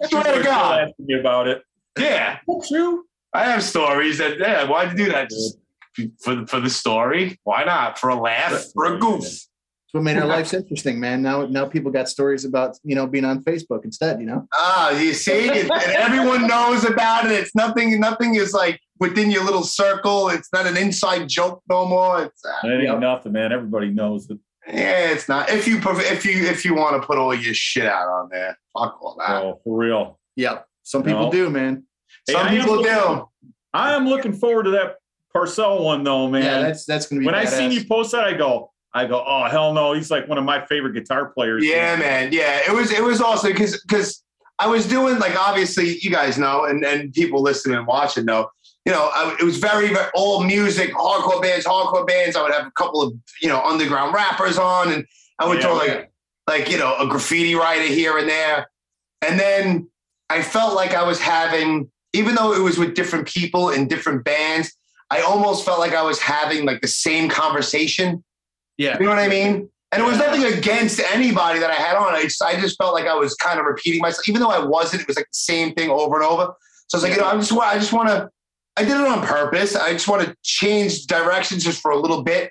Swear 0.08 0.36
to 0.38 0.42
God. 0.44 0.82
asking 0.82 1.06
me 1.06 1.18
about 1.18 1.48
it. 1.48 1.62
yeah, 1.98 2.38
True. 2.68 3.04
I 3.32 3.44
have 3.44 3.64
stories 3.64 4.18
that. 4.18 4.38
Yeah, 4.38 4.68
why'd 4.68 4.92
you 4.92 5.06
do 5.06 5.12
that? 5.12 5.30
Just 5.30 5.58
for 6.20 6.46
for 6.46 6.60
the 6.60 6.70
story? 6.70 7.40
Why 7.42 7.64
not? 7.64 7.98
For 7.98 8.10
a 8.10 8.14
laugh? 8.14 8.66
For 8.72 8.94
a 8.94 8.98
goof? 8.98 9.24
It's 9.86 9.94
what 9.94 10.02
made 10.02 10.16
our 10.16 10.26
lives 10.36 10.52
interesting, 10.52 10.98
man. 10.98 11.22
Now, 11.22 11.46
now 11.46 11.64
people 11.66 11.90
got 11.92 12.08
stories 12.08 12.44
about 12.44 12.76
you 12.82 12.94
know 12.96 13.06
being 13.06 13.24
on 13.24 13.42
Facebook 13.44 13.84
instead. 13.84 14.20
You 14.20 14.26
know, 14.26 14.48
Ah, 14.52 14.90
you 14.90 15.12
see, 15.14 15.48
and 15.48 15.70
everyone 15.72 16.46
knows 16.48 16.84
about 16.84 17.26
it. 17.26 17.32
It's 17.32 17.54
nothing. 17.54 17.98
Nothing 18.00 18.34
is 18.34 18.52
like 18.52 18.80
within 18.98 19.30
your 19.30 19.44
little 19.44 19.62
circle. 19.62 20.28
It's 20.28 20.48
not 20.52 20.66
an 20.66 20.76
inside 20.76 21.28
joke 21.28 21.62
no 21.70 21.86
more. 21.86 22.24
It's 22.24 22.44
uh, 22.44 22.66
It 22.66 22.72
ain't 22.72 22.82
Yep. 22.84 22.98
nothing, 23.00 23.32
man. 23.32 23.52
Everybody 23.52 23.90
knows 23.90 24.28
it. 24.30 24.38
Yeah, 24.66 25.10
it's 25.12 25.28
not. 25.28 25.48
If 25.50 25.68
you 25.68 25.78
if 25.80 26.24
you 26.24 26.44
if 26.46 26.64
you 26.64 26.74
want 26.74 27.00
to 27.00 27.06
put 27.06 27.16
all 27.18 27.32
your 27.32 27.54
shit 27.54 27.86
out 27.86 28.08
on 28.08 28.28
there, 28.32 28.58
fuck 28.76 28.98
all 29.00 29.16
that. 29.20 29.42
Oh, 29.42 29.60
for 29.62 29.78
real. 29.78 30.18
Yep. 30.34 30.66
Some 30.82 31.04
people 31.04 31.26
No. 31.26 31.30
do, 31.30 31.48
man. 31.50 31.84
Hey, 32.26 32.32
Some 32.32 32.46
I 32.46 32.48
am 32.52 32.56
people 32.60 32.76
looking- 32.76 32.92
do. 32.92 33.28
I 33.72 33.94
am 33.94 34.08
looking 34.08 34.32
forward 34.32 34.64
to 34.64 34.70
that 34.70 34.96
Porcell 35.34 35.84
one 35.84 36.02
though, 36.02 36.28
man. 36.28 36.42
Yeah, 36.42 36.60
that's 36.62 36.84
that's 36.86 37.06
gonna 37.06 37.20
be. 37.20 37.26
when 37.26 37.34
I 37.36 37.44
badass. 37.44 37.50
seen 37.58 37.70
you 37.70 37.84
post 37.84 38.10
that, 38.12 38.24
I 38.24 38.32
go, 38.32 38.72
I 38.96 39.06
go, 39.06 39.22
oh 39.26 39.44
hell 39.44 39.74
no, 39.74 39.92
he's 39.92 40.10
like 40.10 40.26
one 40.26 40.38
of 40.38 40.44
my 40.44 40.64
favorite 40.66 40.94
guitar 40.94 41.26
players. 41.26 41.64
Yeah, 41.64 41.96
man. 41.96 42.32
Yeah, 42.32 42.60
it 42.66 42.72
was 42.72 42.90
it 42.90 43.02
was 43.02 43.20
awesome 43.20 43.52
because 43.52 43.78
because 43.82 44.24
I 44.58 44.68
was 44.68 44.88
doing 44.88 45.18
like 45.18 45.36
obviously 45.36 45.98
you 45.98 46.10
guys 46.10 46.38
know 46.38 46.64
and 46.64 46.82
and 46.82 47.12
people 47.12 47.42
listening 47.42 47.76
and 47.76 47.86
watching 47.86 48.24
know. 48.24 48.48
You 48.86 48.92
know, 48.92 49.10
I, 49.12 49.36
it 49.40 49.42
was 49.42 49.58
very, 49.58 49.88
very 49.88 50.06
all 50.14 50.44
music, 50.44 50.94
hardcore 50.94 51.42
bands, 51.42 51.66
hardcore 51.66 52.06
bands. 52.06 52.36
I 52.36 52.42
would 52.42 52.52
have 52.52 52.68
a 52.68 52.70
couple 52.70 53.02
of 53.02 53.12
you 53.42 53.48
know 53.48 53.60
underground 53.60 54.14
rappers 54.14 54.58
on, 54.58 54.92
and 54.92 55.04
I 55.38 55.46
would 55.46 55.58
Yeah, 55.58 55.62
throw 55.62 55.72
oh, 55.72 55.76
like 55.76 55.88
yeah. 55.88 56.04
like 56.46 56.70
you 56.70 56.78
know 56.78 56.96
a 56.96 57.06
graffiti 57.06 57.54
writer 57.54 57.82
here 57.82 58.16
and 58.16 58.28
there, 58.28 58.68
and 59.20 59.38
then 59.38 59.90
I 60.30 60.40
felt 60.40 60.74
like 60.74 60.94
I 60.94 61.02
was 61.02 61.20
having, 61.20 61.90
even 62.12 62.34
though 62.34 62.54
it 62.54 62.62
was 62.62 62.78
with 62.78 62.94
different 62.94 63.26
people 63.26 63.70
in 63.70 63.88
different 63.88 64.24
bands, 64.24 64.72
I 65.10 65.20
almost 65.20 65.64
felt 65.64 65.80
like 65.80 65.92
I 65.92 66.02
was 66.02 66.20
having 66.20 66.64
like 66.64 66.80
the 66.80 66.88
same 66.88 67.28
conversation. 67.28 68.24
Yeah. 68.78 68.98
You 68.98 69.04
know 69.04 69.10
what 69.10 69.18
I 69.18 69.28
mean? 69.28 69.68
And 69.92 70.02
it 70.02 70.06
was 70.06 70.18
nothing 70.18 70.44
against 70.44 71.00
anybody 71.00 71.58
that 71.60 71.70
I 71.70 71.74
had 71.74 71.96
on. 71.96 72.12
I 72.14 72.22
just, 72.24 72.42
I 72.42 72.60
just 72.60 72.76
felt 72.76 72.92
like 72.92 73.06
I 73.06 73.14
was 73.14 73.34
kind 73.34 73.58
of 73.58 73.66
repeating 73.66 74.00
myself, 74.00 74.28
even 74.28 74.40
though 74.40 74.50
I 74.50 74.58
wasn't. 74.64 75.02
It 75.02 75.08
was 75.08 75.16
like 75.16 75.26
the 75.26 75.38
same 75.38 75.74
thing 75.74 75.90
over 75.90 76.16
and 76.16 76.24
over. 76.24 76.52
So 76.88 76.98
I 76.98 77.00
was 77.00 77.02
like, 77.04 77.12
you 77.14 77.20
know, 77.20 77.28
I 77.28 77.36
just 77.36 77.52
want, 77.52 77.68
I 77.68 77.78
just 77.78 77.92
want 77.92 78.08
to. 78.08 78.28
I 78.76 78.82
did 78.84 78.92
it 78.92 79.06
on 79.06 79.22
purpose. 79.22 79.74
I 79.74 79.92
just 79.92 80.06
want 80.06 80.22
to 80.26 80.36
change 80.42 81.06
directions 81.06 81.64
just 81.64 81.80
for 81.80 81.92
a 81.92 81.96
little 81.96 82.22
bit. 82.22 82.50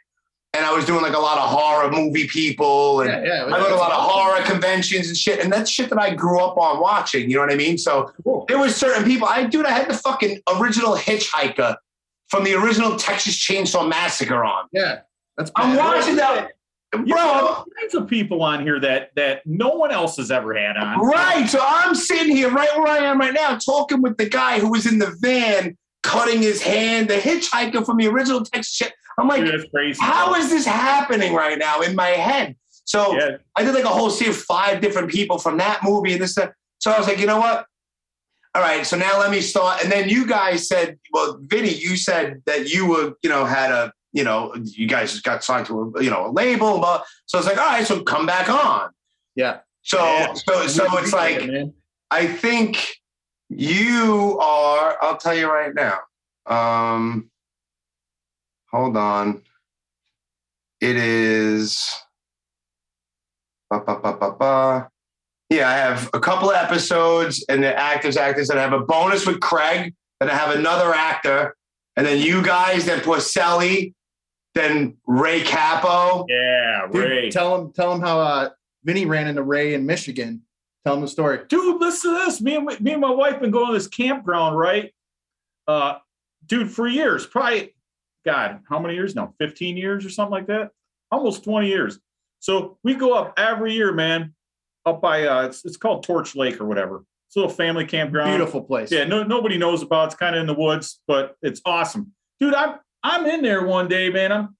And 0.53 0.65
I 0.65 0.73
was 0.73 0.86
doing 0.86 1.01
like 1.03 1.13
a 1.13 1.19
lot 1.19 1.38
of 1.38 1.49
horror 1.49 1.91
movie 1.91 2.28
people, 2.28 3.01
and 3.01 3.09
Yeah, 3.09 3.45
yeah. 3.47 3.53
I 3.53 3.59
went 3.59 3.67
to 3.67 3.76
a 3.76 3.78
lot 3.78 3.91
of 3.91 3.97
horror 4.09 4.41
conventions 4.43 5.07
and 5.09 5.17
shit, 5.17 5.39
and 5.43 5.51
that's 5.51 5.69
shit 5.69 5.89
that 5.89 5.99
I 5.99 6.15
grew 6.15 6.39
up 6.39 6.57
on 6.57 6.80
watching. 6.80 7.30
You 7.30 7.36
know 7.36 7.41
what 7.41 7.51
I 7.51 7.57
mean? 7.57 7.78
So 7.78 8.09
Cool. 8.23 8.45
there 8.47 8.57
was 8.57 8.73
certain 8.76 9.03
people. 9.03 9.28
I 9.28 9.43
dude, 9.43 9.65
I 9.65 9.71
had 9.71 9.89
the 9.89 9.93
fucking 9.93 10.39
original 10.57 10.95
Hitchhiker 10.95 11.76
from 12.30 12.45
the 12.45 12.53
original 12.55 12.95
Texas 12.95 13.38
Chainsaw 13.38 13.88
Massacre 13.88 14.43
on. 14.45 14.67
Yeah. 14.71 15.01
That's. 15.38 15.51
I'm 15.55 15.75
watching 15.75 16.15
that, 16.17 16.51
You 16.93 17.13
bro. 17.13 17.19
all 17.21 17.65
kinds 17.79 17.93
of 17.95 18.07
people 18.07 18.41
on 18.43 18.61
here 18.61 18.79
that 18.79 19.11
that 19.15 19.41
no 19.45 19.69
one 19.69 19.91
else 19.91 20.17
has 20.17 20.31
ever 20.31 20.53
had 20.53 20.77
on. 20.77 20.99
Right. 20.99 21.47
So 21.49 21.59
I'm 21.61 21.95
sitting 21.95 22.36
here 22.36 22.49
right 22.49 22.69
where 22.77 22.88
I 22.88 22.99
am 22.99 23.19
right 23.19 23.33
now, 23.33 23.57
talking 23.57 24.01
with 24.01 24.17
the 24.17 24.29
guy 24.29 24.59
who 24.59 24.71
was 24.71 24.86
in 24.86 24.99
the 24.99 25.15
van 25.19 25.77
cutting 26.03 26.41
his 26.41 26.61
hand, 26.61 27.09
the 27.09 27.15
hitchhiker 27.15 27.86
from 27.86 27.97
the 27.97 28.07
original 28.07 28.43
Texas 28.43 28.75
shit. 28.75 28.93
I'm 29.17 29.27
like, 29.27 29.43
Dude, 29.45 29.71
crazy. 29.71 29.99
how 30.01 30.36
is 30.36 30.49
this 30.49 30.65
happening 30.65 31.33
right 31.33 31.57
now 31.57 31.81
in 31.81 31.95
my 31.95 32.09
head? 32.09 32.55
So 32.86 33.17
yeah, 33.17 33.38
I 33.55 33.63
did 33.63 33.73
like 33.73 33.86
a 33.86 33.89
whole 33.89 34.09
scene 34.11 34.29
of 34.29 34.36
five 34.38 34.81
different 34.81 35.09
people 35.09 35.39
from 35.39 35.57
that 35.57 35.79
movie 35.83 36.13
and 36.13 36.21
this. 36.21 36.36
That. 36.36 36.53
So 36.79 36.91
I 36.91 36.97
was 36.99 37.07
like, 37.07 37.17
you 37.19 37.25
know 37.25 37.39
what? 37.39 37.65
All 38.53 38.61
right. 38.61 38.86
So 38.86 38.95
now 38.97 39.19
let 39.19 39.31
me 39.31 39.41
start. 39.41 39.83
And 39.83 39.91
then 39.91 40.07
you 40.07 40.27
guys 40.27 40.67
said, 40.67 40.97
well, 41.11 41.39
Vinny, 41.41 41.73
you 41.73 41.97
said 41.97 42.41
that 42.45 42.69
you 42.71 42.88
were, 42.88 43.13
you 43.23 43.29
know, 43.29 43.43
had 43.43 43.71
a, 43.71 43.91
you 44.16 44.24
know, 44.24 44.55
you 44.63 44.88
guys 44.88 45.20
got 45.20 45.43
signed 45.43 45.66
to 45.68 45.93
a, 45.97 46.03
you 46.03 46.09
know, 46.09 46.28
a 46.28 46.32
label. 46.32 46.80
But 46.80 47.03
so 47.26 47.38
it's 47.38 47.45
like, 47.45 47.57
all 47.57 47.66
right, 47.66 47.86
so 47.86 48.01
come 48.01 48.26
back 48.26 48.49
on. 48.49 48.89
Yeah. 49.36 49.59
So 49.82 49.97
Yeah. 49.99 50.34
so 50.34 50.68
so 50.68 50.97
it's 50.97 51.11
like 51.11 51.45
man. 51.45 51.74
I 52.09 52.26
think 52.26 52.78
you 53.49 54.39
are. 54.41 54.97
I'll 55.01 55.18
tell 55.18 55.36
you 55.36 55.51
right 55.51 55.74
now. 55.76 55.99
Um, 56.45 57.30
hold 58.72 58.95
on. 58.95 59.41
It 60.80 60.95
is. 60.95 61.91
Ba, 63.70 63.82
ba, 63.86 63.99
ba, 64.01 64.13
ba, 64.13 64.32
ba. 64.32 64.89
Yeah, 65.49 65.70
I 65.70 65.74
have 65.74 66.09
a 66.13 66.20
couple 66.20 66.49
of 66.49 66.55
episodes 66.55 67.43
and 67.49 67.61
the 67.61 67.78
actors, 67.78 68.16
actors, 68.16 68.49
and 68.49 68.59
I 68.59 68.63
have 68.63 68.74
a 68.74 68.80
bonus 68.80 69.28
with 69.28 69.41
Craig, 69.41 69.93
and 70.22 70.30
I 70.30 70.36
have 70.36 70.55
another 70.55 70.93
actor, 70.93 71.55
and 71.97 72.05
then 72.05 72.20
you 72.20 72.41
guys, 72.43 72.86
then 72.86 72.99
Porcelly, 73.01 73.93
then 74.56 74.97
Ray 75.06 75.41
Cappo. 75.41 76.26
yeah, 76.28 76.88
Dude, 76.91 77.03
Ray. 77.03 77.30
tell 77.30 77.56
him. 77.62 77.72
Tell 77.74 77.93
him 77.93 78.01
how 78.01 78.20
uh, 78.20 78.49
Vinny 78.84 79.06
ran 79.06 79.28
into 79.28 79.43
Ray 79.43 79.74
in 79.76 79.86
Michigan. 79.86 80.41
Tell 80.86 80.95
him 80.95 81.01
the 81.01 81.08
story. 81.08 81.39
dude, 81.49 81.80
listen 81.82 82.12
to 82.14 82.26
this. 82.26 82.41
Me 82.41 82.56
and 82.56 82.66
me 82.80 82.91
and 82.91 83.01
my 83.01 83.12
wife 83.12 83.39
been 83.39 83.51
going 83.51 83.68
to 83.68 83.74
this 83.74 83.88
campground, 83.88 84.58
right? 84.58 84.91
Uh, 85.68 85.97
dude, 86.45 86.72
for 86.72 86.88
years, 86.88 87.26
probably, 87.26 87.76
God, 88.24 88.60
how 88.70 88.80
many 88.80 88.93
years 88.95 89.16
now? 89.16 89.34
Fifteen 89.39 89.78
years 89.78 90.06
or 90.06 90.10
something 90.10 90.32
like 90.32 90.47
that. 90.47 90.72
Almost 91.12 91.43
twenty 91.43 91.68
years. 91.68 91.99
So 92.39 92.78
we 92.84 92.93
go 92.93 93.14
up 93.14 93.34
every 93.38 93.74
year, 93.74 93.91
man. 93.91 94.34
Up 94.86 95.01
by 95.01 95.26
uh, 95.26 95.47
it's, 95.47 95.66
it's 95.66 95.78
called 95.78 96.03
Torch 96.03 96.36
Lake 96.36 96.62
or 96.62 96.66
whatever. 96.66 97.03
It's 97.28 97.36
a 97.36 97.39
little 97.39 97.53
family 97.53 97.86
campground. 97.86 98.30
Beautiful 98.30 98.62
place. 98.62 98.91
Yeah, 98.91 99.06
no, 99.06 99.24
nobody 99.24 99.58
knows 99.58 99.82
about. 99.82 100.06
It's 100.06 100.16
kind 100.16 100.36
of 100.36 100.41
in 100.41 100.47
the 100.47 100.53
woods, 100.53 101.01
but 101.08 101.36
it's 101.41 101.60
awesome, 101.66 102.14
dude. 102.39 102.53
I'm 102.53 102.76
I'm 103.06 103.28
in 103.28 103.43
there 103.43 103.64
one 103.64 103.88
day, 103.88 104.10
man. 104.10 104.32
I'm 104.32 104.56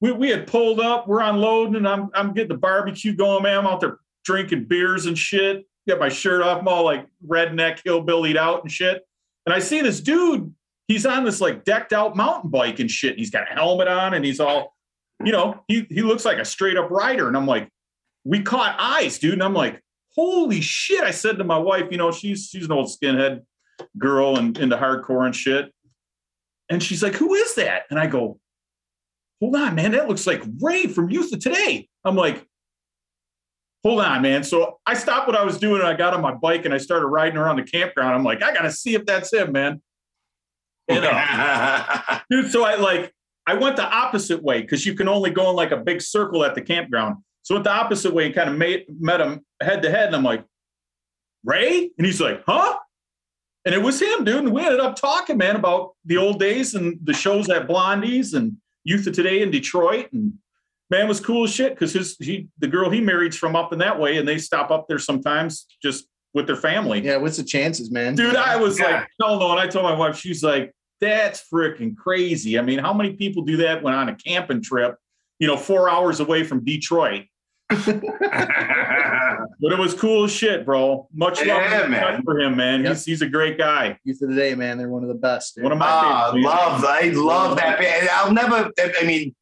we, 0.00 0.12
we 0.12 0.30
had 0.30 0.46
pulled 0.46 0.78
up. 0.78 1.08
We're 1.08 1.20
unloading, 1.20 1.74
and 1.74 1.88
I'm 1.88 2.10
I'm 2.14 2.32
getting 2.32 2.50
the 2.50 2.56
barbecue 2.56 3.12
going, 3.12 3.42
man. 3.42 3.58
I'm 3.58 3.66
out 3.66 3.80
there 3.80 3.98
drinking 4.24 4.66
beers 4.66 5.06
and 5.06 5.18
shit. 5.18 5.66
Got 5.88 5.98
my 5.98 6.08
shirt 6.08 6.42
off. 6.42 6.60
I'm 6.60 6.68
all 6.68 6.84
like 6.84 7.08
redneck 7.26 7.82
hillbillied 7.82 8.36
out 8.36 8.62
and 8.62 8.70
shit. 8.70 9.02
And 9.46 9.54
I 9.54 9.58
see 9.58 9.80
this 9.80 10.00
dude. 10.00 10.54
He's 10.86 11.06
on 11.06 11.24
this 11.24 11.40
like 11.40 11.64
decked 11.64 11.92
out 11.92 12.14
mountain 12.14 12.50
bike 12.50 12.78
and 12.78 12.88
shit. 12.88 13.12
And 13.12 13.18
He's 13.18 13.30
got 13.30 13.50
a 13.50 13.54
helmet 13.54 13.88
on, 13.88 14.14
and 14.14 14.24
he's 14.24 14.38
all, 14.38 14.76
you 15.24 15.32
know, 15.32 15.64
he 15.66 15.84
he 15.90 16.02
looks 16.02 16.24
like 16.24 16.38
a 16.38 16.44
straight 16.44 16.76
up 16.76 16.92
rider. 16.92 17.26
And 17.26 17.36
I'm 17.36 17.46
like, 17.46 17.68
we 18.22 18.42
caught 18.42 18.76
eyes, 18.78 19.18
dude. 19.18 19.32
And 19.32 19.42
I'm 19.42 19.54
like, 19.54 19.82
holy 20.14 20.60
shit. 20.60 21.02
I 21.02 21.10
said 21.10 21.38
to 21.38 21.44
my 21.44 21.58
wife, 21.58 21.88
you 21.90 21.98
know, 21.98 22.12
she's 22.12 22.46
she's 22.46 22.66
an 22.66 22.72
old 22.72 22.86
skinhead 22.86 23.40
girl 23.98 24.38
and 24.38 24.56
into 24.56 24.76
hardcore 24.76 25.26
and 25.26 25.34
shit. 25.34 25.72
And 26.68 26.82
she's 26.82 27.02
like, 27.02 27.14
who 27.14 27.34
is 27.34 27.54
that? 27.54 27.82
And 27.90 27.98
I 27.98 28.06
go, 28.06 28.38
hold 29.40 29.56
on, 29.56 29.74
man. 29.74 29.92
That 29.92 30.08
looks 30.08 30.26
like 30.26 30.42
Ray 30.60 30.86
from 30.86 31.10
Youth 31.10 31.32
of 31.32 31.40
Today. 31.40 31.88
I'm 32.04 32.16
like, 32.16 32.46
hold 33.82 34.00
on, 34.00 34.22
man. 34.22 34.42
So 34.42 34.78
I 34.86 34.94
stopped 34.94 35.26
what 35.26 35.36
I 35.36 35.44
was 35.44 35.58
doing 35.58 35.80
and 35.80 35.88
I 35.88 35.94
got 35.94 36.14
on 36.14 36.20
my 36.20 36.34
bike 36.34 36.64
and 36.64 36.74
I 36.74 36.78
started 36.78 37.06
riding 37.06 37.38
around 37.38 37.56
the 37.56 37.62
campground. 37.62 38.14
I'm 38.14 38.24
like, 38.24 38.42
I 38.42 38.52
gotta 38.52 38.72
see 38.72 38.94
if 38.94 39.06
that's 39.06 39.32
him, 39.32 39.52
man. 39.52 39.80
And, 40.88 41.04
uh, 41.10 42.20
dude 42.30 42.50
so 42.50 42.64
i 42.64 42.76
like 42.76 43.12
i 43.46 43.54
went 43.54 43.76
the 43.76 43.84
opposite 43.84 44.42
way 44.42 44.62
because 44.62 44.86
you 44.86 44.94
can 44.94 45.08
only 45.08 45.30
go 45.30 45.50
in 45.50 45.56
like 45.56 45.70
a 45.70 45.76
big 45.76 46.00
circle 46.00 46.44
at 46.44 46.54
the 46.54 46.62
campground 46.62 47.16
so 47.42 47.54
went 47.54 47.64
the 47.64 47.72
opposite 47.72 48.12
way 48.12 48.26
and 48.26 48.34
kind 48.34 48.50
of 48.50 48.56
made, 48.56 48.86
met 49.00 49.20
him 49.20 49.44
head 49.62 49.82
to 49.82 49.90
head 49.90 50.06
and 50.06 50.16
i'm 50.16 50.22
like 50.22 50.44
ray 51.44 51.90
and 51.96 52.06
he's 52.06 52.20
like 52.20 52.42
huh 52.46 52.78
and 53.64 53.74
it 53.74 53.82
was 53.82 54.00
him 54.00 54.24
dude 54.24 54.36
and 54.36 54.52
we 54.52 54.62
ended 54.64 54.80
up 54.80 54.96
talking 54.96 55.36
man 55.36 55.56
about 55.56 55.92
the 56.04 56.16
old 56.16 56.38
days 56.38 56.74
and 56.74 56.98
the 57.04 57.12
shows 57.12 57.48
at 57.48 57.66
blondies 57.68 58.34
and 58.34 58.56
youth 58.84 59.06
of 59.06 59.12
today 59.14 59.42
in 59.42 59.50
detroit 59.50 60.06
and 60.12 60.32
man 60.90 61.08
was 61.08 61.20
cool 61.20 61.44
as 61.44 61.52
shit 61.52 61.74
because 61.74 61.92
his 61.92 62.16
he 62.18 62.48
the 62.58 62.68
girl 62.68 62.90
he 62.90 63.00
married's 63.00 63.36
from 63.36 63.56
up 63.56 63.72
in 63.72 63.78
that 63.78 63.98
way 63.98 64.18
and 64.18 64.26
they 64.28 64.38
stop 64.38 64.70
up 64.70 64.86
there 64.88 64.98
sometimes 64.98 65.66
just 65.82 66.06
with 66.34 66.46
their 66.46 66.56
family 66.56 67.00
Yeah. 67.00 67.16
What's 67.16 67.36
the 67.38 67.42
chances, 67.44 67.90
man? 67.90 68.14
dude 68.14 68.36
i 68.36 68.56
was 68.56 68.78
Yeah. 68.78 68.86
like 69.00 69.08
hell 69.20 69.38
no 69.38 69.50
and 69.50 69.60
i 69.60 69.66
told 69.66 69.84
my 69.84 69.94
wife 69.94 70.16
she's 70.16 70.42
like 70.42 70.72
that's 71.00 71.44
freaking 71.52 71.96
crazy 71.96 72.58
i 72.58 72.62
mean 72.62 72.78
how 72.78 72.92
many 72.92 73.12
people 73.14 73.42
do 73.42 73.56
that 73.58 73.82
when 73.82 73.94
on 73.94 74.08
a 74.08 74.14
camping 74.16 74.62
trip 74.62 74.96
you 75.38 75.46
know 75.46 75.56
four 75.56 75.88
hours 75.90 76.20
away 76.20 76.42
from 76.44 76.64
detroit 76.64 77.24
but 79.60 79.72
it 79.72 79.78
was 79.78 79.92
cool 79.94 80.24
as 80.24 80.32
shit 80.32 80.64
bro 80.64 81.06
much 81.12 81.38
love 81.38 81.46
Yeah, 81.46 81.82
and 81.82 81.90
respect 81.92 82.12
man. 82.14 82.22
for 82.22 82.38
him 82.40 82.56
man 82.56 82.80
Yep. 82.82 82.92
he's, 82.92 83.04
he's 83.04 83.22
a 83.22 83.28
great 83.28 83.58
guy 83.58 83.98
Youth 84.04 84.22
of 84.22 84.30
Today, 84.30 84.54
man. 84.54 84.78
They're 84.78 84.88
one 84.88 85.02
of 85.02 85.08
the 85.08 85.14
best. 85.14 85.54
dude. 85.54 85.64
one 85.64 85.72
of 85.72 85.78
my 85.78 85.86
Ah, 85.86 86.26
favorites 86.32 86.46
love, 86.46 86.84
I 86.86 87.00
love 87.10 87.56
that 87.56 87.78
band. 87.78 88.08
I'll 88.12 88.32
never, 88.32 88.70
I 89.00 89.04
mean, 89.04 89.34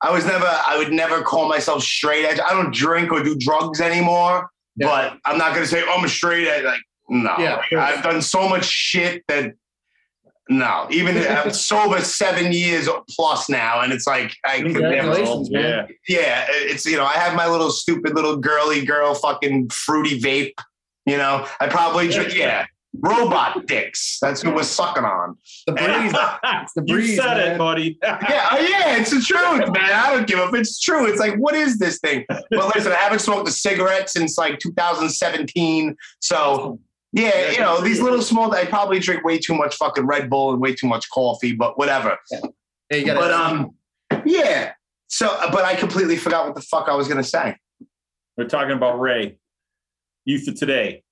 I 0.00 0.10
was 0.12 0.24
never, 0.26 0.46
I 0.46 0.76
would 0.78 0.92
never 0.92 1.22
call 1.22 1.48
myself 1.48 1.82
straight 1.82 2.24
edge. 2.24 2.38
I 2.40 2.50
don't 2.50 2.72
drink 2.74 3.12
or 3.12 3.22
do 3.22 3.36
drugs 3.36 3.80
anymore, 3.80 4.48
Yeah. 4.76 4.86
but 4.86 5.18
I'm 5.24 5.38
not 5.38 5.50
going 5.54 5.62
to 5.64 5.68
say, 5.68 5.82
oh, 5.86 5.96
I'm 5.98 6.04
a 6.04 6.08
straight 6.08 6.46
edge. 6.48 6.64
Like, 6.64 6.80
no, 7.08 7.34
Yeah. 7.38 7.60
I've 7.78 8.02
done 8.02 8.22
so 8.22 8.48
much 8.48 8.64
shit 8.64 9.22
that, 9.28 9.54
no, 10.48 10.86
even 10.90 11.16
I'm 11.18 11.50
sober 11.52 12.00
seven 12.00 12.52
years 12.52 12.88
plus 13.10 13.48
now. 13.48 13.80
And 13.80 13.92
it's 13.92 14.06
like, 14.06 14.34
I 14.44 14.62
could 14.62 14.72
never, 14.72 14.80
Congratulations, 14.80 15.50
man. 15.50 15.88
yeah 16.08 16.18
yeah, 16.20 16.46
it's, 16.48 16.86
you 16.86 16.96
know, 16.96 17.04
I 17.04 17.12
have 17.12 17.34
my 17.34 17.46
little 17.46 17.70
stupid 17.70 18.14
little 18.14 18.36
girly 18.36 18.84
girl 18.84 19.14
fucking 19.14 19.70
fruity 19.70 20.20
vape, 20.20 20.54
you 21.06 21.16
know, 21.16 21.46
I 21.60 21.68
probably 21.68 22.08
drink, 22.08 22.34
yeah, 22.34 22.66
robot 23.00 23.66
dicks. 23.66 24.18
That's 24.20 24.42
who 24.42 24.54
we're 24.54 24.62
sucking 24.62 25.04
on. 25.04 25.36
The 25.66 25.72
breeze. 25.72 26.14
It's 26.62 26.72
the 26.74 26.82
you 26.86 27.16
said 27.16 27.36
man. 27.36 27.52
it 27.54 27.58
buddy 27.58 27.98
yeah, 28.02 28.48
oh 28.52 28.58
yeah, 28.58 28.96
it's 28.96 29.10
the 29.10 29.20
truth, 29.20 29.72
man. 29.72 29.90
I 29.92 30.14
don't 30.14 30.26
give 30.26 30.38
a. 30.38 30.54
It's 30.54 30.78
true. 30.80 31.06
It's 31.06 31.18
like, 31.18 31.36
what 31.36 31.54
is 31.54 31.78
this 31.78 31.98
thing? 31.98 32.24
But 32.28 32.74
listen, 32.74 32.92
I 32.92 32.96
haven't 32.96 33.20
smoked 33.20 33.48
a 33.48 33.52
cigarette 33.52 34.10
since 34.10 34.36
like 34.36 34.58
2017. 34.58 35.96
So 36.20 36.78
yeah, 37.12 37.50
you 37.50 37.60
know, 37.60 37.80
these 37.80 38.00
little 38.00 38.20
small. 38.20 38.52
I 38.54 38.66
probably 38.66 38.98
drink 38.98 39.24
way 39.24 39.38
too 39.38 39.54
much 39.54 39.76
fucking 39.76 40.06
Red 40.06 40.28
Bull 40.28 40.52
and 40.52 40.60
way 40.60 40.74
too 40.74 40.86
much 40.86 41.08
coffee, 41.10 41.52
but 41.54 41.78
whatever. 41.78 42.18
You 42.90 43.04
But 43.14 43.32
um, 43.32 43.70
yeah. 44.24 44.72
so, 45.06 45.34
but 45.50 45.64
I 45.64 45.74
completely 45.74 46.16
forgot 46.16 46.46
what 46.46 46.54
the 46.54 46.60
fuck 46.62 46.88
I 46.88 46.94
was 46.94 47.08
gonna 47.08 47.24
say. 47.24 47.56
We're 48.36 48.48
talking 48.48 48.72
about 48.72 49.00
Ray, 49.00 49.38
Youth 50.26 50.48
of 50.48 50.56
Today. 50.56 51.02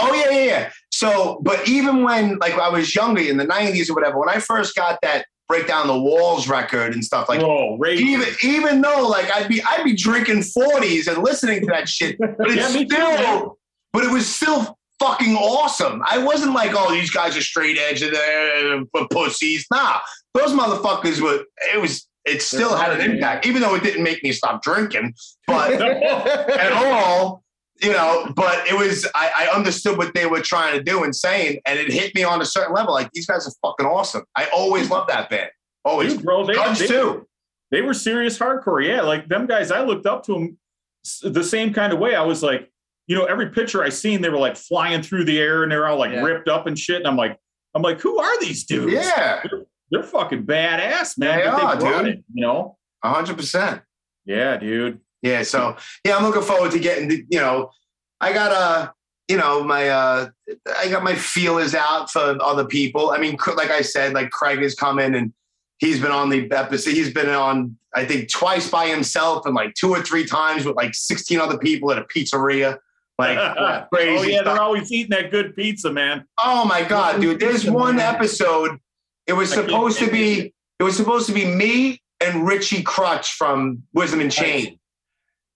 Oh 0.00 0.12
yeah, 0.12 0.30
yeah, 0.30 0.44
yeah. 0.44 0.70
So, 0.90 1.40
but 1.42 1.68
even 1.68 2.02
when 2.02 2.38
like 2.38 2.54
I 2.54 2.68
was 2.68 2.94
younger 2.94 3.22
in 3.22 3.36
the 3.36 3.46
'90s 3.46 3.90
or 3.90 3.94
whatever, 3.94 4.18
when 4.18 4.28
I 4.28 4.38
first 4.38 4.74
got 4.74 4.98
that 5.02 5.26
break 5.48 5.66
down 5.68 5.86
the 5.86 5.98
walls 5.98 6.48
record 6.48 6.94
and 6.94 7.04
stuff 7.04 7.28
like 7.28 7.40
Bro, 7.40 7.76
Ray. 7.78 7.96
even 7.96 8.28
even 8.42 8.80
though 8.80 9.06
like 9.06 9.30
I'd 9.32 9.48
be 9.48 9.62
I'd 9.62 9.84
be 9.84 9.94
drinking 9.94 10.38
40s 10.38 11.06
and 11.06 11.22
listening 11.22 11.60
to 11.60 11.66
that 11.66 11.88
shit, 11.88 12.18
but 12.18 12.36
it's 12.40 12.56
Yeah, 12.56 12.80
me 12.80 12.86
too, 12.86 12.94
still 12.94 13.58
but 13.92 14.04
it 14.04 14.10
was 14.10 14.26
still 14.26 14.78
fucking 15.02 15.34
awesome. 15.36 16.02
I 16.06 16.18
wasn't 16.18 16.54
like, 16.54 16.72
oh, 16.74 16.90
these 16.92 17.10
guys 17.10 17.36
are 17.36 17.42
straight 17.42 17.78
edge 17.78 18.02
and 18.02 18.14
they're 18.14 18.80
uh, 18.94 19.06
pussies. 19.10 19.66
Nah, 19.70 19.98
those 20.34 20.52
motherfuckers 20.52 21.20
were. 21.20 21.44
It 21.74 21.80
was. 21.80 22.06
It 22.24 22.40
still 22.40 22.76
had 22.76 22.92
an 22.92 23.10
impact, 23.10 23.46
even 23.46 23.62
though 23.62 23.74
it 23.74 23.82
didn't 23.82 24.04
make 24.04 24.22
me 24.22 24.30
stop 24.30 24.62
drinking. 24.62 25.14
But 25.48 25.72
at 25.82 26.70
all, 26.70 27.42
you 27.82 27.92
know, 27.92 28.32
but 28.36 28.64
it 28.68 28.78
was 28.78 29.08
I, 29.14 29.48
I 29.50 29.56
understood 29.56 29.98
what 29.98 30.14
they 30.14 30.26
were 30.26 30.40
trying 30.40 30.78
to 30.78 30.84
do 30.84 31.02
and 31.02 31.14
saying, 31.14 31.60
and 31.66 31.80
it 31.80 31.92
hit 31.92 32.14
me 32.14 32.22
on 32.22 32.40
a 32.40 32.44
certain 32.44 32.74
level. 32.74 32.94
Like 32.94 33.10
these 33.12 33.26
guys 33.26 33.46
are 33.48 33.52
fucking 33.60 33.86
awesome. 33.86 34.22
I 34.36 34.46
always 34.54 34.88
loved 34.88 35.10
that 35.10 35.30
band. 35.30 35.50
Always. 35.84 36.14
Dude, 36.14 36.24
bro, 36.24 36.46
they, 36.46 36.54
Guns 36.54 36.78
they- 36.78 36.86
too. 36.86 37.26
they 37.72 37.82
were 37.82 37.94
serious 37.94 38.38
hardcore. 38.38 38.86
Yeah, 38.86 39.02
like 39.02 39.28
them 39.28 39.46
guys, 39.46 39.72
I 39.72 39.82
looked 39.82 40.06
up 40.06 40.22
to 40.26 40.34
them 40.34 40.58
the 41.22 41.42
same 41.42 41.72
kind 41.74 41.92
of 41.92 41.98
way. 41.98 42.14
I 42.14 42.22
was 42.22 42.40
like, 42.40 42.70
you 43.06 43.16
know, 43.16 43.24
every 43.24 43.50
picture 43.50 43.82
I 43.82 43.88
seen, 43.88 44.20
they 44.20 44.28
were 44.28 44.38
like 44.38 44.56
flying 44.56 45.02
through 45.02 45.24
the 45.24 45.38
air 45.38 45.62
and 45.62 45.72
they're 45.72 45.86
all 45.86 45.98
like 45.98 46.12
Yeah. 46.12 46.22
ripped 46.22 46.48
up 46.48 46.66
and 46.66 46.78
shit. 46.78 46.96
And 46.96 47.06
I'm 47.06 47.16
like, 47.16 47.38
I'm 47.74 47.82
like, 47.82 48.00
who 48.00 48.18
are 48.18 48.40
these 48.40 48.64
dudes? 48.64 48.92
Yeah, 48.94 49.42
they're 49.90 50.02
fucking 50.02 50.44
badass, 50.46 51.18
man. 51.18 51.38
They 51.38 51.44
are, 51.46 51.76
dude. 51.76 52.06
it, 52.06 52.24
you 52.32 52.42
know? 52.42 52.76
hundred 53.04 53.36
percent. 53.36 53.82
Yeah, 54.24 54.56
dude. 54.56 55.00
Yeah, 55.22 55.42
so 55.42 55.76
yeah, 56.04 56.16
I'm 56.16 56.22
looking 56.24 56.42
forward 56.42 56.72
to 56.72 56.78
getting 56.78 57.08
the, 57.08 57.24
you 57.28 57.38
know, 57.40 57.70
I 58.20 58.32
got 58.32 58.52
a, 58.52 58.92
you 59.28 59.36
know, 59.36 59.64
my 59.64 59.88
uh 59.88 60.28
I 60.78 60.88
got 60.88 61.02
my 61.02 61.14
feelers 61.14 61.74
out 61.74 62.10
for 62.10 62.36
other 62.42 62.64
people. 62.64 63.10
I 63.10 63.18
mean, 63.18 63.36
like 63.56 63.70
I 63.70 63.82
said, 63.82 64.12
like 64.14 64.30
Craig 64.30 64.62
is 64.62 64.74
coming 64.74 65.14
and 65.14 65.32
he's 65.78 66.00
been 66.00 66.10
on 66.10 66.28
the 66.28 66.50
episode. 66.52 66.94
He's 66.94 67.12
been 67.12 67.28
on, 67.28 67.76
I 67.94 68.04
think, 68.04 68.30
twice 68.30 68.68
by 68.70 68.86
himself 68.88 69.46
and 69.46 69.54
like 69.54 69.74
two 69.74 69.90
or 69.90 70.02
three 70.02 70.24
times 70.26 70.64
with 70.64 70.76
like 70.76 70.94
16 70.94 71.40
other 71.40 71.58
people 71.58 71.90
at 71.90 71.98
a 71.98 72.04
pizzeria. 72.04 72.78
Like 73.22 73.88
crazy. 73.90 74.10
oh 74.18 74.22
yeah, 74.22 74.40
stuff. 74.40 74.44
they're 74.44 74.62
always 74.62 74.92
eating 74.92 75.10
that 75.10 75.30
good 75.30 75.54
pizza, 75.56 75.92
man. 75.92 76.24
Oh 76.42 76.64
my 76.64 76.82
god, 76.82 77.20
dude! 77.20 77.40
There's 77.40 77.68
one 77.68 77.98
episode. 78.14 78.78
It 79.26 79.32
was 79.34 79.52
supposed 79.52 79.98
to 79.98 80.10
be. 80.10 80.52
It 80.78 80.82
was 80.82 80.96
supposed 80.96 81.26
to 81.28 81.32
be 81.32 81.44
me 81.44 82.02
and 82.20 82.46
Richie 82.46 82.82
Krutch 82.82 83.32
from 83.34 83.82
Wisdom 83.92 84.20
and 84.20 84.32
Chain, 84.32 84.78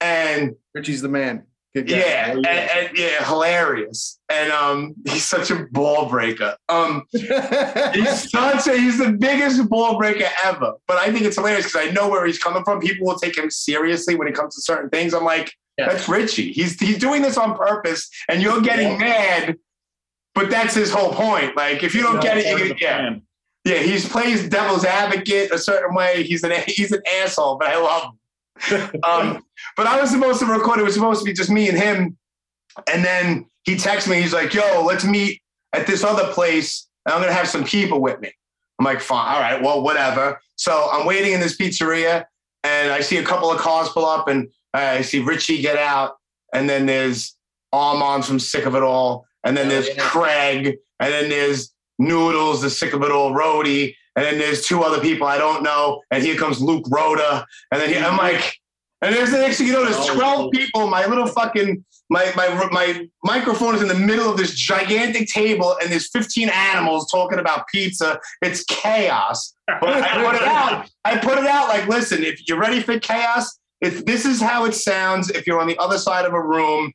and 0.01 0.55
Richie's 0.75 1.03
the 1.03 1.09
man. 1.09 1.45
Yeah, 1.85 2.33
Oh, 2.33 2.37
and, 2.37 2.45
yeah. 2.45 2.79
and 2.79 2.97
yeah, 2.97 3.25
hilarious. 3.29 4.19
And 4.31 4.51
um, 4.51 4.95
he's 5.07 5.25
such 5.27 5.51
a 5.51 5.67
ball 5.73 6.09
breaker. 6.09 6.57
Um, 6.71 7.03
he's 7.12 8.31
such 8.31 8.67
a 8.67 8.79
he's 8.79 8.99
the 8.99 9.12
biggest 9.19 9.69
ball 9.69 9.99
breaker 9.99 10.27
ever. 10.45 10.73
But 10.89 10.97
I 10.99 11.12
think 11.12 11.27
it's 11.27 11.37
hilarious 11.37 11.67
because 11.67 11.89
I 11.89 11.91
know 11.93 12.09
where 12.09 12.25
he's 12.25 12.39
coming 12.39 12.64
from. 12.64 12.81
People 12.81 13.07
will 13.07 13.19
take 13.19 13.37
him 13.37 13.51
seriously 13.51 14.14
when 14.14 14.27
it 14.27 14.35
comes 14.35 14.55
to 14.55 14.62
certain 14.62 14.89
things. 14.89 15.12
I'm 15.12 15.25
like, 15.25 15.53
Yeah. 15.79 15.89
that's 15.89 16.09
Richie. 16.09 16.53
He's 16.53 16.79
he's 16.81 16.99
doing 16.99 17.22
this 17.22 17.37
on 17.37 17.55
purpose, 17.57 18.09
and 18.29 18.43
you're 18.43 18.61
getting 18.61 18.99
mad. 18.99 19.57
But 20.35 20.51
that's 20.51 20.74
his 20.74 20.91
whole 20.91 21.12
point. 21.12 21.57
Like, 21.57 21.83
if 21.83 21.95
you 21.95 22.03
don't 22.03 22.20
get 22.20 22.37
it, 22.39 22.47
you 22.47 22.55
of 22.55 22.59
can, 22.61 22.68
the 22.68 22.77
yeah, 22.81 22.99
plan. 22.99 23.22
yeah. 23.64 23.79
He's 23.79 24.09
plays 24.09 24.49
devil's 24.49 24.85
advocate 24.85 25.51
a 25.51 25.59
certain 25.59 25.95
way. 25.95 26.22
He's 26.22 26.45
an 26.45 26.53
he's 26.66 26.93
an 26.93 27.03
asshole, 27.22 27.57
but 27.59 27.68
I 27.68 27.79
love 27.79 28.03
him. 28.05 29.01
um, 29.05 29.45
but 29.77 29.87
I 29.87 30.01
was 30.01 30.11
supposed 30.11 30.41
to 30.41 30.47
record. 30.47 30.79
It 30.79 30.85
was 30.85 30.95
supposed 30.95 31.20
to 31.20 31.24
be 31.24 31.33
just 31.33 31.51
me 31.51 31.68
and 31.68 31.77
him, 31.77 32.16
and 32.91 33.05
then 33.05 33.47
he 33.64 33.77
texts 33.77 34.09
me. 34.09 34.20
He's 34.20 34.33
like, 34.33 34.55
"Yo, 34.55 34.83
let's 34.85 35.05
meet 35.05 35.43
at 35.72 35.87
this 35.87 36.05
other 36.05 36.33
place, 36.33 36.87
and 37.05 37.14
I'm 37.14 37.20
gonna 37.20 37.33
have 37.35 37.49
some 37.49 37.64
people 37.64 38.01
with 38.01 38.20
me." 38.20 38.33
I'm 38.79 38.85
like, 38.85 39.01
"Fine, 39.01 39.35
all 39.35 39.41
right, 39.41 39.62
well, 39.62 39.83
whatever." 39.83 40.41
So 40.57 40.89
I'm 40.91 41.07
waiting 41.07 41.33
in 41.33 41.41
this 41.41 41.57
pizzeria, 41.57 42.24
and 42.64 42.93
I 42.93 43.01
see 43.01 43.18
a 43.18 43.24
couple 43.24 43.51
of 43.51 43.59
cars 43.59 43.91
pull 43.91 44.07
up, 44.07 44.29
and 44.29 44.49
I 44.77 45.01
see 45.03 45.20
Richie 45.20 45.61
get 45.62 45.77
out, 45.77 46.16
and 46.53 46.68
then 46.68 46.87
there's 46.87 47.35
Armand 47.72 48.24
from 48.24 48.39
Sick 48.39 48.66
of 48.66 48.74
It 48.74 48.83
All, 48.83 49.27
and 49.45 49.57
then 49.57 49.66
Oh, 49.66 49.70
there's. 49.70 49.89
Craig, 49.99 50.77
and 51.01 51.12
then 51.12 51.29
there's 51.29 51.72
Noodles, 51.99 52.62
the 52.62 52.70
Sick 52.70 52.93
of 52.93 53.03
It 53.03 53.11
All 53.11 53.33
roadie, 53.33 53.95
and 54.16 54.24
then 54.24 54.39
there's 54.39 54.66
two 54.66 54.83
other 54.83 55.01
people 55.01 55.27
I 55.27 55.39
don't 55.39 55.62
know, 55.62 56.03
and 56.11 56.22
here 56.22 56.37
comes 56.37 56.61
Luke 56.61 56.85
Rhoda, 56.91 57.47
and 57.70 57.81
then 57.81 57.89
he, 57.91 57.97
I'm 57.99 58.16
like, 58.16 58.55
and 59.03 59.14
there's 59.14 59.31
the 59.31 59.39
next 59.39 59.59
thing 59.59 59.66
you 59.66 59.74
know, 59.74 59.85
there's 59.85 59.97
Oh, 59.99 60.14
12 60.14 60.51
people. 60.53 60.87
My 60.89 61.05
little 61.07 61.27
fucking 61.27 61.85
my 62.09 62.33
my 62.35 62.68
my 62.70 63.07
microphone 63.24 63.74
is 63.74 63.83
in 63.83 63.89
the 63.89 63.95
middle 63.95 64.31
of 64.31 64.39
this 64.39 64.55
gigantic 64.55 65.29
table, 65.29 65.77
and 65.83 65.91
there's 65.93 66.09
15 66.11 66.49
animals 66.49 67.11
talking 67.11 67.39
about 67.39 67.68
pizza. 67.68 68.18
It's 68.41 68.64
chaos. 68.64 69.55
But 69.66 70.03
I 70.03 70.24
put 70.24 70.35
it 70.37 70.43
out. 70.43 70.89
I 71.05 71.18
put 71.18 71.37
it 71.39 71.47
out 71.47 71.68
like, 71.68 71.87
listen, 71.89 72.22
if 72.24 72.49
you're 72.49 72.59
ready 72.59 72.81
for 72.81 72.99
chaos, 72.99 73.59
if 73.81 74.05
this 74.05 74.24
is 74.24 74.41
how 74.41 74.64
it 74.64 74.72
sounds, 74.74 75.31
if 75.31 75.47
you're 75.47 75.61
on 75.61 75.66
the 75.68 75.79
other 75.79 75.99
side 75.99 76.24
of 76.24 76.33
a 76.33 76.41
room 76.43 76.93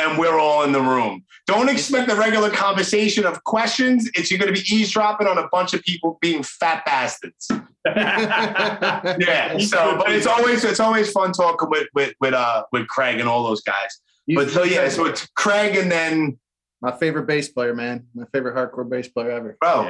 and 0.00 0.16
we're 0.18 0.38
all 0.38 0.62
in 0.62 0.70
the 0.72 0.80
room. 0.80 1.24
Don't 1.46 1.68
expect 1.68 2.08
the 2.08 2.14
regular 2.14 2.50
conversation 2.50 3.24
of 3.26 3.42
questions. 3.44 4.08
It's 4.14 4.30
you're 4.30 4.38
going 4.38 4.54
to 4.54 4.60
be 4.60 4.66
eavesdropping 4.74 5.26
on 5.26 5.38
a 5.38 5.48
bunch 5.48 5.74
of 5.74 5.82
people 5.82 6.18
being 6.20 6.42
fat 6.42 6.84
bastards. 6.84 7.48
Yeah. 7.96 9.58
So, 9.58 9.96
but 9.98 10.10
it's 10.12 10.26
always 10.26 10.64
it's 10.64 10.80
always 10.80 11.10
fun 11.10 11.32
talking 11.32 11.68
with 11.70 11.88
with 11.94 12.14
with 12.20 12.34
uh 12.34 12.64
with 12.72 12.86
Craig 12.88 13.20
and 13.20 13.28
all 13.28 13.44
those 13.44 13.62
guys. 13.62 13.98
But 14.34 14.50
so 14.50 14.62
yeah, 14.62 14.88
so 14.88 15.06
it's 15.06 15.26
Craig 15.36 15.74
and 15.76 15.90
then 15.90 16.38
my 16.80 16.92
favorite 16.92 17.26
bass 17.26 17.48
player, 17.48 17.74
man. 17.74 18.06
My 18.14 18.24
favorite 18.32 18.54
hardcore 18.54 18.88
bass 18.88 19.08
player 19.08 19.30
ever. 19.30 19.56
bro, 19.60 19.82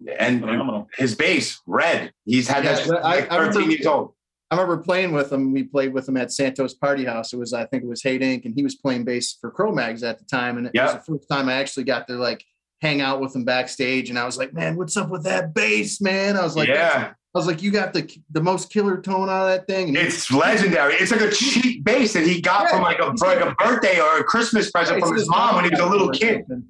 Yeah. 0.00 0.12
and, 0.18 0.18
and 0.18 0.40
Phenomenal. 0.40 0.88
his 0.96 1.14
bass 1.14 1.60
red. 1.66 2.12
He's 2.24 2.46
had 2.46 2.64
that 2.64 2.78
Yeah, 2.80 2.84
since 2.84 2.90
I- 2.92 3.00
like 3.02 3.32
I 3.32 3.36
13 3.36 3.46
remember- 3.54 3.70
years 3.72 3.86
old. 3.86 4.12
I 4.50 4.54
remember 4.56 4.82
playing 4.82 5.12
with 5.12 5.32
him. 5.32 5.52
We 5.52 5.64
played 5.64 5.92
with 5.92 6.08
him 6.08 6.16
at 6.16 6.32
Santos 6.32 6.72
Party 6.74 7.04
House. 7.04 7.32
It 7.32 7.36
was, 7.38 7.52
I 7.52 7.64
think 7.66 7.82
it 7.82 7.88
was 7.88 8.02
Hate 8.02 8.20
Inc. 8.20 8.44
and 8.44 8.54
he 8.54 8.62
was 8.62 8.76
playing 8.76 9.04
bass 9.04 9.36
for 9.40 9.50
Cro-Mags 9.50 10.02
at 10.04 10.18
the 10.18 10.24
time. 10.24 10.56
And 10.56 10.66
it 10.68 10.72
Yeah. 10.74 10.84
was 10.84 10.94
the 10.94 11.00
first 11.00 11.28
time 11.28 11.48
I 11.48 11.54
actually 11.54 11.84
got 11.84 12.06
to 12.08 12.14
like 12.14 12.44
hang 12.80 13.00
out 13.00 13.20
with 13.20 13.34
him 13.34 13.44
backstage. 13.44 14.08
And 14.08 14.18
I 14.18 14.24
was 14.24 14.36
like, 14.38 14.52
man, 14.54 14.76
what's 14.76 14.96
up 14.96 15.08
with 15.10 15.24
that 15.24 15.52
bass, 15.52 16.00
man? 16.00 16.36
I 16.36 16.42
was 16.44 16.54
like, 16.56 16.68
yeah, 16.68 17.12
I 17.34 17.38
was 17.38 17.46
like, 17.48 17.60
you 17.60 17.70
got 17.72 17.92
the 17.92 18.08
the 18.30 18.40
most 18.40 18.70
killer 18.72 19.00
tone 19.00 19.28
out 19.28 19.42
of 19.42 19.48
that 19.48 19.66
thing. 19.66 19.88
And 19.88 19.96
he- 19.96 20.04
it's 20.04 20.30
legendary. 20.30 20.94
It's 20.94 21.10
like 21.10 21.22
a 21.22 21.30
cheap 21.32 21.82
bass 21.84 22.12
that 22.12 22.24
he 22.24 22.40
got 22.40 22.62
Yeah. 22.64 22.68
from 22.70 22.82
like 22.82 22.98
a 23.00 23.06
like 23.24 23.40
a 23.40 23.54
birthday 23.58 23.98
or 24.00 24.18
a 24.18 24.24
Christmas 24.24 24.70
present 24.70 25.00
from 25.00 25.12
his 25.14 25.22
his 25.22 25.28
mom 25.28 25.56
when 25.56 25.64
he 25.64 25.70
was 25.70 25.80
a 25.80 25.86
little 25.86 26.10
kid. 26.10 26.44
something. 26.48 26.68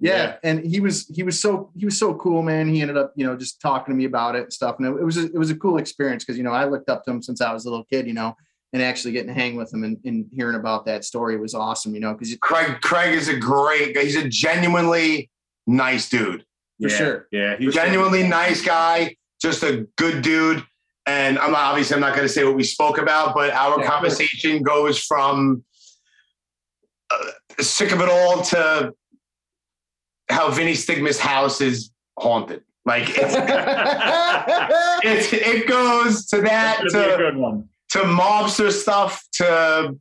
Yeah, 0.00 0.36
and 0.42 0.64
he 0.64 0.80
was 0.80 1.06
he 1.08 1.22
was 1.22 1.40
so 1.40 1.70
he 1.76 1.84
was 1.84 1.98
so 1.98 2.14
cool, 2.14 2.42
man. 2.42 2.68
He 2.68 2.80
ended 2.80 2.96
up, 2.96 3.12
you 3.16 3.26
know, 3.26 3.36
just 3.36 3.60
talking 3.60 3.92
to 3.92 3.98
me 3.98 4.06
about 4.06 4.34
it 4.34 4.44
and 4.44 4.52
stuff, 4.52 4.76
and 4.78 4.86
it, 4.86 5.00
it 5.00 5.04
was 5.04 5.18
a, 5.18 5.26
it 5.26 5.36
was 5.36 5.50
a 5.50 5.56
cool 5.56 5.76
experience 5.76 6.24
because 6.24 6.38
you 6.38 6.42
know 6.42 6.52
I 6.52 6.64
looked 6.64 6.88
up 6.88 7.04
to 7.04 7.10
him 7.10 7.22
since 7.22 7.40
I 7.40 7.52
was 7.52 7.66
a 7.66 7.70
little 7.70 7.84
kid, 7.84 8.06
you 8.06 8.14
know, 8.14 8.34
and 8.72 8.82
actually 8.82 9.12
getting 9.12 9.28
to 9.28 9.34
hang 9.34 9.56
with 9.56 9.72
him 9.72 9.84
and, 9.84 9.98
and 10.04 10.26
hearing 10.32 10.56
about 10.56 10.86
that 10.86 11.04
story 11.04 11.36
was 11.36 11.54
awesome, 11.54 11.94
you 11.94 12.00
know, 12.00 12.14
because 12.14 12.34
Craig 12.40 12.80
Craig 12.80 13.14
is 13.14 13.28
a 13.28 13.36
great 13.36 13.94
guy. 13.94 14.04
He's 14.04 14.16
a 14.16 14.28
genuinely 14.28 15.30
nice 15.66 16.08
dude. 16.08 16.44
For 16.80 16.88
yeah. 16.88 16.96
sure. 16.96 17.28
Yeah, 17.30 17.56
he's 17.58 17.68
a 17.68 17.72
genuinely 17.72 18.26
nice 18.26 18.62
guy, 18.62 19.16
just 19.40 19.62
a 19.62 19.86
good 19.96 20.22
dude. 20.22 20.64
And 21.06 21.38
I'm 21.38 21.52
not, 21.52 21.60
obviously 21.60 21.94
I'm 21.94 22.00
not 22.00 22.14
going 22.14 22.26
to 22.26 22.32
say 22.32 22.44
what 22.44 22.54
we 22.54 22.62
spoke 22.62 22.98
about, 22.98 23.34
but 23.34 23.50
our 23.50 23.78
Yeah, 23.78 23.84
of 23.84 23.90
conversation 23.90 24.62
goes 24.62 24.98
from 24.98 25.64
uh, 27.10 27.62
sick 27.62 27.92
of 27.92 28.00
it 28.00 28.08
all 28.08 28.42
to 28.42 28.94
how 30.30 30.50
Vinny 30.50 30.74
Stigma's 30.74 31.18
house 31.18 31.60
is 31.60 31.90
haunted. 32.18 32.62
Like 32.86 33.04
it's, 33.10 33.34
it's 35.04 35.32
it 35.32 35.66
goes 35.66 36.26
to 36.28 36.40
that 36.42 36.78
gonna 36.78 36.90
be 36.90 37.10
a 37.12 37.16
to, 37.16 37.22
good 37.22 37.36
one. 37.36 37.68
to 37.90 37.98
mobster 38.00 38.70
stuff 38.72 39.22
to 39.34 39.96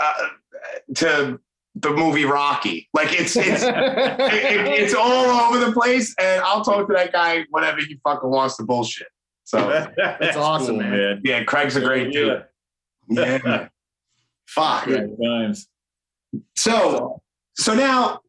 uh, 0.00 0.14
to 0.96 1.40
the 1.76 1.90
movie 1.90 2.24
Rocky. 2.24 2.88
Like 2.92 3.12
it's 3.12 3.36
it's 3.36 3.62
it, 3.62 3.74
it- 3.74 4.66
it's 4.82 4.94
all 4.94 5.26
over 5.26 5.64
the 5.64 5.72
place, 5.72 6.14
and 6.18 6.42
I'll 6.42 6.64
talk 6.64 6.88
to 6.88 6.94
that 6.94 7.12
guy 7.12 7.44
whenever 7.50 7.78
he 7.80 8.00
fucking 8.04 8.28
wants 8.30 8.56
to 8.56 8.64
bullshit. 8.64 9.08
So 9.44 9.58
That's 9.96 10.36
awesome, 10.36 10.78
man. 10.78 11.20
yeah, 11.24 11.44
Craig's 11.44 11.76
a 11.76 11.80
great 11.80 12.12
dude. 12.12 12.44
Yeah. 13.08 13.68
Fuck. 14.48 14.86
Good 14.86 15.16
times. 15.22 15.68
So 16.56 17.20
so 17.56 17.74
now, 17.74 18.20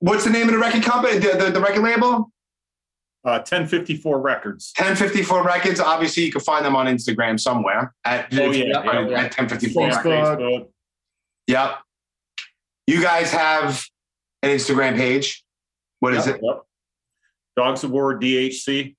what's 0.00 0.24
the 0.24 0.30
name 0.30 0.46
of 0.48 0.52
the 0.52 0.58
record 0.58 0.82
company? 0.82 1.18
The, 1.18 1.36
the, 1.36 1.50
the 1.50 1.60
record 1.60 1.82
label? 1.82 2.30
Uh, 3.24 3.42
1054 3.42 4.20
Records. 4.20 4.72
1054 4.78 5.42
Records. 5.42 5.80
Obviously, 5.80 6.24
you 6.24 6.30
can 6.32 6.40
find 6.40 6.64
them 6.64 6.76
on 6.76 6.86
Instagram 6.86 7.40
somewhere 7.40 7.92
at, 8.04 8.28
Oh, 8.32 8.50
yeah, 8.52 8.78
at, 8.78 8.84
yeah, 8.84 9.00
yeah. 9.08 9.22
1054 9.22 9.88
Facebook. 9.90 10.38
Records. 10.38 10.70
Yep. 11.48 11.78
You 12.86 13.02
guys 13.02 13.32
have 13.32 13.84
an 14.42 14.50
Instagram 14.50 14.96
page. 14.96 15.44
What 15.98 16.14
is 16.14 16.28
it? 16.28 16.40
Yep. 16.40 16.62
Dogz 17.58 17.82
of 17.84 17.90
War 17.90 18.18
DHC. 18.18 18.94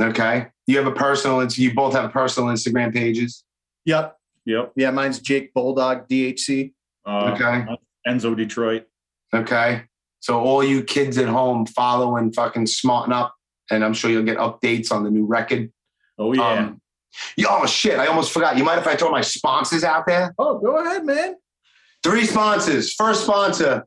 Okay. 0.00 0.46
You 0.66 0.78
have 0.78 0.86
a 0.86 0.92
personal. 0.92 1.44
You 1.46 1.72
both 1.74 1.92
have 1.94 2.10
personal 2.12 2.48
Instagram 2.52 2.92
pages. 2.92 3.44
Yep. 3.84 4.16
Yep. 4.46 4.72
Yeah, 4.74 4.90
mine's 4.90 5.20
Jake 5.20 5.54
Bulldog 5.54 6.08
DHC. 6.08 6.72
Uh, 7.06 7.32
Okay. 7.34 7.64
Enzo 8.08 8.36
Detroit. 8.36 8.86
Okay. 9.32 9.82
So 10.22 10.38
all 10.38 10.62
you 10.62 10.84
kids 10.84 11.18
at 11.18 11.28
home 11.28 11.66
follow 11.66 12.16
and 12.16 12.32
fucking 12.32 12.66
smarten 12.66 13.12
up, 13.12 13.34
and 13.70 13.84
I'm 13.84 13.92
sure 13.92 14.08
you'll 14.08 14.22
get 14.22 14.38
updates 14.38 14.92
on 14.92 15.02
the 15.02 15.10
new 15.10 15.26
record. 15.26 15.72
Oh 16.16 16.32
yeah. 16.32 16.52
Um, 16.52 16.80
oh 17.48 17.66
shit! 17.66 17.98
I 17.98 18.06
almost 18.06 18.30
forgot. 18.32 18.56
You 18.56 18.62
mind 18.62 18.80
if 18.80 18.86
I 18.86 18.94
throw 18.94 19.10
my 19.10 19.20
sponsors 19.20 19.82
out 19.82 20.06
there? 20.06 20.32
Oh, 20.38 20.58
go 20.58 20.78
ahead, 20.78 21.04
man. 21.04 21.34
Three 22.04 22.24
sponsors. 22.24 22.94
First 22.94 23.24
sponsor, 23.24 23.84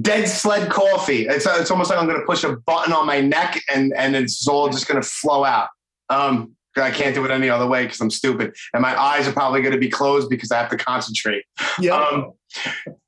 Dead 0.00 0.26
Sled 0.26 0.70
Coffee. 0.70 1.26
It's, 1.26 1.44
it's 1.46 1.70
almost 1.70 1.90
like 1.90 1.98
I'm 1.98 2.06
going 2.06 2.18
to 2.18 2.26
push 2.26 2.44
a 2.44 2.56
button 2.56 2.94
on 2.94 3.06
my 3.06 3.20
neck 3.20 3.60
and 3.72 3.92
and 3.94 4.16
it's 4.16 4.48
all 4.48 4.70
just 4.70 4.88
going 4.88 5.00
to 5.00 5.06
flow 5.06 5.44
out. 5.44 5.68
Um, 6.08 6.56
I 6.76 6.90
can't 6.90 7.14
do 7.14 7.24
it 7.26 7.30
any 7.30 7.50
other 7.50 7.66
way 7.66 7.84
because 7.84 8.00
I'm 8.00 8.10
stupid, 8.10 8.54
and 8.72 8.80
my 8.80 8.98
eyes 8.98 9.28
are 9.28 9.32
probably 9.32 9.60
going 9.60 9.74
to 9.74 9.78
be 9.78 9.90
closed 9.90 10.30
because 10.30 10.50
I 10.50 10.56
have 10.56 10.70
to 10.70 10.78
concentrate. 10.78 11.44
Yeah. 11.78 11.94
Um, 11.94 12.32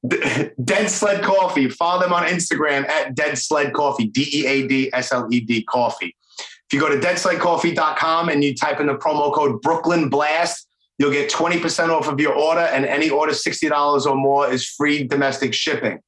Dead 0.06 0.90
Sled 0.90 1.22
Coffee. 1.22 1.68
Follow 1.68 2.02
them 2.02 2.12
on 2.12 2.26
Instagram 2.26 2.88
at 2.88 3.14
Dead 3.14 3.38
Sled 3.38 3.72
Coffee. 3.72 4.06
D 4.06 4.28
E 4.32 4.46
A 4.46 4.66
D 4.66 4.90
S 4.92 5.12
L 5.12 5.28
E 5.30 5.40
D 5.40 5.62
Coffee. 5.62 6.16
If 6.38 6.74
you 6.74 6.80
go 6.80 6.88
to 6.88 7.04
deadsledcoffee.com 7.04 8.28
and 8.28 8.44
you 8.44 8.54
type 8.54 8.78
in 8.78 8.86
the 8.86 8.94
promo 8.94 9.34
code 9.34 9.60
Brooklyn 9.60 10.08
Blast, 10.08 10.68
you'll 10.98 11.10
get 11.10 11.28
20% 11.28 11.88
off 11.88 12.06
of 12.06 12.20
your 12.20 12.32
order, 12.32 12.60
and 12.60 12.84
any 12.84 13.10
order 13.10 13.32
$60 13.32 14.06
or 14.06 14.14
more 14.14 14.48
is 14.48 14.68
free 14.68 15.02
domestic 15.02 15.52
shipping. 15.52 15.98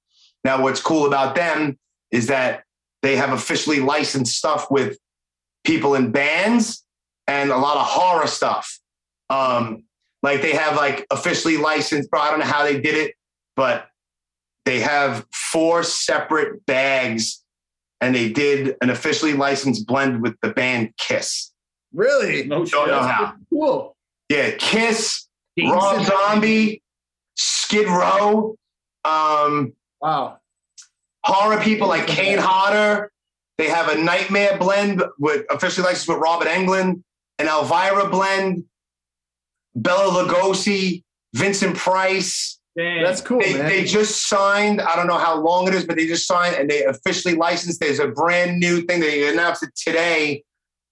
Now, 0.45 0.63
what's 0.63 0.81
cool 0.81 1.07
about 1.07 1.35
them 1.35 1.79
is 2.13 2.29
that 2.29 2.63
they 3.03 3.17
have 3.17 3.33
officially 3.33 3.81
licensed 3.81 4.37
stuff 4.37 4.71
with 4.71 4.99
people 5.65 5.95
in 5.95 6.13
bands 6.13 6.85
and 7.27 7.51
a 7.51 7.57
lot 7.57 7.77
of 7.77 7.87
horror 7.87 8.27
stuff. 8.27 8.79
Um, 9.31 9.85
like 10.23 10.43
they 10.43 10.53
have 10.53 10.77
like 10.77 11.07
officially 11.11 11.57
licensed, 11.57 12.11
bro. 12.11 12.21
I 12.21 12.31
don't 12.31 12.39
know 12.39 12.45
how 12.45 12.63
they 12.63 12.81
did 12.81 12.95
it, 12.95 13.15
but 13.63 13.87
they 14.65 14.81
have 14.81 15.25
four 15.33 15.85
separate 15.85 16.67
bags 16.67 17.45
and 18.01 18.13
they 18.13 18.29
did 18.29 18.75
an 18.81 18.91
officially 18.91 19.35
licensed 19.35 19.87
blend 19.87 20.21
with 20.21 20.35
the 20.43 20.49
band 20.51 20.93
Kiss. 20.99 21.53
really? 21.95 22.45
no 22.45 22.65
shit. 22.65 22.73
Don't 22.73 22.89
know 22.89 23.03
how. 23.03 23.35
Cool. 23.51 23.97
Yeah, 24.29 24.51
Kiss, 24.59 25.29
Rob 25.57 26.05
Zombie, 26.05 26.83
Skid 27.37 27.87
Row, 27.87 28.57
um, 29.05 29.75
Wow. 30.01 30.39
horror 31.25 31.63
people 31.63 31.87
like 31.87 32.09
Kane 32.09 32.39
Hodder. 32.39 33.13
They 33.59 33.69
have 33.69 33.89
a 33.91 34.03
Nightmare 34.03 34.59
blend 34.59 35.05
with 35.21 35.47
officially 35.51 35.85
licensed 35.87 36.09
with 36.09 36.19
Robert 36.19 36.49
Englund, 36.49 37.01
an 37.39 37.47
Elvira 37.47 38.09
blend, 38.11 38.65
Bela 39.77 40.25
Lugosi, 40.25 41.05
Vincent 41.33 41.77
Price. 41.77 42.59
Damn. 42.77 43.05
That's 43.05 43.21
cool, 43.21 43.41
They, 43.41 43.53
man. 43.55 43.67
they 43.69 43.85
just 43.85 44.29
signed. 44.29 44.81
I 44.81 44.97
don't 44.97 45.07
know 45.07 45.19
how 45.19 45.39
long 45.39 45.69
it 45.69 45.75
is, 45.75 45.85
but 45.85 45.97
they 45.97 46.07
just 46.07 46.27
signed 46.27 46.57
and 46.57 46.71
they 46.71 46.85
officially 46.85 47.35
licensed. 47.35 47.81
There's 47.81 47.99
a 47.99 48.09
brand 48.09 48.59
new 48.61 48.81
thing. 48.83 49.01
They 49.01 49.29
announced 49.29 49.63
it 49.63 49.71
today. 49.77 50.43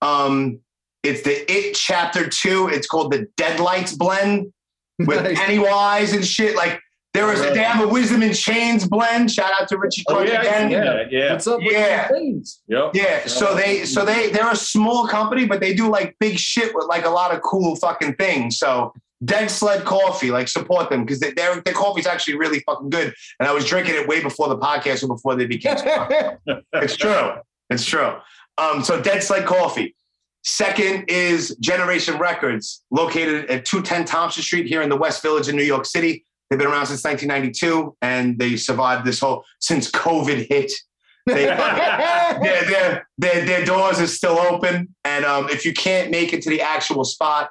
Um, 0.02 0.58
it's 1.02 1.22
the 1.22 1.50
It 1.50 1.74
Chapter 1.74 2.28
Two. 2.28 2.68
It's 2.68 2.86
called 2.86 3.12
the 3.12 3.26
Deadlights 3.38 3.94
blend 3.96 4.52
with 4.98 5.22
Nice. 5.22 5.38
Pennywise 5.38 6.12
and 6.12 6.26
shit. 6.26 6.54
Like 6.54 6.78
there 7.14 7.26
was, 7.26 7.40
Right. 7.40 7.54
they 7.54 7.62
have 7.62 7.82
a 7.82 7.88
Wisdom 7.88 8.22
in 8.22 8.34
Chains 8.34 8.86
blend. 8.86 9.30
Shout 9.30 9.50
out 9.58 9.66
to 9.68 9.78
Richie 9.78 10.04
oh 10.08 10.20
yeah, 10.22 10.40
again. 10.42 10.68
see 10.70 10.74
that. 10.76 11.10
Yeah. 11.10 11.32
What's 11.32 11.46
up 11.46 11.60
Yeah. 11.62 12.08
the? 12.08 12.44
Yep. 12.68 12.90
Yeah, 12.94 13.26
so 13.26 13.54
they 13.54 13.86
so 13.86 14.04
they 14.04 14.28
they're 14.30 14.50
a 14.50 14.54
small 14.56 15.06
company, 15.08 15.46
but 15.46 15.60
they 15.60 15.72
do 15.72 15.88
like 15.88 16.14
big 16.20 16.38
shit 16.38 16.74
with 16.74 16.84
like 16.88 17.06
a 17.06 17.10
lot 17.10 17.34
of 17.34 17.40
cool 17.40 17.76
fucking 17.76 18.16
things. 18.16 18.58
So 18.58 18.92
Dead 19.24 19.50
Sled 19.50 19.84
Coffee, 19.84 20.30
like 20.30 20.48
support 20.48 20.88
them 20.88 21.04
because 21.04 21.20
their 21.20 21.32
their 21.34 21.74
coffee's 21.74 22.06
actually 22.06 22.36
really 22.36 22.60
fucking 22.60 22.90
good. 22.90 23.14
And 23.38 23.48
I 23.48 23.52
was 23.52 23.66
drinking 23.66 23.96
it 23.96 24.08
way 24.08 24.22
before 24.22 24.48
the 24.48 24.56
podcast 24.56 25.02
or 25.02 25.08
before 25.08 25.36
they 25.36 25.46
became. 25.46 25.76
it's 26.74 26.96
true. 26.96 27.32
It's 27.68 27.84
true. 27.84 28.16
Um, 28.56 28.82
so 28.82 29.00
Dead 29.00 29.22
Sled 29.22 29.46
Coffee. 29.46 29.94
Second 30.42 31.04
is 31.08 31.54
Generation 31.60 32.18
Records, 32.18 32.82
located 32.90 33.50
at 33.50 33.66
210 33.66 34.06
Thompson 34.06 34.42
Street 34.42 34.66
here 34.66 34.80
in 34.80 34.88
the 34.88 34.96
West 34.96 35.22
Village 35.22 35.48
in 35.48 35.56
New 35.56 35.62
York 35.62 35.84
City. 35.84 36.24
They've 36.48 36.58
been 36.58 36.68
around 36.68 36.86
since 36.86 37.04
1992, 37.04 37.96
and 38.00 38.38
they 38.38 38.56
survived 38.56 39.04
this 39.04 39.20
whole 39.20 39.44
since 39.60 39.90
COVID 39.90 40.48
hit. 40.48 40.72
They, 41.26 41.44
their, 41.44 42.64
their, 42.64 43.08
their, 43.18 43.44
their 43.44 43.64
doors 43.64 44.00
are 44.00 44.06
still 44.06 44.38
open. 44.38 44.94
And 45.04 45.24
um, 45.24 45.48
if 45.50 45.64
you 45.64 45.74
can't 45.74 46.10
make 46.10 46.32
it 46.32 46.42
to 46.42 46.50
the 46.50 46.62
actual 46.62 47.04
spot, 47.04 47.50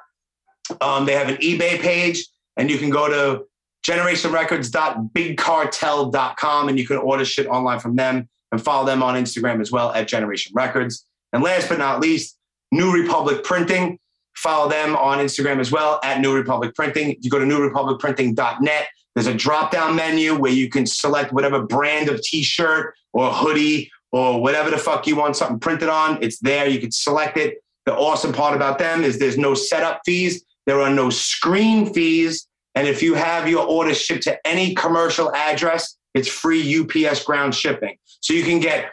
um, 0.80 1.06
they 1.06 1.14
have 1.14 1.28
an 1.28 1.36
eBay 1.36 1.80
page 1.80 2.26
and 2.56 2.68
you 2.70 2.78
can 2.78 2.90
go 2.90 3.08
to 3.08 3.44
generationrecords.bigcartel.com 3.86 6.68
and 6.68 6.78
you 6.78 6.86
can 6.86 6.98
order 6.98 7.24
shit 7.24 7.46
online 7.46 7.80
from 7.80 7.96
them 7.96 8.28
and 8.52 8.62
follow 8.62 8.84
them 8.84 9.02
on 9.02 9.14
Instagram 9.14 9.58
as 9.60 9.72
well 9.72 9.90
at 9.92 10.08
Generation 10.08 10.52
Records. 10.54 11.06
And 11.32 11.42
last 11.42 11.68
but 11.68 11.78
not 11.78 12.00
least, 12.00 12.36
New 12.72 12.92
Republic 12.92 13.44
Printing. 13.44 13.98
Follow 14.36 14.70
them 14.70 14.94
on 14.96 15.18
Instagram 15.18 15.58
as 15.60 15.72
well 15.72 16.00
at 16.02 16.20
New 16.20 16.34
Republic 16.34 16.74
Printing. 16.74 17.16
You 17.20 17.30
go 17.30 17.38
to 17.38 17.44
newrepublicprinting.net. 17.44 18.88
There's 19.14 19.26
a 19.26 19.34
drop 19.34 19.70
down 19.70 19.96
menu 19.96 20.34
where 20.34 20.52
you 20.52 20.70
can 20.70 20.86
select 20.86 21.32
whatever 21.32 21.62
brand 21.62 22.08
of 22.08 22.22
t 22.22 22.42
shirt 22.42 22.94
or 23.12 23.30
hoodie 23.30 23.90
or 24.12 24.40
whatever 24.40 24.70
the 24.70 24.78
fuck 24.78 25.06
you 25.06 25.16
want 25.16 25.36
something 25.36 25.58
printed 25.58 25.88
on. 25.88 26.22
It's 26.22 26.38
there. 26.38 26.68
You 26.68 26.80
can 26.80 26.92
select 26.92 27.36
it. 27.36 27.62
The 27.86 27.94
awesome 27.94 28.32
part 28.32 28.54
about 28.54 28.78
them 28.78 29.02
is 29.02 29.18
there's 29.18 29.38
no 29.38 29.54
setup 29.54 30.02
fees, 30.04 30.44
there 30.66 30.80
are 30.80 30.90
no 30.90 31.10
screen 31.10 31.92
fees. 31.92 32.46
And 32.74 32.86
if 32.86 33.02
you 33.02 33.14
have 33.14 33.48
your 33.48 33.66
order 33.66 33.94
shipped 33.94 34.22
to 34.24 34.46
any 34.46 34.74
commercial 34.74 35.34
address, 35.34 35.96
it's 36.14 36.28
free 36.28 36.62
UPS 36.80 37.24
ground 37.24 37.54
shipping. 37.54 37.96
So 38.20 38.32
you 38.34 38.44
can 38.44 38.60
get 38.60 38.92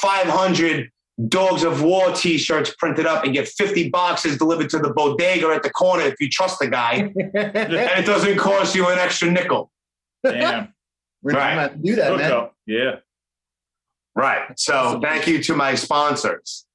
500 0.00 0.90
Dogz 1.18 1.64
of 1.64 1.82
War 1.82 2.12
t 2.12 2.36
shirts 2.36 2.74
printed 2.78 3.06
up 3.06 3.24
and 3.24 3.32
get 3.32 3.48
50 3.48 3.88
boxes 3.88 4.36
delivered 4.36 4.68
to 4.70 4.78
the 4.78 4.92
bodega 4.92 5.48
at 5.48 5.62
the 5.62 5.70
corner 5.70 6.02
if 6.04 6.14
you 6.20 6.28
trust 6.28 6.58
the 6.58 6.66
guy. 6.68 6.94
and 7.16 7.72
it 7.72 8.04
doesn't 8.04 8.36
cost 8.36 8.74
you 8.74 8.86
an 8.88 8.98
extra 8.98 9.30
nickel. 9.30 9.70
Damn. 10.22 10.74
We're 11.22 11.32
gonna 11.32 11.44
Right. 11.44 11.52
have 11.58 11.72
to 11.72 11.78
do 11.78 11.94
that, 11.96 12.10
Hook 12.10 12.18
man. 12.20 12.32
up. 12.32 12.54
Yeah. 12.66 12.96
Right. 14.14 14.58
So 14.58 14.74
Awesome. 14.74 15.00
thank 15.00 15.26
you 15.26 15.42
to 15.44 15.54
my 15.56 15.74
sponsors. 15.74 16.66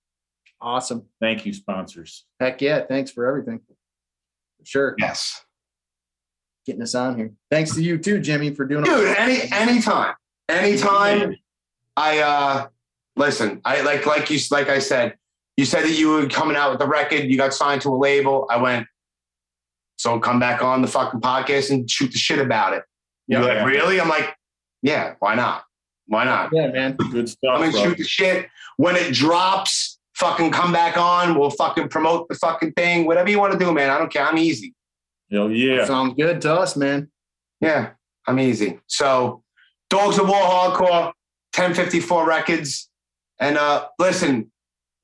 Awesome. 0.60 1.06
Thank 1.20 1.46
you, 1.46 1.54
sponsors. 1.54 2.26
Heck 2.40 2.62
yeah. 2.62 2.82
Thanks 2.88 3.12
for 3.12 3.28
everything. 3.28 3.62
For 4.62 4.66
sure. 4.68 4.96
Yes. 5.00 5.44
Getting 6.66 6.82
us 6.84 6.94
on 6.96 7.18
here. 7.18 7.32
Thanks 7.50 7.74
to 7.76 7.82
you 7.82 7.98
too, 7.98 8.20
Jimmy, 8.20 8.54
for 8.54 8.66
doing 8.66 8.88
all 8.88 8.96
Dude, 8.98 9.18
any 9.18 9.52
anytime. 9.52 10.14
Anytime 10.48 11.36
I 11.98 12.20
uh 12.20 12.68
listen, 13.16 13.62
I 13.66 13.82
like 13.82 14.06
like 14.06 14.30
you 14.30 14.40
like 14.52 14.70
I 14.70 14.80
said, 14.80 15.16
you 15.58 15.66
said 15.66 15.84
that 15.84 15.98
you 15.98 16.10
were 16.10 16.28
coming 16.28 16.56
out 16.56 16.70
with 16.72 16.80
the 16.80 16.88
record, 16.88 17.24
you 17.24 17.38
got 17.38 17.54
signed 17.54 17.82
to 17.82 17.90
a 17.90 17.98
label. 17.98 18.48
I 18.50 18.58
went, 18.58 18.86
so 19.98 20.20
come 20.20 20.40
back 20.40 20.62
on 20.62 20.82
the 20.84 20.88
fucking 20.88 21.22
podcast 21.22 21.72
and 21.72 21.90
shoot 21.90 22.12
the 22.12 22.18
shit 22.20 22.40
about 22.40 22.74
it. 22.74 22.84
You're 23.28 23.42
Yeah. 23.42 23.64
like, 23.64 23.66
really? 23.66 24.00
I'm 24.00 24.10
like, 24.10 24.36
yeah, 24.84 25.16
why 25.20 25.34
not? 25.36 25.64
Why 26.08 26.26
not? 26.26 26.50
Yeah, 26.54 26.68
man. 26.68 26.96
Good 26.96 27.30
stuff. 27.30 27.56
Come 27.56 27.64
and 27.64 27.72
bro. 27.72 27.84
shoot 27.84 27.98
the 27.98 28.04
shit. 28.04 28.50
When 28.78 28.96
it 28.96 29.14
drops, 29.14 30.00
fucking 30.22 30.52
come 30.52 30.72
back 30.72 30.98
on. 30.98 31.38
We'll 31.38 31.50
fucking 31.50 31.90
promote 31.90 32.30
the 32.30 32.36
fucking 32.36 32.74
thing. 32.74 33.06
Whatever 33.06 33.30
you 33.30 33.40
want 33.40 33.54
to 33.54 33.60
do, 33.60 33.74
man. 33.74 33.90
I 33.90 33.98
don't 33.98 34.14
care. 34.14 34.26
I'm 34.26 34.38
easy. 34.38 34.76
Hell 35.32 35.50
yeah. 35.50 35.86
Sounds 35.86 36.14
good 36.14 36.40
to 36.42 36.54
us, 36.54 36.78
man. 36.78 37.10
Yeah, 37.60 37.92
I'm 38.28 38.40
easy. 38.40 38.80
So, 38.88 39.44
Dogz 39.90 40.20
of 40.20 40.30
War 40.30 40.38
Hardcore, 40.38 41.06
1054 41.56 42.28
Records. 42.28 42.90
And 43.40 43.58
uh, 43.58 43.88
listen, 43.98 44.52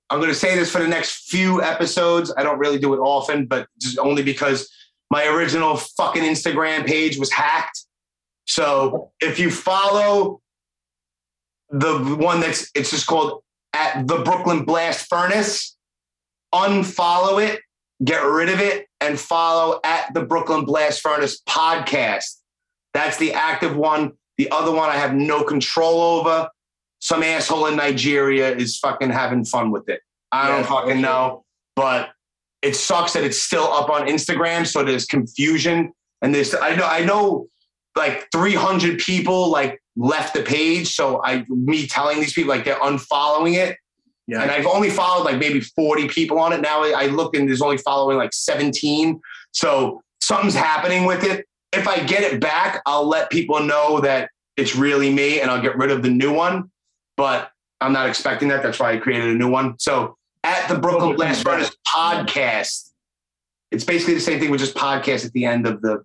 I'm 0.10 0.19
going 0.19 0.30
to 0.30 0.35
say 0.35 0.56
this 0.56 0.72
for 0.72 0.80
the 0.80 0.88
next 0.88 1.30
few 1.30 1.64
episodes. 1.64 2.31
I 2.38 2.44
don't 2.44 2.60
really 2.60 2.80
do 2.80 2.94
it 2.94 2.99
often, 2.99 3.48
but 3.48 3.68
just 3.81 3.98
only 3.98 4.22
because 4.22 4.72
my 5.10 5.26
original 5.26 5.77
fucking 5.77 6.23
Instagram 6.23 6.85
page 6.85 7.18
was 7.18 7.31
hacked. 7.31 7.85
So, 8.45 9.11
if 9.19 9.39
you 9.39 9.49
follow 9.49 10.41
the 11.69 11.98
one 12.19 12.39
that's, 12.39 12.69
it's 12.76 12.91
just 12.91 13.07
called 13.07 13.41
at 13.78 14.08
the 14.08 14.20
Brooklyn 14.20 14.66
Blast 14.66 15.08
Furnace, 15.08 15.78
unfollow 16.54 17.45
it, 17.45 17.62
get 18.04 18.24
rid 18.24 18.49
of 18.49 18.60
it, 18.60 18.88
and 18.99 19.20
follow 19.20 19.80
at 19.84 20.14
the 20.14 20.24
Brooklyn 20.24 20.66
Blast 20.66 21.02
Furnace 21.02 21.41
podcast. 21.48 22.38
That's 22.94 23.18
the 23.18 23.34
active 23.34 23.76
one. 23.76 24.14
The 24.38 24.49
other 24.52 24.72
one 24.72 24.90
I 24.90 24.95
have 24.95 25.14
no 25.14 25.44
control 25.44 26.02
over. 26.02 26.49
Some 26.99 27.22
asshole 27.22 27.68
in 27.68 27.76
Nigeria 27.76 28.56
is 28.56 28.80
fucking 28.80 29.12
having 29.12 29.45
fun 29.45 29.70
with 29.72 29.88
it. 29.88 30.02
I 30.32 30.48
don't 30.48 30.66
fucking 30.66 30.91
okay. 30.91 31.02
know, 31.02 31.45
but 31.76 32.10
it 32.64 32.76
sucks 32.76 33.14
that 33.14 33.24
it's 33.24 33.40
still 33.40 33.72
up 33.72 33.90
on 33.90 34.08
Instagram. 34.08 34.66
So 34.66 34.84
there's 34.84 35.06
confusion, 35.06 35.94
and 36.22 36.34
there's 36.34 36.56
I 36.56 36.76
know 36.76 36.88
I 36.88 37.06
know 37.06 37.48
like 37.98 38.28
300 38.32 38.99
people 38.99 39.49
like 39.49 39.82
left 39.95 40.34
the 40.34 40.44
page. 40.44 40.95
So 40.95 41.22
I 41.24 41.45
me 41.49 41.88
telling 41.88 42.19
these 42.19 42.34
people 42.34 42.49
like 42.49 42.64
they're 42.65 42.80
unfollowing 42.80 43.56
it. 43.56 43.78
Yeah. 44.28 44.41
And 44.41 44.52
I've 44.52 44.65
only 44.65 44.90
followed 44.90 45.24
like 45.24 45.40
maybe 45.40 45.61
40 45.61 46.07
people 46.10 46.38
on 46.40 46.53
it. 46.53 46.61
Now 46.61 46.84
I 46.84 47.07
look 47.07 47.36
and 47.36 47.48
there's 47.48 47.61
only 47.61 47.78
following 47.78 48.18
like 48.18 48.34
17. 48.34 49.19
So 49.52 50.02
something's 50.22 50.53
happening 50.53 51.06
with 51.06 51.24
it. 51.24 51.45
If 51.74 51.88
I 51.88 51.99
get 51.99 52.24
it 52.24 52.40
back, 52.40 52.82
I'll 52.86 53.07
let 53.07 53.30
people 53.30 53.61
know 53.61 54.02
that 54.02 54.30
it's 54.57 54.76
really 54.76 55.14
me 55.14 55.40
and 55.40 55.49
I'll 55.49 55.61
get 55.61 55.78
rid 55.78 55.91
of 55.91 56.03
the 56.03 56.10
new 56.10 56.34
one. 56.34 56.69
But 57.15 57.52
I'm 57.82 57.94
not 57.94 58.07
expecting 58.10 58.49
that. 58.49 58.64
That's 58.64 58.80
why 58.80 58.94
I 58.94 58.98
created 58.98 59.30
a 59.30 59.34
new 59.34 59.49
one. 59.49 59.80
So 59.80 60.18
at 60.44 60.68
the 60.68 60.78
Brooklyn 60.78 61.15
Blast 61.15 61.44
Furnace 61.44 61.72
podcast, 61.88 62.91
it's 63.72 63.84
basically 63.84 64.14
the 64.14 64.22
same 64.22 64.40
thing 64.40 64.52
with 64.52 64.60
just 64.60 64.76
podcast 64.76 65.26
at 65.26 65.32
the 65.34 65.45
end 65.45 65.65
of 65.68 65.82
the. 65.82 66.03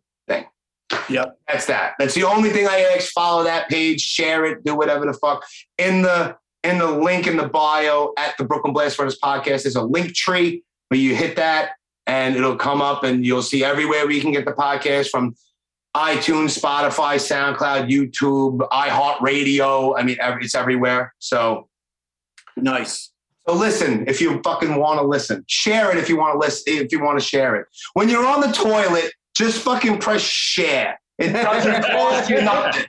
Yep. 1.08 1.38
That's 1.48 1.66
that. 1.66 1.94
That's 1.98 2.14
the 2.14 2.24
only 2.24 2.50
thing 2.50 2.66
I 2.68 2.80
ask. 2.96 3.12
Follow 3.12 3.44
that 3.44 3.68
page, 3.68 4.00
share 4.00 4.44
it, 4.44 4.64
do 4.64 4.74
whatever 4.76 5.04
the 5.06 5.14
fuck. 5.14 5.44
In 5.78 6.02
the 6.02 6.36
in 6.62 6.78
the 6.78 6.90
link 6.90 7.26
in 7.26 7.36
the 7.36 7.48
bio 7.48 8.12
at 8.18 8.36
the 8.38 8.44
Brooklyn 8.44 8.72
Blast 8.72 8.96
Furnace 8.96 9.18
podcast, 9.18 9.62
there's 9.64 9.76
a 9.76 9.82
link 9.82 10.14
tree 10.14 10.62
where 10.88 11.00
you 11.00 11.14
hit 11.14 11.36
that 11.36 11.70
and 12.06 12.36
it'll 12.36 12.56
come 12.56 12.80
up 12.80 13.04
and 13.04 13.24
you'll 13.26 13.42
see 13.42 13.64
everywhere 13.64 14.06
we 14.06 14.20
can 14.20 14.32
get 14.32 14.44
the 14.44 14.52
podcast 14.52 15.08
from 15.10 15.34
iTunes, 15.96 16.58
Spotify, 16.58 17.16
SoundCloud, 17.16 17.90
YouTube, 17.90 18.58
iHeartRadio. 18.70 19.98
I 19.98 20.02
mean, 20.02 20.16
it's 20.20 20.54
everywhere. 20.54 21.14
So 21.18 21.68
Nice. 22.56 23.10
so 23.46 23.54
listen, 23.54 24.04
if 24.08 24.20
you 24.20 24.40
fucking 24.42 24.76
want 24.76 25.00
to 25.00 25.06
listen, 25.06 25.44
share 25.48 25.90
it 25.90 25.98
if 25.98 26.08
you 26.08 26.16
want 26.16 26.34
to 26.34 26.38
listen, 26.38 26.64
if 26.74 26.92
you 26.92 27.02
want 27.02 27.18
to 27.18 27.24
share 27.24 27.56
it. 27.56 27.66
When 27.94 28.08
you're 28.08 28.26
on 28.26 28.40
the 28.40 28.52
toilet, 28.52 29.12
just 29.36 29.60
fucking 29.62 29.98
press 29.98 30.20
share. 30.22 31.00
It 31.18 31.32
doesn't 31.32 31.82
cost 31.92 32.30
you 32.30 32.40
nothing. 32.42 32.84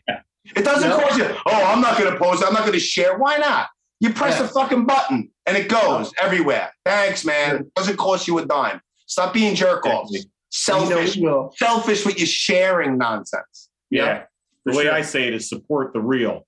It 0.55 0.63
doesn't 0.65 0.89
No. 0.89 0.99
cost 0.99 1.17
you. 1.17 1.25
Oh, 1.45 1.63
I'm 1.65 1.81
not 1.81 1.97
going 1.97 2.11
to 2.11 2.17
post. 2.19 2.43
I'm 2.45 2.53
not 2.53 2.61
going 2.61 2.73
to 2.73 2.79
share. 2.79 3.17
Why 3.17 3.37
not? 3.37 3.67
You 3.99 4.11
press 4.13 4.37
Yeah. 4.39 4.43
the 4.43 4.49
fucking 4.49 4.85
button 4.85 5.29
and 5.45 5.55
it 5.57 5.69
goes 5.69 6.11
everywhere. 6.21 6.71
Thanks, 6.85 7.23
man. 7.25 7.55
It 7.57 7.73
doesn't 7.75 7.97
cost 7.97 8.27
you 8.27 8.37
a 8.39 8.45
dime. 8.45 8.81
Stop 9.05 9.33
being 9.33 9.55
jerk 9.55 9.85
offs. 9.85 10.25
Selfish, 10.49 11.17
selfish 11.57 12.05
with 12.05 12.17
your 12.19 12.27
sharing 12.27 12.97
nonsense. 12.97 13.69
Yeah. 13.89 14.23
The 14.65 14.75
way 14.77 14.83
sure. 14.83 14.93
I 14.93 15.01
say 15.01 15.27
it 15.27 15.33
is 15.33 15.49
support 15.49 15.93
the 15.93 15.99
real. 15.99 16.45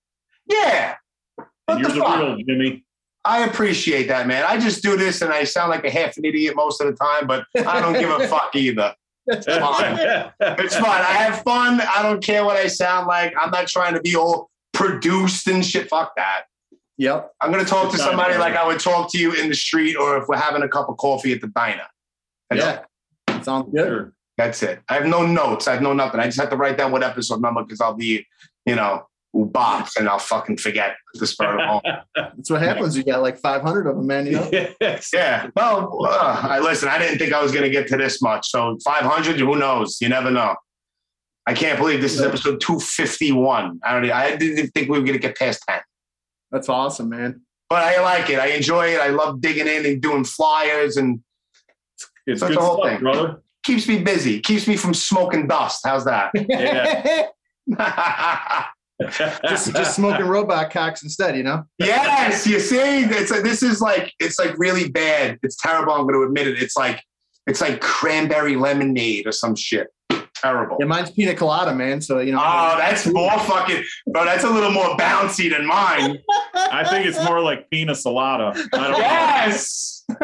Yeah. 0.48 0.96
What 1.38 1.48
And 1.70 1.80
you're 1.80 1.90
the, 1.92 2.00
fuck? 2.02 2.20
real, 2.20 2.38
Jimmy. 2.38 2.84
I 3.24 3.46
appreciate 3.46 4.08
that, 4.10 4.28
man. 4.28 4.44
I 4.48 4.60
just 4.60 4.84
do 4.84 4.96
this 4.96 5.22
and 5.24 5.34
I 5.34 5.44
sound 5.46 5.72
like 5.72 5.84
a 5.86 5.90
half 5.90 6.16
an 6.18 6.26
idiot 6.26 6.56
most 6.56 6.80
of 6.82 6.88
the 6.88 6.94
time, 6.94 7.26
but 7.26 7.46
I 7.66 7.80
don't 7.82 7.94
give 7.94 8.10
a 8.12 8.28
fuck 8.28 8.56
either. 8.56 8.94
It's 9.28 9.46
fine. 9.46 9.98
It's 10.40 10.76
fine. 10.76 11.02
I 11.02 11.14
have 11.14 11.42
fun. 11.44 11.82
I 11.82 12.02
don't 12.04 12.24
care 12.24 12.46
what 12.46 12.58
I 12.58 12.68
sound 12.68 13.08
like. 13.08 13.34
I'm 13.40 13.52
not 13.52 13.68
trying 13.68 13.94
to 13.96 14.02
be 14.02 14.16
all 14.16 14.50
produced 14.74 15.48
and 15.48 15.66
shit. 15.66 15.90
Fuck 15.90 16.16
that. 16.16 16.44
Yep. 16.98 17.32
I'm 17.42 17.52
going 17.52 17.64
to 17.64 17.70
talk 17.70 17.90
to 17.90 17.96
It's 17.96 17.98
not 18.00 18.10
somebody 18.10 18.34
bad. 18.34 18.40
like 18.40 18.56
I 18.56 18.66
would 18.66 18.80
talk 18.80 19.12
to 19.12 19.18
you 19.18 19.34
in 19.34 19.50
the 19.50 19.56
street 19.56 19.96
or 19.96 20.18
if 20.18 20.28
we're 20.28 20.38
having 20.38 20.62
a 20.64 20.70
cup 20.70 20.88
of 20.90 20.98
coffee 20.98 21.34
at 21.34 21.42
the 21.42 21.48
diner. 21.48 21.88
That's, 22.50 22.62
Yeah. 22.62 23.42
Sounds 23.42 23.70
good. 23.74 23.88
Sure. 23.88 24.14
that's 24.38 24.64
it. 24.64 24.80
I 24.90 24.96
have 24.96 25.06
no 25.06 25.26
notes. 25.26 25.68
I 25.68 25.74
have 25.74 25.82
no 25.82 25.94
nothing. 25.94 26.20
I 26.20 26.26
just 26.26 26.40
have 26.40 26.50
to 26.52 26.56
write 26.58 26.78
down 26.78 26.92
what 26.92 27.04
episode 27.04 27.42
number 27.42 27.64
because 27.64 27.82
I'll 27.82 27.94
be, 27.96 28.26
you 28.66 28.76
know, 28.76 29.08
box 29.44 29.98
and 29.98 30.08
I'll 30.08 30.20
fucking 30.20 30.58
forget 30.58 30.92
at 30.92 31.20
the 31.20 31.28
spur 31.28 31.58
of 31.58 31.60
the 31.60 31.66
moment. 31.66 32.06
That's 32.16 32.50
what 32.50 32.62
happens. 32.62 32.96
You 32.96 33.04
got 33.04 33.22
like 33.22 33.38
500 33.38 33.88
of 33.88 33.98
them, 33.98 34.08
man. 34.08 34.26
You 34.28 34.32
know. 34.34 34.50
Yeah. 35.14 35.50
Well, 35.56 36.06
uh, 36.06 36.40
I 36.44 36.60
listen. 36.60 36.88
I 36.88 36.98
didn't 36.98 37.18
think 37.18 37.34
I 37.34 37.42
was 37.44 37.52
going 37.52 37.64
to 37.66 37.70
get 37.70 37.88
to 37.88 37.98
this 37.98 38.22
much. 38.22 38.50
So 38.50 38.78
500. 38.86 39.38
Who 39.38 39.58
knows? 39.58 39.98
You 40.00 40.08
never 40.08 40.32
know. 40.32 40.56
I 41.46 41.54
can't 41.54 41.78
believe 41.78 42.02
this 42.02 42.14
is 42.16 42.22
episode 42.22 42.62
251. 42.62 43.80
I 43.84 44.00
don't. 44.00 44.10
I 44.12 44.36
didn't 44.38 44.70
think 44.72 44.90
we 44.90 44.98
were 44.98 45.04
going 45.06 45.14
to 45.14 45.20
get 45.20 45.36
past 45.38 45.64
10. 45.70 45.80
That's 46.52 46.70
awesome, 46.70 47.10
man. 47.10 47.42
But 47.70 47.84
I 47.84 48.02
like 48.02 48.30
it. 48.30 48.40
I 48.40 48.48
enjoy 48.48 48.94
it. 48.94 49.02
I 49.02 49.10
love 49.10 49.42
digging 49.42 49.68
in 49.68 49.86
and 49.86 50.02
doing 50.02 50.24
flyers 50.24 50.98
and 50.98 51.20
It's 52.26 52.40
That's 52.42 52.52
good 52.52 52.58
the 52.60 52.64
whole 52.64 52.78
stuff, 52.78 52.90
thing. 52.90 53.00
brother. 53.02 53.42
keeps 53.64 53.88
me 53.88 54.00
busy. 54.02 54.40
Keeps 54.40 54.68
me 54.68 54.78
from 54.78 54.94
smoking 54.94 55.48
dust. 55.48 55.82
How's 55.84 56.06
that? 56.06 56.32
Yeah. 56.48 57.28
just 59.02 59.74
just 59.74 59.96
smoking 59.96 60.26
robot 60.26 60.72
cocks 60.72 61.04
instead, 61.04 61.36
you 61.36 61.44
know. 61.44 61.64
yes. 61.78 62.48
You 62.48 62.60
see, 62.60 63.04
it's 63.04 63.32
like, 63.32 63.44
this 63.44 63.62
is 63.62 63.82
like 63.82 64.14
it's 64.20 64.40
like 64.40 64.58
really 64.58 64.90
bad. 64.90 65.38
It's 65.44 65.58
terrible. 65.58 65.94
I'm 65.94 66.04
going 66.04 66.16
to 66.16 66.24
admit 66.24 66.48
it. 66.48 66.62
It's 66.62 66.78
like 66.78 67.02
it's 67.48 67.62
like 67.62 67.82
cranberry 67.82 68.56
lemonade 68.56 69.28
or 69.28 69.32
some 69.32 69.56
shit. 69.56 69.88
Terrible. 70.36 70.78
Yeah, 70.80 70.86
mine's 70.86 71.12
pina 71.12 71.34
colada, 71.34 71.74
man. 71.74 72.02
So 72.02 72.20
you 72.20 72.32
know. 72.32 72.42
Oh, 72.42 72.76
that's 72.78 73.06
more 73.08 73.38
fucking, 73.40 73.84
bro. 74.08 74.26
That's 74.26 74.44
a 74.44 74.50
little 74.50 74.72
more 74.72 74.96
bouncy 74.98 75.50
than 75.50 75.66
mine. 75.66 76.20
I 76.54 76.86
think 76.90 77.06
it's 77.06 77.24
more 77.24 77.42
like 77.42 77.70
pina 77.70 77.96
colada. 77.96 78.54
I 78.74 78.88
don't 78.88 78.98
Yes. 79.00 79.95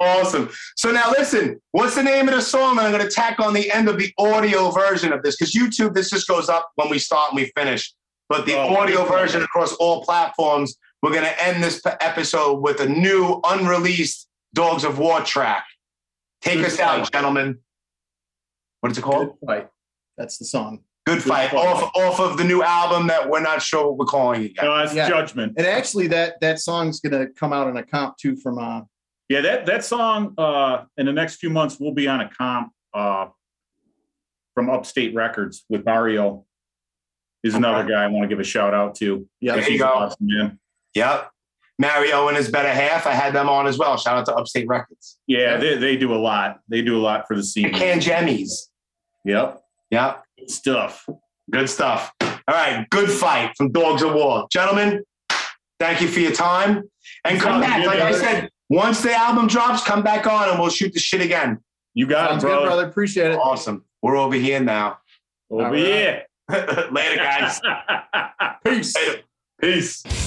awesome. 0.00 0.50
So 0.76 0.90
now 0.90 1.10
listen, 1.10 1.60
what's 1.72 1.94
the 1.94 2.02
name 2.02 2.28
of 2.28 2.34
the 2.34 2.42
song 2.42 2.76
that 2.76 2.86
I'm 2.86 2.92
going 2.92 3.04
to 3.04 3.10
tack 3.10 3.40
on 3.40 3.54
the 3.54 3.70
end 3.72 3.88
of 3.88 3.98
the 3.98 4.12
audio 4.18 4.70
version 4.70 5.12
of 5.12 5.22
this? 5.22 5.36
Because 5.36 5.54
YouTube, 5.54 5.94
this 5.94 6.10
just 6.10 6.28
goes 6.28 6.48
up 6.48 6.70
when 6.74 6.90
we 6.90 6.98
start 6.98 7.30
and 7.32 7.36
we 7.36 7.52
finish. 7.56 7.94
But 8.28 8.44
the 8.46 8.54
Oh, 8.54 8.76
audio 8.76 9.04
version 9.04 9.42
across 9.42 9.72
all 9.74 10.04
platforms, 10.04 10.76
we're 11.02 11.12
going 11.12 11.24
to 11.24 11.44
end 11.44 11.62
this 11.62 11.80
episode 12.00 12.60
with 12.60 12.80
a 12.80 12.88
new 12.88 13.40
unreleased 13.44 14.28
Dogz 14.56 14.84
of 14.84 14.98
War 14.98 15.20
track. 15.20 15.64
Take 16.42 16.58
Good 16.58 16.66
us 16.66 16.80
out, 16.80 17.10
gentlemen. 17.12 17.58
What 18.80 18.92
is 18.92 18.98
it 18.98 19.02
called? 19.02 19.38
Good 19.40 19.46
fight. 19.46 19.68
That's 20.16 20.38
the 20.38 20.44
song. 20.44 20.80
Good 21.06 21.22
fight. 21.22 21.50
fight. 21.50 21.56
Off, 21.66 21.90
off 21.94 22.18
of 22.20 22.36
the 22.36 22.42
new 22.44 22.62
album 22.62 23.06
that 23.06 23.28
we're 23.30 23.40
not 23.40 23.62
sure 23.62 23.86
what 23.88 23.98
we're 23.98 24.04
calling 24.06 24.42
it 24.44 24.52
yet. 24.56 24.64
No, 24.64 24.76
that's 24.76 24.92
Yeah. 24.94 25.08
judgment. 25.08 25.54
And 25.56 25.66
actually, 25.66 26.08
that 26.08 26.40
that 26.40 26.58
song's 26.58 27.00
gonna 27.00 27.28
come 27.28 27.52
out 27.52 27.68
on 27.68 27.76
a 27.76 27.82
comp 27.84 28.16
too 28.18 28.36
from 28.36 28.58
uh 28.58 28.80
Yeah, 29.28 29.40
that 29.42 29.66
that 29.66 29.84
song 29.84 30.34
uh 30.36 30.84
in 30.96 31.06
the 31.06 31.12
next 31.12 31.36
few 31.36 31.50
months 31.50 31.78
will 31.78 31.92
be 31.94 32.08
on 32.08 32.20
a 32.20 32.28
comp 32.28 32.72
uh 32.92 33.26
from 34.54 34.68
Upstate 34.68 35.14
Records 35.14 35.64
with 35.68 35.84
Mario. 35.84 36.44
He's 37.42 37.54
another 37.54 37.84
Okay. 37.84 37.90
guy 37.92 38.04
I 38.04 38.06
want 38.08 38.24
to 38.24 38.28
give 38.28 38.40
a 38.40 38.44
shout 38.44 38.74
out 38.74 38.96
to. 38.96 39.28
yeah. 39.40 39.54
There 39.56 39.70
you 39.70 39.78
go. 39.78 39.86
awesome, 39.86 40.26
man. 40.26 40.58
Yep. 40.94 41.30
Mario 41.78 42.26
and 42.28 42.36
his 42.36 42.50
better 42.50 42.70
half. 42.72 43.06
I 43.06 43.12
had 43.12 43.32
them 43.34 43.48
on 43.50 43.66
as 43.68 43.78
well. 43.78 43.96
Shout 43.98 44.16
out 44.18 44.24
to 44.26 44.34
Upstate 44.34 44.66
Records. 44.66 45.18
Yeah, 45.26 45.58
they, 45.58 45.76
they 45.76 45.96
do 45.96 46.14
a 46.14 46.16
lot. 46.16 46.60
They 46.68 46.80
do 46.80 46.96
a 46.96 47.02
lot 47.02 47.28
for 47.28 47.36
the 47.36 47.44
scene. 47.44 47.70
Can 47.74 48.00
Jemmies. 48.00 48.70
Yep. 49.26 49.60
Yep. 49.90 50.24
Good 50.38 50.50
stuff. 50.50 51.08
Good 51.50 51.68
stuff. 51.70 52.12
All 52.20 52.34
right. 52.48 52.86
Good 52.90 53.10
fight 53.10 53.52
from 53.56 53.72
Dogz 53.72 54.06
of 54.06 54.14
War. 54.14 54.46
Gentlemen, 54.50 55.02
thank 55.78 56.00
you 56.00 56.08
for 56.08 56.20
your 56.20 56.32
time. 56.32 56.84
And 57.24 57.40
come 57.40 57.60
back. 57.60 57.86
Like 57.86 58.00
I 58.00 58.12
said, 58.12 58.50
once 58.68 59.02
the 59.02 59.14
album 59.14 59.46
drops, 59.46 59.82
come 59.84 60.02
back 60.02 60.26
on 60.26 60.48
and 60.48 60.58
we'll 60.58 60.70
shoot 60.70 60.92
the 60.92 61.00
shit 61.00 61.20
again. 61.20 61.58
You 61.94 62.06
got 62.06 62.30
Sounds 62.30 62.44
it, 62.44 62.48
good, 62.48 62.64
brother. 62.64 62.86
Appreciate 62.86 63.32
it. 63.32 63.38
Awesome. 63.38 63.84
We're 64.02 64.16
over 64.16 64.34
here 64.34 64.60
now. 64.60 64.98
Over 65.50 65.70
right. 65.70 65.76
here. 65.76 66.22
Later, 66.90 67.16
guys. 67.16 67.60
Peace. 68.64 68.94
Later. 68.96 69.22
Peace. 69.60 70.25